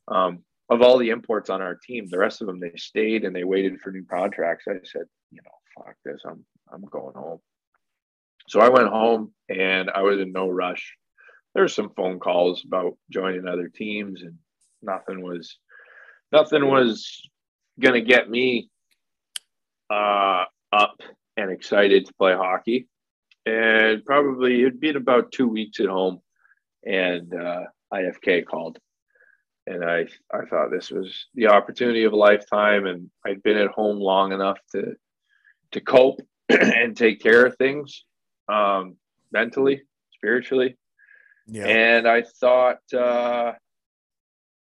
Um, 0.09 0.41
of 0.69 0.83
all 0.83 0.99
the 0.99 1.11
imports 1.11 1.51
on 1.51 1.61
our 1.63 1.75
team, 1.75 2.07
the 2.09 2.19
rest 2.19 2.41
of 2.41 2.47
them 2.47 2.61
they 2.61 2.73
stayed 2.77 3.25
and 3.25 3.35
they 3.35 3.43
waited 3.43 3.81
for 3.81 3.91
new 3.91 4.05
contracts. 4.05 4.67
I 4.69 4.75
said, 4.85 5.03
you 5.33 5.41
know, 5.45 5.85
fuck 5.85 5.97
this, 6.05 6.23
I'm 6.25 6.45
I'm 6.73 6.85
going 6.85 7.15
home. 7.15 7.41
So 8.49 8.61
I 8.61 8.69
went 8.69 8.89
home 8.89 9.33
and 9.49 9.91
I 9.91 10.03
was 10.03 10.21
in 10.21 10.31
no 10.31 10.49
rush 10.49 10.97
there 11.55 11.65
were 11.65 11.69
some 11.69 11.91
phone 11.97 12.19
calls 12.19 12.65
about 12.65 12.97
joining 13.11 13.47
other 13.47 13.69
teams 13.69 14.23
and 14.23 14.37
nothing 14.83 15.23
was 15.23 15.59
nothing 16.33 16.69
was 16.69 17.21
gonna 17.79 18.01
get 18.01 18.31
me 18.31 18.69
uh, 19.91 20.45
up 20.73 21.01
and 21.37 21.51
excited 21.51 22.07
to 22.07 22.15
play 22.15 22.35
hockey. 22.35 22.89
And 23.47 24.05
probably 24.05 24.61
it'd 24.61 24.81
been 24.81 24.97
about 24.97 25.33
two 25.33 25.49
weeks 25.49 25.81
at 25.81 25.87
home 25.87 26.21
and 26.85 27.33
uh, 27.35 27.65
ifk 27.93 28.47
called. 28.47 28.79
And 29.67 29.85
i 29.85 30.07
i 30.33 30.45
thought 30.49 30.71
this 30.71 30.91
was 30.91 31.27
the 31.35 31.49
opportunity 31.49 32.05
of 32.05 32.13
a 32.13 32.17
lifetime 32.17 32.87
and 32.87 33.11
i'd 33.27 33.43
been 33.43 33.59
at 33.59 33.71
home 33.71 33.99
long 33.99 34.33
enough 34.33 34.59
to 34.73 34.95
to 35.73 35.81
cope 35.81 36.21
and 36.49 36.97
take 36.97 37.21
care 37.21 37.47
of 37.47 37.57
things 37.57 38.05
um, 38.49 38.97
mentally 39.33 39.83
spiritually. 40.15 40.77
Yeah. 41.47 41.67
and 41.67 42.07
I 42.07 42.23
thought, 42.23 42.79
uh, 42.97 43.53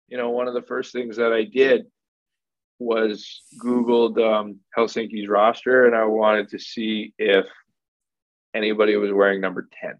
you 0.09 0.17
know, 0.17 0.31
one 0.31 0.49
of 0.49 0.55
the 0.55 0.63
first 0.63 0.93
things 0.93 1.17
that 1.17 1.33
I 1.33 1.45
did 1.45 1.87
was 2.79 3.43
Googled 3.63 4.19
um, 4.19 4.61
Helsinki's 4.77 5.29
roster, 5.29 5.87
and 5.87 5.95
I 5.95 6.05
wanted 6.05 6.51
to 6.51 6.59
see 6.59 7.15
if 7.19 7.47
anybody 8.55 8.97
was 8.97 9.13
wearing 9.13 9.41
number 9.41 9.69
10. 9.81 9.95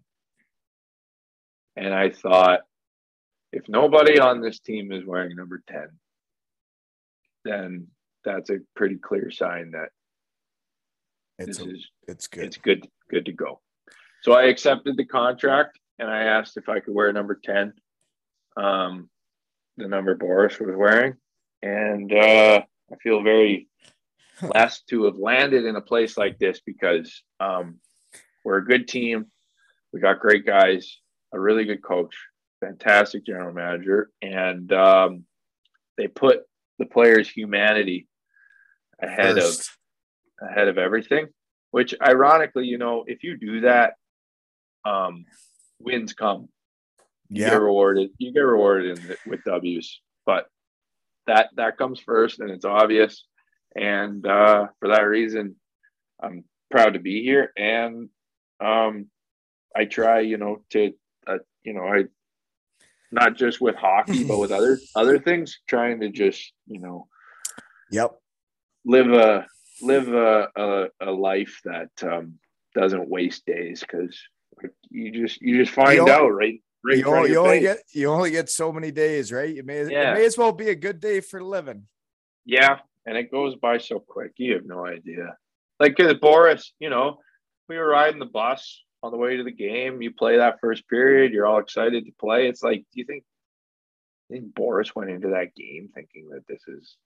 And 1.77 1.93
I 1.93 2.09
thought, 2.09 2.61
if 3.51 3.67
nobody 3.67 4.19
on 4.19 4.41
this 4.41 4.59
team 4.59 4.91
is 4.91 5.05
wearing 5.05 5.35
number 5.35 5.63
10, 5.69 5.87
then 7.43 7.87
that's 8.25 8.49
a 8.49 8.57
pretty 8.75 8.97
clear 8.97 9.31
sign 9.31 9.71
that 9.71 9.89
it's 11.37 11.57
this 11.57 11.67
a, 11.67 11.69
is 11.69 11.87
it's 12.07 12.27
good. 12.27 12.43
it's 12.43 12.57
good 12.57 12.87
good 13.09 13.25
to 13.25 13.31
go 13.31 13.61
so 14.23 14.33
i 14.33 14.43
accepted 14.43 14.97
the 14.97 15.05
contract 15.05 15.79
and 15.99 16.09
i 16.09 16.23
asked 16.23 16.57
if 16.57 16.67
i 16.67 16.79
could 16.79 16.93
wear 16.93 17.13
number 17.13 17.39
10 17.41 17.73
um 18.57 19.09
the 19.77 19.87
number 19.87 20.15
boris 20.15 20.59
was 20.59 20.75
wearing. 20.75 21.15
And 21.61 22.11
uh 22.13 22.61
i 22.91 22.95
feel 23.01 23.23
very 23.23 23.67
blessed 24.41 24.87
to 24.89 25.05
have 25.05 25.17
landed 25.17 25.65
in 25.65 25.75
a 25.75 25.81
place 25.81 26.17
like 26.17 26.37
this 26.39 26.61
because 26.65 27.23
um 27.39 27.79
we're 28.43 28.57
a 28.57 28.65
good 28.65 28.87
team. 28.87 29.25
We 29.91 29.99
got 29.99 30.19
great 30.19 30.45
guys 30.45 30.99
a 31.33 31.39
really 31.39 31.65
good 31.65 31.83
coach 31.83 32.15
fantastic 32.61 33.25
general 33.25 33.53
manager. 33.53 34.09
And 34.21 34.71
um 34.71 35.25
they 35.97 36.07
put 36.07 36.41
the 36.79 36.85
players 36.85 37.29
humanity 37.29 38.07
ahead 39.01 39.37
of 39.37 39.55
ahead 40.41 40.67
of 40.67 40.77
everything 40.77 41.27
which 41.71 41.93
ironically 42.01 42.65
you 42.65 42.77
know 42.77 43.03
if 43.05 43.23
you 43.23 43.37
do 43.37 43.61
that 43.61 43.95
um 44.85 45.25
wins 45.79 46.13
come 46.13 46.47
you 47.29 47.43
yeah. 47.43 47.49
get 47.49 47.61
rewarded 47.61 48.09
you 48.17 48.33
get 48.33 48.39
rewarded 48.39 48.99
in, 48.99 49.15
with 49.27 49.43
w's 49.43 50.01
but 50.25 50.47
that 51.27 51.49
that 51.55 51.77
comes 51.77 51.99
first 51.99 52.39
and 52.39 52.49
it's 52.49 52.65
obvious 52.65 53.25
and 53.75 54.25
uh 54.25 54.67
for 54.79 54.89
that 54.89 55.01
reason 55.01 55.55
i'm 56.21 56.43
proud 56.71 56.93
to 56.93 56.99
be 56.99 57.23
here 57.23 57.51
and 57.57 58.09
um 58.63 59.07
i 59.75 59.85
try 59.85 60.19
you 60.19 60.37
know 60.37 60.61
to 60.69 60.93
uh, 61.27 61.37
you 61.63 61.73
know 61.73 61.83
i 61.83 62.03
not 63.11 63.35
just 63.35 63.61
with 63.61 63.75
hockey 63.75 64.23
but 64.23 64.39
with 64.39 64.51
other 64.51 64.79
other 64.95 65.19
things 65.19 65.59
trying 65.67 65.99
to 65.99 66.09
just 66.09 66.51
you 66.67 66.79
know 66.79 67.07
Yep. 67.91 68.15
live 68.85 69.11
a 69.11 69.45
live 69.81 70.07
a 70.09 70.47
a, 70.55 70.85
a 71.01 71.11
life 71.11 71.61
that 71.65 71.89
um, 72.03 72.39
doesn't 72.73 73.09
waste 73.09 73.45
days 73.45 73.81
because 73.81 74.19
you 74.89 75.11
just 75.11 75.41
you 75.41 75.63
just 75.63 75.73
find 75.73 76.07
You 76.07 76.09
out 76.09 76.29
right 76.29 76.61
You, 76.93 77.05
only, 77.07 77.31
you 77.31 77.39
only 77.39 77.59
get 77.59 77.79
you 77.93 78.09
only 78.09 78.31
get 78.31 78.49
so 78.49 78.71
many 78.71 78.91
days, 78.91 79.31
right? 79.31 79.53
You 79.53 79.63
may 79.63 79.85
Yeah. 79.89 80.11
it 80.11 80.13
may 80.15 80.25
as 80.25 80.37
well 80.37 80.51
be 80.51 80.69
a 80.69 80.75
good 80.75 80.99
day 80.99 81.19
for 81.21 81.41
living. 81.43 81.87
yeah 82.45 82.79
and 83.07 83.17
it 83.17 83.31
goes 83.31 83.55
by 83.55 83.77
so 83.77 83.99
quick 83.99 84.33
you 84.37 84.53
have 84.53 84.65
no 84.65 84.85
idea 84.85 85.35
like 85.79 85.95
boris 86.21 86.73
you 86.79 86.89
know 86.89 87.17
we 87.69 87.77
were 87.77 87.87
riding 87.89 88.19
the 88.19 88.25
bus 88.25 88.81
on 89.03 89.11
the 89.11 89.17
way 89.17 89.37
to 89.37 89.43
the 89.43 89.51
game 89.51 90.01
you 90.01 90.11
play 90.11 90.37
that 90.37 90.59
first 90.59 90.87
period 90.89 91.31
you're 91.33 91.45
all 91.45 91.59
excited 91.59 92.05
to 92.05 92.11
play 92.19 92.47
it's 92.47 92.63
like 92.63 92.79
do 92.91 92.99
you 92.99 93.05
think 93.05 93.23
I 94.29 94.33
think 94.33 94.55
Boris 94.55 94.95
went 94.95 95.11
into 95.11 95.29
that 95.29 95.53
game 95.55 95.89
thinking 95.93 96.29
that 96.29 96.47
this 96.47 96.63
is 96.67 96.97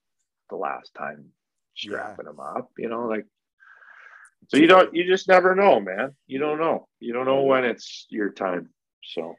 the 0.50 0.56
last 0.56 0.94
time 0.94 1.26
strapping 1.76 2.28
him 2.28 2.40
up, 2.40 2.70
you 2.78 2.88
know, 2.88 3.08
like 3.08 3.26
so 4.48 4.56
you 4.56 4.68
don't 4.68 4.94
you 4.96 5.04
just 5.06 5.28
never 5.28 5.54
know, 5.54 5.82
man. 5.82 6.16
You 6.28 6.40
don't 6.40 6.60
know. 6.60 6.88
You 7.02 7.12
don't 7.12 7.26
know 7.26 7.42
when 7.44 7.66
it's 7.66 8.06
your 8.10 8.30
time. 8.32 8.70
So 9.04 9.36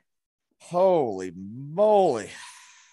Holy 0.61 1.33
moly. 1.37 2.31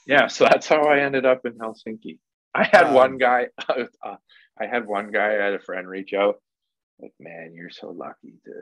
yeah, 0.06 0.28
so 0.28 0.46
that's 0.46 0.68
how 0.68 0.84
I 0.84 1.00
ended 1.02 1.26
up 1.26 1.46
in 1.46 1.54
Helsinki. 1.54 2.20
I 2.54 2.64
had 2.64 2.88
Um, 2.88 2.94
one 2.94 3.18
guy 3.18 3.48
uh, 3.70 4.16
I 4.60 4.66
had 4.66 4.88
one 4.88 5.12
guy, 5.12 5.36
I 5.36 5.44
had 5.44 5.54
a 5.54 5.60
friend 5.60 5.88
reach 5.88 6.14
out, 6.14 6.42
like, 7.00 7.14
man, 7.20 7.54
you're 7.54 7.70
so 7.70 7.92
lucky 7.92 8.34
to 8.46 8.54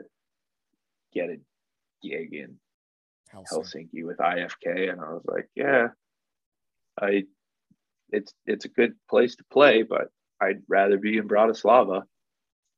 get 1.14 1.30
a 1.30 1.36
gig 2.02 2.34
in 2.34 2.58
Helsinki. 3.32 3.52
Helsinki 3.52 4.04
with 4.04 4.18
IFK, 4.18 4.90
and 4.90 5.00
I 5.00 5.10
was 5.12 5.22
like, 5.26 5.48
yeah, 5.54 5.88
I, 7.00 7.24
it's 8.10 8.32
it's 8.44 8.64
a 8.66 8.68
good 8.70 8.94
place 9.08 9.36
to 9.36 9.44
play, 9.50 9.82
but 9.82 10.08
I'd 10.40 10.62
rather 10.68 10.98
be 10.98 11.16
in 11.16 11.28
Bratislava, 11.28 12.02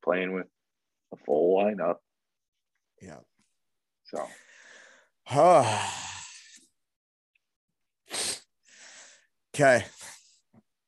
playing 0.04 0.32
with 0.32 0.46
a 1.12 1.16
full 1.16 1.58
lineup. 1.58 1.96
Yeah. 3.02 3.18
So 4.04 4.26
okay. 9.58 9.84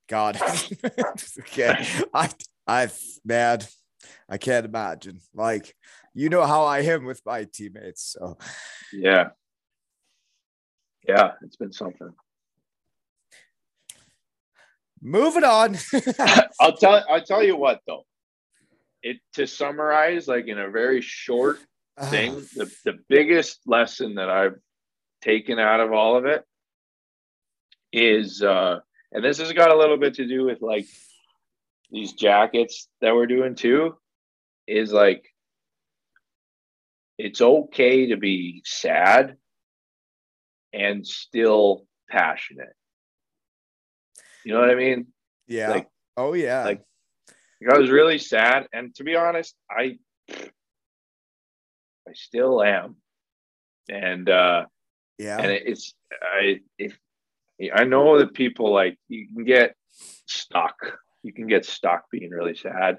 God. 0.09 0.41
okay. 1.41 1.87
I 2.15 2.31
I 2.67 2.89
man, 3.25 3.61
I 4.29 4.39
can't 4.39 4.67
imagine. 4.67 5.21
Like, 5.35 5.75
you 6.15 6.29
know 6.29 6.45
how 6.45 6.65
I 6.65 6.81
am 6.81 7.05
with 7.05 7.21
my 7.25 7.45
teammates. 7.45 8.17
So 8.19 8.39
yeah, 8.93 9.31
yeah, 11.07 11.33
it's 11.43 11.57
been 11.57 11.73
something. 11.73 12.13
moving 15.03 15.45
on. 15.45 15.79
I'll 16.61 16.77
tell 16.77 17.05
I'll 17.09 17.25
tell 17.25 17.43
you 17.43 17.57
what 17.57 17.81
though. 17.87 18.05
It 19.03 19.19
to 19.35 19.47
summarize, 19.47 20.29
like 20.29 20.47
in 20.47 20.59
a 20.59 20.69
very 20.69 21.01
short 21.01 21.59
uh-huh. 21.97 22.11
thing, 22.11 22.35
the, 22.55 22.71
the 22.85 22.99
biggest 23.09 23.61
lesson 23.67 24.17
that 24.17 24.29
I've 24.29 24.59
taken 25.23 25.59
out 25.59 25.81
of 25.81 25.93
all 25.93 26.17
of 26.17 26.27
it 26.27 26.45
is 27.93 28.43
uh 28.43 28.79
and 29.13 29.25
this 29.25 29.39
has 29.39 29.53
got 29.53 29.71
a 29.71 29.77
little 29.77 29.97
bit 29.97 30.15
to 30.15 30.27
do 30.27 30.45
with 30.45 30.63
like 30.63 30.87
these 31.91 32.13
jackets 32.13 32.89
that 33.01 33.15
we're 33.15 33.27
doing 33.27 33.55
too, 33.57 33.97
is 34.69 34.93
like 34.93 35.25
it's 37.19 37.41
okay 37.41 38.07
to 38.09 38.17
be 38.17 38.63
sad 38.65 39.37
and 40.73 41.07
still 41.07 41.85
passionate. 42.09 42.73
You 44.45 44.55
know 44.55 44.61
what 44.61 44.71
I 44.71 44.75
mean? 44.77 45.09
yeah. 45.49 45.71
like- 45.71 45.89
oh 46.17 46.33
yeah. 46.35 46.65
like- 46.65 46.83
Like, 47.63 47.75
I 47.75 47.79
was 47.79 47.91
really 47.91 48.17
sad, 48.19 48.69
and 48.73 48.95
to 48.95 49.05
be 49.05 49.17
honest, 49.17 49.55
I 49.71 49.99
I 50.31 52.13
still 52.15 52.63
am, 52.63 52.97
and 53.91 54.29
uh, 54.31 54.65
yeah. 55.19 55.37
and 55.39 55.51
it, 55.51 55.65
it's 55.67 55.93
I 56.23 56.61
if 56.79 56.99
I 57.75 57.85
know 57.85 58.19
that 58.19 58.35
people 58.35 58.73
like 58.73 58.99
you 59.09 59.29
can 59.29 59.45
get 59.45 59.75
stuck 60.27 60.77
you 61.23 61.33
can 61.33 61.47
get 61.47 61.65
stuck 61.65 62.11
being 62.11 62.31
really 62.31 62.55
sad. 62.55 62.99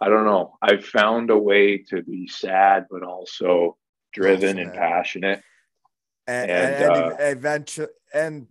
I 0.00 0.08
don't 0.08 0.24
know. 0.24 0.56
I've 0.60 0.84
found 0.84 1.30
a 1.30 1.38
way 1.38 1.78
to 1.90 2.02
be 2.02 2.26
sad, 2.26 2.86
but 2.90 3.02
also 3.02 3.76
driven 4.12 4.58
and 4.58 4.72
passionate. 4.72 5.42
And, 6.26 6.50
and, 6.50 6.74
and 6.74 6.92
uh, 6.92 7.16
eventually, 7.20 7.88
and 8.12 8.48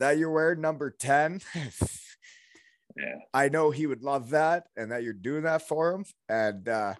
that 0.00 0.18
you're 0.18 0.30
wearing 0.30 0.60
number 0.60 0.90
10. 0.90 1.40
yeah. 2.96 3.18
I 3.32 3.50
know 3.50 3.70
he 3.70 3.86
would 3.86 4.02
love 4.02 4.30
that 4.30 4.64
and 4.76 4.90
that 4.90 5.04
you're 5.04 5.12
doing 5.12 5.42
that 5.42 5.68
for 5.68 5.92
him 5.92 6.04
and 6.28 6.68
uh, 6.68 6.94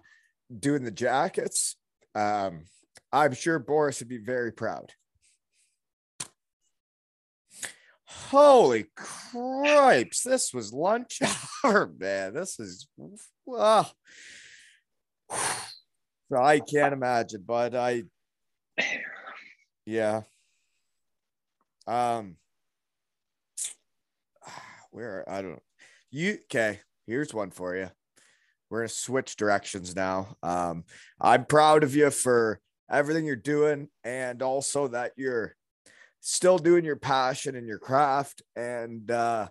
doing 0.57 0.83
the 0.83 0.91
jackets. 0.91 1.75
Um, 2.15 2.65
I'm 3.11 3.33
sure 3.33 3.59
Boris 3.59 3.99
would 3.99 4.07
be 4.07 4.19
very 4.19 4.53
proud. 4.53 4.93
Holy 8.29 8.85
cripes. 8.95 10.23
This 10.23 10.53
was 10.53 10.73
lunch 10.73 11.19
hour, 11.63 11.91
man. 11.97 12.33
This 12.33 12.59
is, 12.59 12.87
well, 13.45 13.91
I 16.35 16.59
can't 16.59 16.93
imagine, 16.93 17.43
but 17.45 17.75
I, 17.75 18.03
yeah. 19.85 20.21
Um, 21.85 22.37
where 24.91 25.29
I 25.29 25.41
don't. 25.41 25.61
You 26.11 26.37
okay? 26.45 26.79
Here's 27.07 27.33
one 27.33 27.51
for 27.51 27.75
you. 27.75 27.89
We're 28.69 28.81
gonna 28.81 28.89
switch 28.89 29.35
directions 29.35 29.95
now. 29.95 30.37
Um, 30.41 30.85
I'm 31.19 31.45
proud 31.45 31.83
of 31.83 31.95
you 31.95 32.09
for 32.09 32.59
everything 32.89 33.25
you're 33.25 33.35
doing, 33.35 33.89
and 34.03 34.41
also 34.41 34.87
that 34.89 35.11
you're 35.17 35.55
still 36.25 36.57
doing 36.57 36.85
your 36.85 36.95
passion 36.95 37.55
and 37.55 37.67
your 37.67 37.77
craft, 37.77 38.41
and 38.55 39.11
uh, 39.11 39.49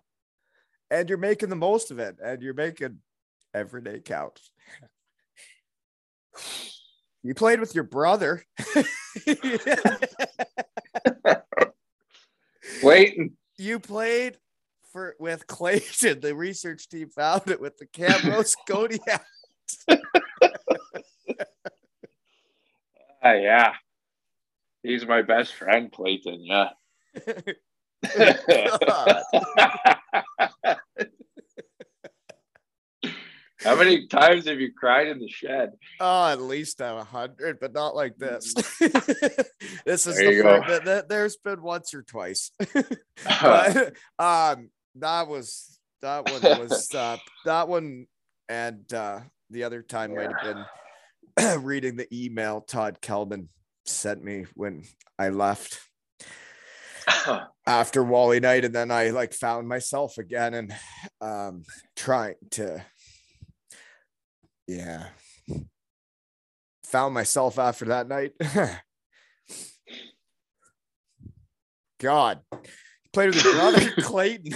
and 0.90 1.08
you're 1.08 1.18
making 1.18 1.50
the 1.50 1.56
most 1.56 1.90
of 1.90 1.98
it, 1.98 2.16
and 2.24 2.42
you're 2.42 2.54
making 2.54 2.98
every 3.54 3.82
day 3.82 4.00
count. 4.00 4.40
You 7.22 7.34
played 7.34 7.60
with 7.60 7.74
your 7.74 7.84
brother. 7.84 8.42
Waiting. 12.82 13.36
You 13.58 13.78
played 13.78 14.38
for 14.92 15.14
with 15.20 15.46
Clayton. 15.46 16.20
The 16.20 16.34
research 16.34 16.88
team 16.88 17.10
found 17.10 17.50
it 17.50 17.60
with 17.60 17.76
the 17.76 17.86
Camrose 17.86 18.56
Kodiak. 18.68 19.24
uh, 23.22 23.34
yeah. 23.34 23.74
He's 24.82 25.06
my 25.06 25.22
best 25.22 25.54
friend, 25.54 25.92
Clayton. 25.92 26.44
Yeah. 26.44 26.70
How 33.64 33.76
many 33.76 34.08
times 34.08 34.46
have 34.46 34.60
you 34.60 34.72
cried 34.72 35.06
in 35.06 35.20
the 35.20 35.28
shed? 35.28 35.72
Oh, 36.00 36.28
at 36.28 36.40
least 36.40 36.80
a 36.80 37.04
hundred, 37.04 37.60
but 37.60 37.72
not 37.72 37.94
like 37.94 38.16
this. 38.16 38.54
this 39.84 40.06
is 40.06 40.16
there 40.16 40.34
the 40.34 40.62
first, 40.66 40.84
th- 40.84 41.04
there's 41.08 41.36
been 41.36 41.62
once 41.62 41.94
or 41.94 42.02
twice. 42.02 42.50
but, 43.24 43.92
um, 44.18 44.70
that 44.96 45.28
was 45.28 45.78
that 46.02 46.30
one 46.30 46.42
was 46.58 46.92
uh, 46.94 47.16
that 47.44 47.68
one, 47.68 48.06
and 48.48 48.92
uh, 48.92 49.20
the 49.50 49.64
other 49.64 49.82
time 49.82 50.14
might 50.14 50.32
have 50.32 50.56
been 51.36 51.36
reading 51.62 51.96
the 51.96 52.08
email 52.12 52.62
Todd 52.62 53.00
Kelman 53.00 53.48
sent 53.86 54.22
me 54.22 54.46
when 54.54 54.84
I 55.18 55.28
left 55.30 55.78
after 57.66 58.02
Wally 58.02 58.40
night, 58.40 58.64
and 58.64 58.74
then 58.74 58.90
I 58.90 59.10
like 59.10 59.32
found 59.32 59.68
myself 59.68 60.18
again 60.18 60.54
and 60.54 60.74
um, 61.20 61.64
trying 61.96 62.36
to 62.52 62.84
yeah. 64.66 65.08
Found 66.86 67.14
myself 67.14 67.58
after 67.58 67.86
that 67.86 68.08
night. 68.08 68.32
God. 72.00 72.40
Played 73.12 73.34
with 73.34 73.42
his 73.42 73.54
brother, 73.54 73.90
Clayton. 73.98 74.54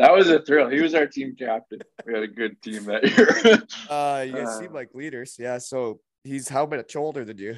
That 0.00 0.12
was 0.12 0.28
a 0.28 0.40
thrill. 0.40 0.68
He 0.68 0.80
was 0.80 0.94
our 0.94 1.06
team 1.06 1.36
captain. 1.38 1.80
We 2.06 2.14
had 2.14 2.22
a 2.22 2.28
good 2.28 2.60
team 2.62 2.84
that 2.84 3.04
year. 3.04 3.62
uh, 3.90 4.22
you 4.26 4.32
guys 4.32 4.56
uh, 4.56 4.60
seem 4.60 4.72
like 4.72 4.94
leaders. 4.94 5.36
Yeah. 5.38 5.58
So 5.58 6.00
he's 6.24 6.48
how 6.48 6.66
much 6.66 6.96
older 6.96 7.24
than 7.24 7.38
you? 7.38 7.56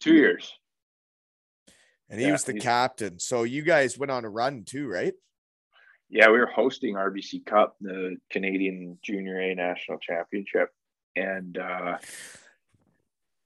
Two 0.00 0.14
years. 0.14 0.52
And 2.08 2.18
he 2.18 2.26
yeah, 2.26 2.32
was 2.32 2.44
the 2.44 2.58
captain. 2.58 3.18
So 3.18 3.44
you 3.44 3.62
guys 3.62 3.96
went 3.96 4.10
on 4.10 4.24
a 4.24 4.30
run 4.30 4.64
too, 4.64 4.88
right? 4.88 5.14
yeah, 6.10 6.26
we 6.28 6.38
were 6.38 6.46
hosting 6.46 6.96
RBC 6.96 7.46
Cup, 7.46 7.76
the 7.80 8.16
Canadian 8.30 8.98
Junior 9.02 9.40
A 9.40 9.54
National 9.54 9.98
Championship, 9.98 10.70
and 11.14 11.56
uh, 11.56 11.98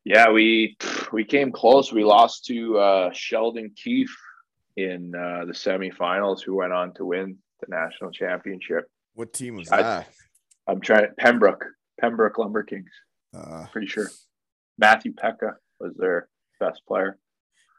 yeah, 0.04 0.30
we 0.30 0.76
we 1.12 1.24
came 1.24 1.52
close. 1.52 1.92
We 1.92 2.04
lost 2.04 2.46
to 2.46 2.78
uh, 2.78 3.10
Sheldon 3.12 3.72
Keefe 3.76 4.16
in 4.78 5.14
uh, 5.14 5.44
the 5.44 5.52
semifinals, 5.52 6.42
who 6.42 6.56
went 6.56 6.72
on 6.72 6.94
to 6.94 7.04
win 7.04 7.36
the 7.66 7.74
national 7.74 8.10
championship. 8.10 8.86
What 9.14 9.32
team 9.32 9.56
was 9.56 9.68
that? 9.68 10.06
I, 10.66 10.72
am 10.72 10.80
trying 10.80 11.06
Pembroke, 11.18 11.64
Pembroke 12.00 12.38
Lumber 12.38 12.62
Kings. 12.62 12.90
Uh, 13.36 13.66
Pretty 13.72 13.86
sure 13.86 14.08
Matthew 14.78 15.12
Peca 15.12 15.54
was 15.80 15.92
their 15.96 16.28
best 16.60 16.82
player. 16.86 17.18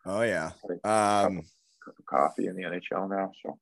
Oh 0.06 0.22
yeah, 0.22 0.52
um, 0.84 1.42
cup 1.84 1.96
of 2.00 2.06
coffee 2.08 2.48
in 2.48 2.56
the 2.56 2.64
NHL 2.64 3.10
now. 3.10 3.32
So 3.44 3.58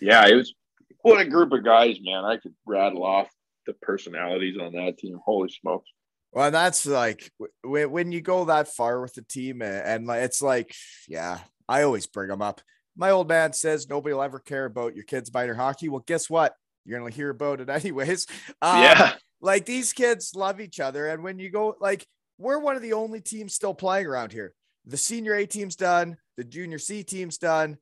yeah, 0.00 0.26
it 0.28 0.34
was 0.34 0.54
what 1.00 1.20
a 1.20 1.28
group 1.28 1.52
of 1.52 1.64
guys, 1.64 1.98
man. 2.02 2.24
I 2.24 2.36
could 2.36 2.54
rattle 2.66 3.04
off 3.04 3.28
the 3.66 3.72
personalities 3.74 4.56
on 4.60 4.72
that 4.72 4.98
team. 4.98 5.18
Holy 5.24 5.48
smokes. 5.48 5.90
Well, 6.32 6.50
that's 6.50 6.86
like 6.86 7.30
when 7.62 8.12
you 8.12 8.20
go 8.20 8.46
that 8.46 8.68
far 8.68 9.00
with 9.00 9.14
the 9.14 9.22
team, 9.22 9.62
and 9.62 10.08
it's 10.10 10.40
like, 10.40 10.74
yeah, 11.08 11.38
I 11.68 11.82
always 11.82 12.06
bring 12.06 12.28
them 12.28 12.42
up. 12.42 12.60
My 12.96 13.10
old 13.10 13.28
man 13.28 13.52
says 13.52 13.88
nobody 13.88 14.14
will 14.14 14.22
ever 14.22 14.38
care 14.38 14.64
about 14.64 14.94
your 14.94 15.04
kids 15.04 15.32
minor 15.32 15.54
hockey. 15.54 15.88
Well, 15.88 16.04
guess 16.06 16.28
what? 16.28 16.54
You're 16.84 16.98
gonna 16.98 17.10
hear 17.10 17.30
about 17.30 17.60
it 17.60 17.68
anyways. 17.68 18.26
Um, 18.60 18.82
yeah, 18.82 19.14
like 19.40 19.66
these 19.66 19.92
kids 19.92 20.34
love 20.34 20.60
each 20.60 20.80
other, 20.80 21.08
and 21.08 21.22
when 21.22 21.38
you 21.38 21.50
go, 21.50 21.76
like, 21.80 22.06
we're 22.38 22.58
one 22.58 22.76
of 22.76 22.82
the 22.82 22.92
only 22.94 23.20
teams 23.20 23.54
still 23.54 23.74
playing 23.74 24.06
around 24.06 24.32
here. 24.32 24.52
The 24.86 24.96
senior 24.96 25.34
A 25.34 25.46
team's 25.46 25.76
done, 25.76 26.16
the 26.36 26.44
junior 26.44 26.78
C 26.78 27.04
team's 27.04 27.38
done, 27.38 27.78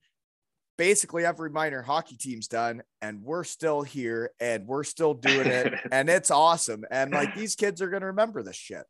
basically 0.81 1.27
every 1.27 1.51
minor 1.51 1.83
hockey 1.83 2.17
team's 2.17 2.49
done 2.49 2.83
and 3.03 3.23
we're 3.23 3.45
still 3.45 3.83
here 3.83 4.31
and 4.41 4.67
we're 4.67 4.83
still 4.83 5.13
doing 5.13 5.47
it 5.47 5.75
and 5.93 6.09
it's 6.09 6.31
awesome 6.31 6.87
and 6.91 7.13
like 7.13 7.35
these 7.35 7.55
kids 7.55 7.83
are 7.83 7.91
going 7.91 8.01
to 8.01 8.07
remember 8.07 8.43
this 8.43 8.57
shit 8.57 8.85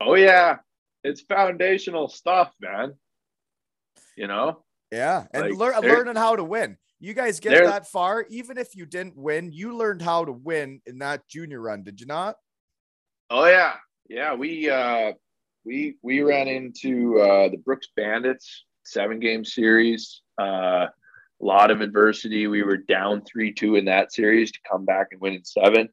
oh 0.00 0.14
yeah 0.14 0.58
it's 1.02 1.22
foundational 1.22 2.06
stuff 2.06 2.52
man 2.60 2.94
you 4.16 4.28
know 4.28 4.62
yeah 4.90 5.26
and 5.32 5.50
like, 5.50 5.58
lear- 5.58 5.80
learning 5.80 6.16
how 6.16 6.36
to 6.36 6.44
win 6.44 6.76
you 6.98 7.12
guys 7.12 7.40
get 7.40 7.64
that 7.64 7.86
far 7.86 8.24
even 8.30 8.56
if 8.56 8.74
you 8.74 8.86
didn't 8.86 9.16
win 9.16 9.52
you 9.52 9.76
learned 9.76 10.02
how 10.02 10.24
to 10.24 10.32
win 10.32 10.80
in 10.86 10.98
that 10.98 11.26
junior 11.28 11.60
run 11.60 11.82
did 11.82 12.00
you 12.00 12.06
not 12.06 12.36
oh 13.30 13.46
yeah 13.46 13.74
yeah 14.08 14.34
we 14.34 14.70
uh 14.70 15.12
we 15.64 15.96
we 16.02 16.22
ran 16.22 16.48
into 16.48 17.20
uh 17.20 17.48
the 17.48 17.58
brooks 17.58 17.88
bandits 17.96 18.64
seven 18.84 19.18
game 19.18 19.44
series 19.44 20.22
uh 20.40 20.86
a 21.40 21.44
lot 21.44 21.70
of 21.70 21.80
adversity. 21.80 22.46
We 22.46 22.62
were 22.62 22.76
down 22.76 23.22
3 23.22 23.52
2 23.52 23.76
in 23.76 23.84
that 23.86 24.12
series 24.12 24.52
to 24.52 24.58
come 24.70 24.84
back 24.84 25.08
and 25.12 25.20
win 25.20 25.34
in 25.34 25.44
seven. 25.44 25.88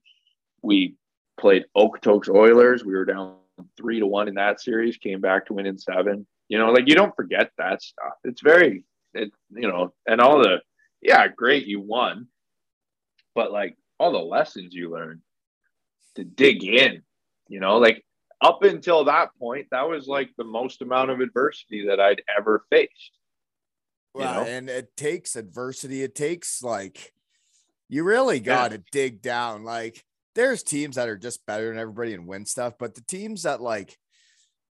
We 0.61 0.95
played 1.39 1.65
Okotoks 1.75 2.29
Oilers. 2.29 2.85
We 2.85 2.93
were 2.93 3.05
down 3.05 3.35
3 3.77 3.99
to 3.99 4.07
1 4.07 4.27
in 4.29 4.35
that 4.35 4.61
series, 4.61 4.97
came 4.97 5.21
back 5.21 5.45
to 5.47 5.53
win 5.53 5.65
in 5.65 5.77
seven. 5.77 6.25
You 6.49 6.57
know, 6.57 6.71
like 6.71 6.87
you 6.87 6.95
don't 6.95 7.15
forget 7.15 7.51
that 7.57 7.81
stuff. 7.81 8.13
It's 8.23 8.41
very, 8.41 8.83
it, 9.13 9.31
you 9.51 9.67
know, 9.67 9.93
and 10.07 10.21
all 10.21 10.39
the, 10.39 10.61
yeah, 11.01 11.27
great, 11.27 11.65
you 11.65 11.79
won. 11.79 12.27
But 13.35 13.51
like 13.51 13.77
all 13.99 14.11
the 14.11 14.19
lessons 14.19 14.73
you 14.73 14.91
learned 14.91 15.21
to 16.15 16.23
dig 16.23 16.63
in, 16.63 17.01
you 17.47 17.59
know, 17.59 17.77
like 17.77 18.03
up 18.41 18.63
until 18.63 19.05
that 19.05 19.29
point, 19.39 19.67
that 19.71 19.87
was 19.87 20.07
like 20.07 20.29
the 20.37 20.43
most 20.43 20.81
amount 20.81 21.09
of 21.09 21.21
adversity 21.21 21.87
that 21.87 21.99
I'd 21.99 22.21
ever 22.37 22.65
faced 22.69 23.11
well, 24.13 24.43
and 24.45 24.69
it 24.69 24.95
takes 24.95 25.35
adversity. 25.35 26.03
It 26.03 26.15
takes 26.15 26.61
like 26.61 27.13
you 27.89 28.03
really 28.03 28.39
got 28.39 28.69
to 28.69 28.77
yeah. 28.77 28.83
dig 28.91 29.21
down. 29.21 29.63
Like 29.63 30.03
there's 30.35 30.63
teams 30.63 30.95
that 30.95 31.09
are 31.09 31.17
just 31.17 31.45
better 31.45 31.69
than 31.69 31.79
everybody 31.79 32.13
and 32.13 32.27
win 32.27 32.45
stuff, 32.45 32.73
but 32.77 32.95
the 32.95 33.01
teams 33.01 33.43
that 33.43 33.61
like 33.61 33.97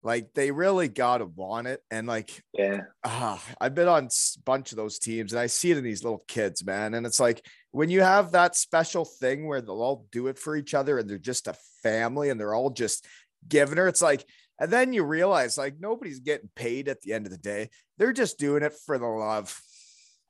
like 0.07 0.33
they 0.33 0.49
really 0.51 0.87
gotta 0.87 1.25
want 1.25 1.67
it 1.67 1.81
and 1.91 2.07
like 2.07 2.43
yeah 2.53 2.81
uh, 3.03 3.37
i've 3.61 3.75
been 3.75 3.87
on 3.87 4.05
a 4.05 4.39
bunch 4.45 4.71
of 4.71 4.77
those 4.77 4.97
teams 4.97 5.33
and 5.33 5.39
i 5.39 5.45
see 5.45 5.69
it 5.69 5.77
in 5.77 5.83
these 5.83 6.03
little 6.03 6.23
kids 6.27 6.65
man 6.65 6.93
and 6.93 7.05
it's 7.05 7.19
like 7.19 7.45
when 7.71 7.89
you 7.89 8.01
have 8.01 8.31
that 8.31 8.55
special 8.55 9.05
thing 9.05 9.45
where 9.45 9.61
they'll 9.61 9.81
all 9.81 10.07
do 10.11 10.27
it 10.27 10.39
for 10.39 10.55
each 10.55 10.73
other 10.73 10.97
and 10.97 11.09
they're 11.09 11.17
just 11.17 11.47
a 11.47 11.55
family 11.83 12.29
and 12.29 12.39
they're 12.39 12.55
all 12.55 12.69
just 12.69 13.05
giving 13.47 13.77
her 13.77 13.87
it's 13.87 14.01
like 14.01 14.25
and 14.59 14.71
then 14.71 14.93
you 14.93 15.03
realize 15.03 15.57
like 15.57 15.75
nobody's 15.79 16.19
getting 16.19 16.49
paid 16.55 16.87
at 16.87 17.01
the 17.01 17.13
end 17.13 17.25
of 17.25 17.31
the 17.31 17.37
day. 17.37 17.69
They're 17.97 18.13
just 18.13 18.39
doing 18.39 18.63
it 18.63 18.73
for 18.85 18.97
the 18.97 19.05
love. 19.05 19.59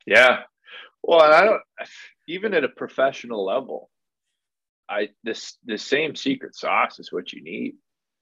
Yeah. 0.05 0.41
Well, 1.03 1.23
and 1.23 1.33
I 1.33 1.45
don't 1.45 1.61
even 2.27 2.53
at 2.53 2.63
a 2.63 2.69
professional 2.69 3.45
level. 3.45 3.89
I 4.89 5.09
this 5.23 5.57
the 5.65 5.77
same 5.77 6.15
secret 6.15 6.55
sauce 6.55 6.99
is 6.99 7.11
what 7.11 7.33
you 7.33 7.43
need. 7.43 7.75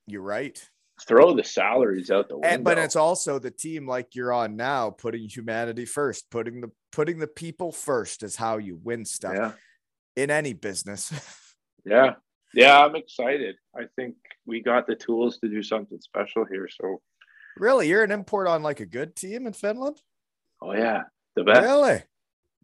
You're 0.07 0.21
right. 0.21 0.59
Throw 1.07 1.35
the 1.35 1.43
salaries 1.43 2.09
out 2.09 2.29
the 2.29 2.35
window. 2.35 2.47
And 2.47 2.63
but 2.63 2.77
it's 2.77 2.95
also 2.95 3.37
the 3.37 3.51
team 3.51 3.85
like 3.87 4.15
you're 4.15 4.31
on 4.31 4.55
now, 4.55 4.91
putting 4.91 5.27
humanity 5.27 5.85
first, 5.85 6.29
putting 6.29 6.61
the 6.61 6.71
putting 6.91 7.19
the 7.19 7.27
people 7.27 7.71
first 7.71 8.23
is 8.23 8.35
how 8.37 8.57
you 8.57 8.79
win 8.81 9.03
stuff 9.03 9.35
yeah. 9.35 9.51
in 10.15 10.31
any 10.31 10.53
business. 10.53 11.11
Yeah. 11.87 12.15
Yeah, 12.53 12.83
I'm 12.83 12.95
excited. 12.95 13.57
I 13.75 13.83
think 13.95 14.15
we 14.47 14.61
got 14.61 14.87
the 14.87 14.95
tools 14.95 15.37
to 15.39 15.49
do 15.49 15.61
something 15.61 15.99
special 15.99 16.45
here. 16.45 16.67
So 16.67 17.01
really, 17.57 17.87
you're 17.87 18.03
an 18.03 18.11
import 18.11 18.47
on 18.47 18.63
like 18.63 18.79
a 18.79 18.85
good 18.85 19.15
team 19.15 19.45
in 19.45 19.53
Finland? 19.53 20.01
Oh 20.61 20.73
yeah. 20.73 21.03
The 21.35 21.43
best. 21.43 21.61
Really? 21.61 22.01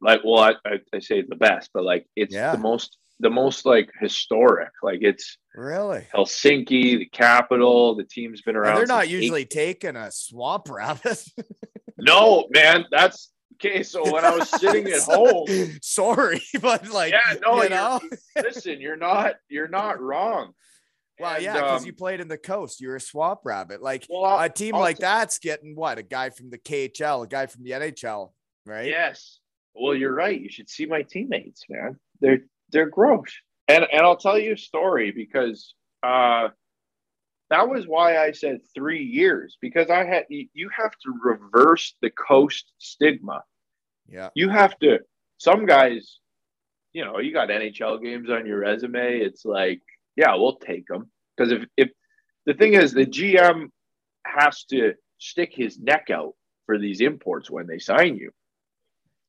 Like 0.01 0.21
well, 0.23 0.39
I, 0.39 0.53
I, 0.65 0.79
I 0.93 0.99
say 0.99 1.21
the 1.21 1.35
best, 1.35 1.69
but 1.73 1.83
like 1.83 2.07
it's 2.15 2.33
Yeah. 2.33 2.53
the 2.53 2.57
most 2.57 2.97
the 3.22 3.30
most 3.30 3.65
like 3.65 3.89
historic. 3.99 4.69
Like 4.84 4.99
it's 5.02 5.38
Really? 5.56 6.07
Helsinki, 6.15 6.99
the 6.99 7.06
capital. 7.06 7.95
The 7.95 8.03
team's 8.03 8.41
been 8.41 8.56
And 8.56 8.65
around. 8.65 8.76
they're 8.77 8.85
not 8.85 9.03
since 9.03 9.14
eight- 9.14 9.22
usually 9.22 9.45
taking 9.45 9.95
a 9.95 10.11
swamp 10.11 10.69
rabbit. 10.69 11.23
No, 12.03 12.48
man, 12.49 12.85
that's 12.89 13.31
okay. 13.56 13.84
So 13.84 14.11
when 14.11 14.26
I 14.26 14.35
was 14.35 14.49
sitting 14.49 14.88
at 14.88 15.02
home, 15.03 15.45
Sorry, 15.84 16.41
but 16.61 16.89
like, 16.89 17.14
yeah, 17.14 17.35
no, 17.43 17.61
you 17.61 17.69
know? 17.69 17.99
listen, 18.35 18.81
you're 18.81 18.98
not, 18.98 19.35
you're 19.49 19.68
not 19.68 20.02
wrong. 20.02 20.53
Well, 21.19 21.35
And, 21.35 21.43
yeah, 21.43 21.53
because 21.53 21.81
um, 21.81 21.85
you 21.85 21.93
played 21.93 22.19
in 22.19 22.27
the 22.27 22.39
coast. 22.39 22.81
You're 22.81 22.95
a 22.95 22.99
swamp 22.99 23.41
rabbit. 23.45 23.84
Like 23.84 24.07
well, 24.10 24.39
a 24.39 24.49
team 24.49 24.73
like 24.73 24.98
that's 24.98 25.38
getting 25.38 25.76
what? 25.76 25.99
A 25.99 26.03
guy 26.03 26.31
from 26.31 26.49
the 26.49 26.57
KHL, 26.57 27.26
a 27.26 27.27
guy 27.27 27.45
from 27.45 27.64
the 27.64 27.72
NHL, 27.72 28.31
right? 28.65 28.88
Yes. 28.88 29.38
Well, 29.76 29.93
you're 29.93 30.15
right. 30.15 30.41
You 30.41 30.49
should 30.49 30.69
see 30.72 30.88
my 30.88 31.03
teammates, 31.03 31.65
man. 31.69 31.99
They're 32.19 32.39
they're 32.72 32.89
gross. 32.89 33.31
And 33.68 33.85
and 33.91 34.02
I'll 34.02 34.18
tell 34.18 34.38
you 34.38 34.53
a 34.53 34.57
story 34.57 35.11
because 35.11 35.76
uh 36.03 36.49
that 37.49 37.68
was 37.68 37.85
why 37.85 38.18
I 38.18 38.31
said 38.31 38.61
three 38.73 39.03
years 39.03 39.57
because 39.61 39.89
I 39.89 40.06
had 40.06 40.26
you 40.30 40.48
you 40.53 40.69
have 40.76 40.91
to 41.03 41.14
reverse 41.22 41.95
the 42.02 42.10
coast 42.10 42.72
stigma. 42.77 43.43
Yeah. 44.10 44.30
You 44.35 44.49
have 44.49 44.77
to. 44.80 44.99
Some 45.38 45.65
guys, 45.65 46.19
you 46.93 47.03
know, 47.03 47.19
you 47.19 47.34
got 47.34 47.49
NHL 47.49 48.02
games 48.03 48.30
on 48.30 48.45
your 48.45 48.60
resume. 48.60 49.19
It's 49.19 49.43
like, 49.43 49.81
yeah, 50.15 50.35
we'll 50.35 50.57
take 50.57 50.88
them 50.88 51.10
because 51.35 51.52
if 51.52 51.64
if 51.77 51.89
the 52.45 52.53
thing 52.53 52.73
is, 52.73 52.93
the 52.93 53.06
GM 53.06 53.69
has 54.26 54.64
to 54.65 54.93
stick 55.18 55.52
his 55.53 55.80
neck 55.80 56.10
out 56.10 56.34
for 56.65 56.77
these 56.77 57.02
imports 57.02 57.49
when 57.49 57.68
they 57.68 57.80
sign 57.80 58.15
you. 58.15 58.31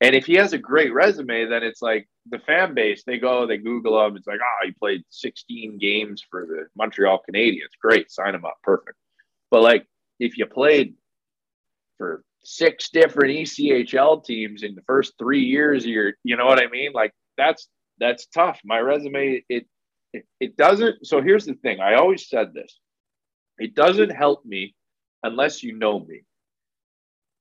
And 0.00 0.14
if 0.14 0.26
he 0.26 0.34
has 0.34 0.52
a 0.52 0.58
great 0.58 0.92
resume, 0.92 1.46
then 1.46 1.62
it's 1.62 1.82
like 1.82 2.08
the 2.30 2.38
fan 2.40 2.74
base, 2.74 3.02
they 3.04 3.18
go, 3.18 3.46
they 3.46 3.58
Google 3.58 4.04
him. 4.04 4.16
It's 4.16 4.26
like, 4.26 4.40
oh, 4.40 4.66
he 4.66 4.72
played 4.72 5.02
16 5.10 5.78
games 5.78 6.24
for 6.30 6.46
the 6.46 6.66
Montreal 6.76 7.22
Canadiens. 7.28 7.72
Great, 7.80 8.10
sign 8.10 8.34
him 8.34 8.44
up. 8.44 8.56
Perfect. 8.62 8.96
But 9.50 9.62
like, 9.62 9.86
if 10.20 10.38
you 10.38 10.46
played 10.46 10.94
for 11.98 12.24
six 12.44 12.90
different 12.90 13.34
ECHL 13.34 14.24
teams 14.24 14.62
in 14.62 14.74
the 14.74 14.82
first 14.82 15.14
three 15.18 15.42
years, 15.42 15.84
you're, 15.84 16.14
you 16.22 16.36
know 16.36 16.46
what 16.46 16.62
I 16.62 16.68
mean? 16.68 16.92
Like, 16.92 17.12
that's 17.36 17.68
that's 17.98 18.26
tough. 18.26 18.60
My 18.64 18.78
resume, 18.78 19.42
it 19.48 19.66
it, 20.12 20.26
it 20.40 20.56
doesn't. 20.56 21.06
So 21.06 21.22
here's 21.22 21.46
the 21.46 21.54
thing. 21.54 21.80
I 21.80 21.94
always 21.94 22.28
said 22.28 22.52
this. 22.52 22.78
It 23.58 23.74
doesn't 23.74 24.10
help 24.10 24.44
me 24.44 24.74
unless 25.22 25.62
you 25.62 25.76
know 25.76 26.00
me, 26.00 26.22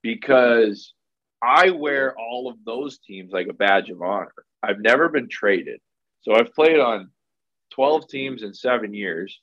because 0.01 0.93
I 1.41 1.71
wear 1.71 2.15
all 2.17 2.49
of 2.49 2.57
those 2.65 2.99
teams 2.99 3.31
like 3.31 3.47
a 3.47 3.53
badge 3.53 3.89
of 3.89 4.01
honor. 4.01 4.33
I've 4.63 4.79
never 4.79 5.09
been 5.09 5.27
traded. 5.29 5.79
So 6.21 6.33
I've 6.35 6.53
played 6.53 6.79
on 6.79 7.09
12 7.71 8.07
teams 8.07 8.43
in 8.43 8.53
seven 8.53 8.93
years. 8.93 9.39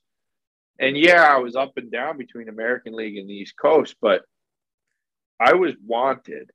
And 0.79 0.97
yeah, 0.97 1.23
I 1.23 1.39
was 1.39 1.57
up 1.57 1.73
and 1.77 1.91
down 1.91 2.19
between 2.19 2.49
American 2.49 2.95
League 2.95 3.17
and 3.17 3.29
the 3.29 3.35
East 3.35 3.55
Coast, 3.61 3.97
but 4.01 4.23
I 5.41 5.55
was 5.55 5.73
wanted 5.85 6.51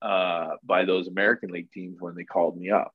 uh, 0.00 0.56
by 0.64 0.84
those 0.84 1.08
American 1.08 1.50
League 1.50 1.70
teams 1.72 1.96
when 2.00 2.14
they 2.14 2.24
called 2.24 2.56
me 2.56 2.70
up. 2.70 2.92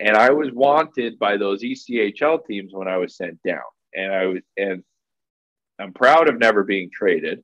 And 0.00 0.16
I 0.16 0.30
was 0.30 0.50
wanted 0.52 1.18
by 1.18 1.36
those 1.36 1.62
ECHL 1.62 2.44
teams 2.46 2.72
when 2.72 2.88
I 2.88 2.96
was 2.96 3.16
sent 3.16 3.40
down. 3.42 3.60
And 3.94 4.12
I 4.12 4.26
was, 4.26 4.42
and 4.56 4.84
I'm 5.78 5.92
proud 5.92 6.28
of 6.28 6.38
never 6.38 6.64
being 6.64 6.90
traded. 6.92 7.42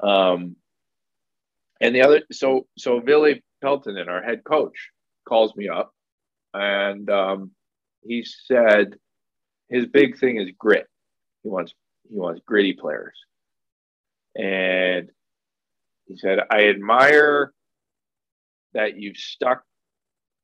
Um, 0.00 0.56
and 1.80 1.94
the 1.94 2.02
other, 2.02 2.22
so 2.32 2.66
so 2.78 3.00
Billy 3.00 3.42
Pelton 3.62 3.98
and 3.98 4.08
our 4.08 4.22
head 4.22 4.44
coach, 4.44 4.90
calls 5.28 5.54
me 5.56 5.68
up, 5.68 5.92
and 6.54 7.10
um, 7.10 7.50
he 8.02 8.24
said 8.24 8.94
his 9.68 9.86
big 9.86 10.18
thing 10.18 10.36
is 10.40 10.50
grit. 10.58 10.86
He 11.42 11.48
wants 11.48 11.74
he 12.08 12.16
wants 12.16 12.40
gritty 12.46 12.72
players, 12.72 13.16
and 14.34 15.10
he 16.06 16.16
said 16.16 16.38
I 16.50 16.68
admire 16.68 17.52
that 18.74 18.98
you've 18.98 19.16
stuck 19.16 19.64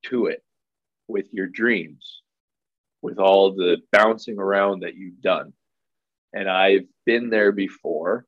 to 0.06 0.26
it 0.26 0.42
with 1.08 1.26
your 1.32 1.46
dreams, 1.46 2.22
with 3.02 3.18
all 3.18 3.54
the 3.54 3.78
bouncing 3.92 4.38
around 4.38 4.80
that 4.80 4.94
you've 4.94 5.20
done, 5.20 5.52
and 6.32 6.48
I've 6.48 6.86
been 7.06 7.30
there 7.30 7.52
before, 7.52 8.26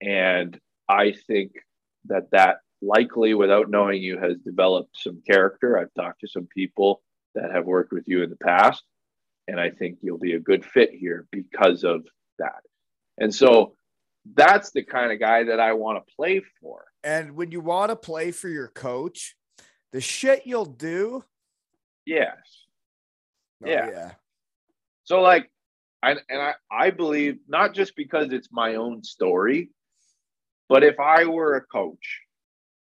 and 0.00 0.58
I 0.88 1.14
think 1.26 1.52
that 2.06 2.30
that 2.32 2.58
likely 2.82 3.34
without 3.34 3.70
knowing 3.70 4.02
you 4.02 4.18
has 4.18 4.36
developed 4.38 4.90
some 4.96 5.22
character 5.28 5.78
i've 5.78 5.92
talked 5.94 6.20
to 6.20 6.28
some 6.28 6.46
people 6.46 7.02
that 7.34 7.50
have 7.50 7.64
worked 7.64 7.92
with 7.92 8.04
you 8.06 8.22
in 8.22 8.30
the 8.30 8.36
past 8.36 8.82
and 9.48 9.58
i 9.60 9.70
think 9.70 9.98
you'll 10.02 10.18
be 10.18 10.34
a 10.34 10.40
good 10.40 10.64
fit 10.64 10.90
here 10.92 11.26
because 11.32 11.84
of 11.84 12.04
that 12.38 12.62
and 13.18 13.34
so 13.34 13.74
that's 14.34 14.70
the 14.72 14.82
kind 14.82 15.10
of 15.12 15.18
guy 15.20 15.44
that 15.44 15.58
i 15.60 15.72
want 15.72 15.96
to 16.04 16.14
play 16.14 16.42
for 16.60 16.84
And 17.04 17.34
when 17.36 17.50
you 17.50 17.60
want 17.60 17.90
to 17.90 17.96
play 17.96 18.32
for 18.32 18.48
your 18.48 18.66
coach, 18.68 19.36
the 19.92 20.00
shit 20.00 20.42
you'll 20.44 20.64
do. 20.66 21.24
yes 22.04 22.36
oh, 23.64 23.68
Yeah. 23.70 23.88
yeah. 23.90 24.10
so 25.04 25.20
like 25.22 25.50
I, 26.02 26.10
and 26.28 26.40
I, 26.42 26.54
I 26.70 26.90
believe 26.90 27.38
not 27.48 27.72
just 27.72 27.96
because 27.96 28.32
it's 28.32 28.48
my 28.52 28.74
own 28.74 29.02
story 29.02 29.70
but 30.68 30.82
if 30.84 30.98
i 31.00 31.24
were 31.24 31.56
a 31.56 31.62
coach 31.62 32.20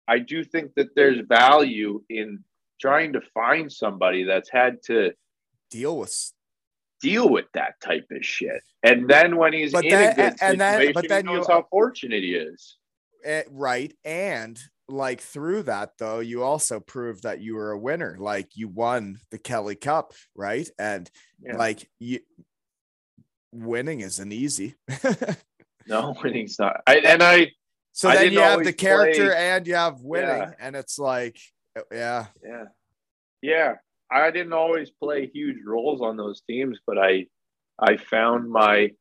i 0.08 0.20
do 0.20 0.44
think 0.44 0.74
that 0.76 0.96
there's 0.96 1.20
value 1.28 2.02
in 2.10 2.44
trying 2.80 3.14
to 3.14 3.22
find 3.34 3.72
somebody 3.72 4.24
that's 4.24 4.50
had 4.50 4.82
to 4.84 5.12
Deal 5.72 5.98
with. 5.98 6.32
deal 7.02 7.30
with 7.30 7.46
that 7.54 7.80
type 7.82 8.06
of 8.12 8.24
shit. 8.26 8.62
And 8.84 9.08
then 9.10 9.36
when 9.38 9.52
he's 9.54 9.72
But 9.72 9.86
in 9.86 9.92
then- 9.92 10.12
a 10.12 10.16
good 10.16 10.36
and 10.42 10.60
then- 10.62 10.74
situation, 10.74 10.94
but 10.94 11.08
then 11.10 11.28
he 11.28 11.34
knows 11.34 11.48
you- 11.48 11.54
how 11.54 11.68
fortunate 11.72 12.22
he 12.24 12.36
is. 12.36 12.78
Eh, 13.24 13.44
right. 13.50 13.94
And 14.06 14.60
like 14.88 15.20
through 15.22 15.64
that, 15.64 15.98
though, 15.98 16.20
you 16.20 16.44
also 16.44 16.80
proved 16.80 17.24
that 17.24 17.42
you 17.42 17.56
were 17.56 17.72
a 17.72 17.80
winner. 17.80 18.16
Like 18.20 18.50
you 18.56 18.68
won 18.68 19.18
the 19.32 19.40
Kelly 19.40 19.76
Cup, 19.76 20.14
right? 20.36 20.70
And 20.78 21.10
Yeah. 21.42 21.58
like 21.58 21.90
you, 22.00 22.20
winning 23.52 24.02
isn't 24.02 24.32
easy. 24.32 24.76
no, 25.88 26.16
winning's 26.24 26.60
not. 26.60 26.82
I, 26.88 26.98
and 27.00 27.24
I, 27.24 27.52
so 27.96 28.10
I 28.10 28.16
then 28.16 28.34
you 28.34 28.40
have 28.40 28.64
the 28.64 28.74
character 28.74 29.28
play- 29.32 29.50
and 29.52 29.66
you 29.66 29.76
have 29.76 30.02
winning, 30.02 30.28
Yeah. 30.30 30.52
and 30.60 30.76
it's 30.76 31.00
like, 31.00 31.38
yeah, 31.92 32.28
yeah, 32.44 32.66
yeah, 33.42 33.76
I 34.12 34.32
didn't 34.32 34.54
always 34.54 34.90
play 34.92 35.28
huge 35.28 35.58
roles 35.66 36.02
on 36.02 36.18
those 36.18 36.42
teams, 36.42 36.78
but 36.86 36.98
I, 36.98 37.28
I 37.80 37.98
found 37.98 38.50
my 38.50 38.92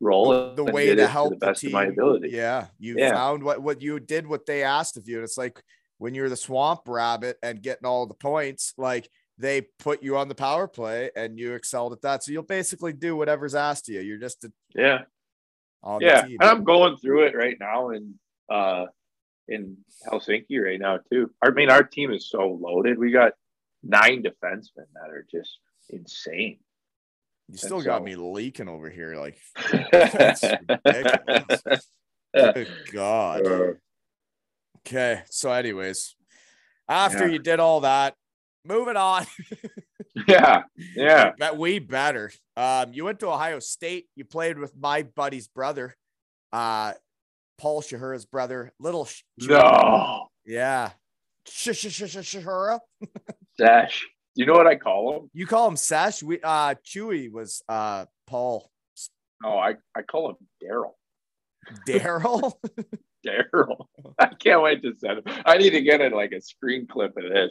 role 0.00 0.54
the 0.54 0.64
way 0.64 0.94
to 0.94 1.06
help 1.06 1.30
the 1.30 1.36
the 1.36 1.46
best 1.46 1.60
team. 1.60 1.68
of 1.68 1.72
my 1.74 1.84
ability. 1.86 2.30
Yeah, 2.30 2.66
you 2.78 2.96
Yeah. 2.98 3.12
found 3.12 3.42
what 3.44 3.62
what 3.62 3.80
you 3.80 4.00
did, 4.00 4.26
what 4.26 4.46
they 4.46 4.62
asked 4.64 4.96
of 4.96 5.08
you. 5.08 5.16
And 5.16 5.24
it's 5.24 5.38
like 5.38 5.62
when 5.98 6.14
you're 6.14 6.28
the 6.28 6.36
swamp 6.36 6.80
rabbit 6.88 7.36
and 7.42 7.62
getting 7.62 7.86
all 7.86 8.06
the 8.06 8.14
points, 8.14 8.74
like 8.76 9.08
they 9.38 9.62
put 9.78 10.02
you 10.02 10.16
on 10.16 10.28
the 10.28 10.34
power 10.34 10.66
play 10.66 11.10
and 11.16 11.38
you 11.38 11.54
excelled 11.54 11.92
at 11.92 12.02
that. 12.02 12.22
So 12.24 12.32
you'll 12.32 12.42
basically 12.42 12.92
do 12.92 13.14
whatever's 13.16 13.54
asked 13.54 13.88
of 13.88 13.94
you. 13.94 14.00
You're 14.00 14.18
just 14.18 14.42
a, 14.44 14.52
Yeah, 14.74 15.02
yeah, 16.00 16.24
and 16.24 16.42
I'm 16.42 16.64
going 16.64 16.96
through 16.96 17.26
it 17.26 17.34
right 17.36 17.56
now 17.58 17.90
in 17.90 18.14
uh 18.50 18.86
in 19.48 19.76
Helsinki 20.06 20.62
right 20.62 20.78
now 20.80 20.98
too. 21.10 21.30
I 21.42 21.50
mean, 21.50 21.70
our 21.70 21.82
team 21.82 22.12
is 22.12 22.28
so 22.28 22.58
loaded. 22.60 22.98
We 22.98 23.10
got 23.10 23.32
nine 23.82 24.22
defensemen 24.22 24.86
that 24.94 25.10
are 25.10 25.26
just 25.30 25.58
insane. 25.90 26.58
You 27.48 27.58
still 27.58 27.78
And 27.78 27.86
got 27.86 27.98
so- 27.98 28.04
me 28.04 28.14
leaking 28.16 28.68
over 28.68 28.88
here. 28.88 29.16
Like, 29.16 29.38
good 32.34 32.68
God. 32.92 33.46
Uh, 33.46 33.72
Okay. 34.84 35.22
So, 35.30 35.52
anyways, 35.52 36.16
after 36.88 37.26
Yeah. 37.28 37.32
you 37.34 37.38
did 37.38 37.60
all 37.60 37.82
that, 37.82 38.16
moving 38.64 38.96
on. 38.96 39.26
yeah, 40.28 40.62
yeah. 40.94 41.32
Bet 41.38 41.56
we 41.56 41.78
better. 41.78 42.32
Um, 42.56 42.92
you 42.92 43.04
went 43.04 43.20
to 43.20 43.28
Ohio 43.28 43.58
State. 43.58 44.06
You 44.14 44.24
played 44.24 44.58
with 44.58 44.76
my 44.76 45.02
buddy's 45.02 45.48
brother, 45.48 45.96
uh, 46.52 46.92
Paul 47.58 47.82
Shahura's 47.82 48.24
brother. 48.26 48.72
Little, 48.78 49.04
Sh- 49.06 49.22
No, 49.38 50.28
yeah, 50.44 50.90
Shahura. 51.46 52.80
Sash. 53.58 54.06
Do 54.34 54.42
you 54.42 54.46
know 54.46 54.54
what 54.54 54.66
I 54.66 54.76
call 54.76 55.16
him? 55.16 55.30
You 55.34 55.46
call 55.46 55.68
him 55.68 55.76
Sash. 55.76 56.22
We 56.22 56.40
uh 56.42 56.74
Chewy 56.86 57.30
was 57.30 57.62
uh 57.68 58.06
Paul. 58.26 58.70
Oh, 59.44 59.58
I, 59.58 59.74
I 59.94 60.02
call 60.02 60.30
him 60.30 60.36
Daryl. 60.62 60.92
Daryl. 61.86 62.52
Daryl. 63.26 63.86
I 64.18 64.26
can't 64.26 64.62
wait 64.62 64.82
to 64.82 64.94
send 64.96 65.18
him. 65.18 65.24
I 65.44 65.58
need 65.58 65.70
to 65.70 65.82
get 65.82 66.00
it 66.00 66.12
like 66.12 66.32
a 66.32 66.40
screen 66.40 66.86
clip 66.86 67.16
of 67.16 67.24
this. 67.24 67.50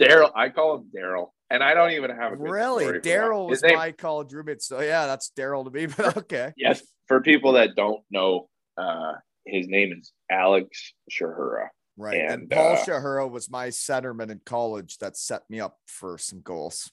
Daryl. 0.00 0.30
I 0.34 0.48
call 0.48 0.76
him 0.76 0.90
Daryl, 0.96 1.28
and 1.50 1.62
I 1.62 1.74
don't 1.74 1.92
even 1.92 2.10
have 2.10 2.32
a 2.32 2.36
really. 2.36 2.84
story 2.84 2.98
for 2.98 3.02
that. 3.02 3.02
Daryl 3.04 3.48
was 3.48 3.62
name- 3.62 3.76
my 3.76 3.92
college 3.92 4.32
roommate. 4.32 4.62
So 4.62 4.80
yeah, 4.80 5.06
that's 5.06 5.32
Daryl 5.36 5.64
to 5.64 5.70
me. 5.70 5.86
But 5.96 6.16
okay. 6.18 6.52
Yes, 6.56 6.82
for 7.08 7.20
people 7.20 7.52
that 7.52 7.74
don't 7.76 8.02
know, 8.10 8.48
uh, 8.76 9.14
his 9.46 9.68
name 9.68 9.92
is 9.98 10.12
Alex 10.30 10.92
Shahura. 11.10 11.68
Right. 11.96 12.16
And, 12.20 12.42
And, 12.42 12.50
Paul 12.50 12.72
uh, 12.74 12.84
Shahura 12.84 13.30
was 13.30 13.50
my 13.50 13.68
centerman 13.68 14.30
in 14.30 14.40
college 14.46 14.98
that 14.98 15.16
set 15.16 15.42
me 15.50 15.60
up 15.60 15.76
for 15.86 16.16
some 16.18 16.40
goals. 16.40 16.90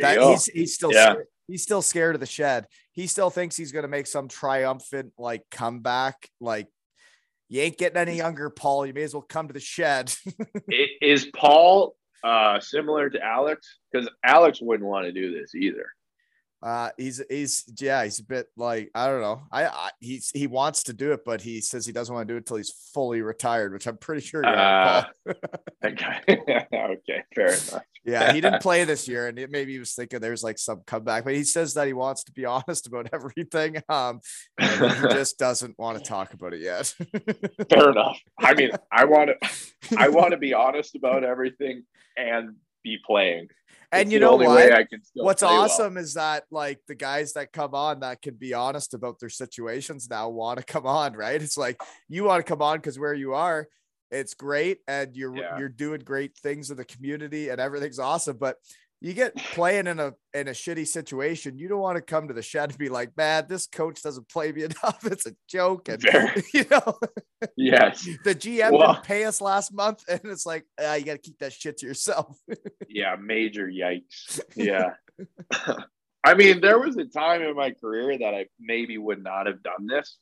That 0.00 0.16
go. 0.16 0.32
he's 0.32 0.44
he's 0.46 0.74
still 0.74 0.92
Yeah. 0.92 1.12
scared. 1.12 1.26
he's 1.48 1.62
still 1.62 1.82
scared 1.82 2.14
of 2.16 2.20
the 2.20 2.26
shed. 2.26 2.66
He 2.92 3.06
still 3.06 3.30
thinks 3.30 3.56
he's 3.56 3.72
gonna 3.72 3.88
make 3.88 4.06
some 4.06 4.28
triumphant 4.28 5.12
like 5.18 5.42
comeback. 5.50 6.28
Like 6.40 6.66
you 7.48 7.62
ain't 7.62 7.78
getting 7.78 7.96
any 7.98 8.16
younger, 8.16 8.48
Paul. 8.50 8.86
You 8.86 8.92
may 8.94 9.02
as 9.02 9.12
well 9.14 9.22
come 9.28 9.48
to 9.48 9.52
the 9.54 9.60
shed. 9.60 10.12
Is 11.02 11.26
Paul 11.34 11.94
uh, 12.24 12.60
similar 12.60 13.10
to 13.10 13.22
Alex? 13.22 13.78
Because 13.90 14.08
Alex 14.24 14.60
wouldn't 14.60 14.88
want 14.88 15.06
to 15.06 15.12
do 15.12 15.38
this 15.38 15.54
either. 15.54 15.86
Uh, 16.62 16.90
he's 16.98 17.22
he's 17.30 17.64
yeah, 17.80 18.04
he's 18.04 18.18
a 18.18 18.24
bit 18.24 18.48
like 18.56 18.90
I 18.94 19.06
don't 19.06 19.22
know. 19.22 19.42
I, 19.50 19.66
I 19.66 19.90
he's 19.98 20.30
he 20.30 20.46
wants 20.46 20.82
to 20.84 20.92
do 20.92 21.12
it, 21.12 21.20
but 21.24 21.40
he 21.40 21.60
says 21.60 21.86
he 21.86 21.92
doesn't 21.92 22.14
want 22.14 22.28
to 22.28 22.34
do 22.34 22.36
it 22.36 22.40
until 22.40 22.58
he's 22.58 22.72
fully 22.92 23.22
retired, 23.22 23.72
which 23.72 23.86
I'm 23.86 23.96
pretty 23.96 24.20
sure. 24.20 24.42
you 24.44 24.50
are, 24.50 25.06
Uh, 25.26 25.32
Okay, 25.84 26.20
okay, 26.74 27.22
fair 27.34 27.46
enough. 27.46 27.82
Yeah, 28.04 28.32
he 28.32 28.40
didn't 28.42 28.60
play 28.60 28.84
this 28.84 29.08
year, 29.08 29.28
and 29.28 29.38
it, 29.38 29.50
maybe 29.50 29.72
he 29.72 29.78
was 29.78 29.94
thinking 29.94 30.20
there's 30.20 30.42
like 30.42 30.58
some 30.58 30.82
comeback, 30.86 31.24
but 31.24 31.34
he 31.34 31.44
says 31.44 31.72
that 31.74 31.86
he 31.86 31.94
wants 31.94 32.24
to 32.24 32.32
be 32.32 32.44
honest 32.46 32.86
about 32.86 33.08
everything. 33.12 33.82
Um, 33.88 34.20
he 34.60 34.66
just 35.10 35.38
doesn't 35.38 35.78
want 35.78 35.96
to 35.98 36.04
talk 36.04 36.34
about 36.34 36.52
it 36.52 36.60
yet. 36.60 36.94
Fair 37.70 37.90
enough. 37.90 38.18
I 38.38 38.52
mean, 38.54 38.70
I 38.92 39.04
want 39.06 39.30
to, 39.40 39.96
I 39.98 40.08
want 40.10 40.32
to 40.32 40.36
be 40.36 40.52
honest 40.52 40.94
about 40.94 41.24
everything 41.24 41.84
and 42.16 42.56
be 42.84 42.98
playing. 43.06 43.48
And 43.92 44.02
It's 44.02 44.12
you 44.12 44.20
know 44.20 44.36
what? 44.36 44.56
way 44.56 44.72
I 44.72 44.84
can 44.84 45.02
still 45.02 45.24
What's 45.24 45.42
play 45.42 45.50
well. 45.50 45.62
awesome 45.62 45.96
is 45.96 46.14
that 46.14 46.44
like 46.50 46.78
the 46.86 46.94
guys 46.94 47.32
that 47.34 47.52
come 47.52 47.74
on 47.74 48.00
that 48.00 48.22
can 48.22 48.34
be 48.34 48.54
honest 48.54 48.94
about 48.94 49.18
their 49.18 49.28
situations 49.28 50.08
now 50.08 50.28
want 50.28 50.58
to 50.58 50.64
come 50.64 50.86
on, 50.86 51.14
right? 51.14 51.40
It's 51.42 51.58
like 51.58 51.80
you 52.08 52.24
want 52.24 52.44
to 52.44 52.48
come 52.48 52.62
on 52.62 52.76
because 52.76 52.98
where 52.98 53.14
you 53.14 53.34
are, 53.34 53.66
it's 54.10 54.34
great 54.34 54.78
and 54.88 55.14
you're 55.16 55.36
Yeah. 55.36 55.58
you're 55.58 55.68
doing 55.68 56.00
great 56.00 56.36
things 56.38 56.70
in 56.70 56.76
the 56.76 56.84
community 56.84 57.48
and 57.48 57.60
everything's 57.60 57.98
awesome. 57.98 58.36
But 58.38 58.56
you 59.02 59.14
get 59.14 59.34
playing 59.34 59.86
in 59.86 59.98
a 59.98 60.12
in 60.34 60.48
a 60.48 60.52
shitty 60.52 60.86
situation, 60.86 61.58
you 61.58 61.68
don't 61.68 61.80
want 61.80 61.96
to 61.96 62.02
come 62.02 62.28
to 62.28 62.34
the 62.34 62.42
shed 62.42 62.68
and 62.70 62.78
be 62.78 62.88
like, 62.90 63.16
man, 63.16 63.46
this 63.48 63.66
coach 63.66 64.02
doesn't 64.02 64.28
play 64.28 64.52
me 64.52 64.62
enough. 64.70 64.98
It's 65.04 65.26
a 65.26 65.32
joke. 65.48 65.88
And 65.88 66.02
Fair. 66.02 66.34
you 66.54 66.64
know, 66.70 66.98
Yes. 67.56 68.06
the 68.24 68.34
GM 68.34 68.72
Well- 68.72 68.92
didn't 68.94 69.04
pay 69.06 69.24
us 69.24 69.40
last 69.40 69.72
month, 69.72 70.04
and 70.08 70.20
it's 70.24 70.44
like, 70.44 70.64
ah, 70.80 70.94
you 70.94 71.04
got 71.04 71.12
to 71.12 71.18
keep 71.18 71.38
that 71.38 71.52
shit 71.52 71.78
to 71.78 71.86
yourself. 71.86 72.38
Yeah. 72.88 73.16
Major 73.20 73.66
yikes. 73.66 74.40
Yeah. 74.54 74.94
I 76.22 76.34
mean, 76.34 76.60
there 76.60 76.78
was 76.78 76.96
a 76.98 77.06
time 77.06 77.40
in 77.42 77.56
my 77.56 77.70
career 77.70 78.18
that 78.18 78.34
I 78.34 78.46
maybe 78.60 78.98
would 78.98 79.22
not 79.22 79.46
have 79.46 79.62
done 79.62 79.86
this, 79.86 80.18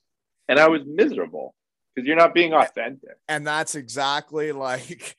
and 0.48 0.59
I 0.60 0.68
was 0.68 0.82
miserable 0.86 1.55
because 1.94 2.06
you're 2.06 2.16
not 2.16 2.34
being 2.34 2.52
authentic. 2.55 3.16
and 3.28 3.44
that's 3.44 3.74
exactly 3.74 4.52
like 4.52 5.16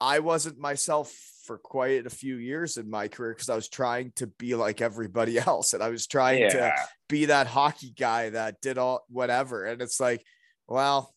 I 0.00 0.20
wasn't 0.20 0.58
myself 0.58 1.12
for 1.50 1.58
quite 1.58 2.06
a 2.06 2.10
few 2.10 2.36
years 2.36 2.76
in 2.76 2.88
my 2.88 3.08
career 3.08 3.32
because 3.32 3.48
I 3.48 3.56
was 3.56 3.68
trying 3.68 4.12
to 4.14 4.28
be 4.28 4.54
like 4.54 4.80
everybody 4.80 5.36
else 5.48 5.74
and 5.74 5.82
I 5.82 5.88
was 5.88 6.06
trying 6.06 6.48
to 6.48 6.72
be 7.08 7.24
that 7.24 7.48
hockey 7.48 7.92
guy 7.98 8.30
that 8.30 8.60
did 8.60 8.78
all 8.78 9.04
whatever 9.08 9.64
and 9.64 9.82
it's 9.82 9.98
like 9.98 10.24
well 10.68 11.12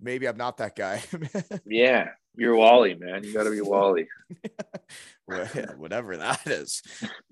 maybe 0.00 0.26
I'm 0.26 0.38
not 0.38 0.56
that 0.56 0.74
guy 0.74 1.02
Yeah. 1.66 2.08
You're 2.34 2.56
Wally, 2.56 2.94
man. 2.94 3.24
You 3.24 3.34
got 3.34 3.44
to 3.44 3.50
be 3.50 3.60
Wally. 3.60 4.08
Well, 5.28 5.46
yeah, 5.54 5.72
whatever 5.76 6.16
that 6.16 6.46
is 6.46 6.82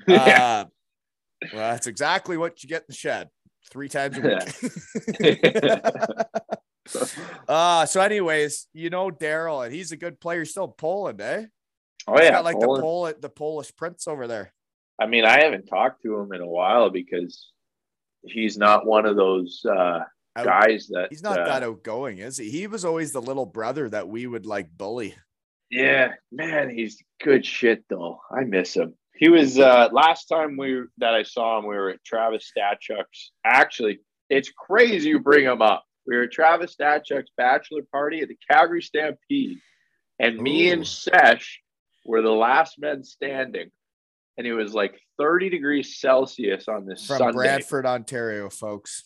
Yeah. 0.07 0.17
uh, 0.25 0.65
well 1.55 1.71
that's 1.73 1.87
exactly 1.87 2.37
what 2.37 2.63
you 2.63 2.69
get 2.69 2.83
in 2.83 2.87
the 2.91 2.95
shed 2.95 3.31
three 3.71 3.89
times 3.89 4.19
a 4.19 4.21
week 4.21 4.43
uh 7.49 7.87
so 7.87 8.01
anyways 8.03 8.67
you 8.75 8.91
know 8.91 9.11
Daryl 9.11 9.65
and 9.65 9.75
he's 9.75 9.91
a 9.93 9.97
good 9.97 10.21
player 10.21 10.41
He's 10.41 10.51
still 10.51 10.65
in 10.65 10.73
Poland 10.77 11.23
eh 11.23 11.47
Oh 12.07 12.15
He's 12.15 12.25
yeah. 12.25 12.31
got 12.33 12.45
like 12.45 12.57
Poland. 12.57 12.79
the 12.79 12.83
Pol 12.83 13.13
the 13.21 13.29
Polish 13.29 13.77
prince 13.77 14.09
over 14.09 14.27
there. 14.27 14.53
I 15.01 15.07
mean, 15.07 15.25
I 15.25 15.43
haven't 15.43 15.67
talked 15.67 16.03
to 16.03 16.17
him 16.19 16.33
in 16.33 16.41
a 16.41 16.47
while 16.47 16.91
because 16.91 17.51
he's 18.23 18.59
not 18.59 18.87
one 18.87 19.07
of 19.07 19.17
those 19.17 19.65
uh, 19.65 20.01
guys 20.37 20.89
that 20.89 21.09
He's 21.11 21.23
not 21.23 21.41
uh, 21.41 21.45
that 21.47 21.63
outgoing, 21.63 22.19
is 22.19 22.37
he? 22.37 22.51
He 22.51 22.67
was 22.67 22.85
always 22.85 23.13
the 23.13 23.23
little 23.23 23.47
brother 23.47 23.89
that 23.89 24.09
we 24.09 24.27
would 24.27 24.47
like 24.47 24.69
bully. 24.77 25.15
Yeah, 25.71 26.13
man, 26.33 26.69
he's 26.69 27.03
good 27.23 27.47
shit 27.47 27.85
though. 27.89 28.21
I 28.31 28.45
miss 28.45 28.75
him. 28.75 28.95
He 29.17 29.29
was 29.29 29.59
uh 29.59 29.89
last 29.93 30.27
time 30.27 30.57
we 30.57 30.83
that 30.99 31.15
I 31.15 31.23
saw 31.23 31.59
him, 31.59 31.67
we 31.67 31.77
were 31.77 31.91
at 31.91 32.05
Travis 32.05 32.51
Statchuk's. 32.51 33.33
Actually, 33.45 34.01
it's 34.29 34.51
crazy 34.51 35.11
you 35.11 35.21
bring 35.21 35.45
him 35.45 35.63
up. 35.63 35.85
We 36.07 36.17
were 36.17 36.25
at 36.25 36.33
Travis 36.33 36.75
Statchuk's 36.75 37.31
bachelor 37.37 37.83
party 37.93 38.21
at 38.21 38.29
the 38.29 38.39
Calgary 38.51 38.83
Stampede, 38.83 39.59
and 40.19 40.39
me 40.39 40.71
and 40.71 40.87
Sesh 40.87 41.61
were 42.05 42.23
the 42.23 42.31
last 42.31 42.79
men 42.79 43.05
standing. 43.05 43.71
And 44.39 44.47
it 44.47 44.55
was 44.55 44.73
like 44.73 44.99
30 45.19 45.51
degrees 45.51 45.99
Celsius 45.99 46.69
on 46.69 46.87
this 46.87 47.07
From 47.07 47.19
Sunday. 47.19 47.33
Brantford, 47.37 47.85
Ontario, 47.87 48.49
folks. 48.49 49.05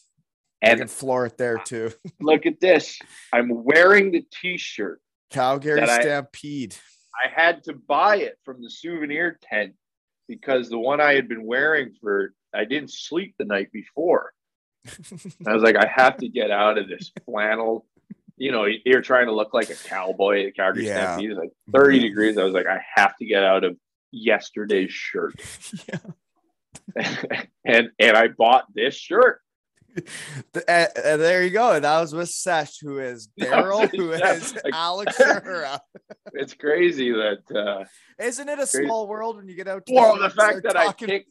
You 0.62 0.70
and 0.70 0.78
can 0.80 0.88
floor 0.88 1.26
it 1.26 1.36
there 1.36 1.58
too. 1.58 1.90
look 2.20 2.46
at 2.46 2.60
this. 2.60 2.98
I'm 3.32 3.64
wearing 3.64 4.12
the 4.12 4.24
t-shirt. 4.40 5.00
Calgary 5.30 5.80
That 5.80 5.88
I- 5.88 6.00
Stampede. 6.00 6.76
I 7.24 7.28
had 7.28 7.62
to 7.64 7.74
buy 7.74 8.16
it 8.16 8.38
from 8.44 8.60
the 8.60 8.68
souvenir 8.68 9.38
tent 9.40 9.74
because 10.28 10.68
the 10.68 10.78
one 10.78 11.00
I 11.00 11.14
had 11.14 11.28
been 11.28 11.46
wearing 11.46 11.92
for 12.00 12.32
I 12.52 12.64
didn't 12.64 12.90
sleep 12.90 13.34
the 13.38 13.44
night 13.44 13.70
before. 13.72 14.32
I 15.46 15.52
was 15.52 15.62
like, 15.62 15.76
I 15.76 15.86
have 15.94 16.16
to 16.18 16.28
get 16.28 16.50
out 16.50 16.76
of 16.76 16.88
this 16.88 17.10
flannel. 17.24 17.86
You 18.36 18.50
know, 18.52 18.66
you're 18.84 19.02
trying 19.02 19.26
to 19.26 19.32
look 19.32 19.54
like 19.54 19.70
a 19.70 19.74
cowboy 19.76 20.46
at 20.46 20.56
Calgary 20.56 20.86
Yeah. 20.86 21.14
Stampede. 21.16 21.30
It's 21.30 21.38
like 21.38 21.50
30 21.72 21.98
Mhm. 21.98 22.02
degrees. 22.02 22.38
I 22.38 22.42
was 22.44 22.54
like, 22.54 22.66
I 22.66 22.80
have 22.96 23.16
to 23.18 23.24
get 23.26 23.44
out 23.44 23.62
of 23.64 23.76
yesterday's 24.10 24.92
shirt. 24.92 25.34
yeah. 25.88 25.98
and 27.64 27.90
and 27.98 28.16
I 28.16 28.28
bought 28.28 28.64
this 28.74 28.94
shirt. 28.96 29.40
And- 30.66 30.88
and 30.96 31.20
there 31.20 31.44
you 31.44 31.50
go. 31.50 31.72
And 31.72 31.84
that 31.84 32.00
was 32.00 32.12
with 32.12 32.28
Sesh, 32.28 32.80
who 32.80 32.98
is 32.98 33.28
Daryl, 33.40 33.88
who 33.94 34.10
is 34.12 34.54
Like- 34.64 34.74
Alex 34.74 35.16
Herrera. 35.16 35.80
It's 36.32 36.54
crazy 36.54 37.12
that 37.12 37.42
uh 37.56 37.84
Isn't 38.20 38.48
it 38.48 38.54
a 38.54 38.66
Crazy. 38.66 38.84
small 38.84 39.06
world 39.06 39.36
when 39.36 39.46
you 39.48 39.54
get 39.54 39.68
out? 39.68 39.86
To 39.86 39.94
well 39.94 40.18
the 40.18 40.30
fact 40.30 40.64
that 40.64 40.76
I 40.76 40.86
talking- 40.86 41.08
picked 41.08 41.30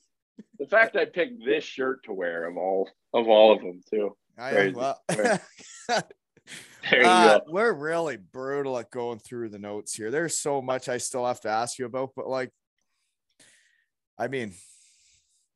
the 0.58 0.68
fact 0.68 0.96
I 0.96 1.04
picked 1.06 1.44
this 1.46 1.66
shirt 1.66 2.06
to 2.06 2.14
wear 2.14 2.48
of 2.50 2.56
all 2.58 2.90
of 3.14 3.28
all 3.28 3.52
of 3.54 3.60
them 3.60 3.82
too. 3.90 4.16
I, 4.38 4.72
well, 4.74 5.00
Uh, 6.86 7.40
go. 7.40 7.44
we're 7.48 7.74
really 7.74 8.18
brutal 8.18 8.78
at 8.78 8.92
going 8.92 9.20
through 9.20 9.50
the 9.50 9.60
notes 9.60 9.94
here. 9.94 10.12
There's 10.12 10.38
so 10.38 10.62
much 10.62 10.90
I 10.90 10.98
still 10.98 11.26
have 11.26 11.40
to 11.42 11.50
ask 11.50 11.80
you 11.80 11.86
about, 11.86 12.12
but 12.16 12.28
like, 12.28 12.52
I 14.18 14.28
mean, 14.28 14.54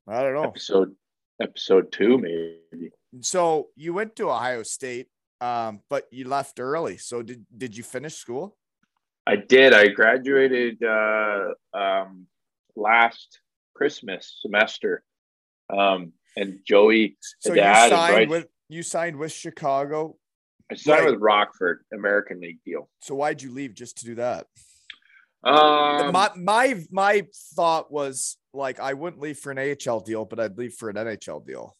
I 0.08 0.22
don't 0.22 0.34
know. 0.34 0.44
Episode 0.44 0.96
episode 1.42 1.92
two, 1.92 2.18
maybe. 2.18 2.92
So 3.22 3.68
you 3.76 3.94
went 3.94 4.16
to 4.18 4.30
Ohio 4.30 4.64
State, 4.64 5.08
um, 5.42 5.82
but 5.90 6.08
you 6.12 6.28
left 6.28 6.60
early. 6.60 6.98
So 6.98 7.22
did 7.22 7.46
did 7.56 7.76
you 7.76 7.84
finish 7.84 8.16
school? 8.16 8.56
I 9.26 9.36
did. 9.36 9.74
I 9.74 9.88
graduated 9.88 10.82
uh, 10.84 11.50
um, 11.74 12.28
last 12.76 13.42
Christmas 13.76 14.40
semester, 14.42 15.04
um, 15.70 16.14
and 16.36 16.60
Joey. 16.66 17.18
So 17.40 17.54
dad 17.54 17.92
you 17.92 17.98
signed 17.98 18.30
with 18.30 18.48
you 18.70 18.84
signed 18.84 19.18
with 19.18 19.32
Chicago. 19.32 20.16
I 20.72 20.76
signed 20.76 21.04
Right. 21.06 21.12
with 21.12 21.22
Rockford, 21.22 21.84
American 21.94 22.40
League 22.42 22.60
deal. 22.66 22.90
So 23.02 23.16
why'd 23.16 23.42
you 23.42 23.52
leave 23.54 23.74
just 23.74 23.98
to 24.00 24.06
do 24.06 24.16
that? 24.16 24.48
Um, 25.44 26.12
my 26.12 26.32
my 26.36 26.84
my 26.92 27.26
thought 27.56 27.92
was 27.92 28.38
like 28.54 28.80
I 28.80 28.94
wouldn't 28.94 29.22
leave 29.22 29.38
for 29.38 29.52
an 29.52 29.60
AHL 29.60 30.00
deal, 30.02 30.26
but 30.26 30.40
I'd 30.40 30.58
leave 30.58 30.74
for 30.74 30.90
an 30.90 30.96
NHL 30.98 31.46
deal. 31.46 31.76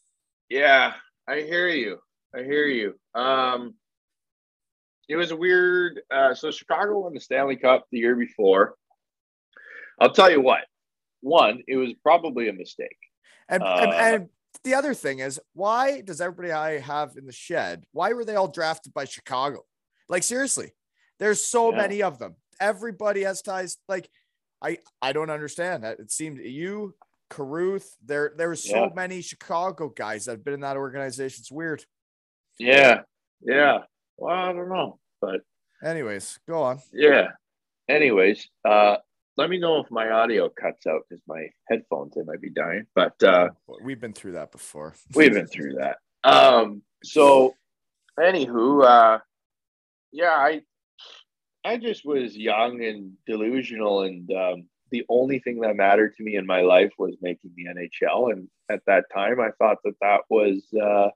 yeah, 0.48 0.94
I 1.26 1.40
hear 1.40 1.68
you. 1.68 1.98
I 2.34 2.42
hear 2.44 2.66
you. 2.66 2.94
Um, 3.14 3.74
it 5.08 5.16
was 5.16 5.32
a 5.32 5.36
weird. 5.36 6.00
Uh, 6.10 6.34
so 6.34 6.50
Chicago 6.50 7.00
won 7.00 7.14
the 7.14 7.20
Stanley 7.20 7.56
Cup 7.56 7.86
the 7.90 7.98
year 7.98 8.14
before. 8.16 8.74
I'll 10.00 10.12
tell 10.12 10.30
you 10.30 10.40
what. 10.40 10.64
One, 11.20 11.62
it 11.66 11.76
was 11.76 11.92
probably 12.02 12.48
a 12.48 12.52
mistake. 12.52 12.96
And, 13.48 13.62
and, 13.62 13.90
Uh, 13.90 13.94
and 13.96 14.28
the 14.64 14.74
other 14.74 14.94
thing 14.94 15.20
is, 15.20 15.40
why 15.54 16.00
does 16.00 16.20
everybody 16.20 16.52
I 16.52 16.78
have 16.78 17.16
in 17.16 17.26
the 17.26 17.32
shed? 17.32 17.84
Why 17.92 18.12
were 18.12 18.24
they 18.24 18.34
all 18.36 18.48
drafted 18.48 18.92
by 18.94 19.04
Chicago? 19.04 19.64
Like 20.08 20.22
seriously, 20.22 20.72
There's 21.18 21.44
so 21.44 21.70
Yeah. 21.70 21.76
many 21.78 22.02
of 22.02 22.18
them. 22.20 22.36
Everybody 22.60 23.22
has 23.24 23.42
ties. 23.42 23.76
Like, 23.88 24.08
I 24.62 24.78
I 25.02 25.12
don't 25.12 25.30
understand 25.30 25.82
that. 25.84 25.98
It 25.98 26.10
seemed 26.12 26.38
you, 26.38 26.94
Carruth, 27.28 27.96
there 28.04 28.32
there 28.36 28.48
was 28.50 28.62
so 28.62 28.84
Yeah. 28.84 28.90
many 28.94 29.20
Chicago 29.20 29.88
guys 29.88 30.24
that 30.24 30.32
have 30.32 30.44
been 30.44 30.54
in 30.54 30.60
that 30.60 30.76
organization. 30.76 31.40
It's 31.42 31.50
weird. 31.50 31.84
Yeah, 32.58 33.02
yeah. 33.40 33.84
Well, 34.16 34.34
I 34.34 34.52
don't 34.52 34.68
know, 34.68 34.98
but 35.20 35.40
Anyways, 35.82 36.38
go 36.48 36.62
on. 36.62 36.80
yeah. 36.92 37.32
Anyways, 37.88 38.48
uh, 38.64 38.98
let 39.38 39.48
me 39.48 39.58
know 39.58 39.78
if 39.78 39.90
my 39.90 40.10
audio 40.10 40.48
cuts 40.48 40.86
out 40.86 41.02
because 41.08 41.22
my 41.28 41.46
headphones 41.68 42.12
they 42.14 42.24
might 42.24 42.40
be 42.40 42.50
dying. 42.50 42.86
But 42.94 43.22
uh, 43.22 43.50
We've 43.82 44.00
been 44.00 44.12
through 44.12 44.32
that 44.32 44.50
before. 44.50 44.94
we've 45.14 45.32
been 45.32 45.46
through 45.46 45.74
that. 45.74 45.98
Um, 46.24 46.82
so, 47.04 47.54
anywho, 48.18 48.84
uh, 48.84 49.18
yeah, 50.12 50.32
I 50.32 50.62
I 51.64 51.76
just 51.76 52.04
was 52.04 52.36
young 52.36 52.82
and 52.82 53.12
delusional, 53.26 54.02
and 54.02 54.28
um, 54.32 54.64
the 54.90 55.04
only 55.08 55.38
thing 55.38 55.60
that 55.60 55.76
mattered 55.76 56.16
to 56.16 56.24
me 56.24 56.34
in 56.34 56.44
my 56.44 56.62
life 56.62 56.92
was 56.98 57.14
making 57.22 57.52
the 57.54 57.66
NHL. 57.66 58.32
And 58.32 58.48
at 58.68 58.82
that 58.86 59.04
time, 59.14 59.40
I 59.40 59.50
thought 59.58 59.78
that 59.84 59.94
that 60.00 60.22
was 60.28 60.64
uh, 60.74 61.10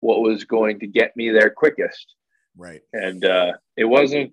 what 0.00 0.22
was 0.22 0.44
going 0.44 0.80
to 0.80 0.86
get 0.86 1.14
me 1.14 1.28
there 1.28 1.50
quickest. 1.50 2.14
Right. 2.56 2.80
And 2.94 3.22
uh, 3.22 3.52
it 3.76 3.84
wasn't. 3.84 4.32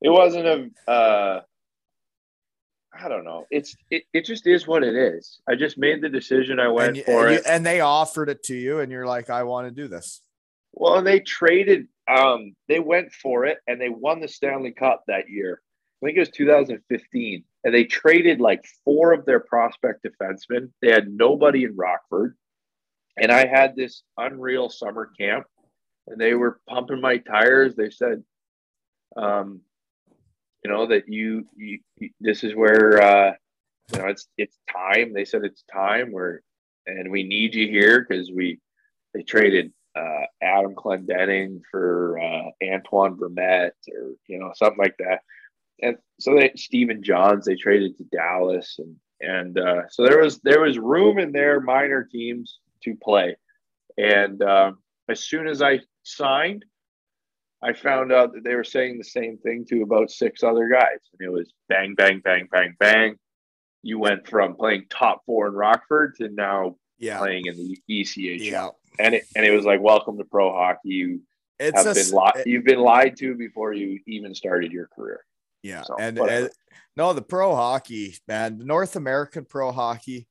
It 0.00 0.10
wasn't 0.10 0.46
a. 0.46 0.90
Uh, 0.90 1.40
I 3.02 3.08
don't 3.08 3.24
know. 3.24 3.46
It's 3.50 3.76
it, 3.90 4.04
it 4.12 4.24
just 4.24 4.46
is 4.46 4.66
what 4.66 4.82
it 4.82 4.94
is. 4.94 5.40
I 5.48 5.54
just 5.54 5.78
made 5.78 6.02
the 6.02 6.08
decision. 6.08 6.58
I 6.60 6.68
went 6.68 6.96
And, 6.96 7.06
for 7.06 7.26
and, 7.26 7.36
it. 7.36 7.44
you- 7.44 7.50
and 7.50 7.66
they 7.66 7.80
offered 7.80 8.28
it 8.28 8.42
to 8.44 8.54
you, 8.56 8.80
and 8.80 8.90
you're 8.92 9.06
like, 9.06 9.30
I 9.30 9.42
want 9.44 9.68
to 9.68 9.70
do 9.74 9.88
this. 9.88 10.20
Well, 10.72 11.02
they 11.02 11.20
traded. 11.20 11.86
Um, 12.08 12.54
they 12.68 12.80
went 12.80 13.12
for 13.12 13.46
it, 13.46 13.58
and 13.66 13.80
they 13.80 13.88
won 13.88 14.20
the 14.20 14.28
Stanley 14.28 14.72
Cup 14.72 15.04
that 15.08 15.28
year. 15.28 15.60
I 16.02 16.06
think 16.06 16.16
it 16.18 16.20
was 16.20 16.30
2015, 16.30 17.44
and 17.64 17.74
they 17.74 17.84
traded 17.84 18.40
like 18.40 18.64
four 18.84 19.12
of 19.12 19.24
their 19.24 19.40
prospect 19.40 20.04
defensemen. 20.04 20.70
They 20.82 20.90
had 20.92 21.08
nobody 21.08 21.64
in 21.64 21.74
Rockford, 21.74 22.36
and 23.16 23.32
I 23.32 23.46
had 23.46 23.74
this 23.74 24.02
unreal 24.18 24.68
summer 24.68 25.10
camp, 25.18 25.46
and 26.06 26.20
they 26.20 26.34
were 26.34 26.60
pumping 26.68 27.00
my 27.00 27.16
tires. 27.16 27.74
They 27.74 27.90
said, 27.90 28.22
um, 29.16 29.62
you 30.66 30.72
know, 30.72 30.86
that 30.88 31.04
you, 31.06 31.46
you, 31.56 31.78
this 32.18 32.42
is 32.42 32.52
where 32.52 33.00
uh, 33.00 33.32
you 33.92 33.98
know 34.00 34.06
it's 34.06 34.26
it's 34.36 34.58
time. 34.68 35.12
They 35.12 35.24
said 35.24 35.44
it's 35.44 35.62
time. 35.72 36.10
Where 36.10 36.42
and 36.88 37.08
we 37.12 37.22
need 37.22 37.54
you 37.54 37.68
here 37.68 38.04
because 38.04 38.32
we 38.32 38.58
they 39.14 39.22
traded 39.22 39.72
uh, 39.94 40.24
Adam 40.42 40.74
Clendenning 40.74 41.60
for 41.70 42.18
uh, 42.18 42.50
Antoine 42.68 43.16
Vermette 43.16 43.76
or 43.94 44.14
you 44.26 44.40
know 44.40 44.50
something 44.56 44.82
like 44.82 44.96
that. 44.98 45.20
And 45.80 45.98
so 46.18 46.34
they 46.34 46.50
Stephen 46.56 47.00
Johns 47.00 47.44
they 47.44 47.54
traded 47.54 47.96
to 47.98 48.04
Dallas 48.04 48.80
and 48.80 48.96
and 49.20 49.56
uh, 49.60 49.82
so 49.88 50.04
there 50.04 50.18
was 50.18 50.40
there 50.40 50.62
was 50.62 50.80
room 50.80 51.20
in 51.20 51.30
their 51.30 51.60
minor 51.60 52.02
teams 52.02 52.58
to 52.82 52.96
play. 53.00 53.36
And 53.96 54.42
um, 54.42 54.78
as 55.08 55.20
soon 55.20 55.46
as 55.46 55.62
I 55.62 55.78
signed, 56.02 56.64
I 57.66 57.72
found 57.72 58.12
out 58.12 58.32
that 58.34 58.44
they 58.44 58.54
were 58.54 58.62
saying 58.64 58.98
the 58.98 59.04
same 59.04 59.38
thing 59.38 59.64
to 59.70 59.82
about 59.82 60.10
six 60.10 60.44
other 60.44 60.68
guys, 60.68 61.00
and 61.12 61.26
it 61.26 61.32
was 61.32 61.52
bang 61.68 61.94
bang 61.96 62.20
bang 62.24 62.46
bang 62.52 62.76
bang. 62.78 63.16
You 63.82 63.98
went 63.98 64.28
from 64.28 64.54
playing 64.54 64.86
top 64.88 65.22
four 65.26 65.48
in 65.48 65.54
Rockford 65.54 66.14
to 66.18 66.28
now 66.28 66.76
Yeah. 66.98 67.18
playing 67.18 67.46
in 67.46 67.56
the 67.56 67.76
ECHL 67.90 68.40
Yeah. 68.40 68.68
and 69.00 69.14
it 69.16 69.24
and 69.34 69.44
it 69.44 69.50
was 69.50 69.64
like 69.64 69.80
welcome 69.80 70.16
to 70.18 70.24
pro 70.24 70.52
hockey 70.52 70.90
you 70.90 71.22
It's 71.58 71.76
have 71.76 71.86
a, 71.88 71.94
been 71.94 72.10
li- 72.12 72.42
you've 72.52 72.64
been 72.64 72.78
lied 72.80 73.16
to 73.18 73.34
before 73.34 73.72
you 73.72 73.98
even 74.06 74.32
started 74.34 74.70
your 74.72 74.86
career 74.94 75.24
Yeah, 75.62 75.82
So, 75.82 75.96
and, 75.98 76.18
and 76.18 76.50
no, 76.96 77.12
the 77.12 77.22
pro 77.22 77.54
hockey, 77.54 78.16
man, 78.28 78.58
the 78.58 78.64
North 78.64 78.94
American 78.96 79.44
pro 79.44 79.72
hockey. 79.72 80.26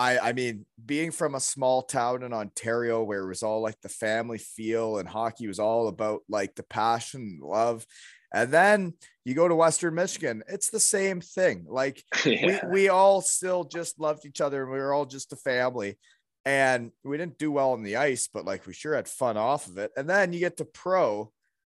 I 0.00 0.30
I 0.30 0.32
mean, 0.32 0.64
being 0.84 1.10
from 1.10 1.34
a 1.34 1.40
small 1.40 1.82
town 1.82 2.22
in 2.22 2.32
Ontario 2.32 3.02
where 3.02 3.22
it 3.22 3.28
was 3.28 3.42
all 3.42 3.60
like 3.60 3.80
the 3.82 3.90
family 3.90 4.38
feel 4.38 4.98
and 4.98 5.08
hockey 5.08 5.46
was 5.46 5.58
all 5.58 5.88
about 5.88 6.22
like 6.28 6.54
the 6.54 6.62
passion, 6.62 7.20
and 7.20 7.42
love, 7.42 7.86
and 8.32 8.50
then 8.50 8.94
you 9.26 9.34
go 9.34 9.46
to 9.46 9.54
Western 9.54 9.94
Michigan, 9.94 10.42
it's 10.48 10.70
the 10.70 10.80
same 10.80 11.20
thing. 11.20 11.66
Like 11.68 12.02
yeah. 12.24 12.60
we 12.64 12.70
we 12.70 12.88
all 12.88 13.20
still 13.20 13.64
just 13.64 14.00
loved 14.00 14.24
each 14.24 14.40
other 14.40 14.62
and 14.62 14.72
we 14.72 14.78
were 14.78 14.94
all 14.94 15.06
just 15.06 15.34
a 15.34 15.36
family 15.36 15.98
and 16.46 16.90
we 17.04 17.18
didn't 17.18 17.38
do 17.38 17.52
well 17.52 17.72
on 17.72 17.82
the 17.82 17.96
ice 17.96 18.28
but 18.32 18.46
like 18.46 18.66
we 18.66 18.72
sure 18.72 18.94
had 18.94 19.06
fun 19.06 19.36
off 19.36 19.66
of 19.66 19.76
it 19.76 19.90
and 19.94 20.08
then 20.08 20.32
you 20.32 20.38
get 20.38 20.56
to 20.56 20.64
pro 20.64 21.30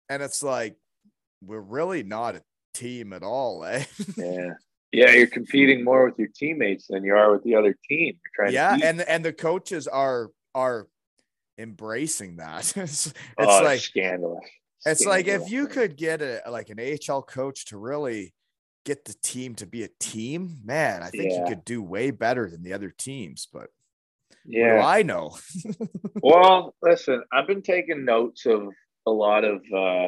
and 0.08 0.22
it's 0.22 0.44
like 0.44 0.76
we're 1.42 1.60
really 1.60 2.04
not 2.04 2.36
a 2.36 2.44
team 2.76 3.12
at 3.12 3.24
all 3.24 3.66
eh? 3.66 3.84
yeah 4.18 4.54
yeah 4.92 5.12
you're 5.12 5.28
competing 5.28 5.84
more 5.84 6.06
with 6.06 6.18
your 6.20 6.30
teammates 6.36 6.88
than 6.88 7.04
you 7.04 7.16
are 7.16 7.32
with 7.32 7.44
the 7.44 7.56
other 7.56 7.76
team. 7.88 8.18
You're 8.24 8.46
trying 8.46 8.54
yeah 8.54 8.78
and 8.84 9.02
and 9.02 9.24
the 9.26 9.34
coaches 9.34 9.88
are 9.88 10.30
are 10.54 10.88
embracing 11.58 12.38
that. 12.38 12.74
It's, 12.78 13.08
it's 13.08 13.16
oh, 13.38 13.64
like 13.64 13.80
scandalous. 13.82 14.44
it's 14.86 15.06
like 15.06 15.28
if 15.28 15.50
you 15.50 15.68
could 15.68 15.96
get 15.96 16.22
a 16.22 16.42
like 16.50 16.70
an 16.70 16.80
AHL 16.80 17.22
coach 17.22 17.66
to 17.68 17.78
really 17.78 18.34
get 18.86 19.06
the 19.06 19.14
team 19.22 19.56
to 19.56 19.66
be 19.66 19.84
a 19.84 19.90
team 20.00 20.58
man 20.64 21.04
i 21.04 21.10
think 21.10 21.32
Yeah. 21.32 21.42
you 21.42 21.46
could 21.50 21.66
do 21.66 21.82
way 21.84 22.12
better 22.12 22.50
than 22.50 22.64
the 22.64 22.74
other 22.74 22.90
teams 22.90 23.48
but 23.52 23.70
yeah. 24.44 24.84
I 24.84 25.04
know? 25.04 25.38
Well 26.24 26.74
listen 26.82 27.24
i've 27.32 27.48
been 27.48 27.62
taking 27.62 28.06
notes 28.06 28.46
of 28.46 28.70
a 29.06 29.12
lot 29.12 29.44
of 29.44 29.62
uh 29.72 30.08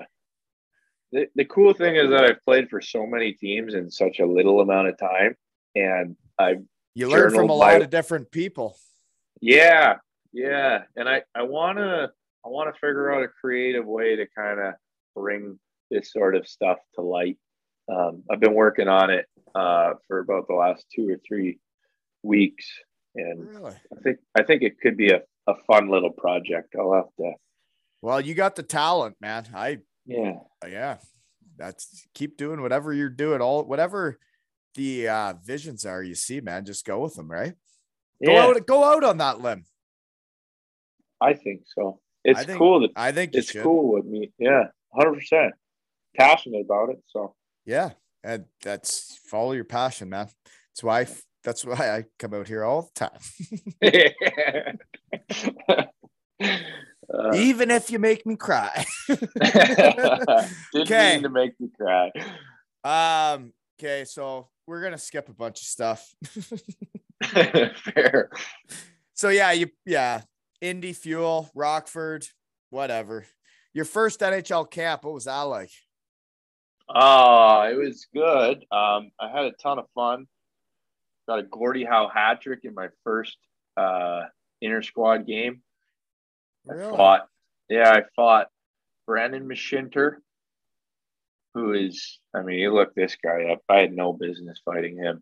the, 1.13 1.27
the 1.35 1.45
cool 1.45 1.73
thing 1.73 1.95
is 1.95 2.09
that 2.09 2.23
i've 2.25 2.41
played 2.43 2.69
for 2.69 2.81
so 2.81 3.05
many 3.05 3.31
teams 3.33 3.73
in 3.73 3.89
such 3.89 4.19
a 4.19 4.25
little 4.25 4.59
amount 4.61 4.87
of 4.89 4.97
time 4.97 5.35
and 5.75 6.15
i've 6.39 6.61
You 6.95 7.09
learn 7.09 7.31
from 7.33 7.49
a 7.49 7.53
lot 7.53 7.77
my- 7.79 7.85
of 7.85 7.89
different 7.89 8.29
people. 8.31 8.75
Yeah, 9.41 9.97
yeah, 10.31 10.83
and 10.95 11.07
I 11.09 11.23
I 11.35 11.43
want 11.43 11.77
to 11.77 12.11
I 12.45 12.49
want 12.49 12.73
to 12.73 12.79
figure 12.79 13.11
out 13.13 13.23
a 13.23 13.27
creative 13.27 13.85
way 13.85 14.15
to 14.15 14.25
kind 14.37 14.59
of 14.59 14.73
bring 15.15 15.59
this 15.91 16.11
sort 16.13 16.35
of 16.35 16.47
stuff 16.47 16.77
to 16.95 17.01
light. 17.01 17.37
Um, 17.91 18.23
I've 18.31 18.39
been 18.39 18.53
working 18.53 18.87
on 18.87 19.09
it 19.09 19.25
uh, 19.53 19.93
for 20.07 20.19
about 20.19 20.47
the 20.47 20.53
last 20.55 20.85
two 20.95 21.09
or 21.09 21.17
three 21.27 21.59
weeks, 22.23 22.65
and 23.15 23.47
Really? 23.49 23.73
I 23.97 24.01
think 24.01 24.17
I 24.39 24.43
think 24.43 24.61
it 24.63 24.79
could 24.79 24.95
be 24.97 25.09
a, 25.11 25.21
a 25.47 25.55
fun 25.67 25.89
little 25.89 26.11
project. 26.11 26.75
I'll 26.79 26.93
have 26.93 27.13
to. 27.19 27.33
Well, 28.01 28.21
you 28.21 28.33
got 28.35 28.55
the 28.55 28.63
talent, 28.63 29.17
man. 29.19 29.47
I 29.53 29.79
Yeah, 30.05 30.33
yeah. 30.67 30.97
That's 31.57 32.07
keep 32.13 32.37
doing 32.37 32.61
whatever 32.61 32.93
you're 32.93 33.09
doing. 33.09 33.41
All 33.41 33.63
whatever 33.63 34.19
the 34.75 35.07
uh 35.07 35.33
visions 35.43 35.85
are 35.85 36.03
you 36.03 36.15
see, 36.15 36.41
man. 36.41 36.65
Just 36.65 36.85
go 36.85 36.99
with 36.99 37.15
them, 37.15 37.29
right? 37.29 37.53
Go 38.25 38.31
yeah, 38.31 38.43
out 38.43 38.65
go 38.67 38.83
out 38.83 39.03
on 39.03 39.17
that 39.17 39.41
limb. 39.41 39.65
I 41.21 41.33
think 41.33 41.61
so. 41.65 41.99
It's 42.23 42.39
I 42.39 42.43
think- 42.43 42.57
cool 42.57 42.81
that 42.81 42.91
I 42.95 43.11
think 43.11 43.33
it's 43.33 43.51
cool 43.51 43.93
with 43.93 44.05
me. 44.05 44.31
Yeah, 44.37 44.65
hundred 44.93 45.15
percent 45.15 45.53
passionate 46.15 46.61
about 46.65 46.89
it. 46.89 47.03
So 47.07 47.35
Yeah. 47.65 47.91
And 48.25 48.45
that's 48.61 49.19
follow 49.29 49.51
your 49.51 49.65
passion, 49.65 50.09
man. 50.09 50.27
That's 50.71 50.83
why 50.83 51.07
that's 51.43 51.65
why 51.65 51.97
I 51.97 52.05
come 52.17 52.33
out 52.33 52.47
here 52.47 52.63
all 52.63 52.89
the 52.93 53.09
time. 53.09 53.19
Uh, 57.13 57.31
Even 57.35 57.69
if 57.69 57.91
you 57.91 57.99
make 57.99 58.25
me 58.25 58.35
cry. 58.35 58.85
Didn't 59.07 60.49
Okay. 60.75 61.13
mean 61.13 61.23
to 61.23 61.29
make 61.29 61.59
me 61.59 61.69
cry. 61.79 62.11
um, 62.83 63.53
okay, 63.79 64.03
so 64.05 64.49
we're 64.65 64.81
gonna 64.81 64.97
skip 64.97 65.29
a 65.29 65.33
bunch 65.33 65.61
of 65.61 65.67
stuff. 65.67 66.15
Fair. 67.23 68.29
So 69.13 69.29
yeah, 69.29 69.51
you 69.51 69.69
yeah, 69.85 70.21
Indy 70.61 70.93
Fuel, 70.93 71.49
Rockford, 71.55 72.25
whatever. 72.69 73.25
Your 73.73 73.85
first 73.85 74.19
NHL 74.19 74.69
camp, 74.69 75.03
what 75.03 75.13
was 75.13 75.25
that 75.25 75.41
like? 75.41 75.71
Uh, 76.89 77.69
it 77.71 77.75
was 77.77 78.07
good. 78.13 78.65
Um, 78.71 79.11
I 79.19 79.29
had 79.31 79.45
a 79.45 79.51
ton 79.53 79.79
of 79.79 79.85
fun. 79.95 80.27
Got 81.27 81.39
a 81.39 81.43
Gordie 81.43 81.85
Howe 81.85 82.09
hat 82.13 82.41
trick 82.41 82.59
in 82.63 82.73
my 82.73 82.89
first 83.03 83.37
uh, 83.77 84.23
inter 84.61 84.81
squad 84.81 85.25
game. 85.25 85.61
I 86.69 86.75
fought, 86.89 87.27
yeah, 87.69 87.91
I 87.91 88.03
fought 88.15 88.47
Brandon 89.05 89.47
Mashinter, 89.47 90.15
who 91.53 91.73
is, 91.73 92.19
I 92.33 92.41
mean, 92.41 92.59
you 92.59 92.73
look 92.73 92.95
this 92.95 93.15
guy 93.23 93.51
up. 93.51 93.61
I 93.69 93.79
had 93.79 93.93
no 93.93 94.13
business 94.13 94.61
fighting 94.63 94.97
him. 94.97 95.21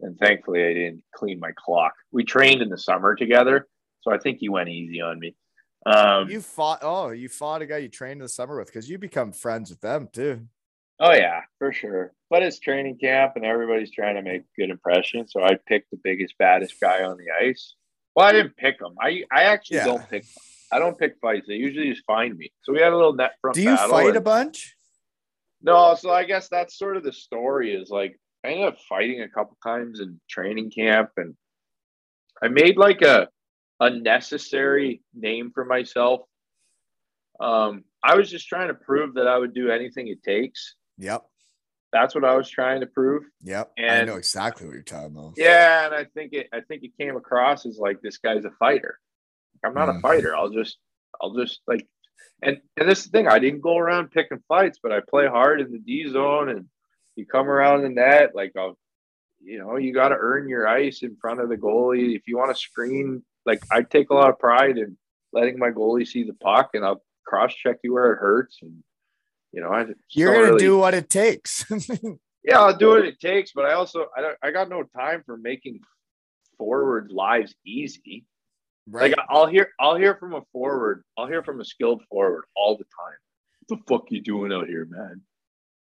And 0.00 0.18
thankfully, 0.18 0.64
I 0.64 0.72
didn't 0.72 1.02
clean 1.14 1.38
my 1.38 1.50
clock. 1.56 1.92
We 2.10 2.24
trained 2.24 2.62
in 2.62 2.70
the 2.70 2.78
summer 2.78 3.14
together. 3.14 3.66
So 4.00 4.10
I 4.10 4.18
think 4.18 4.38
he 4.38 4.48
went 4.48 4.70
easy 4.70 5.00
on 5.02 5.18
me. 5.18 5.36
Um, 5.84 6.28
You 6.28 6.40
fought 6.40 6.80
oh, 6.82 7.10
you 7.10 7.28
fought 7.28 7.62
a 7.62 7.66
guy 7.66 7.78
you 7.78 7.88
trained 7.88 8.12
in 8.20 8.22
the 8.22 8.28
summer 8.28 8.58
with 8.58 8.68
because 8.68 8.88
you 8.88 8.98
become 8.98 9.32
friends 9.32 9.70
with 9.70 9.80
them 9.80 10.08
too. 10.12 10.46
Oh 10.98 11.12
yeah, 11.12 11.40
for 11.58 11.72
sure. 11.72 12.12
But 12.28 12.42
it's 12.42 12.58
training 12.58 12.98
camp 12.98 13.32
and 13.36 13.44
everybody's 13.44 13.90
trying 13.90 14.16
to 14.16 14.22
make 14.22 14.42
a 14.42 14.60
good 14.60 14.70
impression. 14.70 15.26
So 15.28 15.42
I 15.42 15.56
picked 15.66 15.90
the 15.90 15.98
biggest, 16.02 16.34
baddest 16.38 16.78
guy 16.80 17.02
on 17.02 17.16
the 17.16 17.46
ice. 17.46 17.74
Well, 18.14 18.26
I 18.26 18.32
didn't 18.32 18.56
pick 18.56 18.80
him. 18.80 18.94
I 19.00 19.24
I 19.32 19.44
actually 19.44 19.78
Yeah. 19.78 19.84
don't 19.84 20.08
pick. 20.08 20.24
I 20.72 20.78
don't 20.78 20.98
pick 20.98 21.14
fights. 21.20 21.46
They 21.48 21.54
usually 21.54 21.90
just 21.90 22.04
find 22.06 22.36
me. 22.36 22.52
So 22.62 22.72
we 22.72 22.80
had 22.80 22.92
a 22.92 22.96
little 22.96 23.14
net 23.14 23.32
front 23.40 23.56
Do 23.56 23.62
you 23.62 23.76
fight 23.76 24.08
and- 24.08 24.16
a 24.16 24.20
bunch? 24.20 24.76
No, 25.62 25.94
so 25.94 26.10
I 26.10 26.24
guess 26.24 26.48
that's 26.48 26.78
sort 26.78 26.96
of 26.96 27.02
the 27.02 27.12
story 27.12 27.74
is 27.74 27.90
like 27.90 28.18
I 28.44 28.48
ended 28.48 28.68
up 28.68 28.78
fighting 28.88 29.20
a 29.20 29.28
couple 29.28 29.58
times 29.62 30.00
in 30.00 30.18
training 30.28 30.70
camp 30.70 31.10
and 31.18 31.34
I 32.42 32.48
made 32.48 32.78
like 32.78 33.02
a 33.02 33.28
unnecessary 33.78 35.02
name 35.14 35.50
for 35.54 35.64
myself. 35.64 36.22
Um, 37.40 37.84
I 38.02 38.16
was 38.16 38.30
just 38.30 38.48
trying 38.48 38.68
to 38.68 38.74
prove 38.74 39.14
that 39.14 39.26
I 39.26 39.36
would 39.36 39.52
do 39.54 39.70
anything 39.70 40.08
it 40.08 40.22
takes. 40.22 40.74
Yep. 40.98 41.24
That's 41.92 42.14
what 42.14 42.24
I 42.24 42.34
was 42.36 42.48
trying 42.48 42.80
to 42.80 42.86
prove. 42.86 43.24
Yep. 43.42 43.72
I 43.78 44.04
know 44.04 44.16
exactly 44.16 44.66
what 44.66 44.74
you're 44.74 44.82
talking 44.82 45.16
about. 45.16 45.34
Yeah, 45.36 45.86
and 45.86 45.94
I 45.94 46.04
think 46.04 46.32
it 46.32 46.48
I 46.52 46.60
think 46.60 46.84
it 46.84 46.92
came 46.98 47.16
across 47.16 47.66
as 47.66 47.78
like 47.78 48.00
this 48.00 48.18
guy's 48.18 48.44
a 48.44 48.50
fighter. 48.58 48.98
I'm 49.64 49.74
not 49.74 49.88
a 49.88 49.92
Mm. 49.94 50.00
fighter. 50.02 50.34
I'll 50.34 50.50
just 50.50 50.78
I'll 51.20 51.34
just 51.34 51.60
like 51.66 51.86
and 52.42 52.58
and 52.78 52.88
this 52.88 53.04
the 53.04 53.10
thing, 53.10 53.28
I 53.28 53.38
didn't 53.38 53.60
go 53.60 53.76
around 53.76 54.10
picking 54.10 54.42
fights, 54.48 54.78
but 54.82 54.92
I 54.92 55.00
play 55.00 55.26
hard 55.26 55.60
in 55.60 55.70
the 55.72 55.78
D 55.78 56.08
zone 56.08 56.48
and 56.48 56.66
you 57.16 57.26
come 57.26 57.48
around 57.48 57.82
the 57.82 57.88
net, 57.90 58.30
like 58.34 58.52
I'll 58.56 58.78
you 59.42 59.58
know, 59.58 59.76
you 59.76 59.92
gotta 59.94 60.16
earn 60.18 60.48
your 60.48 60.68
ice 60.68 61.02
in 61.02 61.16
front 61.16 61.40
of 61.40 61.48
the 61.48 61.56
goalie. 61.56 62.14
If 62.14 62.22
you 62.26 62.36
want 62.36 62.54
to 62.54 62.60
screen, 62.60 63.22
like 63.46 63.62
I 63.70 63.82
take 63.82 64.10
a 64.10 64.14
lot 64.14 64.28
of 64.30 64.38
pride 64.38 64.76
in 64.78 64.96
letting 65.32 65.58
my 65.58 65.70
goalie 65.70 66.06
see 66.06 66.24
the 66.24 66.34
puck 66.34 66.70
and 66.74 66.84
I'll 66.84 67.02
cross 67.26 67.54
check 67.54 67.78
you 67.84 67.92
where 67.94 68.12
it 68.12 68.18
hurts 68.18 68.58
and 68.62 68.82
you 69.52 69.60
know, 69.60 69.70
I 69.72 69.86
You're 70.10 70.32
gonna 70.34 70.46
really- 70.46 70.58
do 70.60 70.78
what 70.78 70.94
it 70.94 71.10
takes. 71.10 71.64
yeah, 72.44 72.60
I'll 72.60 72.76
do 72.76 72.88
what 72.90 73.04
it 73.04 73.18
takes, 73.20 73.52
but 73.52 73.64
I 73.66 73.72
also 73.74 74.06
I 74.16 74.20
don't 74.20 74.36
I 74.42 74.50
got 74.52 74.68
no 74.68 74.82
time 74.96 75.22
for 75.26 75.36
making 75.36 75.80
forward 76.58 77.10
lives 77.10 77.54
easy. 77.66 78.26
Right. 78.90 79.10
Like 79.16 79.26
I'll 79.28 79.46
hear 79.46 79.70
I'll 79.78 79.96
hear 79.96 80.14
from 80.16 80.34
a 80.34 80.42
forward, 80.52 81.04
I'll 81.16 81.26
hear 81.26 81.42
from 81.42 81.60
a 81.60 81.64
skilled 81.64 82.02
forward 82.10 82.44
all 82.56 82.76
the 82.76 82.84
time. 82.84 83.18
What 83.66 83.78
the 83.78 83.94
fuck 83.94 84.04
you 84.10 84.20
doing 84.22 84.52
out 84.52 84.66
here, 84.66 84.86
man? 84.90 85.22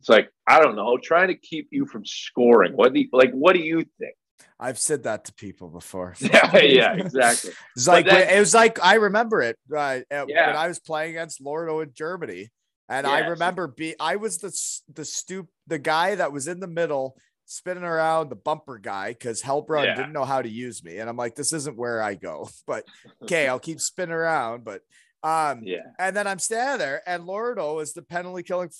It's 0.00 0.08
like, 0.08 0.30
I 0.46 0.60
don't 0.60 0.76
know, 0.76 0.98
trying 1.02 1.28
to 1.28 1.34
keep 1.34 1.68
you 1.70 1.86
from 1.86 2.04
scoring. 2.04 2.72
What 2.74 2.92
do 2.92 3.00
you 3.00 3.08
like 3.12 3.32
what 3.32 3.54
do 3.54 3.60
you 3.60 3.84
think? 3.98 4.14
I've 4.58 4.78
said 4.78 5.04
that 5.04 5.24
to 5.26 5.34
people 5.34 5.68
before. 5.68 6.14
Yeah, 6.20 6.56
yeah, 6.58 6.92
exactly. 6.94 7.52
It's 7.76 7.86
like 7.86 8.06
it 8.06 8.38
was 8.38 8.54
like 8.54 8.82
I 8.82 8.94
remember 8.94 9.42
it 9.42 9.56
uh, 9.72 9.76
uh, 9.76 10.26
Yeah. 10.28 10.48
when 10.48 10.56
I 10.56 10.68
was 10.68 10.78
playing 10.78 11.10
against 11.10 11.40
Lordo 11.40 11.80
in 11.80 11.92
Germany, 11.94 12.50
and 12.88 13.06
I 13.06 13.28
remember 13.28 13.66
be 13.68 13.94
I 13.98 14.16
was 14.16 14.38
the 14.38 14.52
the 14.92 15.04
stoop 15.04 15.48
the 15.66 15.78
guy 15.78 16.16
that 16.16 16.32
was 16.32 16.48
in 16.48 16.60
the 16.60 16.66
middle 16.66 17.16
spinning 17.46 17.84
around 17.84 18.28
the 18.30 18.36
bumper 18.36 18.78
guy 18.78 19.10
because 19.10 19.42
Heilbronn 19.42 19.84
Yeah. 19.84 19.94
didn't 19.96 20.12
know 20.12 20.24
how 20.24 20.42
to 20.42 20.48
use 20.48 20.82
me, 20.84 20.98
and 20.98 21.08
I'm 21.10 21.16
like, 21.16 21.34
this 21.34 21.52
isn't 21.52 21.76
where 21.76 22.02
I 22.02 22.14
go, 22.14 22.48
but 22.66 22.84
okay, 23.22 23.48
I'll 23.48 23.58
keep 23.58 23.80
spinning 23.80 24.14
around, 24.14 24.64
but 24.64 24.82
um, 25.22 25.60
Yeah. 25.62 25.82
and 25.98 26.16
then 26.16 26.26
I'm 26.26 26.38
standing 26.38 26.78
there, 26.78 27.02
and 27.06 27.24
Lordo 27.24 27.78
is 27.80 27.92
the 27.94 28.02
penalty 28.02 28.42
killing 28.42 28.70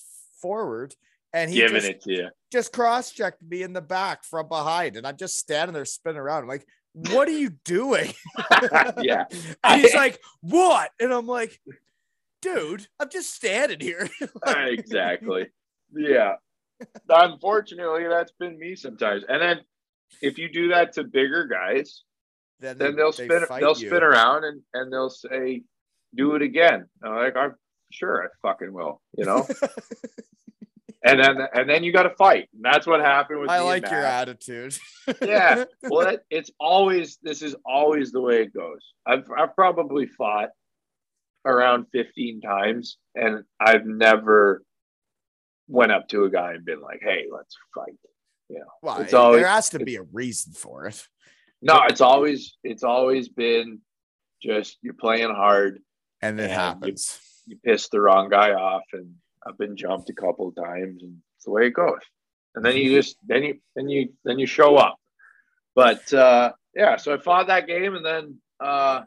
forward, 0.40 0.94
and 1.32 1.50
he 1.50 1.56
Giving 1.56 1.76
just, 1.76 1.88
it 1.88 2.00
to 2.02 2.12
you. 2.12 2.28
just 2.52 2.72
cross 2.72 3.10
checked 3.10 3.42
me 3.42 3.62
in 3.62 3.72
the 3.72 3.80
back 3.80 4.24
from 4.24 4.48
behind, 4.48 4.96
and 4.96 5.06
I'm 5.06 5.16
just 5.16 5.36
standing 5.38 5.72
there 5.74 5.84
spinning 5.84 6.20
around. 6.20 6.42
I'm 6.42 6.48
like, 6.48 6.66
what 6.92 7.26
are 7.26 7.32
you 7.32 7.50
doing? 7.64 8.12
yeah. 9.02 9.24
And 9.64 9.80
he's 9.80 9.94
like, 9.94 10.20
what? 10.42 10.90
And 11.00 11.12
I'm 11.12 11.26
like, 11.26 11.60
dude, 12.40 12.86
I'm 13.00 13.08
just 13.10 13.34
standing 13.34 13.80
here. 13.80 14.08
exactly. 14.46 15.48
Yeah. 15.92 16.34
Unfortunately, 17.08 18.06
that's 18.08 18.32
been 18.38 18.58
me 18.58 18.74
sometimes. 18.76 19.24
And 19.28 19.40
then 19.40 19.60
if 20.20 20.38
you 20.38 20.50
do 20.52 20.68
that 20.68 20.94
to 20.94 21.04
bigger 21.04 21.46
guys, 21.46 22.02
then 22.60 22.96
they'll 22.96 23.12
they 23.12 23.26
spin 23.26 23.44
they'll 23.60 23.76
you. 23.76 23.88
spin 23.88 24.02
around 24.02 24.44
and 24.44 24.62
and 24.72 24.92
they'll 24.92 25.10
say 25.10 25.62
do 26.14 26.34
it 26.34 26.42
again 26.42 26.86
I'm 27.02 27.16
like 27.16 27.36
i'm 27.36 27.54
sure 27.90 28.24
i 28.24 28.48
fucking 28.48 28.72
will 28.72 29.00
you 29.16 29.24
know 29.24 29.46
and 31.04 31.20
then 31.20 31.38
and 31.52 31.68
then 31.68 31.84
you 31.84 31.92
got 31.92 32.04
to 32.04 32.10
fight 32.10 32.48
and 32.54 32.64
that's 32.64 32.86
what 32.86 33.00
happened 33.00 33.40
with 33.40 33.50
I 33.50 33.60
like 33.60 33.90
your 33.90 34.00
attitude. 34.04 34.76
yeah 35.22 35.64
well 35.82 36.08
it, 36.14 36.24
it's 36.30 36.50
always 36.58 37.18
this 37.22 37.42
is 37.42 37.54
always 37.66 38.12
the 38.12 38.20
way 38.20 38.42
it 38.42 38.54
goes 38.54 38.80
i've 39.06 39.26
i've 39.36 39.54
probably 39.54 40.06
fought 40.06 40.50
around 41.44 41.86
15 41.92 42.40
times 42.40 42.96
and 43.14 43.44
i've 43.60 43.84
never 43.84 44.62
went 45.68 45.92
up 45.92 46.08
to 46.08 46.24
a 46.24 46.30
guy 46.30 46.52
and 46.52 46.64
been 46.64 46.80
like 46.80 47.00
hey 47.02 47.24
let's 47.32 47.56
fight 47.74 47.94
you 48.48 48.58
know 48.58 48.66
well, 48.82 49.00
It's 49.00 49.12
it- 49.12 49.16
always- 49.16 49.40
there 49.40 49.48
has 49.48 49.70
to 49.70 49.78
be 49.78 49.96
a 49.96 50.02
reason 50.02 50.52
for 50.52 50.86
it. 50.86 51.06
no 51.62 51.82
it's 51.88 52.00
always 52.00 52.56
it's 52.62 52.82
always 52.84 53.28
been 53.28 53.80
just 54.42 54.78
you're 54.82 54.94
playing 54.94 55.30
hard 55.34 55.80
And 56.22 56.38
it 56.38 56.44
And 56.44 56.50
you- 56.50 56.56
happens. 56.58 57.20
you 57.46 57.56
piss 57.64 57.88
the 57.88 58.00
wrong 58.00 58.28
guy 58.28 58.52
off 58.52 58.82
and 58.92 59.14
I've 59.46 59.58
been 59.58 59.76
jumped 59.76 60.08
a 60.10 60.14
couple 60.14 60.48
of 60.48 60.54
times 60.56 61.02
and 61.02 61.18
it's 61.36 61.44
the 61.44 61.50
way 61.50 61.66
it 61.66 61.74
goes. 61.74 62.00
And 62.54 62.64
then 62.64 62.76
you 62.76 62.94
just 62.96 63.16
then 63.26 63.42
you 63.42 63.60
then 63.74 63.88
you 63.88 64.12
then 64.24 64.38
you 64.38 64.46
show 64.46 64.76
up. 64.76 64.96
But 65.74 66.12
uh 66.12 66.52
yeah, 66.74 66.96
so 66.96 67.12
I 67.14 67.18
fought 67.18 67.48
that 67.48 67.66
game 67.66 67.94
and 67.94 68.04
then 68.04 68.38
uh 68.60 69.02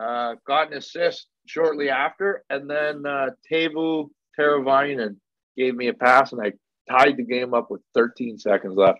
uh 0.00 0.34
got 0.46 0.68
an 0.72 0.78
assist 0.78 1.26
shortly 1.46 1.90
after 1.90 2.44
and 2.50 2.68
then 2.70 3.04
uh 3.06 3.30
Teuvo 3.50 4.10
Teravainen 4.38 5.16
gave 5.56 5.74
me 5.74 5.88
a 5.88 5.94
pass 5.94 6.32
and 6.32 6.40
I 6.42 6.52
tied 6.90 7.16
the 7.16 7.22
game 7.24 7.54
up 7.54 7.70
with 7.70 7.80
13 7.94 8.38
seconds 8.38 8.76
left. 8.76 8.98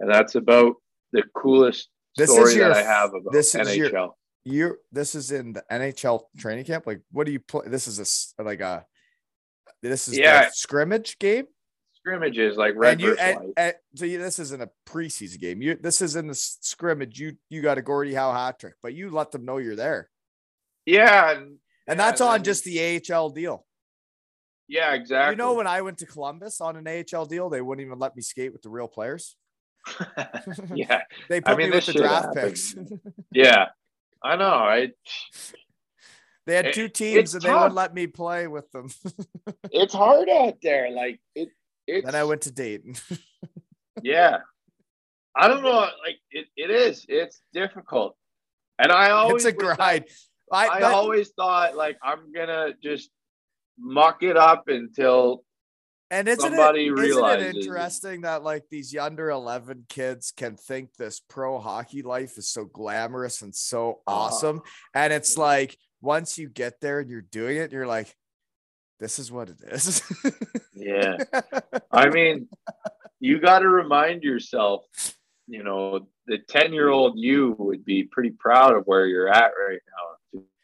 And 0.00 0.10
that's 0.10 0.34
about 0.34 0.74
the 1.12 1.22
coolest 1.34 1.88
This 2.16 2.28
is 2.30 2.34
story 2.36 2.54
your- 2.56 2.68
that 2.68 2.76
I 2.76 2.82
have 2.82 3.10
about 3.14 3.32
this 3.32 3.54
is 3.54 3.68
NHL. 3.68 3.90
your- 3.90 4.14
You 4.44 4.76
this 4.90 5.14
is 5.14 5.30
in 5.30 5.52
the 5.52 5.64
NHL 5.70 6.24
training 6.38 6.64
camp. 6.64 6.86
Like, 6.86 7.00
what 7.12 7.26
do 7.26 7.32
you 7.32 7.40
play? 7.40 7.68
This 7.68 7.86
is 7.86 8.34
a 8.38 8.42
like 8.42 8.60
a 8.60 8.84
this 9.82 10.08
is 10.08 10.18
Yeah. 10.18 10.48
scrimmage 10.52 11.18
game. 11.18 11.46
Scrimmages 11.94 12.56
like 12.56 12.74
red 12.76 12.94
and 12.94 13.00
you 13.00 13.16
and, 13.16 13.52
and- 13.56 13.74
so 13.94 14.04
you, 14.04 14.18
this 14.18 14.40
isn't 14.40 14.60
a 14.60 14.68
preseason 14.86 15.38
game. 15.40 15.62
You 15.62 15.76
this 15.76 16.00
is 16.00 16.16
in 16.16 16.26
the 16.26 16.34
scrimmage. 16.34 17.20
You 17.20 17.36
you 17.48 17.62
got 17.62 17.78
a 17.78 17.82
Gordie 17.82 18.14
Howe 18.14 18.32
hat 18.32 18.58
trick, 18.58 18.74
but 18.82 18.92
you 18.94 19.10
let 19.10 19.30
them 19.30 19.44
know 19.44 19.58
you're 19.58 19.76
there, 19.76 20.10
Yeah, 20.86 21.30
and, 21.36 21.58
and 21.86 22.00
that's 22.00 22.20
on 22.20 22.42
just 22.42 22.64
the 22.64 22.80
AHL 22.80 23.30
deal. 23.30 23.64
Yeah, 24.72 24.94
exactly. 24.94 25.32
You 25.34 25.36
know, 25.36 25.52
when 25.52 25.66
I 25.66 25.82
went 25.82 25.98
to 25.98 26.06
Columbus 26.06 26.62
on 26.62 26.76
an 26.76 26.88
AHL 26.88 27.26
deal, 27.26 27.50
they 27.50 27.60
wouldn't 27.60 27.86
even 27.86 27.98
let 27.98 28.16
me 28.16 28.22
skate 28.22 28.54
with 28.54 28.62
the 28.62 28.70
real 28.70 28.88
players. 28.88 29.36
yeah, 30.74 31.02
They 31.28 31.42
put 31.42 31.58
mean, 31.58 31.68
me 31.70 31.76
with 31.76 31.86
the 31.86 31.92
draft 31.92 32.34
happens. 32.34 32.74
picks. 32.74 32.92
yeah, 33.34 33.66
I 34.24 34.36
know. 34.36 34.46
I 34.46 34.92
they 36.46 36.56
had 36.56 36.72
two 36.72 36.88
teams, 36.88 37.34
and 37.34 37.42
they 37.44 37.52
wouldn't 37.52 37.74
let 37.74 37.92
me 37.92 38.06
play 38.06 38.46
with 38.46 38.70
them. 38.72 38.88
it's 39.70 39.92
hard 39.92 40.30
out 40.30 40.56
there. 40.62 40.90
Like 40.90 41.20
it, 41.34 41.50
it's 41.86 42.06
then 42.06 42.14
I 42.14 42.24
went 42.24 42.40
to 42.42 42.50
Dayton. 42.50 42.94
yeah. 44.02 44.38
I 45.36 45.48
don't 45.48 45.62
know. 45.62 45.70
Like 45.70 46.18
it, 46.30 46.46
it 46.56 46.70
is. 46.70 47.04
It's 47.10 47.42
difficult, 47.52 48.16
and 48.78 48.90
I 48.90 49.10
always 49.10 49.44
it's 49.44 49.54
a 49.54 49.56
grind. 49.56 50.06
I, 50.50 50.68
I 50.68 50.80
that- 50.80 50.94
always 50.94 51.28
thought 51.30 51.76
like 51.76 51.98
I'm 52.02 52.32
gonna 52.32 52.72
just 52.82 53.10
muck 53.82 54.22
it 54.22 54.36
up 54.36 54.68
until 54.68 55.44
And 56.10 56.28
isn't 56.28 56.40
Somebody 56.40 56.86
it, 56.86 56.92
realizes 56.92 57.46
isn't 57.46 57.56
it. 57.56 57.64
interesting 57.64 58.20
that 58.22 58.42
like 58.42 58.64
these 58.70 58.96
under 58.96 59.30
11 59.30 59.86
kids 59.88 60.32
can 60.36 60.56
think 60.56 60.94
this 60.94 61.20
pro 61.20 61.58
hockey 61.58 62.02
life 62.02 62.38
is 62.38 62.48
so 62.48 62.64
glamorous 62.64 63.42
and 63.42 63.54
so 63.54 64.00
Oh. 64.06 64.12
awesome? 64.12 64.60
And 64.94 65.12
it's 65.12 65.36
like 65.38 65.76
once 66.00 66.38
you 66.38 66.48
get 66.48 66.80
there 66.80 67.00
and 67.00 67.10
you're 67.10 67.20
doing 67.22 67.56
it, 67.58 67.72
you're 67.72 67.86
like, 67.86 68.14
this 69.00 69.18
is 69.18 69.32
what 69.32 69.48
it 69.50 69.56
is. 69.72 70.02
yeah. 70.74 71.16
I 71.90 72.08
mean, 72.10 72.48
you 73.18 73.40
got 73.40 73.60
to 73.60 73.68
remind 73.68 74.22
yourself, 74.22 74.84
you 75.48 75.64
know, 75.64 76.06
the 76.26 76.38
10 76.38 76.72
year 76.72 76.88
old 76.88 77.18
you 77.18 77.56
would 77.58 77.84
be 77.84 78.04
pretty 78.04 78.30
proud 78.30 78.76
of 78.76 78.84
where 78.84 79.06
you're 79.06 79.28
at 79.28 79.52
right 79.58 79.80
now. 79.86 80.16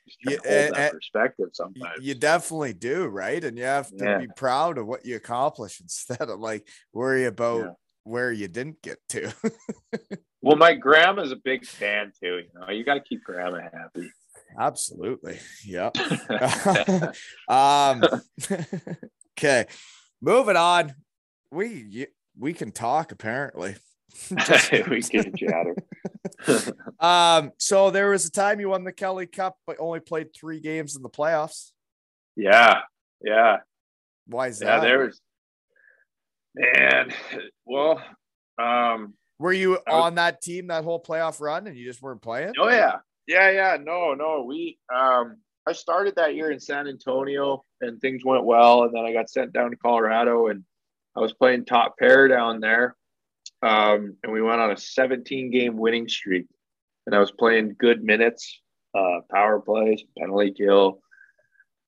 Just 0.08 0.20
try 0.20 0.32
to 0.32 0.40
Yeah, 0.48 0.70
that 0.70 0.92
perspective 0.92 1.48
sometimes. 1.52 1.98
you 2.00 2.14
definitely 2.14 2.72
do, 2.72 3.06
right? 3.06 3.42
And 3.42 3.58
you 3.58 3.64
have 3.64 3.88
to 3.96 4.04
Yeah. 4.04 4.18
be 4.18 4.26
proud 4.36 4.78
of 4.78 4.86
what 4.86 5.04
you 5.04 5.16
accomplish 5.16 5.80
instead 5.82 6.22
of 6.22 6.40
like 6.40 6.66
worry 6.92 7.26
about 7.26 7.60
Yeah. 7.60 7.70
where 8.04 8.32
you 8.32 8.48
didn't 8.48 8.80
get 8.82 8.98
to. 9.10 9.32
well, 10.42 10.56
my 10.56 10.74
grandma's 10.74 11.32
a 11.32 11.36
big 11.36 11.66
fan 11.66 12.12
too. 12.22 12.38
You 12.38 12.48
know, 12.60 12.70
you 12.70 12.84
got 12.84 12.94
to 12.94 13.00
keep 13.00 13.22
grandma 13.22 13.62
happy. 13.72 14.10
Absolutely. 14.58 15.38
Yep. 15.66 15.96
um 17.48 18.02
okay 19.38 19.66
moving 20.20 20.56
on 20.56 20.94
we 21.50 22.06
we 22.38 22.52
can 22.52 22.70
talk 22.72 23.12
apparently 23.12 23.76
we 24.30 25.02
can 25.02 25.34
chatter. 25.36 25.74
um 27.00 27.50
so 27.58 27.90
there 27.90 28.10
was 28.10 28.26
a 28.26 28.30
time 28.30 28.60
you 28.60 28.68
won 28.68 28.84
the 28.84 28.92
kelly 28.92 29.26
cup 29.26 29.56
but 29.66 29.76
only 29.78 30.00
played 30.00 30.28
three 30.34 30.60
games 30.60 30.96
in 30.96 31.02
the 31.02 31.10
playoffs 31.10 31.72
yeah. 32.38 32.82
Yeah. 33.20 33.58
why 34.28 34.46
is 34.46 34.60
that? 34.60 34.66
Yeah. 34.66 34.80
that 34.80 34.86
There 34.86 34.98
was, 35.06 35.20
man. 36.54 37.12
Well, 37.66 38.00
um, 38.58 39.14
were 39.38 39.52
you 39.52 39.70
was- 39.70 39.80
on 39.88 40.14
that 40.14 40.40
team 40.40 40.68
that 40.68 40.84
whole 40.84 41.02
playoff 41.02 41.40
run 41.40 41.66
and 41.66 41.76
you 41.76 41.84
just 41.84 42.00
weren't 42.00 42.22
playing 42.22 42.52
Oh 42.58 42.68
yeah, 42.68 42.98
yeah, 43.26 43.50
yeah. 43.50 43.76
No, 43.82 44.14
no. 44.14 44.44
We 44.44 44.78
um, 44.94 45.38
I 45.66 45.72
started 45.72 46.14
that 46.16 46.34
year 46.36 46.50
in 46.50 46.60
San 46.60 46.86
Antonio, 46.86 47.64
and 47.80 48.00
things 48.00 48.24
went 48.24 48.44
well, 48.44 48.84
and 48.84 48.94
then 48.94 49.04
I 49.04 49.12
got 49.12 49.28
sent 49.28 49.52
down 49.52 49.70
to 49.70 49.76
Colorado, 49.76 50.46
and 50.46 50.64
I 51.16 51.20
was 51.20 51.34
playing 51.34 51.64
top 51.64 51.98
pair 51.98 52.28
down 52.28 52.60
there, 52.60 52.96
um, 53.62 54.16
and 54.22 54.32
we 54.32 54.42
went 54.42 54.60
on 54.60 54.70
a 54.70 54.76
17 54.76 55.50
game 55.50 55.76
winning 55.76 56.08
streak. 56.08 56.46
And 57.06 57.14
I 57.14 57.20
was 57.20 57.32
playing 57.32 57.76
good 57.78 58.04
minutes, 58.04 58.60
uh, 58.94 59.20
power 59.30 59.60
plays, 59.60 60.02
penalty 60.18 60.52
kill, 60.52 61.00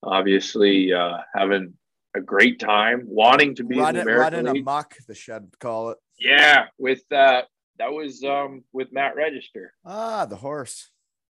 obviously 0.02 0.92
uh, 0.92 1.18
having 1.34 1.74
a 2.16 2.20
great 2.20 2.58
time, 2.58 3.02
wanting 3.06 3.54
to 3.56 3.64
be 3.64 3.78
in 3.78 3.94
the 3.94 4.02
American 4.02 4.46
running 4.46 4.60
amok, 4.62 4.96
the 5.06 5.14
shed 5.14 5.50
call 5.60 5.90
it. 5.90 5.98
Yeah, 6.18 6.66
with 6.78 7.02
uh, 7.12 7.42
that 7.78 7.92
was 7.92 8.24
um, 8.24 8.64
with 8.72 8.92
Matt 8.92 9.16
Register. 9.16 9.72
Ah, 9.84 10.26
the 10.26 10.36
horse. 10.36 10.90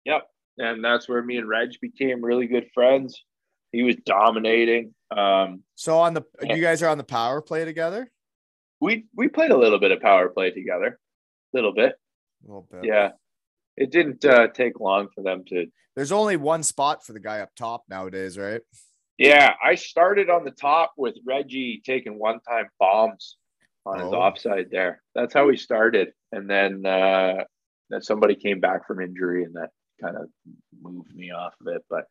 Yep. 0.06 0.28
And 0.58 0.84
that's 0.84 1.10
where 1.10 1.22
me 1.22 1.38
and 1.38 1.50
Reg 1.50 1.72
became 1.82 2.24
really 2.24 2.48
good 2.48 2.70
friends. 2.74 3.24
He 3.72 3.84
was 3.84 3.96
dominating. 4.06 4.94
Um, 5.16 5.64
So 5.76 5.98
on 5.98 6.14
the 6.14 6.24
you 6.42 6.62
guys 6.62 6.82
are 6.82 6.90
on 6.90 6.98
the 6.98 7.04
power 7.04 7.42
play 7.42 7.66
together? 7.66 8.10
We 8.86 9.06
we 9.16 9.28
played 9.28 9.52
a 9.52 9.58
little 9.58 9.80
bit 9.80 9.92
of 9.92 10.00
power 10.00 10.30
play 10.30 10.52
together, 10.52 11.00
a 11.54 11.58
little 11.58 11.74
bit. 11.74 11.94
A 12.44 12.48
little 12.48 12.68
bit. 12.72 12.86
Yeah. 12.86 13.12
It 13.78 13.92
didn't 13.92 14.24
uh, 14.24 14.48
take 14.50 14.80
long 14.80 15.10
for 15.14 15.22
them 15.24 15.44
to. 15.50 15.66
There's 15.96 16.12
only 16.12 16.38
one 16.38 16.64
spot 16.64 17.06
for 17.06 17.14
the 17.14 17.20
guy 17.20 17.40
up 17.40 17.50
top 17.56 17.84
nowadays, 17.90 18.38
right? 18.38 18.62
Yeah, 19.18 19.54
I 19.64 19.76
started 19.76 20.30
on 20.30 20.44
the 20.46 20.52
top 20.52 20.94
with 20.98 21.16
Reggie 21.26 21.82
taking 21.86 22.20
one 22.20 22.40
time 22.42 22.68
bombs 22.80 23.38
on 23.86 24.00
his 24.00 24.10
Oh. 24.14 24.16
offside 24.16 24.68
there. 24.72 25.02
That's 25.16 25.34
how 25.34 25.48
we 25.48 25.58
started. 25.58 26.14
And 26.32 26.50
then 26.50 26.86
uh, 26.86 27.44
then 27.90 28.02
somebody 28.02 28.36
came 28.36 28.60
back 28.60 28.88
from 28.88 29.02
injury 29.02 29.44
and 29.44 29.56
that 29.56 29.70
kind 30.02 30.16
of 30.18 30.30
moved 30.82 31.14
me 31.16 31.32
off 31.32 31.54
of 31.62 31.68
it. 31.68 31.82
But 31.90 32.06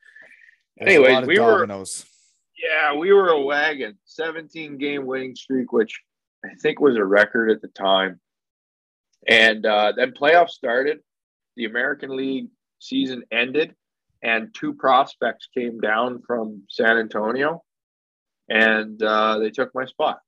There's 0.77 0.91
a 0.91 0.95
Anyways, 0.95 1.13
lot 1.15 1.23
of 1.23 1.29
we 1.29 1.39
were- 1.39 1.67
Yeah, 2.63 2.95
we 2.97 3.13
were 3.13 3.29
a 3.31 3.41
wagon. 3.41 3.99
17 4.05 4.79
game 4.79 5.05
winning 5.07 5.35
streak, 5.37 5.73
which 5.73 6.01
I 6.45 6.55
think 6.57 6.81
was 6.81 6.97
a 6.97 7.05
record 7.05 7.51
at 7.51 7.62
the 7.62 7.69
time. 7.69 8.21
And 9.27 9.65
uh, 9.65 9.93
then 9.97 10.12
playoffs 10.12 10.51
started. 10.51 10.99
The 11.57 11.65
American 11.66 12.16
League 12.16 12.49
season 12.81 13.23
ended, 13.33 13.75
and 14.23 14.53
two 14.55 14.75
prospects 14.75 15.49
came 15.57 15.79
down 15.81 16.21
from 16.27 16.65
San 16.69 16.99
Antonio, 16.99 17.62
and 18.49 19.01
uh, 19.03 19.39
they 19.39 19.51
took 19.51 19.75
my 19.75 19.87
spot. 19.87 20.19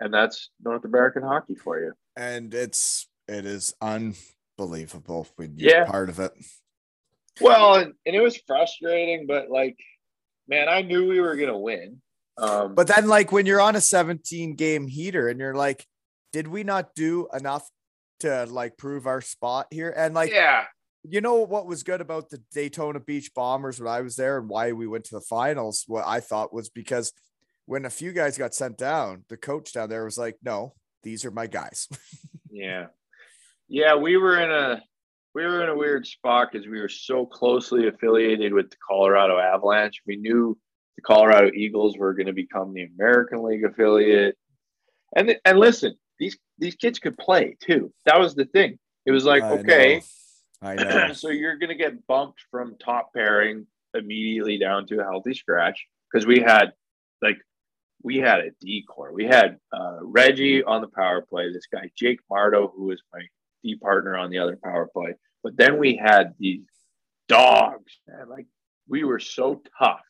And 0.00 0.12
that's 0.12 0.50
North 0.62 0.84
American 0.84 1.22
hockey 1.22 1.54
for 1.54 1.78
you. 1.80 1.92
and 2.16 2.52
it's 2.52 3.08
it 3.28 3.44
is 3.46 3.74
unbelievable 3.80 5.26
when 5.36 5.54
you're 5.56 5.70
Yeah. 5.70 5.84
part 5.84 6.08
of 6.08 6.18
it. 6.18 6.32
Well, 7.40 7.76
and, 7.76 7.94
and 8.04 8.16
it 8.16 8.20
was 8.20 8.36
frustrating, 8.46 9.26
but 9.26 9.48
like, 9.50 9.76
man, 10.48 10.68
I 10.68 10.82
knew 10.82 11.06
we 11.08 11.20
were 11.20 11.36
going 11.36 11.48
to 11.52 11.58
win. 11.58 12.00
Um, 12.38 12.74
But 12.74 12.86
then, 12.86 13.08
like 13.08 13.32
when 13.32 13.46
you're 13.46 13.60
on 13.60 13.76
a 13.76 13.80
17 13.80 14.54
game 14.54 14.86
heater, 14.86 15.28
and 15.28 15.40
you're 15.40 15.54
like, 15.54 15.84
did 16.32 16.46
we 16.46 16.62
not 16.64 16.94
do 16.94 17.28
enough 17.34 17.68
to 18.20 18.46
like 18.46 18.76
prove 18.76 19.06
our 19.06 19.20
spot 19.20 19.66
here? 19.70 19.92
And 19.96 20.14
like, 20.14 20.30
yeah, 20.30 20.64
you 21.02 21.20
know 21.20 21.36
what 21.36 21.66
was 21.66 21.82
good 21.82 22.00
about 22.00 22.30
the 22.30 22.42
Daytona 22.52 23.00
Beach 23.00 23.32
Bombers 23.34 23.80
when 23.80 23.92
I 23.92 24.00
was 24.02 24.16
there, 24.16 24.38
and 24.38 24.48
why 24.48 24.72
we 24.72 24.86
went 24.86 25.04
to 25.06 25.14
the 25.16 25.20
finals? 25.20 25.84
What 25.86 26.04
I 26.06 26.20
thought 26.20 26.52
was 26.52 26.68
because 26.68 27.12
when 27.66 27.84
a 27.84 27.90
few 27.90 28.12
guys 28.12 28.38
got 28.38 28.54
sent 28.54 28.78
down, 28.78 29.24
the 29.28 29.36
coach 29.36 29.72
down 29.72 29.90
there 29.90 30.04
was 30.04 30.16
like, 30.16 30.36
no, 30.42 30.74
these 31.02 31.24
are 31.24 31.30
my 31.30 31.46
guys. 31.46 31.88
Yeah. 32.50 32.86
Yeah, 33.68 33.94
we 33.96 34.16
were 34.16 34.40
in 34.40 34.50
a 34.50 34.82
we 35.34 35.44
were 35.44 35.62
in 35.62 35.68
a 35.68 35.76
weird 35.76 36.06
spot 36.06 36.48
because 36.50 36.66
we 36.66 36.80
were 36.80 36.88
so 36.88 37.26
closely 37.26 37.86
affiliated 37.86 38.52
with 38.54 38.70
the 38.70 38.76
Colorado 38.88 39.38
Avalanche. 39.38 40.00
We 40.06 40.16
knew 40.16 40.58
the 40.98 41.02
Colorado 41.02 41.52
Eagles 41.54 41.96
were 41.96 42.12
going 42.12 42.26
to 42.26 42.32
become 42.32 42.74
the 42.74 42.82
American 42.82 43.44
League 43.44 43.64
affiliate. 43.64 44.36
And 45.14 45.36
and 45.44 45.56
listen, 45.56 45.94
these 46.18 46.36
these 46.58 46.74
kids 46.74 46.98
could 46.98 47.16
play 47.16 47.56
too. 47.60 47.92
That 48.04 48.18
was 48.18 48.34
the 48.34 48.46
thing. 48.46 48.80
It 49.06 49.12
was 49.12 49.24
like, 49.24 49.44
I 49.44 49.50
okay, 49.58 50.02
know. 50.60 50.68
I 50.70 50.74
know. 50.74 51.12
so 51.12 51.28
you're 51.28 51.56
going 51.56 51.68
to 51.68 51.76
get 51.76 52.04
bumped 52.08 52.40
from 52.50 52.74
top 52.84 53.12
pairing 53.14 53.68
immediately 53.94 54.58
down 54.58 54.88
to 54.88 54.98
a 55.00 55.04
healthy 55.04 55.34
scratch 55.34 55.86
because 56.10 56.26
we 56.26 56.40
had 56.40 56.72
like 57.22 57.38
we 58.02 58.16
had 58.16 58.40
a 58.40 58.50
decor. 58.60 59.12
We 59.12 59.26
had 59.26 59.58
uh, 59.72 59.98
Reggie 60.02 60.64
on 60.64 60.80
the 60.80 60.88
power 60.88 61.22
play. 61.22 61.52
This 61.52 61.68
guy 61.72 61.90
Jake 61.96 62.18
Mardo, 62.28 62.72
who 62.74 62.86
was 62.86 63.00
my 63.14 63.20
D 63.62 63.76
partner 63.76 64.16
on 64.16 64.30
the 64.30 64.38
other 64.38 64.58
power 64.60 64.90
play. 64.92 65.14
But 65.44 65.56
then 65.56 65.78
we 65.78 65.94
had 65.94 66.34
these 66.40 66.66
dogs. 67.28 68.00
Man, 68.08 68.28
like 68.28 68.46
we 68.88 69.04
were 69.04 69.20
so 69.20 69.62
tough. 69.78 70.00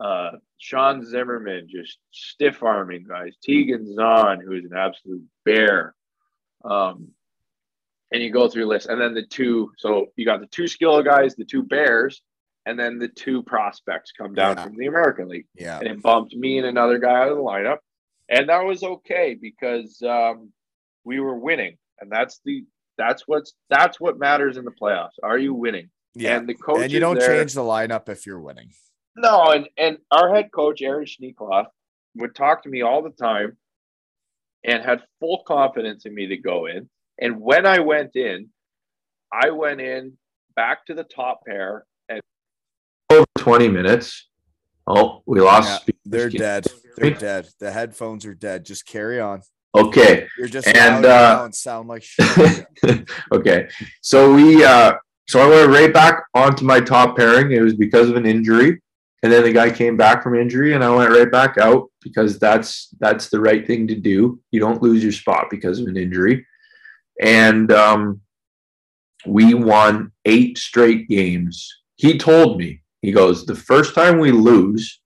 Uh, 0.00 0.32
Sean 0.58 1.04
Zimmerman 1.04 1.68
just 1.68 1.98
stiff 2.10 2.62
arming 2.62 3.04
guys. 3.04 3.34
Teigan 3.46 3.92
Zahn, 3.94 4.40
who 4.40 4.52
is 4.52 4.64
an 4.64 4.76
absolute 4.76 5.24
bear. 5.44 5.94
Um, 6.64 7.08
and 8.12 8.22
you 8.22 8.30
go 8.30 8.48
through 8.48 8.66
lists, 8.66 8.88
and 8.88 9.00
then 9.00 9.14
the 9.14 9.24
two. 9.24 9.72
So 9.78 10.06
you 10.16 10.24
got 10.26 10.40
the 10.40 10.46
two 10.46 10.66
skill 10.68 11.02
guys, 11.02 11.34
the 11.34 11.44
two 11.44 11.62
bears, 11.62 12.22
and 12.66 12.78
then 12.78 12.98
the 12.98 13.08
two 13.08 13.42
prospects 13.42 14.12
come 14.12 14.34
down 14.34 14.56
Yeah. 14.56 14.64
from 14.64 14.76
the 14.76 14.86
American 14.86 15.28
League 15.28 15.46
Yeah. 15.54 15.78
and 15.78 15.88
it 15.88 16.02
bumped 16.02 16.34
me 16.34 16.58
and 16.58 16.66
another 16.66 16.98
guy 16.98 17.22
out 17.22 17.28
of 17.30 17.36
the 17.36 17.42
lineup. 17.42 17.78
And 18.28 18.48
that 18.48 18.64
was 18.64 18.82
okay 18.82 19.34
because 19.40 20.00
um, 20.02 20.52
we 21.04 21.20
were 21.20 21.36
winning. 21.36 21.76
And 22.00 22.10
that's 22.10 22.40
the 22.44 22.64
that's 22.98 23.26
what's 23.26 23.54
that's 23.70 23.98
what 23.98 24.18
matters 24.18 24.56
in 24.58 24.64
the 24.64 24.70
playoffs. 24.70 25.18
Are 25.22 25.38
you 25.38 25.54
winning? 25.54 25.90
Yeah. 26.14 26.36
And 26.36 26.48
the 26.48 26.54
coach 26.54 26.82
And 26.82 26.92
you 26.92 27.00
don't 27.00 27.18
there, 27.18 27.38
change 27.38 27.54
the 27.54 27.62
lineup 27.62 28.08
if 28.08 28.26
you're 28.26 28.40
winning. 28.40 28.70
No, 29.16 29.52
and 29.52 29.68
and 29.76 29.98
our 30.10 30.34
head 30.34 30.50
coach 30.52 30.82
Aaron 30.82 31.06
Schneekloth 31.06 31.66
would 32.16 32.34
talk 32.34 32.62
to 32.62 32.68
me 32.68 32.82
all 32.82 33.02
the 33.02 33.10
time 33.10 33.56
and 34.64 34.82
had 34.82 35.02
full 35.20 35.42
confidence 35.46 36.06
in 36.06 36.14
me 36.14 36.28
to 36.28 36.36
go 36.36 36.66
in. 36.66 36.88
And 37.20 37.40
when 37.40 37.66
I 37.66 37.80
went 37.80 38.16
in, 38.16 38.48
I 39.32 39.50
went 39.50 39.80
in 39.80 40.16
back 40.54 40.86
to 40.86 40.94
the 40.94 41.04
top 41.04 41.44
pair 41.46 41.84
and 42.08 42.20
over 43.10 43.26
20 43.38 43.68
minutes. 43.68 44.28
Oh, 44.86 45.22
we 45.26 45.40
lost. 45.40 45.84
Yeah, 45.86 45.94
they're 46.04 46.30
dead. 46.30 46.66
They're 46.96 47.10
dead. 47.10 47.48
The 47.60 47.70
headphones 47.70 48.26
are 48.26 48.34
dead. 48.34 48.64
Just 48.64 48.86
carry 48.86 49.20
on. 49.20 49.42
Okay. 49.74 50.26
You're 50.36 50.48
just 50.48 50.68
And, 50.68 51.06
uh, 51.06 51.42
and 51.44 51.54
sound 51.54 51.88
like 51.88 52.02
shit. 52.02 52.66
okay. 53.32 53.68
So 54.00 54.34
we 54.34 54.64
uh 54.64 54.94
so 55.28 55.40
I 55.40 55.48
went 55.48 55.70
right 55.70 55.92
back 55.92 56.24
onto 56.34 56.64
my 56.64 56.80
top 56.80 57.16
pairing. 57.16 57.52
It 57.52 57.62
was 57.62 57.74
because 57.74 58.10
of 58.10 58.16
an 58.16 58.26
injury. 58.26 58.81
And 59.22 59.32
then 59.32 59.44
the 59.44 59.52
guy 59.52 59.70
came 59.70 59.96
back 59.96 60.22
from 60.22 60.34
injury 60.34 60.74
and 60.74 60.82
I 60.82 60.90
went 60.94 61.12
right 61.12 61.30
back 61.30 61.56
out 61.58 61.88
because 62.02 62.38
that's 62.38 62.88
that's 62.98 63.28
the 63.28 63.38
right 63.40 63.64
thing 63.66 63.86
to 63.88 63.94
do. 63.94 64.40
You 64.50 64.58
don't 64.60 64.82
lose 64.82 65.02
your 65.02 65.12
spot 65.12 65.46
because 65.50 65.78
of 65.78 65.86
an 65.86 65.96
injury. 65.96 66.44
And 67.20 67.70
um 67.70 68.20
we 69.26 69.54
won 69.54 70.10
eight 70.24 70.58
straight 70.58 71.08
games. 71.08 71.72
He 71.96 72.18
told 72.18 72.58
me, 72.58 72.82
he 73.02 73.12
goes, 73.12 73.46
the 73.46 73.54
first 73.54 73.94
time 73.94 74.18
we 74.18 74.32
lose, 74.32 75.00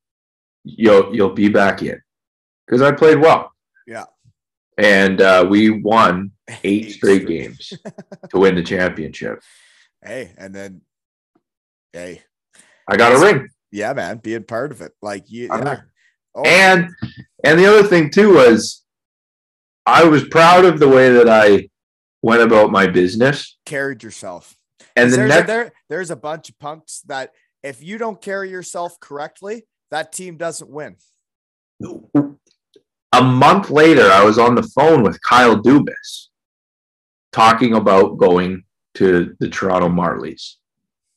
you'll 0.64 1.14
you'll 1.14 1.34
be 1.34 1.48
back 1.51 1.82
in. 1.82 2.01
Because 2.66 2.80
I 2.80 2.93
played 2.93 3.20
well. 3.20 3.52
Yeah. 3.86 4.05
And 4.78 5.20
uh, 5.20 5.47
we 5.48 5.70
won 5.70 6.32
eight 6.48 6.86
Eight 6.86 6.93
straight 6.93 7.22
straight. 7.22 7.28
games 7.28 7.72
to 8.30 8.38
win 8.38 8.55
the 8.55 8.62
championship. 8.62 9.40
Hey, 10.05 10.30
and 10.38 10.55
then, 10.55 10.82
hey, 11.93 12.22
I 12.88 12.97
got 12.97 13.12
a 13.12 13.18
ring. 13.18 13.48
Yeah, 13.70 13.93
man, 13.93 14.18
being 14.18 14.44
part 14.44 14.72
of 14.72 14.80
it, 14.80 14.93
like 15.02 15.30
you, 15.30 15.48
I'm 15.51 15.66
yeah. 15.66 15.80
Oh, 16.34 16.44
And 16.44 16.90
and 17.44 17.59
the 17.59 17.66
other 17.66 17.82
thing 17.82 18.10
too 18.10 18.34
was 18.34 18.84
I 19.86 20.05
was 20.05 20.24
proud 20.28 20.64
of 20.64 20.78
the 20.78 20.88
way 20.88 21.10
that 21.10 21.28
I 21.28 21.68
went 22.22 22.43
about 22.43 22.70
my 22.70 22.86
business. 22.86 23.56
carried 23.64 24.02
yourself. 24.02 24.56
And 24.97 25.12
the 25.12 25.16
there's, 25.16 25.28
next 25.28 25.44
a, 25.44 25.47
there, 25.47 25.72
there's 25.88 26.10
a 26.10 26.16
bunch 26.16 26.51
of 26.51 26.59
punks 26.59 27.02
that 27.06 27.32
if 27.62 27.82
you 27.82 27.98
don't 27.98 28.20
carry 28.20 28.51
yourself 28.51 28.98
correctly, 29.01 29.66
that 29.90 30.12
team 30.12 30.36
doesn't 30.36 30.70
win. 30.70 30.97
a 33.12 33.22
month 33.22 33.70
later, 33.70 34.10
I 34.10 34.24
was 34.24 34.38
on 34.38 34.55
the 34.55 34.62
phone 34.62 35.02
with 35.02 35.20
Kyle 35.22 35.60
Dubas 35.62 36.28
talking 37.32 37.74
about 37.74 38.16
going 38.16 38.64
to 38.94 39.36
the 39.38 39.48
Toronto 39.48 39.88
Marlies. 39.88 40.55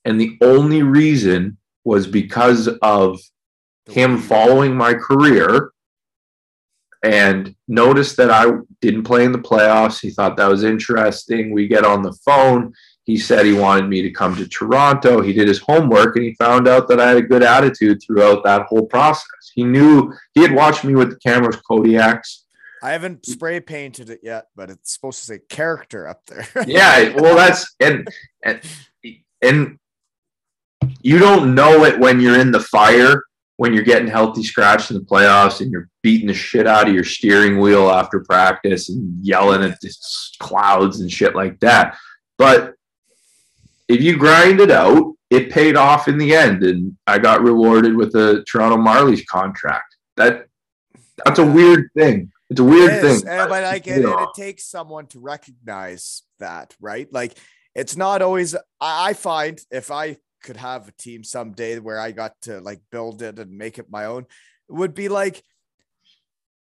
And 0.06 0.20
the 0.20 0.38
only 0.42 0.84
reason 0.84 1.58
was 1.84 2.08
because 2.08 2.68
of 2.82 3.20
him 3.88 4.18
following 4.18 4.76
my 4.76 4.94
career 4.94 5.72
and 7.04 7.56
noticed 7.68 8.18
that 8.18 8.30
I 8.30 8.52
didn't 8.82 9.04
play 9.04 9.24
in 9.24 9.32
the 9.32 9.40
playoffs. 9.40 10.00
He 10.02 10.10
thought 10.10 10.38
that 10.38 10.50
was 10.50 10.64
interesting. 10.64 11.52
We 11.52 11.68
get 11.68 11.86
on 11.86 12.02
the 12.02 12.14
phone. 12.26 12.74
He 13.04 13.18
said 13.18 13.46
he 13.46 13.54
wanted 13.54 13.90
me 13.90 14.02
to 14.02 14.12
come 14.12 14.36
to 14.36 14.48
Toronto. 14.48 15.22
He 15.22 15.34
did 15.34 15.48
his 15.48 15.60
homework 15.60 16.16
and 16.16 16.26
he 16.26 16.36
found 16.36 16.68
out 16.68 16.88
that 16.90 17.00
I 17.00 17.08
had 17.08 17.18
a 17.18 17.22
good 17.22 17.42
attitude 17.42 18.02
throughout 18.04 18.44
that 18.44 18.64
whole 18.68 18.86
process. 18.86 19.52
He 19.54 19.64
knew 19.64 20.14
he 20.34 20.42
had 20.42 20.54
watched 20.54 20.84
me 20.84 20.94
with 20.94 21.10
the 21.10 21.20
cameras 21.20 21.58
Kodiaks. 21.70 22.44
I 22.82 22.92
haven't 22.92 23.26
spray 23.26 23.60
painted 23.60 24.10
it 24.10 24.22
yet, 24.24 24.46
but 24.56 24.70
it's 24.70 24.94
supposed 24.94 25.20
to 25.20 25.26
say 25.26 25.40
character 25.50 26.08
up 26.08 26.26
there. 26.28 26.48
Yeah, 26.68 27.10
well 27.16 27.36
that's 27.36 27.76
and 27.80 28.08
and 28.44 28.62
and 29.42 29.80
you 31.02 31.18
don't 31.20 31.56
know 31.56 31.84
it 31.86 32.00
when 32.00 32.20
you're 32.20 32.40
in 32.40 32.52
the 32.52 32.60
fire 32.60 33.24
when 33.60 33.74
you're 33.74 33.84
getting 33.84 34.08
healthy 34.08 34.42
scratched 34.42 34.90
in 34.90 34.98
the 34.98 35.04
playoffs 35.04 35.60
and 35.60 35.70
you're 35.70 35.90
beating 36.02 36.28
the 36.28 36.34
shit 36.34 36.66
out 36.66 36.88
of 36.88 36.94
your 36.94 37.04
steering 37.04 37.60
wheel 37.60 37.90
after 37.90 38.22
practice 38.22 38.88
and 38.88 39.14
yelling 39.22 39.62
at 39.62 39.78
the 39.82 39.94
clouds 40.40 41.02
and 41.02 41.12
shit 41.12 41.36
like 41.36 41.60
that. 41.60 41.98
But 42.38 42.76
if 43.90 44.02
you 44.02 44.16
grind 44.16 44.62
it 44.62 44.72
out, 44.72 45.14
it 45.30 45.52
paid 45.52 45.76
off 45.76 46.08
in 46.08 46.18
the 46.18 46.34
end, 46.34 46.64
and 46.64 46.98
I 47.06 47.20
got 47.20 47.44
rewarded 47.44 47.98
with 47.98 48.16
a 48.16 48.46
Toronto 48.50 48.78
Marlies 48.78 49.26
contract. 49.26 49.94
That 50.16 50.46
that's 51.26 51.40
a 51.40 51.46
weird 51.46 51.90
thing. 51.98 52.32
It's 52.50 52.62
a 52.62 52.64
weird 52.64 52.94
It 52.94 53.02
thing. 53.02 53.28
and, 53.28 53.50
but 53.50 53.64
like 53.64 53.88
it, 53.88 54.06
it, 54.06 54.06
it 54.06 54.30
takes 54.38 54.64
someone 54.64 55.08
to 55.08 55.20
recognize 55.20 56.24
that, 56.40 56.78
right? 56.80 57.12
Like 57.12 57.38
it's 57.76 57.98
not 57.98 58.22
always. 58.22 58.56
I 58.80 59.12
find 59.12 59.60
if 59.70 59.92
I 59.92 60.16
could 60.42 60.58
have 60.58 60.88
a 60.88 60.94
team 60.94 61.24
someday 61.24 61.80
where 61.80 62.00
I 62.00 62.12
got 62.12 62.34
to 62.44 62.60
like 62.62 62.82
build 62.92 63.22
it 63.22 63.40
and 63.40 63.52
make 63.52 63.78
it 63.78 63.90
my 63.90 64.06
own, 64.06 64.24
it 64.70 64.74
would 64.74 64.94
be 64.94 65.10
like 65.10 65.44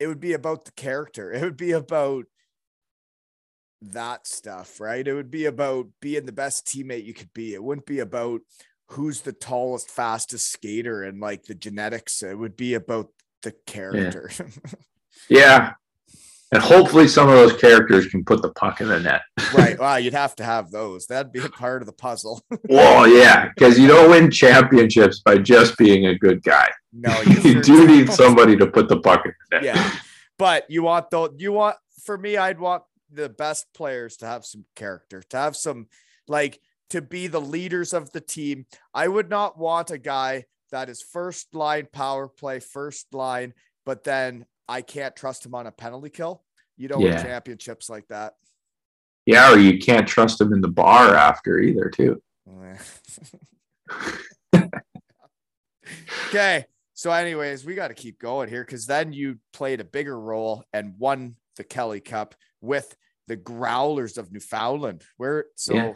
it 0.01 0.07
would 0.07 0.21
be 0.21 0.33
about 0.33 0.65
the 0.65 0.73
character. 0.73 1.33
It 1.33 1.43
would 1.43 1.57
be 1.57 1.73
about 1.73 2.25
that 3.83 4.27
stuff, 4.27 4.81
right? 4.81 5.07
It 5.07 5.15
would 5.15 5.31
be 5.31 5.47
about 5.47 5.89
being 6.01 6.27
the 6.27 6.33
best 6.33 6.67
teammate 6.67 7.05
you 7.05 7.15
could 7.15 7.33
be. 7.33 7.55
It 7.55 7.63
wouldn't 7.63 7.87
be 7.87 8.01
about 8.01 8.41
who's 8.89 9.21
the 9.21 9.33
tallest, 9.33 9.91
fastest 9.91 10.51
skater 10.51 11.03
and 11.03 11.21
like 11.21 11.45
the 11.45 11.55
genetics. 11.55 12.23
It 12.23 12.39
would 12.39 12.57
be 12.57 12.75
about 12.75 13.09
the 13.43 13.53
character. 13.67 14.31
yeah, 15.29 15.75
and 16.55 16.63
hopefully 16.63 17.09
some 17.09 17.29
of 17.29 17.35
those 17.35 17.61
characters 17.61 18.07
can 18.07 18.25
put 18.25 18.41
the 18.41 18.51
puck 18.51 18.81
in 18.81 18.89
the 18.89 19.01
net. 19.01 19.23
right. 19.55 19.77
Wow, 19.77 19.97
you'd 19.97 20.15
have 20.15 20.37
to 20.37 20.45
have 20.45 20.71
those. 20.71 21.07
That'd 21.09 21.33
be 21.33 21.41
a 21.41 21.49
part 21.49 21.83
of 21.83 21.87
the 21.87 21.93
puzzle. 21.93 22.41
well, 22.69 23.09
yeah, 23.09 23.49
because 23.49 23.77
you 23.77 23.89
don't 23.89 24.09
win 24.09 24.31
championships 24.31 25.21
by 25.21 25.39
just 25.39 25.77
being 25.77 26.07
a 26.07 26.17
good 26.17 26.45
guy. 26.45 26.71
No, 26.93 27.21
You 27.27 27.41
sure 27.41 27.61
do 27.61 27.87
need 27.89 28.13
somebody 28.13 28.57
to 28.57 28.69
put 28.69 28.89
the 28.89 29.01
puck 29.01 29.27
in 29.27 29.33
the 29.51 29.57
net. 29.57 29.65
Yeah, 29.65 29.93
but 30.39 30.71
you 30.71 30.85
want 30.85 31.11
though. 31.11 31.35
You 31.37 31.53
want 31.53 31.77
for 32.05 32.17
me, 32.17 32.37
I'd 32.37 32.61
want 32.61 32.85
the 33.11 33.29
best 33.29 33.67
players 33.75 34.17
to 34.19 34.27
have 34.27 34.45
some 34.45 34.65
character, 34.77 35.23
to 35.31 35.37
have 35.37 35.57
some 35.57 35.89
like 36.29 36.61
to 36.91 37.03
be 37.03 37.27
the 37.27 37.41
leaders 37.41 37.93
of 37.93 38.13
the 38.13 38.21
team. 38.21 38.67
I 38.95 39.09
would 39.09 39.29
not 39.29 39.59
want 39.59 39.91
a 39.91 39.99
guy 39.99 40.45
that 40.71 40.89
is 40.89 41.03
first 41.03 41.53
line 41.53 41.89
power 41.93 42.29
play, 42.29 42.61
first 42.61 43.13
line, 43.13 43.55
but 43.85 44.05
then 44.05 44.47
I 44.69 44.83
can't 44.83 45.17
trust 45.17 45.45
him 45.45 45.55
on 45.55 45.67
a 45.67 45.73
penalty 45.73 46.11
kill. 46.11 46.44
You 46.77 46.89
don't 46.89 47.03
win 47.03 47.13
championships 47.23 47.89
like 47.89 48.07
that. 48.09 48.35
Yeah, 49.27 49.53
or 49.53 49.59
you 49.59 49.79
can't 49.79 50.07
trust 50.07 50.39
them 50.39 50.53
in 50.53 50.61
the 50.61 50.69
bar 50.69 51.15
after 51.15 51.59
either, 51.59 51.91
too. 51.91 52.23
okay. 56.29 56.65
So, 56.95 57.11
anyways, 57.11 57.65
we 57.65 57.75
got 57.75 57.89
to 57.89 57.95
keep 57.95 58.19
going 58.19 58.49
here 58.49 58.65
because 58.65 58.87
then 58.87 59.13
you 59.13 59.39
played 59.53 59.81
a 59.81 59.85
bigger 59.85 60.19
role 60.19 60.65
and 60.73 60.95
won 60.99 61.37
the 61.57 61.65
Kelly 61.65 62.01
Cup 62.01 62.35
with 62.61 62.97
the 63.27 63.37
Growlers 63.37 64.17
of 64.19 64.33
Newfoundland. 64.33 65.03
Where 65.17 65.47
so 65.57 65.75
Yeah. 65.75 65.93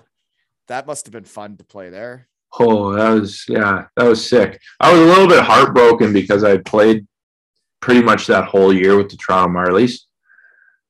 that 0.68 0.86
must 0.86 1.06
have 1.06 1.12
been 1.12 1.24
fun 1.24 1.56
to 1.58 1.64
play 1.64 1.90
there. 1.90 2.28
Oh, 2.58 2.92
that 2.94 3.10
was 3.10 3.44
yeah, 3.48 3.86
that 3.96 4.04
was 4.04 4.26
sick. 4.28 4.60
I 4.80 4.92
was 4.92 5.00
a 5.00 5.04
little 5.04 5.28
bit 5.28 5.44
heartbroken 5.44 6.12
because 6.12 6.42
I 6.44 6.58
played 6.58 7.06
pretty 7.80 8.02
much 8.02 8.26
that 8.26 8.46
whole 8.46 8.72
year 8.72 8.96
with 8.96 9.10
the 9.10 9.16
Toronto 9.16 9.52
Marlies, 9.54 10.00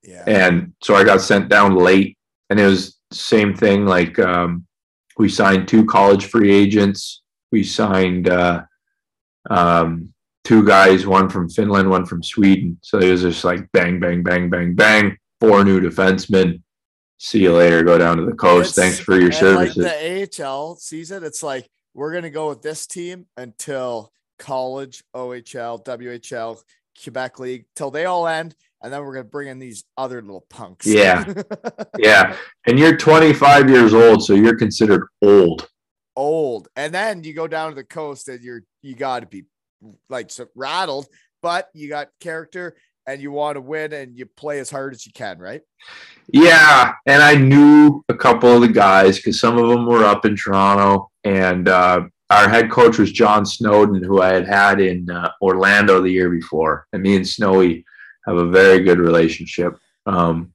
Yeah. 0.02 0.24
and 0.26 0.72
so 0.82 0.94
I 0.94 1.04
got 1.04 1.20
sent 1.20 1.48
down 1.48 1.74
late. 1.76 2.16
And 2.50 2.58
it 2.58 2.64
was 2.66 2.98
same 3.12 3.54
thing. 3.54 3.84
Like 3.84 4.18
um, 4.18 4.66
we 5.18 5.28
signed 5.28 5.68
two 5.68 5.84
college 5.84 6.26
free 6.26 6.50
agents. 6.52 7.22
We 7.52 7.62
signed 7.64 8.28
uh, 8.28 8.62
um, 9.50 10.12
two 10.44 10.64
guys, 10.66 11.06
one 11.06 11.28
from 11.28 11.48
Finland, 11.48 11.90
one 11.90 12.06
from 12.06 12.22
Sweden. 12.22 12.78
So 12.82 12.98
it 12.98 13.10
was 13.10 13.22
just 13.22 13.44
like 13.44 13.70
bang, 13.72 14.00
bang, 14.00 14.22
bang, 14.22 14.48
bang, 14.50 14.74
bang. 14.74 15.16
Four 15.40 15.64
new 15.64 15.80
defensemen. 15.80 16.62
See 17.18 17.40
you 17.42 17.52
later. 17.52 17.82
Go 17.82 17.98
down 17.98 18.16
to 18.18 18.24
the 18.24 18.32
coast. 18.32 18.78
It's- 18.78 18.96
Thanks 18.96 19.00
for 19.00 19.18
your 19.20 19.32
services. 19.32 19.76
Like 19.76 20.28
the 20.28 20.44
AHL 20.44 20.76
season, 20.76 21.24
it's 21.24 21.42
like 21.42 21.68
we're 21.94 22.12
gonna 22.14 22.30
go 22.30 22.48
with 22.48 22.62
this 22.62 22.86
team 22.86 23.26
until 23.36 24.12
college, 24.38 25.02
OHL, 25.14 25.84
WHL, 25.84 26.62
Quebec 27.02 27.38
League, 27.40 27.64
till 27.74 27.90
they 27.90 28.04
all 28.04 28.26
end, 28.28 28.54
and 28.82 28.92
then 28.92 29.02
we're 29.02 29.14
gonna 29.14 29.24
bring 29.24 29.48
in 29.48 29.58
these 29.58 29.84
other 29.96 30.22
little 30.22 30.46
punks. 30.48 30.86
Yeah. 30.86 31.24
Yeah. 31.98 32.36
And 32.66 32.78
you're 32.78 32.96
25 32.96 33.68
years 33.68 33.92
old, 33.92 34.22
so 34.22 34.34
you're 34.34 34.56
considered 34.56 35.08
old. 35.20 35.68
old. 36.14 36.68
And 36.76 36.94
then 36.94 37.24
you 37.24 37.34
go 37.34 37.48
down 37.48 37.70
to 37.70 37.74
the 37.74 37.82
coast 37.82 38.28
and 38.28 38.40
you're 38.40 38.62
you 38.82 38.94
got 38.94 39.20
to 39.20 39.26
be 39.26 39.44
like 40.08 40.30
so 40.30 40.46
rattled, 40.54 41.06
but 41.42 41.68
you 41.74 41.88
got 41.88 42.08
character 42.20 42.76
and 43.08 43.20
you 43.22 43.32
want 43.32 43.56
to 43.56 43.60
win 43.60 43.92
and 43.92 44.16
you 44.18 44.26
play 44.26 44.60
as 44.60 44.70
hard 44.70 44.94
as 44.94 45.06
you 45.06 45.12
can, 45.12 45.38
right? 45.38 45.62
Yeah. 46.32 46.92
And 47.06 47.22
I 47.22 47.34
knew 47.34 48.04
a 48.08 48.14
couple 48.14 48.54
of 48.54 48.60
the 48.60 48.68
guys 48.68 49.16
because 49.16 49.40
some 49.40 49.56
of 49.58 49.68
them 49.68 49.86
were 49.86 50.04
up 50.04 50.24
in 50.26 50.36
Toronto. 50.36 51.10
And 51.24 51.68
uh, 51.68 52.02
our 52.30 52.48
head 52.48 52.70
coach 52.70 52.98
was 52.98 53.10
John 53.10 53.46
Snowden, 53.46 54.04
who 54.04 54.20
I 54.20 54.34
had 54.34 54.46
had 54.46 54.80
in 54.80 55.08
uh, 55.10 55.30
Orlando 55.40 56.02
the 56.02 56.10
year 56.10 56.28
before. 56.28 56.86
And 56.92 57.02
me 57.02 57.16
and 57.16 57.26
Snowy 57.26 57.84
have 58.28 58.36
a 58.36 58.48
very 58.48 58.80
good 58.84 58.98
relationship. 58.98 59.78
Um, 60.06 60.52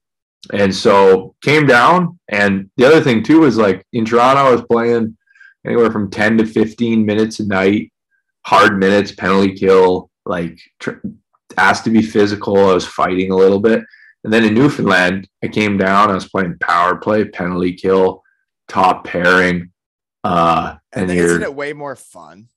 and 0.51 0.73
so 0.75 1.35
came 1.41 1.65
down. 1.65 2.19
And 2.29 2.69
the 2.77 2.85
other 2.85 3.01
thing, 3.01 3.23
too, 3.23 3.39
was 3.41 3.57
like 3.57 3.85
in 3.93 4.05
Toronto, 4.05 4.41
I 4.43 4.51
was 4.51 4.63
playing 4.63 5.17
anywhere 5.65 5.91
from 5.91 6.09
10 6.11 6.37
to 6.39 6.45
15 6.45 7.05
minutes 7.05 7.39
a 7.39 7.45
night, 7.47 7.91
hard 8.45 8.77
minutes, 8.77 9.11
penalty 9.13 9.53
kill, 9.53 10.09
like 10.25 10.59
tr- 10.79 10.99
asked 11.57 11.85
to 11.85 11.89
be 11.89 12.01
physical. 12.01 12.57
I 12.69 12.73
was 12.73 12.85
fighting 12.85 13.31
a 13.31 13.35
little 13.35 13.59
bit. 13.59 13.83
And 14.23 14.31
then 14.31 14.43
in 14.45 14.53
Newfoundland, 14.53 15.27
I 15.43 15.47
came 15.47 15.77
down, 15.77 16.09
I 16.09 16.13
was 16.13 16.29
playing 16.29 16.57
power 16.59 16.95
play, 16.95 17.25
penalty 17.25 17.73
kill, 17.73 18.23
top 18.67 19.05
pairing. 19.05 19.71
Uh, 20.23 20.75
And, 20.93 21.09
and 21.09 21.19
isn't 21.19 21.41
it 21.43 21.53
way 21.55 21.73
more 21.73 21.95
fun? 21.95 22.47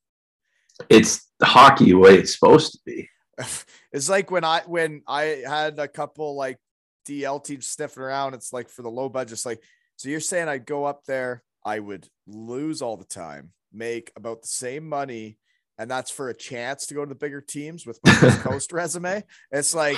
it's 0.90 1.26
hockey 1.42 1.86
the 1.86 1.94
way 1.94 2.16
it's 2.16 2.32
supposed 2.34 2.72
to 2.72 2.78
be. 2.84 3.08
It's 3.96 4.10
like 4.10 4.30
when 4.30 4.44
I 4.44 4.60
when 4.66 5.00
I 5.08 5.42
had 5.46 5.78
a 5.78 5.88
couple 5.88 6.36
like 6.36 6.58
DEL 7.06 7.40
teams 7.40 7.66
sniffing 7.66 8.02
around. 8.02 8.34
It's 8.34 8.52
like 8.52 8.68
for 8.68 8.82
the 8.82 8.90
low 8.90 9.08
budget. 9.08 9.32
It's 9.32 9.46
like 9.46 9.62
so 9.96 10.10
you're 10.10 10.20
saying 10.20 10.48
I'd 10.48 10.66
go 10.66 10.84
up 10.84 11.04
there, 11.06 11.42
I 11.64 11.78
would 11.78 12.06
lose 12.26 12.82
all 12.82 12.98
the 12.98 13.04
time, 13.06 13.52
make 13.72 14.12
about 14.16 14.42
the 14.42 14.48
same 14.48 14.86
money, 14.86 15.38
and 15.78 15.90
that's 15.90 16.10
for 16.10 16.28
a 16.28 16.34
chance 16.34 16.86
to 16.88 16.94
go 16.94 17.04
to 17.04 17.08
the 17.08 17.14
bigger 17.14 17.40
teams 17.40 17.86
with 17.86 17.98
my 18.04 18.12
Coast 18.42 18.72
resume. 18.72 19.24
It's 19.50 19.74
like, 19.74 19.96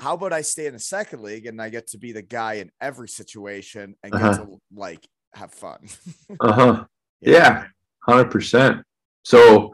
how 0.00 0.14
about 0.14 0.32
I 0.32 0.40
stay 0.42 0.66
in 0.66 0.72
the 0.72 0.80
second 0.80 1.22
league 1.22 1.46
and 1.46 1.62
I 1.62 1.68
get 1.68 1.86
to 1.88 1.98
be 1.98 2.10
the 2.12 2.22
guy 2.22 2.54
in 2.54 2.70
every 2.80 3.08
situation 3.08 3.94
and 4.02 4.12
get 4.12 4.22
Uh-huh. 4.22 4.44
to 4.44 4.58
like 4.74 5.06
have 5.34 5.52
fun. 5.52 5.78
Uh 6.40 6.52
huh. 6.52 6.84
Yeah, 7.20 7.66
hundred 8.04 8.30
percent. 8.32 8.82
So, 9.24 9.72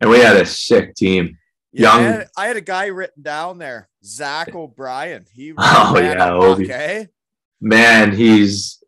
and 0.00 0.08
we 0.08 0.20
had 0.20 0.36
a 0.36 0.46
sick 0.46 0.94
team. 0.94 1.36
Yeah, 1.80 1.92
I 1.92 2.00
had, 2.02 2.28
I 2.36 2.46
had 2.46 2.56
a 2.56 2.60
guy 2.62 2.86
written 2.86 3.22
down 3.22 3.58
there, 3.58 3.88
Zach 4.04 4.54
O'Brien. 4.54 5.26
He 5.32 5.52
Oh, 5.58 5.98
yeah, 6.58 6.74
eh? 6.74 7.04
Man, 7.60 8.12
he's 8.12 8.82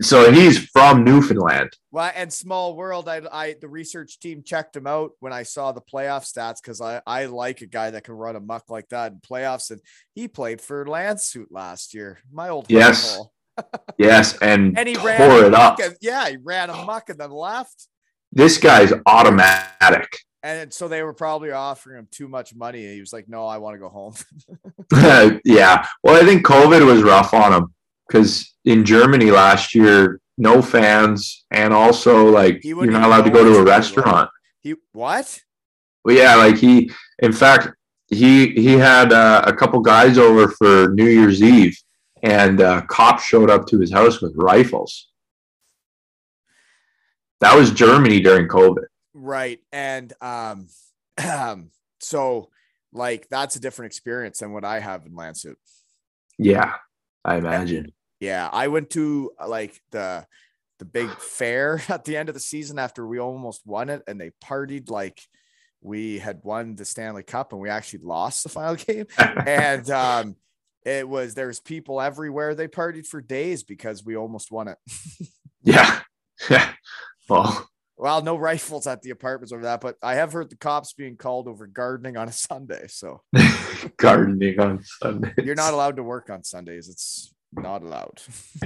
so 0.00 0.30
he's 0.30 0.58
from 0.58 1.02
Newfoundland. 1.04 1.70
Well, 1.90 2.12
and 2.14 2.30
small 2.32 2.76
world, 2.76 3.08
I, 3.08 3.22
I 3.32 3.54
the 3.60 3.68
research 3.68 4.20
team 4.20 4.42
checked 4.42 4.76
him 4.76 4.86
out 4.86 5.12
when 5.20 5.32
I 5.32 5.44
saw 5.44 5.72
the 5.72 5.80
playoff 5.80 6.30
stats 6.30 6.60
because 6.62 6.80
I, 6.80 7.00
I 7.06 7.24
like 7.26 7.62
a 7.62 7.66
guy 7.66 7.90
that 7.90 8.04
can 8.04 8.14
run 8.14 8.36
a 8.36 8.40
muck 8.40 8.64
like 8.68 8.88
that 8.90 9.12
in 9.12 9.20
playoffs, 9.20 9.70
and 9.70 9.80
he 10.14 10.28
played 10.28 10.60
for 10.60 10.84
Landshut 10.84 11.46
last 11.50 11.94
year. 11.94 12.18
My 12.30 12.48
old 12.50 12.66
Yes. 12.68 13.18
Yes, 13.98 14.38
and, 14.38 14.78
and 14.78 14.88
he 14.88 14.94
tore 14.94 15.06
ran 15.06 15.44
it 15.46 15.54
up. 15.54 15.80
and- 15.80 15.96
yeah, 16.00 16.28
he 16.28 16.36
ran 16.36 16.70
a 16.70 16.84
muck 16.84 17.08
and 17.10 17.18
then 17.18 17.32
left, 17.32 17.88
This 18.30 18.56
guy's 18.56 18.92
automatic. 19.04 20.16
And 20.42 20.72
so 20.72 20.88
they 20.88 21.02
were 21.02 21.14
probably 21.14 21.50
offering 21.50 21.98
him 21.98 22.08
too 22.10 22.28
much 22.28 22.54
money, 22.54 22.84
and 22.84 22.94
he 22.94 23.00
was 23.00 23.12
like, 23.12 23.28
"No, 23.28 23.46
I 23.46 23.58
want 23.58 23.74
to 23.74 23.78
go 23.78 23.88
home." 23.88 24.14
yeah. 25.44 25.86
Well, 26.02 26.22
I 26.22 26.26
think 26.26 26.46
COVID 26.46 26.84
was 26.86 27.02
rough 27.02 27.34
on 27.34 27.52
him 27.52 27.74
because 28.06 28.54
in 28.64 28.84
Germany 28.84 29.30
last 29.30 29.74
year, 29.74 30.20
no 30.36 30.62
fans, 30.62 31.44
and 31.50 31.72
also 31.72 32.26
like 32.26 32.64
you're 32.64 32.76
wouldn't 32.76 32.96
allowed 32.96 33.22
to 33.22 33.30
go 33.30 33.44
to 33.44 33.58
a 33.58 33.64
restaurant. 33.64 34.30
he 34.62 34.74
what? 34.92 35.40
Well, 36.04 36.16
yeah, 36.16 36.36
like 36.36 36.56
he, 36.56 36.90
in 37.18 37.32
fact, 37.32 37.68
he 38.06 38.50
he 38.52 38.74
had 38.74 39.12
uh, 39.12 39.42
a 39.46 39.52
couple 39.52 39.80
guys 39.80 40.18
over 40.18 40.48
for 40.48 40.88
New 40.94 41.08
Year's 41.08 41.42
Eve, 41.42 41.76
and 42.22 42.60
uh, 42.60 42.82
cops 42.82 43.24
showed 43.24 43.50
up 43.50 43.66
to 43.68 43.78
his 43.80 43.92
house 43.92 44.20
with 44.20 44.32
rifles. 44.36 45.08
That 47.40 47.54
was 47.54 47.70
Germany 47.70 48.20
during 48.20 48.48
COVID. 48.48 48.84
Right. 49.18 49.60
And 49.72 50.12
um, 50.20 50.68
so 52.00 52.50
like 52.92 53.28
that's 53.28 53.56
a 53.56 53.60
different 53.60 53.92
experience 53.92 54.38
than 54.38 54.52
what 54.52 54.64
I 54.64 54.80
have 54.80 55.04
in 55.06 55.12
Landshut. 55.12 55.56
Yeah, 56.38 56.74
I 57.24 57.36
imagine. 57.36 57.92
Yeah, 58.20 58.48
I 58.52 58.68
went 58.68 58.90
to 58.90 59.32
uh, 59.40 59.48
like 59.48 59.80
the 59.90 60.26
the 60.78 60.84
big 60.84 61.10
fair 61.18 61.82
at 61.88 62.04
the 62.04 62.16
end 62.16 62.28
of 62.28 62.34
the 62.34 62.40
season 62.40 62.78
after 62.78 63.06
we 63.06 63.18
almost 63.18 63.62
won 63.66 63.88
it, 63.90 64.02
and 64.06 64.20
they 64.20 64.30
partied 64.42 64.90
like 64.90 65.20
we 65.80 66.18
had 66.18 66.40
won 66.42 66.74
the 66.74 66.84
Stanley 66.84 67.22
Cup 67.22 67.52
and 67.52 67.60
we 67.60 67.68
actually 67.68 68.00
lost 68.00 68.42
the 68.42 68.48
final 68.48 68.74
game. 68.86 69.06
and 69.18 69.88
um, 69.90 70.36
it 70.84 71.08
was 71.08 71.34
there's 71.34 71.60
people 71.60 72.00
everywhere. 72.00 72.54
They 72.54 72.68
partied 72.68 73.06
for 73.06 73.20
days 73.20 73.62
because 73.62 74.04
we 74.04 74.16
almost 74.16 74.50
won 74.50 74.68
it. 74.68 74.78
yeah. 75.62 76.00
Yeah. 76.48 76.72
Well, 77.28 77.68
well, 77.98 78.22
no 78.22 78.36
rifles 78.38 78.86
at 78.86 79.02
the 79.02 79.10
apartments 79.10 79.52
over 79.52 79.62
that, 79.62 79.80
but 79.80 79.96
I 80.02 80.14
have 80.14 80.32
heard 80.32 80.50
the 80.50 80.56
cops 80.56 80.92
being 80.92 81.16
called 81.16 81.48
over 81.48 81.66
gardening 81.66 82.16
on 82.16 82.28
a 82.28 82.32
Sunday. 82.32 82.86
So 82.88 83.22
gardening 83.96 84.58
on 84.60 84.82
Sunday. 85.02 85.32
You're 85.42 85.54
not 85.54 85.74
allowed 85.74 85.96
to 85.96 86.02
work 86.02 86.30
on 86.30 86.44
Sundays. 86.44 86.88
It's 86.88 87.34
not 87.52 87.82
allowed. 87.82 88.20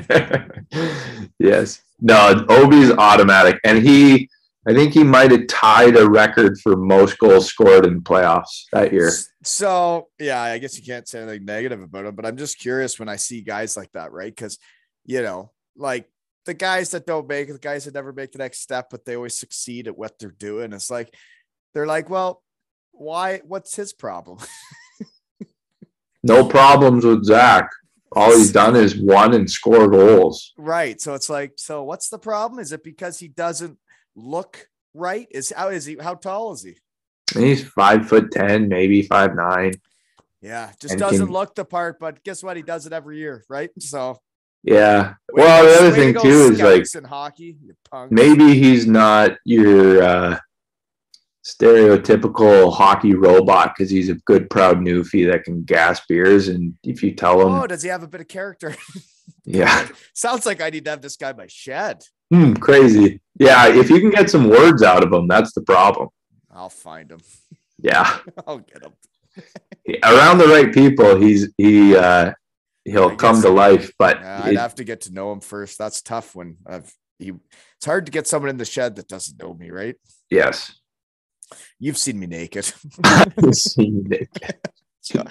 yes. 1.38 1.82
No, 2.00 2.44
Obi's 2.48 2.90
automatic. 2.92 3.58
And 3.64 3.78
he 3.86 4.28
I 4.66 4.74
think 4.74 4.92
he 4.92 5.02
might 5.02 5.32
have 5.32 5.48
tied 5.48 5.96
a 5.96 6.08
record 6.08 6.60
for 6.60 6.76
most 6.76 7.18
goals 7.18 7.48
scored 7.48 7.84
in 7.84 8.00
playoffs 8.00 8.66
that 8.72 8.92
year. 8.92 9.10
So 9.42 10.08
yeah, 10.20 10.40
I 10.40 10.58
guess 10.58 10.78
you 10.78 10.84
can't 10.84 11.08
say 11.08 11.20
anything 11.20 11.44
negative 11.44 11.82
about 11.82 12.06
him, 12.06 12.14
but 12.14 12.24
I'm 12.24 12.36
just 12.36 12.60
curious 12.60 12.98
when 12.98 13.08
I 13.08 13.16
see 13.16 13.40
guys 13.40 13.76
like 13.76 13.90
that, 13.92 14.12
right? 14.12 14.34
Because 14.34 14.58
you 15.04 15.20
know, 15.22 15.50
like 15.76 16.08
the 16.44 16.54
guys 16.54 16.90
that 16.90 17.06
don't 17.06 17.28
make 17.28 17.48
it, 17.48 17.52
the 17.52 17.58
guys 17.58 17.84
that 17.84 17.94
never 17.94 18.12
make 18.12 18.32
the 18.32 18.38
next 18.38 18.60
step, 18.60 18.88
but 18.90 19.04
they 19.04 19.16
always 19.16 19.36
succeed 19.36 19.86
at 19.86 19.96
what 19.96 20.18
they're 20.18 20.30
doing. 20.30 20.72
It's 20.72 20.90
like 20.90 21.14
they're 21.74 21.86
like, 21.86 22.10
well, 22.10 22.42
why? 22.92 23.40
What's 23.44 23.76
his 23.76 23.92
problem? 23.92 24.38
no 26.22 26.46
problems 26.46 27.04
with 27.04 27.24
Zach. 27.24 27.70
All 28.14 28.30
he's 28.36 28.52
done 28.52 28.76
is 28.76 28.94
won 28.94 29.32
and 29.32 29.50
score 29.50 29.88
goals. 29.88 30.52
Right. 30.58 31.00
So 31.00 31.14
it's 31.14 31.30
like, 31.30 31.52
so 31.56 31.82
what's 31.82 32.10
the 32.10 32.18
problem? 32.18 32.60
Is 32.60 32.72
it 32.72 32.84
because 32.84 33.18
he 33.18 33.28
doesn't 33.28 33.78
look 34.14 34.68
right? 34.94 35.26
Is 35.30 35.52
how 35.56 35.68
is 35.68 35.84
he? 35.84 35.96
How 36.00 36.14
tall 36.14 36.52
is 36.52 36.62
he? 36.62 36.76
He's 37.34 37.66
five 37.66 38.08
foot 38.08 38.30
ten, 38.30 38.68
maybe 38.68 39.02
five 39.02 39.34
nine. 39.34 39.72
Yeah, 40.40 40.72
just 40.80 40.98
doesn't 40.98 41.26
can, 41.26 41.32
look 41.32 41.54
the 41.54 41.64
part, 41.64 42.00
but 42.00 42.24
guess 42.24 42.42
what? 42.42 42.56
He 42.56 42.62
does 42.62 42.86
it 42.86 42.92
every 42.92 43.18
year, 43.18 43.44
right? 43.48 43.70
So 43.78 44.20
yeah. 44.62 45.14
Well, 45.32 45.64
the 45.64 45.86
other 45.86 45.96
thing 45.96 46.14
too 46.14 46.52
is 46.52 46.60
like 46.60 47.06
hockey, 47.06 47.56
maybe 48.10 48.54
he's 48.54 48.86
not 48.86 49.38
your 49.44 50.02
uh, 50.02 50.38
stereotypical 51.44 52.72
hockey 52.72 53.14
robot 53.14 53.74
because 53.74 53.90
he's 53.90 54.08
a 54.08 54.14
good, 54.14 54.48
proud 54.50 54.78
newfie 54.78 55.30
that 55.30 55.44
can 55.44 55.64
gas 55.64 56.00
beers. 56.06 56.48
And 56.48 56.74
if 56.84 57.02
you 57.02 57.14
tell 57.14 57.40
him, 57.40 57.48
oh, 57.48 57.66
does 57.66 57.82
he 57.82 57.88
have 57.88 58.02
a 58.02 58.08
bit 58.08 58.20
of 58.20 58.28
character? 58.28 58.76
yeah. 59.44 59.88
Sounds 60.14 60.46
like 60.46 60.60
I 60.60 60.70
need 60.70 60.84
to 60.84 60.90
have 60.90 61.02
this 61.02 61.16
guy 61.16 61.32
by 61.32 61.46
shed. 61.48 62.04
Hmm, 62.32 62.54
crazy. 62.54 63.20
Yeah, 63.38 63.68
if 63.68 63.90
you 63.90 64.00
can 64.00 64.10
get 64.10 64.30
some 64.30 64.48
words 64.48 64.82
out 64.82 65.02
of 65.02 65.12
him, 65.12 65.26
that's 65.26 65.52
the 65.52 65.62
problem. 65.62 66.08
I'll 66.50 66.70
find 66.70 67.10
him. 67.10 67.20
Yeah, 67.78 68.18
I'll 68.46 68.58
get 68.58 68.82
him. 68.82 68.92
Around 70.04 70.38
the 70.38 70.46
right 70.46 70.72
people, 70.72 71.18
he's 71.18 71.48
he 71.56 71.96
uh 71.96 72.32
he'll 72.84 73.16
come 73.16 73.40
to 73.42 73.48
life. 73.48 73.92
But 73.98 74.20
yeah, 74.20 74.42
I'd 74.44 74.56
have 74.56 74.74
to 74.76 74.84
get 74.84 75.02
to 75.02 75.12
know 75.12 75.32
him 75.32 75.40
first. 75.40 75.78
That's 75.78 76.02
tough 76.02 76.34
when 76.34 76.56
I've 76.66 76.92
he. 77.18 77.32
It's 77.76 77.86
hard 77.86 78.06
to 78.06 78.12
get 78.12 78.26
someone 78.26 78.50
in 78.50 78.58
the 78.58 78.64
shed 78.64 78.96
that 78.96 79.08
doesn't 79.08 79.42
know 79.42 79.54
me, 79.54 79.70
right? 79.70 79.96
Yes. 80.30 80.74
You've 81.78 81.98
seen 81.98 82.18
me 82.18 82.26
naked. 82.26 82.64
seen 83.52 84.04
me 84.04 84.18
naked. 84.18 84.56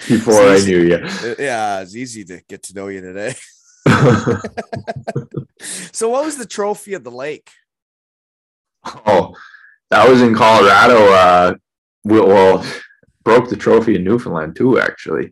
Before 0.08 0.48
I 0.48 0.60
knew 0.60 0.82
you. 0.82 1.08
Yeah, 1.40 1.82
it's 1.82 1.96
easy 1.96 2.26
to 2.26 2.42
get 2.48 2.64
to 2.64 2.74
know 2.74 2.88
you 2.88 3.00
today. 3.02 3.34
so 5.94 6.10
what 6.10 6.26
was 6.26 6.38
the 6.38 6.46
trophy 6.46 6.94
of 6.94 7.04
the 7.06 7.12
lake? 7.12 7.50
Oh, 8.86 9.34
that 9.90 10.10
was 10.10 10.22
in 10.22 10.36
Colorado. 10.36 11.14
Uh, 11.14 11.54
we 12.04 12.20
well, 12.20 12.66
broke 13.24 13.50
the 13.50 13.56
trophy 13.56 13.96
in 13.96 14.04
Newfoundland 14.04 14.58
too. 14.58 14.78
Actually. 14.80 15.32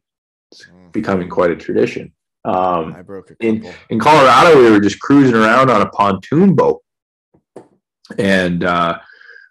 Becoming 0.91 1.29
quite 1.29 1.51
a 1.51 1.55
tradition. 1.55 2.13
Um, 2.45 2.95
I 2.95 3.01
broke 3.01 3.31
in 3.41 3.69
in 3.89 3.99
Colorado. 3.99 4.57
We 4.57 4.71
were 4.71 4.79
just 4.79 4.99
cruising 4.99 5.35
around 5.35 5.69
on 5.69 5.81
a 5.81 5.89
pontoon 5.89 6.55
boat, 6.55 6.81
and 8.17 8.63
uh, 8.63 8.99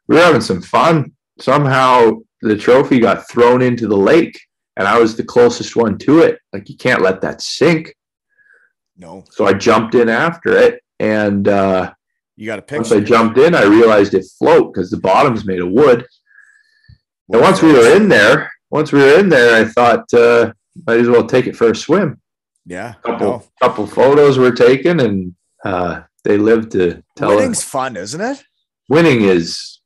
we 0.07 0.17
were 0.17 0.23
having 0.23 0.41
some 0.41 0.63
fun. 0.63 1.13
Somehow, 1.39 2.21
the 2.41 2.57
trophy 2.57 2.99
got 2.99 3.29
thrown 3.29 3.63
into 3.63 3.87
the 3.87 3.97
lake, 3.97 4.41
and 4.77 4.89
I 4.89 4.99
was 4.99 5.17
the 5.17 5.25
closest 5.25 5.77
one 5.77 5.99
to 5.99 6.21
it. 6.21 6.39
Like 6.53 6.69
you 6.69 6.77
can't 6.77 7.03
let 7.03 7.21
that 7.21 7.43
sink. 7.43 7.95
No. 8.97 9.25
So 9.31 9.47
I 9.47 9.53
jumped 9.53 9.95
in 9.95 10.09
after 10.09 10.57
it, 10.57 10.83
and 10.99 11.47
uh, 11.47 11.93
you 12.37 12.47
got 12.47 12.59
a 12.59 12.63
picture. 12.63 12.79
Once 12.79 12.93
I 12.93 13.01
jumped 13.01 13.39
in, 13.39 13.55
I 13.55 13.65
realized 13.65 14.15
it 14.15 14.25
float 14.39 14.73
because 14.73 14.91
the 14.91 14.97
bottom's 14.97 15.45
made 15.45 15.61
of 15.61 15.71
wood. 15.71 16.07
And 17.31 17.43
once 17.43 17.61
we 17.61 17.73
were 17.73 17.95
in 17.95 18.09
there, 18.09 18.51
once 18.71 18.93
we 18.93 19.01
were 19.01 19.19
in 19.19 19.29
there, 19.29 19.61
I 19.61 19.69
thought 19.69 20.13
uh, 20.15 20.53
might 20.87 21.01
as 21.01 21.09
well 21.09 21.27
take 21.27 21.47
it 21.47 21.57
for 21.57 21.71
a 21.71 21.77
swim. 21.77 22.21
Yeah, 22.67 22.95
couple 23.03 23.47
couple 23.63 23.87
photos 23.87 24.39
were 24.39 24.53
taken, 24.53 25.01
and 25.01 25.35
uh, 25.65 26.03
they 26.25 26.37
lived 26.37 26.73
to 26.73 27.03
tell. 27.17 27.31
Winning's 27.31 27.59
us. 27.59 27.65
fun, 27.65 27.97
isn't 27.97 28.21
it? 28.21 28.43
Winning 28.89 29.23
is. 29.23 29.81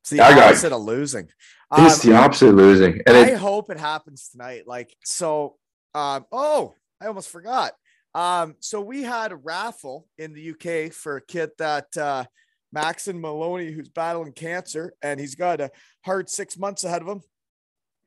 It's 0.00 0.10
the 0.10 0.20
opposite 0.20 0.70
got, 0.70 0.76
of 0.76 0.82
losing. 0.82 1.28
It's 1.76 2.04
um, 2.04 2.10
the 2.10 2.16
opposite 2.16 2.48
of 2.48 2.54
losing, 2.54 3.02
and 3.06 3.16
I 3.16 3.30
it, 3.30 3.38
hope 3.38 3.70
it 3.70 3.78
happens 3.78 4.28
tonight. 4.28 4.64
Like 4.66 4.94
so. 5.04 5.56
Um, 5.94 6.26
oh, 6.30 6.74
I 7.00 7.06
almost 7.06 7.30
forgot. 7.30 7.72
Um, 8.14 8.54
so 8.60 8.80
we 8.80 9.02
had 9.02 9.32
a 9.32 9.36
raffle 9.36 10.06
in 10.16 10.32
the 10.32 10.50
UK 10.50 10.92
for 10.92 11.16
a 11.16 11.20
kid 11.20 11.50
that 11.58 11.94
uh, 11.96 12.24
Maxon 12.72 13.20
Maloney, 13.20 13.72
who's 13.72 13.88
battling 13.88 14.32
cancer, 14.32 14.94
and 15.02 15.20
he's 15.20 15.34
got 15.34 15.60
a 15.60 15.70
hard 16.04 16.28
six 16.30 16.58
months 16.58 16.84
ahead 16.84 17.02
of 17.02 17.08
him, 17.08 17.20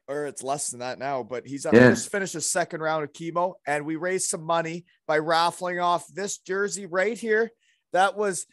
or 0.09 0.25
it's 0.25 0.43
less 0.43 0.69
than 0.69 0.81
that 0.81 0.99
now. 0.99 1.23
But 1.23 1.47
he's 1.47 1.65
uh, 1.65 1.71
yeah. 1.73 1.89
just 1.91 2.11
finished 2.11 2.33
his 2.33 2.49
second 2.49 2.81
round 2.81 3.03
of 3.03 3.13
chemo, 3.13 3.53
and 3.65 3.85
we 3.85 3.95
raised 3.95 4.29
some 4.29 4.43
money 4.43 4.85
by 5.07 5.19
raffling 5.19 5.79
off 5.79 6.05
this 6.13 6.39
jersey 6.39 6.85
right 6.85 7.17
here. 7.17 7.51
That 7.93 8.17
was 8.17 8.45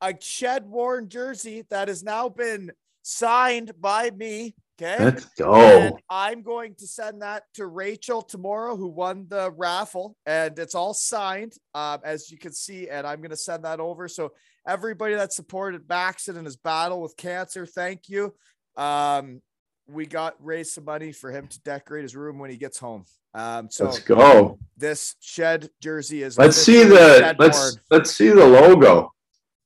a 0.00 0.14
shed 0.20 0.66
worn 0.66 1.08
jersey 1.08 1.64
that 1.70 1.88
has 1.88 2.02
now 2.02 2.28
been 2.28 2.72
signed 3.02 3.72
by 3.80 4.10
me 4.10 4.54
Okay. 4.80 5.04
Let's 5.04 5.26
go. 5.38 5.54
And 5.54 5.94
I'm 6.10 6.42
going 6.42 6.74
to 6.76 6.86
send 6.86 7.22
that 7.22 7.44
to 7.54 7.66
Rachel 7.66 8.22
tomorrow, 8.22 8.76
who 8.76 8.88
won 8.88 9.26
the 9.28 9.52
raffle, 9.52 10.16
and 10.26 10.58
it's 10.58 10.74
all 10.74 10.94
signed, 10.94 11.52
um, 11.74 12.00
as 12.04 12.30
you 12.30 12.38
can 12.38 12.52
see. 12.52 12.88
And 12.88 13.06
I'm 13.06 13.18
going 13.18 13.30
to 13.30 13.36
send 13.36 13.64
that 13.64 13.78
over. 13.78 14.08
So 14.08 14.32
everybody 14.66 15.14
that 15.14 15.32
supported 15.32 15.88
Maxon 15.88 16.36
in 16.36 16.44
his 16.44 16.56
battle 16.56 17.00
with 17.00 17.16
cancer, 17.16 17.66
thank 17.66 18.08
you. 18.08 18.34
Um, 18.76 19.42
we 19.86 20.06
got 20.06 20.34
raised 20.40 20.72
some 20.72 20.84
money 20.84 21.12
for 21.12 21.30
him 21.30 21.46
to 21.48 21.60
decorate 21.60 22.02
his 22.02 22.16
room 22.16 22.38
when 22.38 22.50
he 22.50 22.56
gets 22.56 22.78
home. 22.78 23.04
Um, 23.34 23.68
so 23.70 23.84
let's 23.84 23.98
go. 23.98 24.58
This 24.76 25.16
shed 25.20 25.70
jersey 25.80 26.22
is. 26.22 26.38
Let's 26.38 26.56
see 26.56 26.84
the 26.84 27.34
let's 27.38 27.78
let's 27.90 28.12
see 28.12 28.28
the 28.28 28.46
logo. 28.46 29.12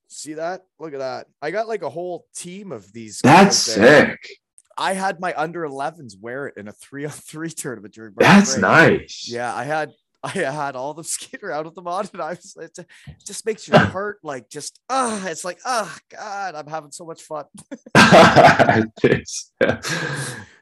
See 0.08 0.34
that? 0.34 0.62
Look 0.78 0.94
at 0.94 1.00
that. 1.00 1.26
I 1.42 1.50
got 1.50 1.68
like 1.68 1.82
a 1.82 1.90
whole 1.90 2.26
team 2.34 2.72
of 2.72 2.90
these. 2.92 3.20
That's 3.22 3.56
sick. 3.56 4.18
I 4.78 4.94
had 4.94 5.20
my 5.20 5.34
under 5.36 5.62
11s 5.62 6.18
wear 6.18 6.46
it 6.46 6.56
in 6.56 6.68
a 6.68 6.72
three 6.72 7.04
on 7.04 7.10
three 7.10 7.50
tournament 7.56 7.94
during. 7.94 8.14
That's 8.16 8.52
break. 8.54 8.62
nice. 8.62 9.28
Yeah, 9.28 9.54
I 9.54 9.64
had 9.64 9.92
I 10.22 10.30
had 10.30 10.76
all 10.76 10.94
the 10.94 11.04
skater 11.14 11.52
out 11.52 11.66
of 11.66 11.74
the 11.74 11.82
mod, 11.82 12.10
and 12.12 12.22
I 12.22 12.30
was 12.30 12.56
it 12.60 12.78
just 13.24 13.46
makes 13.46 13.68
your 13.68 13.78
heart 13.94 14.18
like 14.22 14.48
just 14.48 14.80
ah, 14.90 15.24
uh, 15.24 15.28
it's 15.28 15.44
like 15.44 15.60
ah, 15.64 15.94
oh, 15.94 15.98
God, 16.10 16.54
I'm 16.54 16.66
having 16.66 16.90
so 16.90 17.04
much 17.04 17.22
fun. 17.22 17.44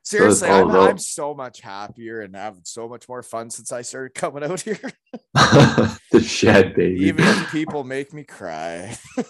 Seriously, 0.02 0.48
I'm, 0.48 0.70
I'm, 0.70 0.98
so 0.98 1.34
much 1.34 1.60
happier 1.60 2.20
and 2.20 2.36
having 2.36 2.60
so 2.62 2.88
much 2.88 3.08
more 3.08 3.24
fun 3.24 3.50
since 3.50 3.72
I 3.72 3.82
started 3.82 4.14
coming 4.14 4.44
out 4.44 4.60
here. 4.60 4.78
the 5.34 6.22
shed, 6.24 6.76
baby. 6.76 7.06
Even 7.06 7.24
if 7.26 7.50
people 7.50 7.82
make 7.82 8.14
me 8.14 8.22
cry. 8.22 8.96
hey, 9.16 9.24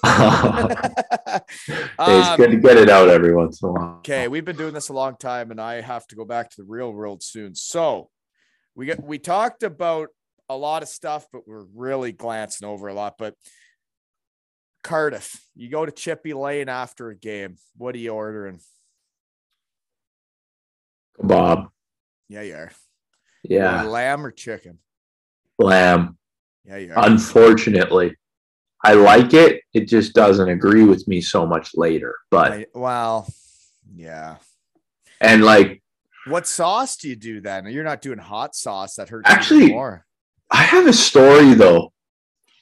it's 1.98 1.98
um, 1.98 2.36
good 2.36 2.50
to 2.50 2.58
get 2.58 2.76
it 2.76 2.90
out 2.90 3.08
every 3.08 3.34
once 3.34 3.62
in 3.62 3.70
a 3.70 3.72
while. 3.72 3.96
Okay, 4.00 4.28
we've 4.28 4.44
been 4.44 4.58
doing 4.58 4.74
this 4.74 4.90
a 4.90 4.92
long 4.92 5.16
time, 5.16 5.50
and 5.50 5.58
I 5.58 5.80
have 5.80 6.06
to 6.08 6.14
go 6.14 6.26
back 6.26 6.50
to 6.50 6.56
the 6.58 6.64
real 6.64 6.92
world 6.92 7.22
soon. 7.22 7.54
So 7.54 8.10
we 8.76 8.86
get 8.86 9.02
we 9.02 9.18
talked 9.18 9.62
about 9.62 10.10
a 10.48 10.56
lot 10.56 10.82
of 10.82 10.88
stuff, 10.88 11.26
but 11.32 11.48
we're 11.48 11.64
really 11.74 12.12
glancing 12.12 12.68
over 12.68 12.86
a 12.86 12.94
lot. 12.94 13.14
But 13.18 13.34
Cardiff, 14.84 15.40
you 15.56 15.68
go 15.68 15.84
to 15.84 15.90
Chippy 15.90 16.34
Lane 16.34 16.68
after 16.68 17.08
a 17.08 17.16
game. 17.16 17.56
What 17.76 17.94
are 17.94 17.98
you 17.98 18.10
ordering? 18.10 18.60
Bob. 21.18 21.70
Yeah, 22.28 22.42
you 22.42 22.54
are. 22.54 22.70
Yeah. 23.42 23.82
lamb 23.84 24.24
or 24.24 24.30
chicken? 24.30 24.78
Lamb. 25.58 26.18
Yeah, 26.64 26.76
you 26.76 26.92
are. 26.92 27.06
Unfortunately, 27.06 28.14
I 28.84 28.94
like 28.94 29.32
it. 29.32 29.62
It 29.72 29.88
just 29.88 30.12
doesn't 30.14 30.48
agree 30.48 30.84
with 30.84 31.08
me 31.08 31.20
so 31.20 31.46
much 31.46 31.70
later. 31.74 32.16
But 32.30 32.52
I, 32.52 32.66
well, 32.74 33.26
yeah. 33.94 34.36
And 35.20 35.44
like, 35.44 35.82
what 36.26 36.46
sauce 36.46 36.96
do 36.96 37.08
you 37.08 37.16
do 37.16 37.40
then? 37.40 37.66
You're 37.66 37.84
not 37.84 38.00
doing 38.02 38.18
hot 38.18 38.54
sauce. 38.54 38.96
That 38.96 39.08
hurts 39.08 39.28
actually 39.30 39.68
more. 39.70 40.04
I 40.50 40.62
have 40.62 40.86
a 40.86 40.92
story 40.92 41.54
though. 41.54 41.92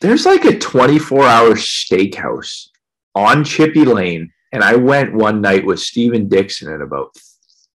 There's 0.01 0.27
like 0.27 0.45
a 0.45 0.59
24 0.59 1.25
hour 1.27 1.51
steakhouse 1.55 2.69
on 3.15 3.45
Chippy 3.45 3.85
Lane 3.85 4.31
And 4.53 4.63
I 4.63 4.77
went 4.77 5.15
one 5.15 5.41
night 5.41 5.65
with 5.67 5.81
Steven 5.81 6.29
Dixon 6.29 6.73
at 6.73 6.81
about 6.81 7.11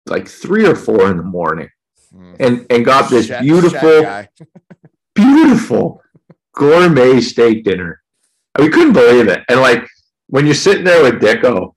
like 0.05 0.27
three 0.27 0.65
or 0.65 0.75
four 0.75 1.09
in 1.11 1.17
the 1.17 1.23
morning 1.23 1.69
Hmm. 2.13 2.35
and, 2.39 2.65
and 2.69 2.85
got 2.85 3.09
this 3.09 3.25
Shed- 3.27 3.41
beautiful, 3.43 4.01
guy. 4.01 4.29
beautiful 5.15 6.01
gourmet 6.53 7.19
steak 7.19 7.63
dinner. 7.65 8.01
We 8.57 8.69
couldn't 8.69 8.93
believe 8.93 9.27
it. 9.27 9.43
And 9.49 9.59
like 9.59 9.85
when 10.27 10.45
you're 10.45 10.55
sitting 10.55 10.85
there 10.85 11.03
with 11.03 11.21
Dicko, 11.21 11.73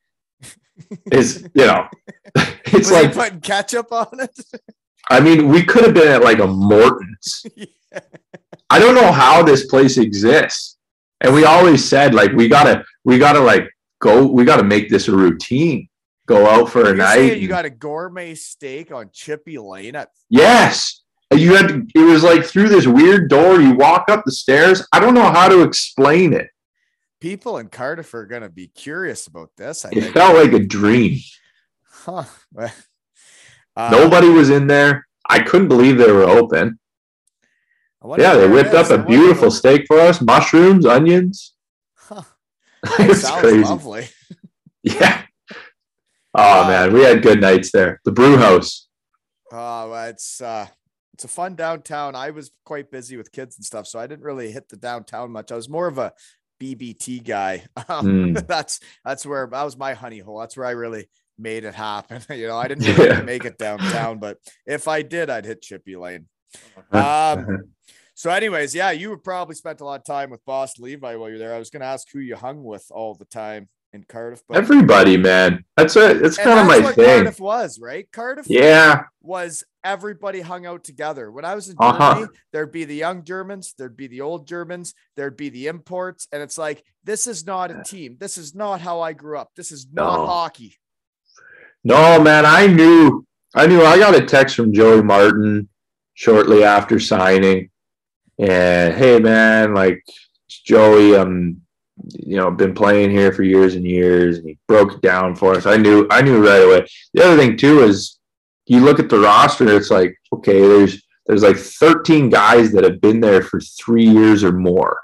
is 1.12 1.48
you 1.54 1.66
know, 1.66 1.88
it's 2.66 2.90
like 2.90 3.12
putting 3.14 3.40
ketchup 3.40 3.92
on 3.92 4.08
it? 4.20 4.38
I 5.10 5.20
mean, 5.20 5.48
we 5.48 5.62
could 5.62 5.84
have 5.84 5.94
been 5.94 6.08
at 6.08 6.22
like 6.22 6.38
a 6.38 6.46
Morton's. 6.46 7.44
I 8.70 8.78
don't 8.78 8.94
know 8.94 9.10
how 9.12 9.42
this 9.42 9.66
place 9.66 9.98
exists. 9.98 10.76
And 11.20 11.34
we 11.34 11.44
always 11.44 11.86
said 11.86 12.14
like 12.14 12.32
we 12.32 12.48
gotta 12.48 12.84
we 13.04 13.18
gotta 13.18 13.40
like 13.40 13.68
go 14.00 14.26
we 14.26 14.44
gotta 14.44 14.62
make 14.62 14.88
this 14.88 15.08
a 15.08 15.12
routine. 15.12 15.88
Go 16.26 16.46
out 16.48 16.70
for 16.70 16.82
a 16.82 16.86
You're 16.86 16.96
night. 16.96 17.38
you 17.40 17.48
got 17.48 17.64
a 17.64 17.70
gourmet 17.70 18.34
steak 18.34 18.92
on 18.92 19.10
Chippy 19.12 19.58
Lane 19.58 19.96
at 19.96 20.10
yes. 20.28 21.02
You 21.32 21.54
had 21.54 21.68
to, 21.68 21.86
it 21.94 22.00
was 22.04 22.24
like 22.24 22.44
through 22.44 22.68
this 22.70 22.88
weird 22.88 23.30
door, 23.30 23.60
you 23.60 23.74
walk 23.74 24.06
up 24.08 24.24
the 24.24 24.32
stairs. 24.32 24.84
I 24.92 24.98
don't 24.98 25.14
know 25.14 25.30
how 25.30 25.48
to 25.48 25.62
explain 25.62 26.32
it. 26.32 26.48
people 27.20 27.58
in 27.58 27.68
Cardiff 27.68 28.14
are 28.14 28.26
gonna 28.26 28.48
be 28.48 28.68
curious 28.68 29.26
about 29.26 29.50
this. 29.56 29.84
I 29.84 29.90
It 29.90 29.94
think. 30.02 30.14
felt 30.14 30.36
like 30.36 30.52
a 30.52 30.64
dream. 30.64 31.18
Huh. 32.04 32.24
Uh, 33.76 33.88
Nobody 33.92 34.28
was 34.28 34.50
in 34.50 34.66
there. 34.66 35.06
I 35.28 35.38
couldn't 35.40 35.68
believe 35.68 35.96
they 35.96 36.10
were 36.10 36.24
open. 36.24 36.80
Yeah, 38.18 38.34
they 38.34 38.48
whipped 38.48 38.74
up 38.74 38.86
is. 38.86 38.90
I 38.90 38.96
a 38.96 39.06
beautiful 39.06 39.50
steak 39.50 39.84
for 39.86 40.00
us, 40.00 40.20
mushrooms, 40.20 40.84
onions. 40.84 41.54
Huh. 41.96 42.22
it 42.98 43.14
Sounds 43.14 43.40
crazy. 43.40 43.62
lovely. 43.64 44.08
Yeah. 44.82 45.22
Oh 46.34 46.64
Uh, 46.64 46.66
man, 46.68 46.92
we 46.92 47.02
had 47.04 47.22
good 47.22 47.40
nights 47.40 47.70
there. 47.70 48.00
The 48.04 48.12
brew 48.12 48.36
house. 48.38 48.88
Oh, 49.52 49.90
well, 49.90 50.08
it's 50.08 50.40
uh, 50.40 50.66
it's 51.14 51.24
a 51.24 51.28
fun 51.28 51.54
downtown. 51.54 52.14
I 52.16 52.30
was 52.30 52.50
quite 52.64 52.90
busy 52.90 53.16
with 53.16 53.30
kids 53.32 53.56
and 53.56 53.64
stuff, 53.64 53.86
so 53.86 53.98
I 53.98 54.06
didn't 54.08 54.24
really 54.24 54.50
hit 54.50 54.68
the 54.68 54.76
downtown 54.76 55.30
much. 55.30 55.52
I 55.52 55.56
was 55.56 55.68
more 55.68 55.86
of 55.86 55.98
a 55.98 56.12
BBT 56.60 57.24
guy. 57.26 57.64
Um, 57.88 58.06
Mm. 58.34 58.46
that's 58.46 58.80
that's 59.04 59.24
where 59.26 59.46
that 59.52 59.62
was 59.62 59.76
my 59.76 59.94
honey 59.94 60.18
hole. 60.20 60.40
That's 60.40 60.56
where 60.56 60.66
I 60.66 60.72
really 60.72 61.08
made 61.40 61.64
it 61.64 61.74
happen. 61.74 62.22
you 62.30 62.46
know, 62.46 62.56
I 62.56 62.68
didn't 62.68 62.86
really 62.96 63.22
make 63.22 63.44
it 63.44 63.58
downtown, 63.58 64.18
but 64.18 64.38
if 64.66 64.86
I 64.88 65.02
did, 65.02 65.30
I'd 65.30 65.44
hit 65.46 65.62
Chippy 65.62 65.96
Lane. 65.96 66.26
Uh-huh. 66.92 67.36
Um, 67.38 67.62
so, 68.14 68.28
anyways, 68.30 68.74
yeah, 68.74 68.90
you 68.90 69.16
probably 69.16 69.54
spent 69.54 69.80
a 69.80 69.84
lot 69.84 70.00
of 70.00 70.04
time 70.04 70.30
with 70.30 70.44
Boss 70.44 70.78
Levi 70.78 71.14
while 71.14 71.28
you're 71.30 71.38
there. 71.38 71.54
I 71.54 71.58
was 71.58 71.70
going 71.70 71.80
to 71.80 71.86
ask 71.86 72.06
who 72.12 72.18
you 72.18 72.34
hung 72.36 72.62
with 72.64 72.84
all 72.90 73.14
the 73.14 73.24
time 73.24 73.68
in 73.92 74.04
Cardiff, 74.04 74.42
but 74.48 74.56
Everybody, 74.58 75.16
man. 75.16 75.64
That's 75.76 75.96
a 75.96 76.10
it's 76.24 76.36
kind 76.36 76.58
of 76.60 76.66
my 76.66 76.80
what 76.80 76.96
thing. 76.96 77.06
Cardiff 77.06 77.40
was, 77.40 77.78
right? 77.80 78.06
Cardiff 78.12 78.46
Yeah. 78.48 79.02
was 79.22 79.64
everybody 79.84 80.40
hung 80.42 80.66
out 80.66 80.84
together. 80.84 81.30
When 81.32 81.44
I 81.44 81.54
was 81.54 81.68
in 81.70 81.76
Uh-huh. 81.78 82.14
Germany, 82.14 82.32
there'd 82.52 82.72
be 82.72 82.84
the 82.84 82.94
young 82.96 83.24
Germans, 83.24 83.74
there'd 83.78 83.96
be 83.96 84.06
the 84.08 84.20
old 84.20 84.46
Germans, 84.46 84.92
there'd 85.16 85.36
be 85.36 85.48
the 85.48 85.68
imports, 85.68 86.28
and 86.32 86.42
it's 86.42 86.58
like 86.58 86.84
this 87.04 87.26
is 87.26 87.46
not 87.46 87.70
a 87.70 87.82
team. 87.84 88.16
This 88.20 88.36
is 88.38 88.54
not 88.54 88.80
how 88.80 89.00
I 89.00 89.12
grew 89.12 89.38
up. 89.38 89.50
This 89.56 89.72
is 89.72 89.86
not 89.92 90.18
No. 90.18 90.26
hockey. 90.26 90.76
No, 91.84 92.20
man, 92.20 92.44
I 92.46 92.66
knew 92.66 93.26
I 93.54 93.66
knew 93.66 93.82
I 93.82 93.98
got 93.98 94.14
a 94.14 94.24
text 94.24 94.56
from 94.56 94.72
Joey 94.72 95.02
Martin 95.02 95.68
shortly 96.14 96.62
after 96.62 97.00
signing. 97.00 97.70
And 98.38 98.94
hey 98.94 99.18
man, 99.18 99.74
like 99.74 100.02
Joey, 100.48 101.16
um, 101.16 101.60
you 102.04 102.36
know, 102.36 102.50
been 102.50 102.74
playing 102.74 103.10
here 103.10 103.32
for 103.32 103.42
years 103.42 103.74
and 103.74 103.84
years, 103.84 104.38
and 104.38 104.48
he 104.48 104.58
broke 104.68 104.94
it 104.94 105.02
down 105.02 105.34
for 105.34 105.54
us. 105.54 105.66
I 105.66 105.76
knew 105.76 106.06
I 106.10 106.22
knew 106.22 106.46
right 106.46 106.62
away. 106.62 106.86
The 107.14 107.24
other 107.24 107.36
thing 107.36 107.56
too 107.56 107.80
is 107.80 108.18
you 108.66 108.80
look 108.80 108.98
at 108.98 109.08
the 109.08 109.18
roster, 109.18 109.74
it's 109.76 109.90
like, 109.90 110.16
okay, 110.32 110.60
there's 110.60 111.02
there's 111.26 111.42
like 111.42 111.56
13 111.56 112.30
guys 112.30 112.72
that 112.72 112.84
have 112.84 113.00
been 113.00 113.20
there 113.20 113.42
for 113.42 113.60
three 113.60 114.06
years 114.06 114.42
or 114.42 114.52
more. 114.52 115.00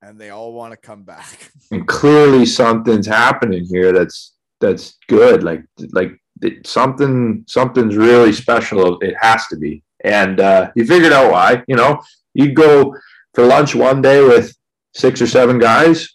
And 0.00 0.20
they 0.20 0.30
all 0.30 0.52
want 0.52 0.72
to 0.72 0.76
come 0.76 1.02
back. 1.02 1.50
and 1.70 1.86
clearly 1.86 2.44
something's 2.46 3.06
happening 3.06 3.64
here 3.64 3.92
that's 3.92 4.34
that's 4.62 4.96
good 5.08 5.42
like 5.42 5.62
like 5.92 6.12
it, 6.40 6.66
something 6.66 7.44
something's 7.46 7.96
really 7.96 8.32
special 8.32 8.98
it 9.00 9.14
has 9.20 9.46
to 9.48 9.56
be 9.56 9.82
and 10.04 10.40
uh 10.40 10.70
you 10.74 10.84
figured 10.86 11.12
out 11.12 11.30
why 11.30 11.62
you 11.68 11.76
know 11.76 12.00
you'd 12.34 12.56
go 12.56 12.96
for 13.34 13.44
lunch 13.44 13.74
one 13.74 14.00
day 14.00 14.22
with 14.22 14.46
six 14.94 15.20
or 15.20 15.26
seven 15.26 15.58
guys 15.58 16.08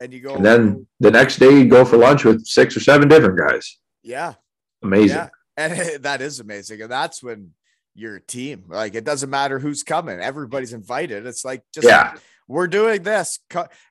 And 0.00 0.12
you 0.12 0.20
go, 0.20 0.34
and 0.36 0.44
then 0.44 0.86
the 1.00 1.10
next 1.10 1.38
day 1.38 1.50
you'd 1.58 1.70
go 1.70 1.84
for 1.84 1.96
lunch 1.96 2.24
with 2.24 2.44
six 2.46 2.76
or 2.76 2.80
seven 2.80 3.08
different 3.08 3.38
guys 3.38 3.78
yeah, 4.02 4.34
amazing 4.82 5.16
yeah. 5.16 5.28
And 5.56 6.02
that 6.08 6.20
is 6.20 6.40
amazing. 6.40 6.82
And 6.82 6.90
that's 6.90 7.22
when 7.22 7.52
you're 7.94 8.18
team. 8.18 8.64
Like 8.68 8.94
it 8.96 9.04
doesn't 9.04 9.30
matter 9.30 9.58
who's 9.58 9.82
coming, 9.82 10.18
everybody's 10.20 10.72
invited. 10.74 11.24
It's 11.26 11.44
like 11.44 11.62
just 11.72 11.86
Yeah. 11.86 12.14
we're 12.48 12.66
doing 12.66 13.02
this. 13.02 13.38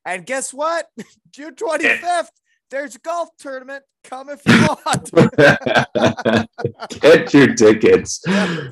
And 0.06 0.26
guess 0.26 0.54
what? 0.54 0.88
June 1.32 1.56
25th, 1.56 2.28
there's 2.74 2.96
a 2.96 3.00
golf 3.00 3.30
tournament. 3.38 3.84
Come 4.04 4.30
if 4.30 4.42
you 4.48 4.68
want. 4.68 5.12
get 7.02 7.34
your 7.34 7.54
tickets 7.54 8.20
Yeah. 8.28 8.70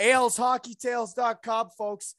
aleshockeytales.com 0.00 1.68
folks 1.76 2.14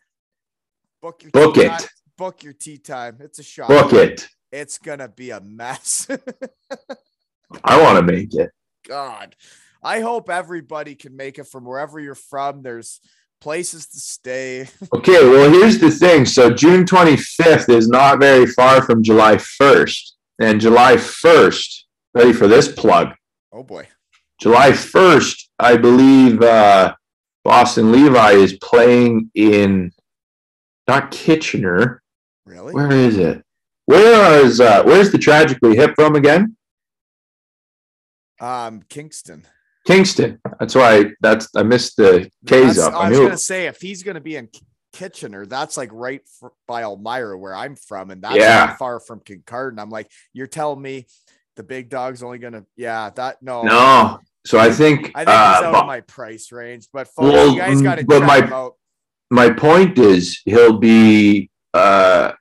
book 1.02 1.24
your 1.24 1.32
Book 1.32 1.56
tea 1.56 1.62
it. 1.62 1.68
time. 1.70 1.82
book 2.18 2.44
your 2.44 2.54
tea 2.54 2.78
time 2.78 3.18
it's 3.20 3.40
a 3.40 3.44
shot 3.44 3.68
book 3.68 3.92
it 3.94 4.28
it's 4.52 4.78
gonna 4.78 5.10
be 5.10 5.32
a 5.32 5.42
mess 5.42 6.08
i 7.66 7.82
want 7.82 7.98
to 7.98 8.04
make 8.14 8.34
it 8.36 8.52
god 8.88 9.36
i 9.84 10.00
hope 10.00 10.30
everybody 10.30 10.96
can 10.96 11.16
make 11.18 11.38
it 11.40 11.46
from 11.48 11.66
wherever 11.66 12.00
you're 12.00 12.16
from 12.16 12.62
there's 12.62 13.02
places 13.42 13.88
to 13.88 14.00
stay 14.00 14.66
Okay, 14.96 15.28
well, 15.30 15.52
here's 15.52 15.78
the 15.80 15.92
thing. 15.92 16.26
So 16.26 16.50
June 16.50 16.86
25th 16.86 17.68
is 17.68 17.90
not 17.90 18.20
very 18.22 18.46
far 18.46 18.82
from 18.86 19.04
July 19.04 19.36
1st. 19.36 20.12
And 20.40 20.60
July 20.60 20.96
1st, 20.96 21.84
ready 22.14 22.34
for 22.34 22.48
this 22.48 22.72
plug? 22.72 23.10
oh 23.52 23.64
boy 23.64 23.88
July 24.42 24.72
1st, 24.72 25.44
I 25.60 25.78
believe 25.78 26.42
uh, 26.42 26.96
Boston 27.44 27.92
Levi 27.92 28.32
is 28.32 28.54
playing 28.58 29.30
in 29.36 29.92
not 30.88 31.12
Kitchener. 31.12 32.02
really 32.46 32.74
Where 32.74 32.92
is 32.92 33.18
it? 33.18 33.44
Where 33.86 34.44
is 34.44 34.60
uh, 34.60 34.84
where's 34.84 35.12
the 35.12 35.18
tragically 35.18 35.76
hip 35.76 35.94
from 35.96 36.16
again? 36.16 36.56
um 38.40 38.82
kingston 38.90 39.46
Kingston. 39.86 40.40
That's 40.60 40.76
why 40.76 41.12
that's 41.20 41.50
I 41.58 41.64
missed 41.64 41.98
the 41.98 42.30
K's 42.48 42.78
That's- 42.78 42.80
up. 42.80 42.94
i 42.94 43.08
I 43.08 43.10
was 43.10 43.20
gonna 43.20 43.38
say 43.38 43.68
if 43.68 43.82
he's 43.82 44.02
gonna 44.02 44.22
be 44.22 44.38
in 44.38 44.48
Kitchener, 44.94 45.46
that's 45.46 45.76
like 45.76 45.90
right 45.92 46.22
by 46.68 46.84
Elmira, 46.84 47.38
where 47.38 47.56
I'm 47.56 47.76
from, 47.76 48.12
and 48.12 48.22
that's 48.22 48.38
Yeah. 48.38 48.66
not 48.68 48.78
far 48.78 49.00
from 49.00 49.20
Kincardine. 49.20 49.80
I'm 49.82 49.90
like, 49.90 50.10
you're 50.32 50.48
telling 50.48 50.82
me 50.82 51.08
the 51.56 51.64
big 51.64 51.90
dog's 51.90 52.24
only 52.24 52.38
gonna, 52.38 52.64
yeah, 52.78 53.10
that 53.16 53.42
no, 53.42 53.64
no. 53.64 54.20
So 54.46 54.60
I 54.60 54.72
think 54.72 55.12
I 55.16 55.26
think 55.26 55.30
uh, 55.30 55.56
he's 55.56 55.64
out 55.66 55.72
Bo- 55.74 55.80
of 55.82 55.88
my 55.88 56.02
price 56.02 56.52
range, 56.52 56.88
but 56.94 57.08
folks, 57.08 57.32
Well, 57.34 57.52
you 57.54 57.58
guys 57.60 57.82
got 57.82 57.96
to 57.98 58.06
but 58.06 58.20
check 58.20 58.28
my- 58.28 58.38
him 58.42 58.54
out. 58.54 58.74
my 59.32 59.50
point 59.50 59.98
is 59.98 60.42
he'll 60.46 60.78
be 60.78 61.50
uh, 61.74 62.34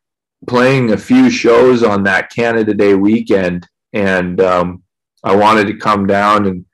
playing 0.47 0.93
a 0.93 0.97
few 0.99 1.31
shows 1.31 1.83
on 1.83 2.03
that 2.05 2.31
Canada 2.31 2.75
Day 2.75 2.95
weekend, 2.95 3.67
and 3.93 4.41
um, 4.41 4.83
I 5.25 5.35
wanted 5.37 5.69
to 5.69 5.77
come 5.77 6.07
down 6.07 6.47
and 6.47 6.65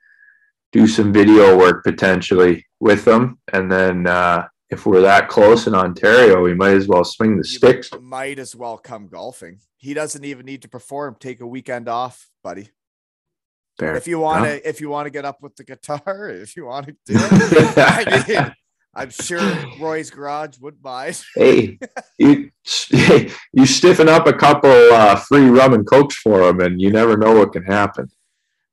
do 0.73 0.87
some 0.87 1.13
video 1.13 1.57
work 1.57 1.85
potentially 1.85 2.67
with 2.81 3.05
them, 3.05 3.39
and 3.53 3.71
then 3.71 4.07
uh, 4.07 4.47
if 4.71 4.85
we're 4.87 5.01
that 5.03 5.29
close 5.29 5.67
in 5.67 5.75
Ontario, 5.75 6.43
we 6.43 6.55
might 6.55 6.75
as 6.75 6.87
well 6.87 7.05
swing 7.05 7.33
the 7.37 7.39
You 7.49 7.57
sticks. 7.59 7.91
might 8.01 8.39
as 8.39 8.55
well 8.55 8.77
come 8.79 9.09
golfing. 9.09 9.61
He 9.77 9.95
doesn't 9.95 10.25
even 10.25 10.45
need 10.47 10.63
to 10.63 10.69
perform. 10.69 11.17
Take 11.19 11.41
a 11.41 11.47
weekend 11.47 11.89
off, 11.89 12.29
buddy. 12.43 12.69
Fair. 13.79 13.95
If 13.97 14.09
you 14.09 14.19
want 14.19 14.45
to, 14.45 14.69
if 14.69 14.81
you 14.81 14.89
want 14.89 15.07
to 15.07 15.11
get 15.11 15.25
up 15.25 15.41
with 15.41 15.55
the 15.57 15.65
guitar, 15.65 16.29
if 16.33 16.57
you 16.57 16.67
want 16.67 16.87
to 16.87 16.93
do 17.07 17.15
it, 17.15 17.75
I 17.79 18.25
mean, 18.29 18.55
I'm 18.95 19.11
sure 19.11 19.41
Roy's 19.79 20.11
Garage 20.11 20.59
would 20.59 20.83
buy. 20.83 21.15
hey, 21.37 21.79
you 22.19 22.51
hey, 22.91 23.31
you 23.53 23.67
stiffen 23.67 24.09
up 24.09 24.27
a 24.27 24.33
couple 24.33 24.71
uh, 24.71 25.15
free 25.17 25.49
rum 25.49 25.75
and 25.75 25.87
cokes 25.87 26.17
for 26.17 26.43
him, 26.49 26.61
and 26.61 26.81
you 26.81 26.91
never 26.91 27.17
know 27.17 27.37
what 27.37 27.53
can 27.53 27.63
happen. 27.65 28.09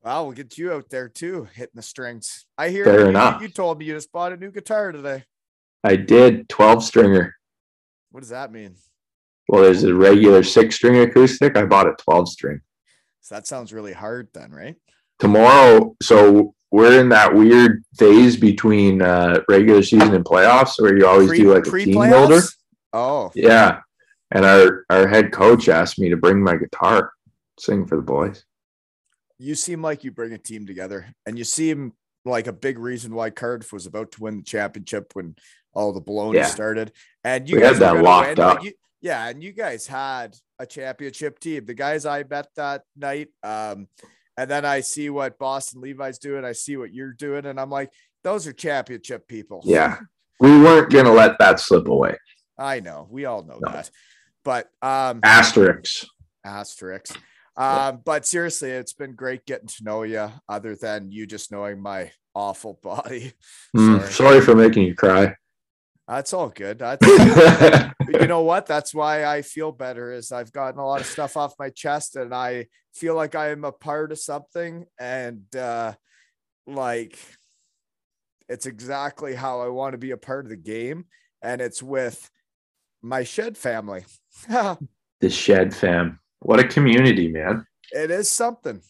Well, 0.03 0.25
we'll 0.25 0.33
get 0.35 0.57
you 0.57 0.71
out 0.73 0.89
there 0.89 1.07
too, 1.09 1.47
hitting 1.53 1.71
the 1.75 1.81
strings. 1.81 2.45
I 2.57 2.69
hear 2.69 2.85
Fair 2.85 2.99
you, 3.01 3.07
enough. 3.07 3.41
you 3.41 3.47
told 3.47 3.77
me 3.79 3.85
you 3.85 3.93
just 3.93 4.11
bought 4.11 4.33
a 4.33 4.37
new 4.37 4.51
guitar 4.51 4.91
today. 4.91 5.23
I 5.85 5.95
did 5.95 6.49
twelve 6.49 6.83
stringer. 6.83 7.35
What 8.11 8.21
does 8.21 8.29
that 8.29 8.51
mean? 8.51 8.75
Well, 9.47 9.63
there's 9.63 9.83
a 9.83 9.93
regular 9.93 10.41
six 10.43 10.75
string 10.75 10.97
acoustic. 10.97 11.57
I 11.57 11.65
bought 11.65 11.87
a 11.87 11.95
12 11.99 12.29
string. 12.29 12.61
So 13.21 13.35
that 13.35 13.45
sounds 13.45 13.73
really 13.73 13.93
hard 13.93 14.29
then, 14.33 14.51
right? 14.51 14.75
Tomorrow, 15.19 15.95
so 16.01 16.55
we're 16.71 16.99
in 16.99 17.09
that 17.09 17.33
weird 17.33 17.83
phase 17.97 18.37
between 18.37 19.01
uh, 19.01 19.41
regular 19.47 19.83
season 19.83 20.13
and 20.13 20.25
playoffs 20.25 20.79
where 20.79 20.97
you 20.97 21.07
always 21.07 21.31
do 21.31 21.53
like 21.53 21.67
a 21.67 21.71
team 21.71 22.09
builder. 22.09 22.41
Oh, 22.93 23.31
Yeah. 23.35 23.81
And 24.31 24.45
our, 24.45 24.85
our 24.89 25.07
head 25.07 25.31
coach 25.31 25.69
asked 25.69 25.99
me 25.99 26.09
to 26.09 26.17
bring 26.17 26.43
my 26.43 26.55
guitar, 26.55 27.13
sing 27.59 27.85
for 27.85 27.95
the 27.95 28.01
boys. 28.01 28.43
you 29.37 29.55
seem 29.55 29.81
like 29.81 30.03
you 30.03 30.11
bring 30.11 30.33
a 30.33 30.37
team 30.37 30.65
together, 30.65 31.13
and 31.25 31.37
you 31.37 31.43
seem 31.43 31.93
like 32.25 32.47
a 32.47 32.53
big 32.53 32.79
reason 32.79 33.13
why 33.13 33.29
Cardiff 33.29 33.71
was 33.71 33.85
about 33.85 34.11
to 34.13 34.23
win 34.23 34.37
the 34.37 34.43
championship 34.43 35.11
when 35.13 35.35
all 35.75 35.93
the 35.93 36.01
baloney 36.01 36.35
Yeah. 36.35 36.45
started. 36.47 36.91
And 37.23 37.47
you 37.49 37.55
We 37.57 37.61
guys 37.61 37.73
had 37.77 37.81
that 37.95 38.03
locked 38.03 38.29
win, 38.29 38.37
like, 38.37 38.57
up. 38.59 38.63
you- 38.63 38.73
yeah, 39.01 39.27
and 39.27 39.43
you 39.43 39.51
guys 39.51 39.85
had 39.85 40.35
a 40.57 40.65
championship 40.65 41.37
team. 41.39 41.65
The 41.65 41.73
guys 41.75 42.05
I 42.05 42.23
met 42.23 42.47
that 42.55 42.83
night, 42.95 43.27
um, 43.43 43.87
and 44.37 44.49
then 44.49 44.65
I 44.65 44.79
see 44.81 45.09
what 45.09 45.37
Boston 45.37 45.81
Levi's 45.81 46.17
doing. 46.17 46.43
I 46.43 46.53
see 46.53 46.75
what 46.77 46.91
you're 46.93 47.13
doing, 47.13 47.45
and 47.45 47.59
I'm 47.59 47.69
like, 47.69 47.91
those 48.23 48.47
are 48.47 48.53
championship 48.53 49.27
people. 49.27 49.61
Yeah. 49.65 49.97
We 50.37 50.49
weren't 50.61 50.91
going 50.91 51.05
to 51.05 51.13
let 51.13 51.39
that 51.39 51.61
slip 51.61 51.87
away. 51.87 52.17
I 52.57 52.81
know. 52.81 53.07
We 53.09 53.23
all 53.23 53.41
know 53.43 53.57
No. 53.61 53.71
that. 53.71 53.89
But 54.43 54.69
um, 54.81 55.21
Asterisks. 55.23 56.05
asterisks. 56.43 57.15
Um, 57.55 58.01
but 58.03 58.25
seriously, 58.25 58.71
it's 58.71 58.91
been 58.91 59.13
great 59.15 59.45
getting 59.45 59.69
to 59.69 59.83
know 59.85 60.03
you, 60.03 60.29
other 60.49 60.75
than 60.75 61.09
you 61.13 61.25
just 61.25 61.53
knowing 61.53 61.81
my 61.81 62.11
awful 62.33 62.77
body. 62.83 63.31
Mm, 63.77 63.99
Sorry. 64.01 64.11
sorry 64.11 64.41
for 64.41 64.55
making 64.55 64.83
you 64.83 64.93
cry. 64.93 65.35
That's 66.07 66.33
all 66.33 66.49
good. 66.49 66.79
That's 66.79 67.05
you 68.07 68.27
know 68.27 68.41
what? 68.41 68.67
That's 68.67 68.93
why 68.93 69.25
I 69.25 69.41
feel 69.41 69.71
better 69.71 70.11
is 70.11 70.31
I've 70.31 70.51
gotten 70.51 70.79
a 70.79 70.85
lot 70.85 71.01
of 71.01 71.07
stuff 71.07 71.35
off 71.35 71.55
my 71.57 71.69
chest 71.69 72.15
and 72.15 72.33
I 72.33 72.67
feel 72.93 73.15
like 73.15 73.33
I 73.33 73.49
am 73.49 73.65
a 73.65 73.71
part 73.71 74.11
of 74.11 74.19
something 74.19 74.85
and 74.99 75.43
uh 75.55 75.93
like 76.67 77.17
it's 78.47 78.67
exactly 78.67 79.33
how 79.33 79.61
I 79.61 79.69
want 79.69 79.93
to 79.93 79.97
be 79.97 80.11
a 80.11 80.17
part 80.17 80.45
of 80.45 80.49
the 80.49 80.55
game 80.55 81.05
and 81.41 81.59
it's 81.59 81.81
with 81.81 82.29
my 83.01 83.23
shed 83.23 83.57
family. 83.57 84.05
the 84.49 85.29
Shed 85.29 85.73
fam. 85.73 86.19
What 86.39 86.59
a 86.59 86.67
community, 86.67 87.27
man. 87.27 87.65
it 87.91 88.11
is 88.11 88.29
something. 88.29 88.81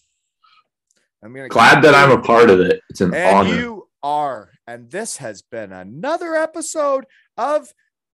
I'm 1.24 1.34
gonna 1.34 1.50
Glad 1.50 1.82
that 1.84 1.96
I'm 1.96 2.12
a 2.12 2.22
part 2.22 2.50
of 2.50 2.60
it. 2.60 2.82
It's 2.90 3.02
an 3.02 3.14
and 3.14 3.36
honor. 3.38 3.56
you 3.56 3.88
are. 4.04 4.50
And 4.68 4.90
this 4.90 5.18
has 5.18 5.42
been 5.44 5.72
another 5.72 6.36
episode 6.36 7.06
of 7.38 7.74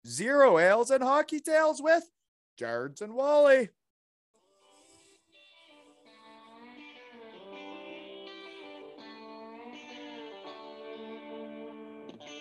Zero 0.08 0.58
Ales 0.58 0.90
and 0.90 1.04
Hockey 1.04 1.40
Tales 1.40 1.82
with 1.82 2.04
Jards 2.58 3.02
and 3.02 3.14
Wally. 3.14 3.70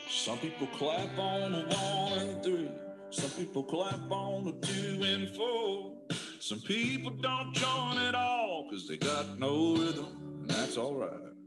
Some 0.08 0.38
people 0.38 0.66
clap 0.68 1.18
on 1.18 1.54
a 1.54 1.66
one 1.66 2.18
and 2.18 2.42
three. 2.42 2.70
Some 3.10 3.30
people 3.30 3.62
clap 3.62 4.10
on 4.10 4.48
a 4.48 4.66
two 4.66 5.02
and 5.02 5.28
four. 5.36 5.94
Some 6.40 6.60
people 6.60 7.10
don't 7.10 7.54
join 7.54 7.98
at 7.98 8.14
all 8.14 8.66
because 8.68 8.88
they 8.88 8.96
got 8.96 9.38
no 9.38 9.76
rhythm, 9.76 10.40
and 10.40 10.50
that's 10.50 10.76
all 10.76 10.94
right. 10.94 11.37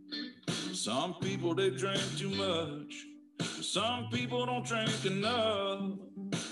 Some 0.74 1.16
people 1.16 1.54
they 1.54 1.70
drink 1.70 2.02
too 2.18 2.30
much. 2.30 3.06
Some 3.62 4.08
people 4.10 4.46
don't 4.46 4.66
drink 4.66 5.06
enough. 5.06 5.92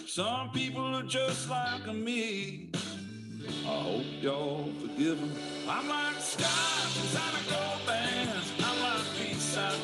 Some 0.07 0.51
people 0.51 0.83
are 0.83 1.03
just 1.03 1.49
like 1.49 1.87
me. 1.93 2.69
I 3.65 3.81
hope 3.81 4.05
y'all 4.21 4.71
forgive 4.81 5.21
'em. 5.21 5.31
I'm 5.67 5.87
like 5.87 6.19
stars 6.19 6.97
inside 7.01 7.33
a 7.39 7.49
gold 7.49 7.87
bands. 7.87 8.51
I'm 8.59 8.79
like 8.81 9.05
peace 9.17 9.57
out 9.57 9.79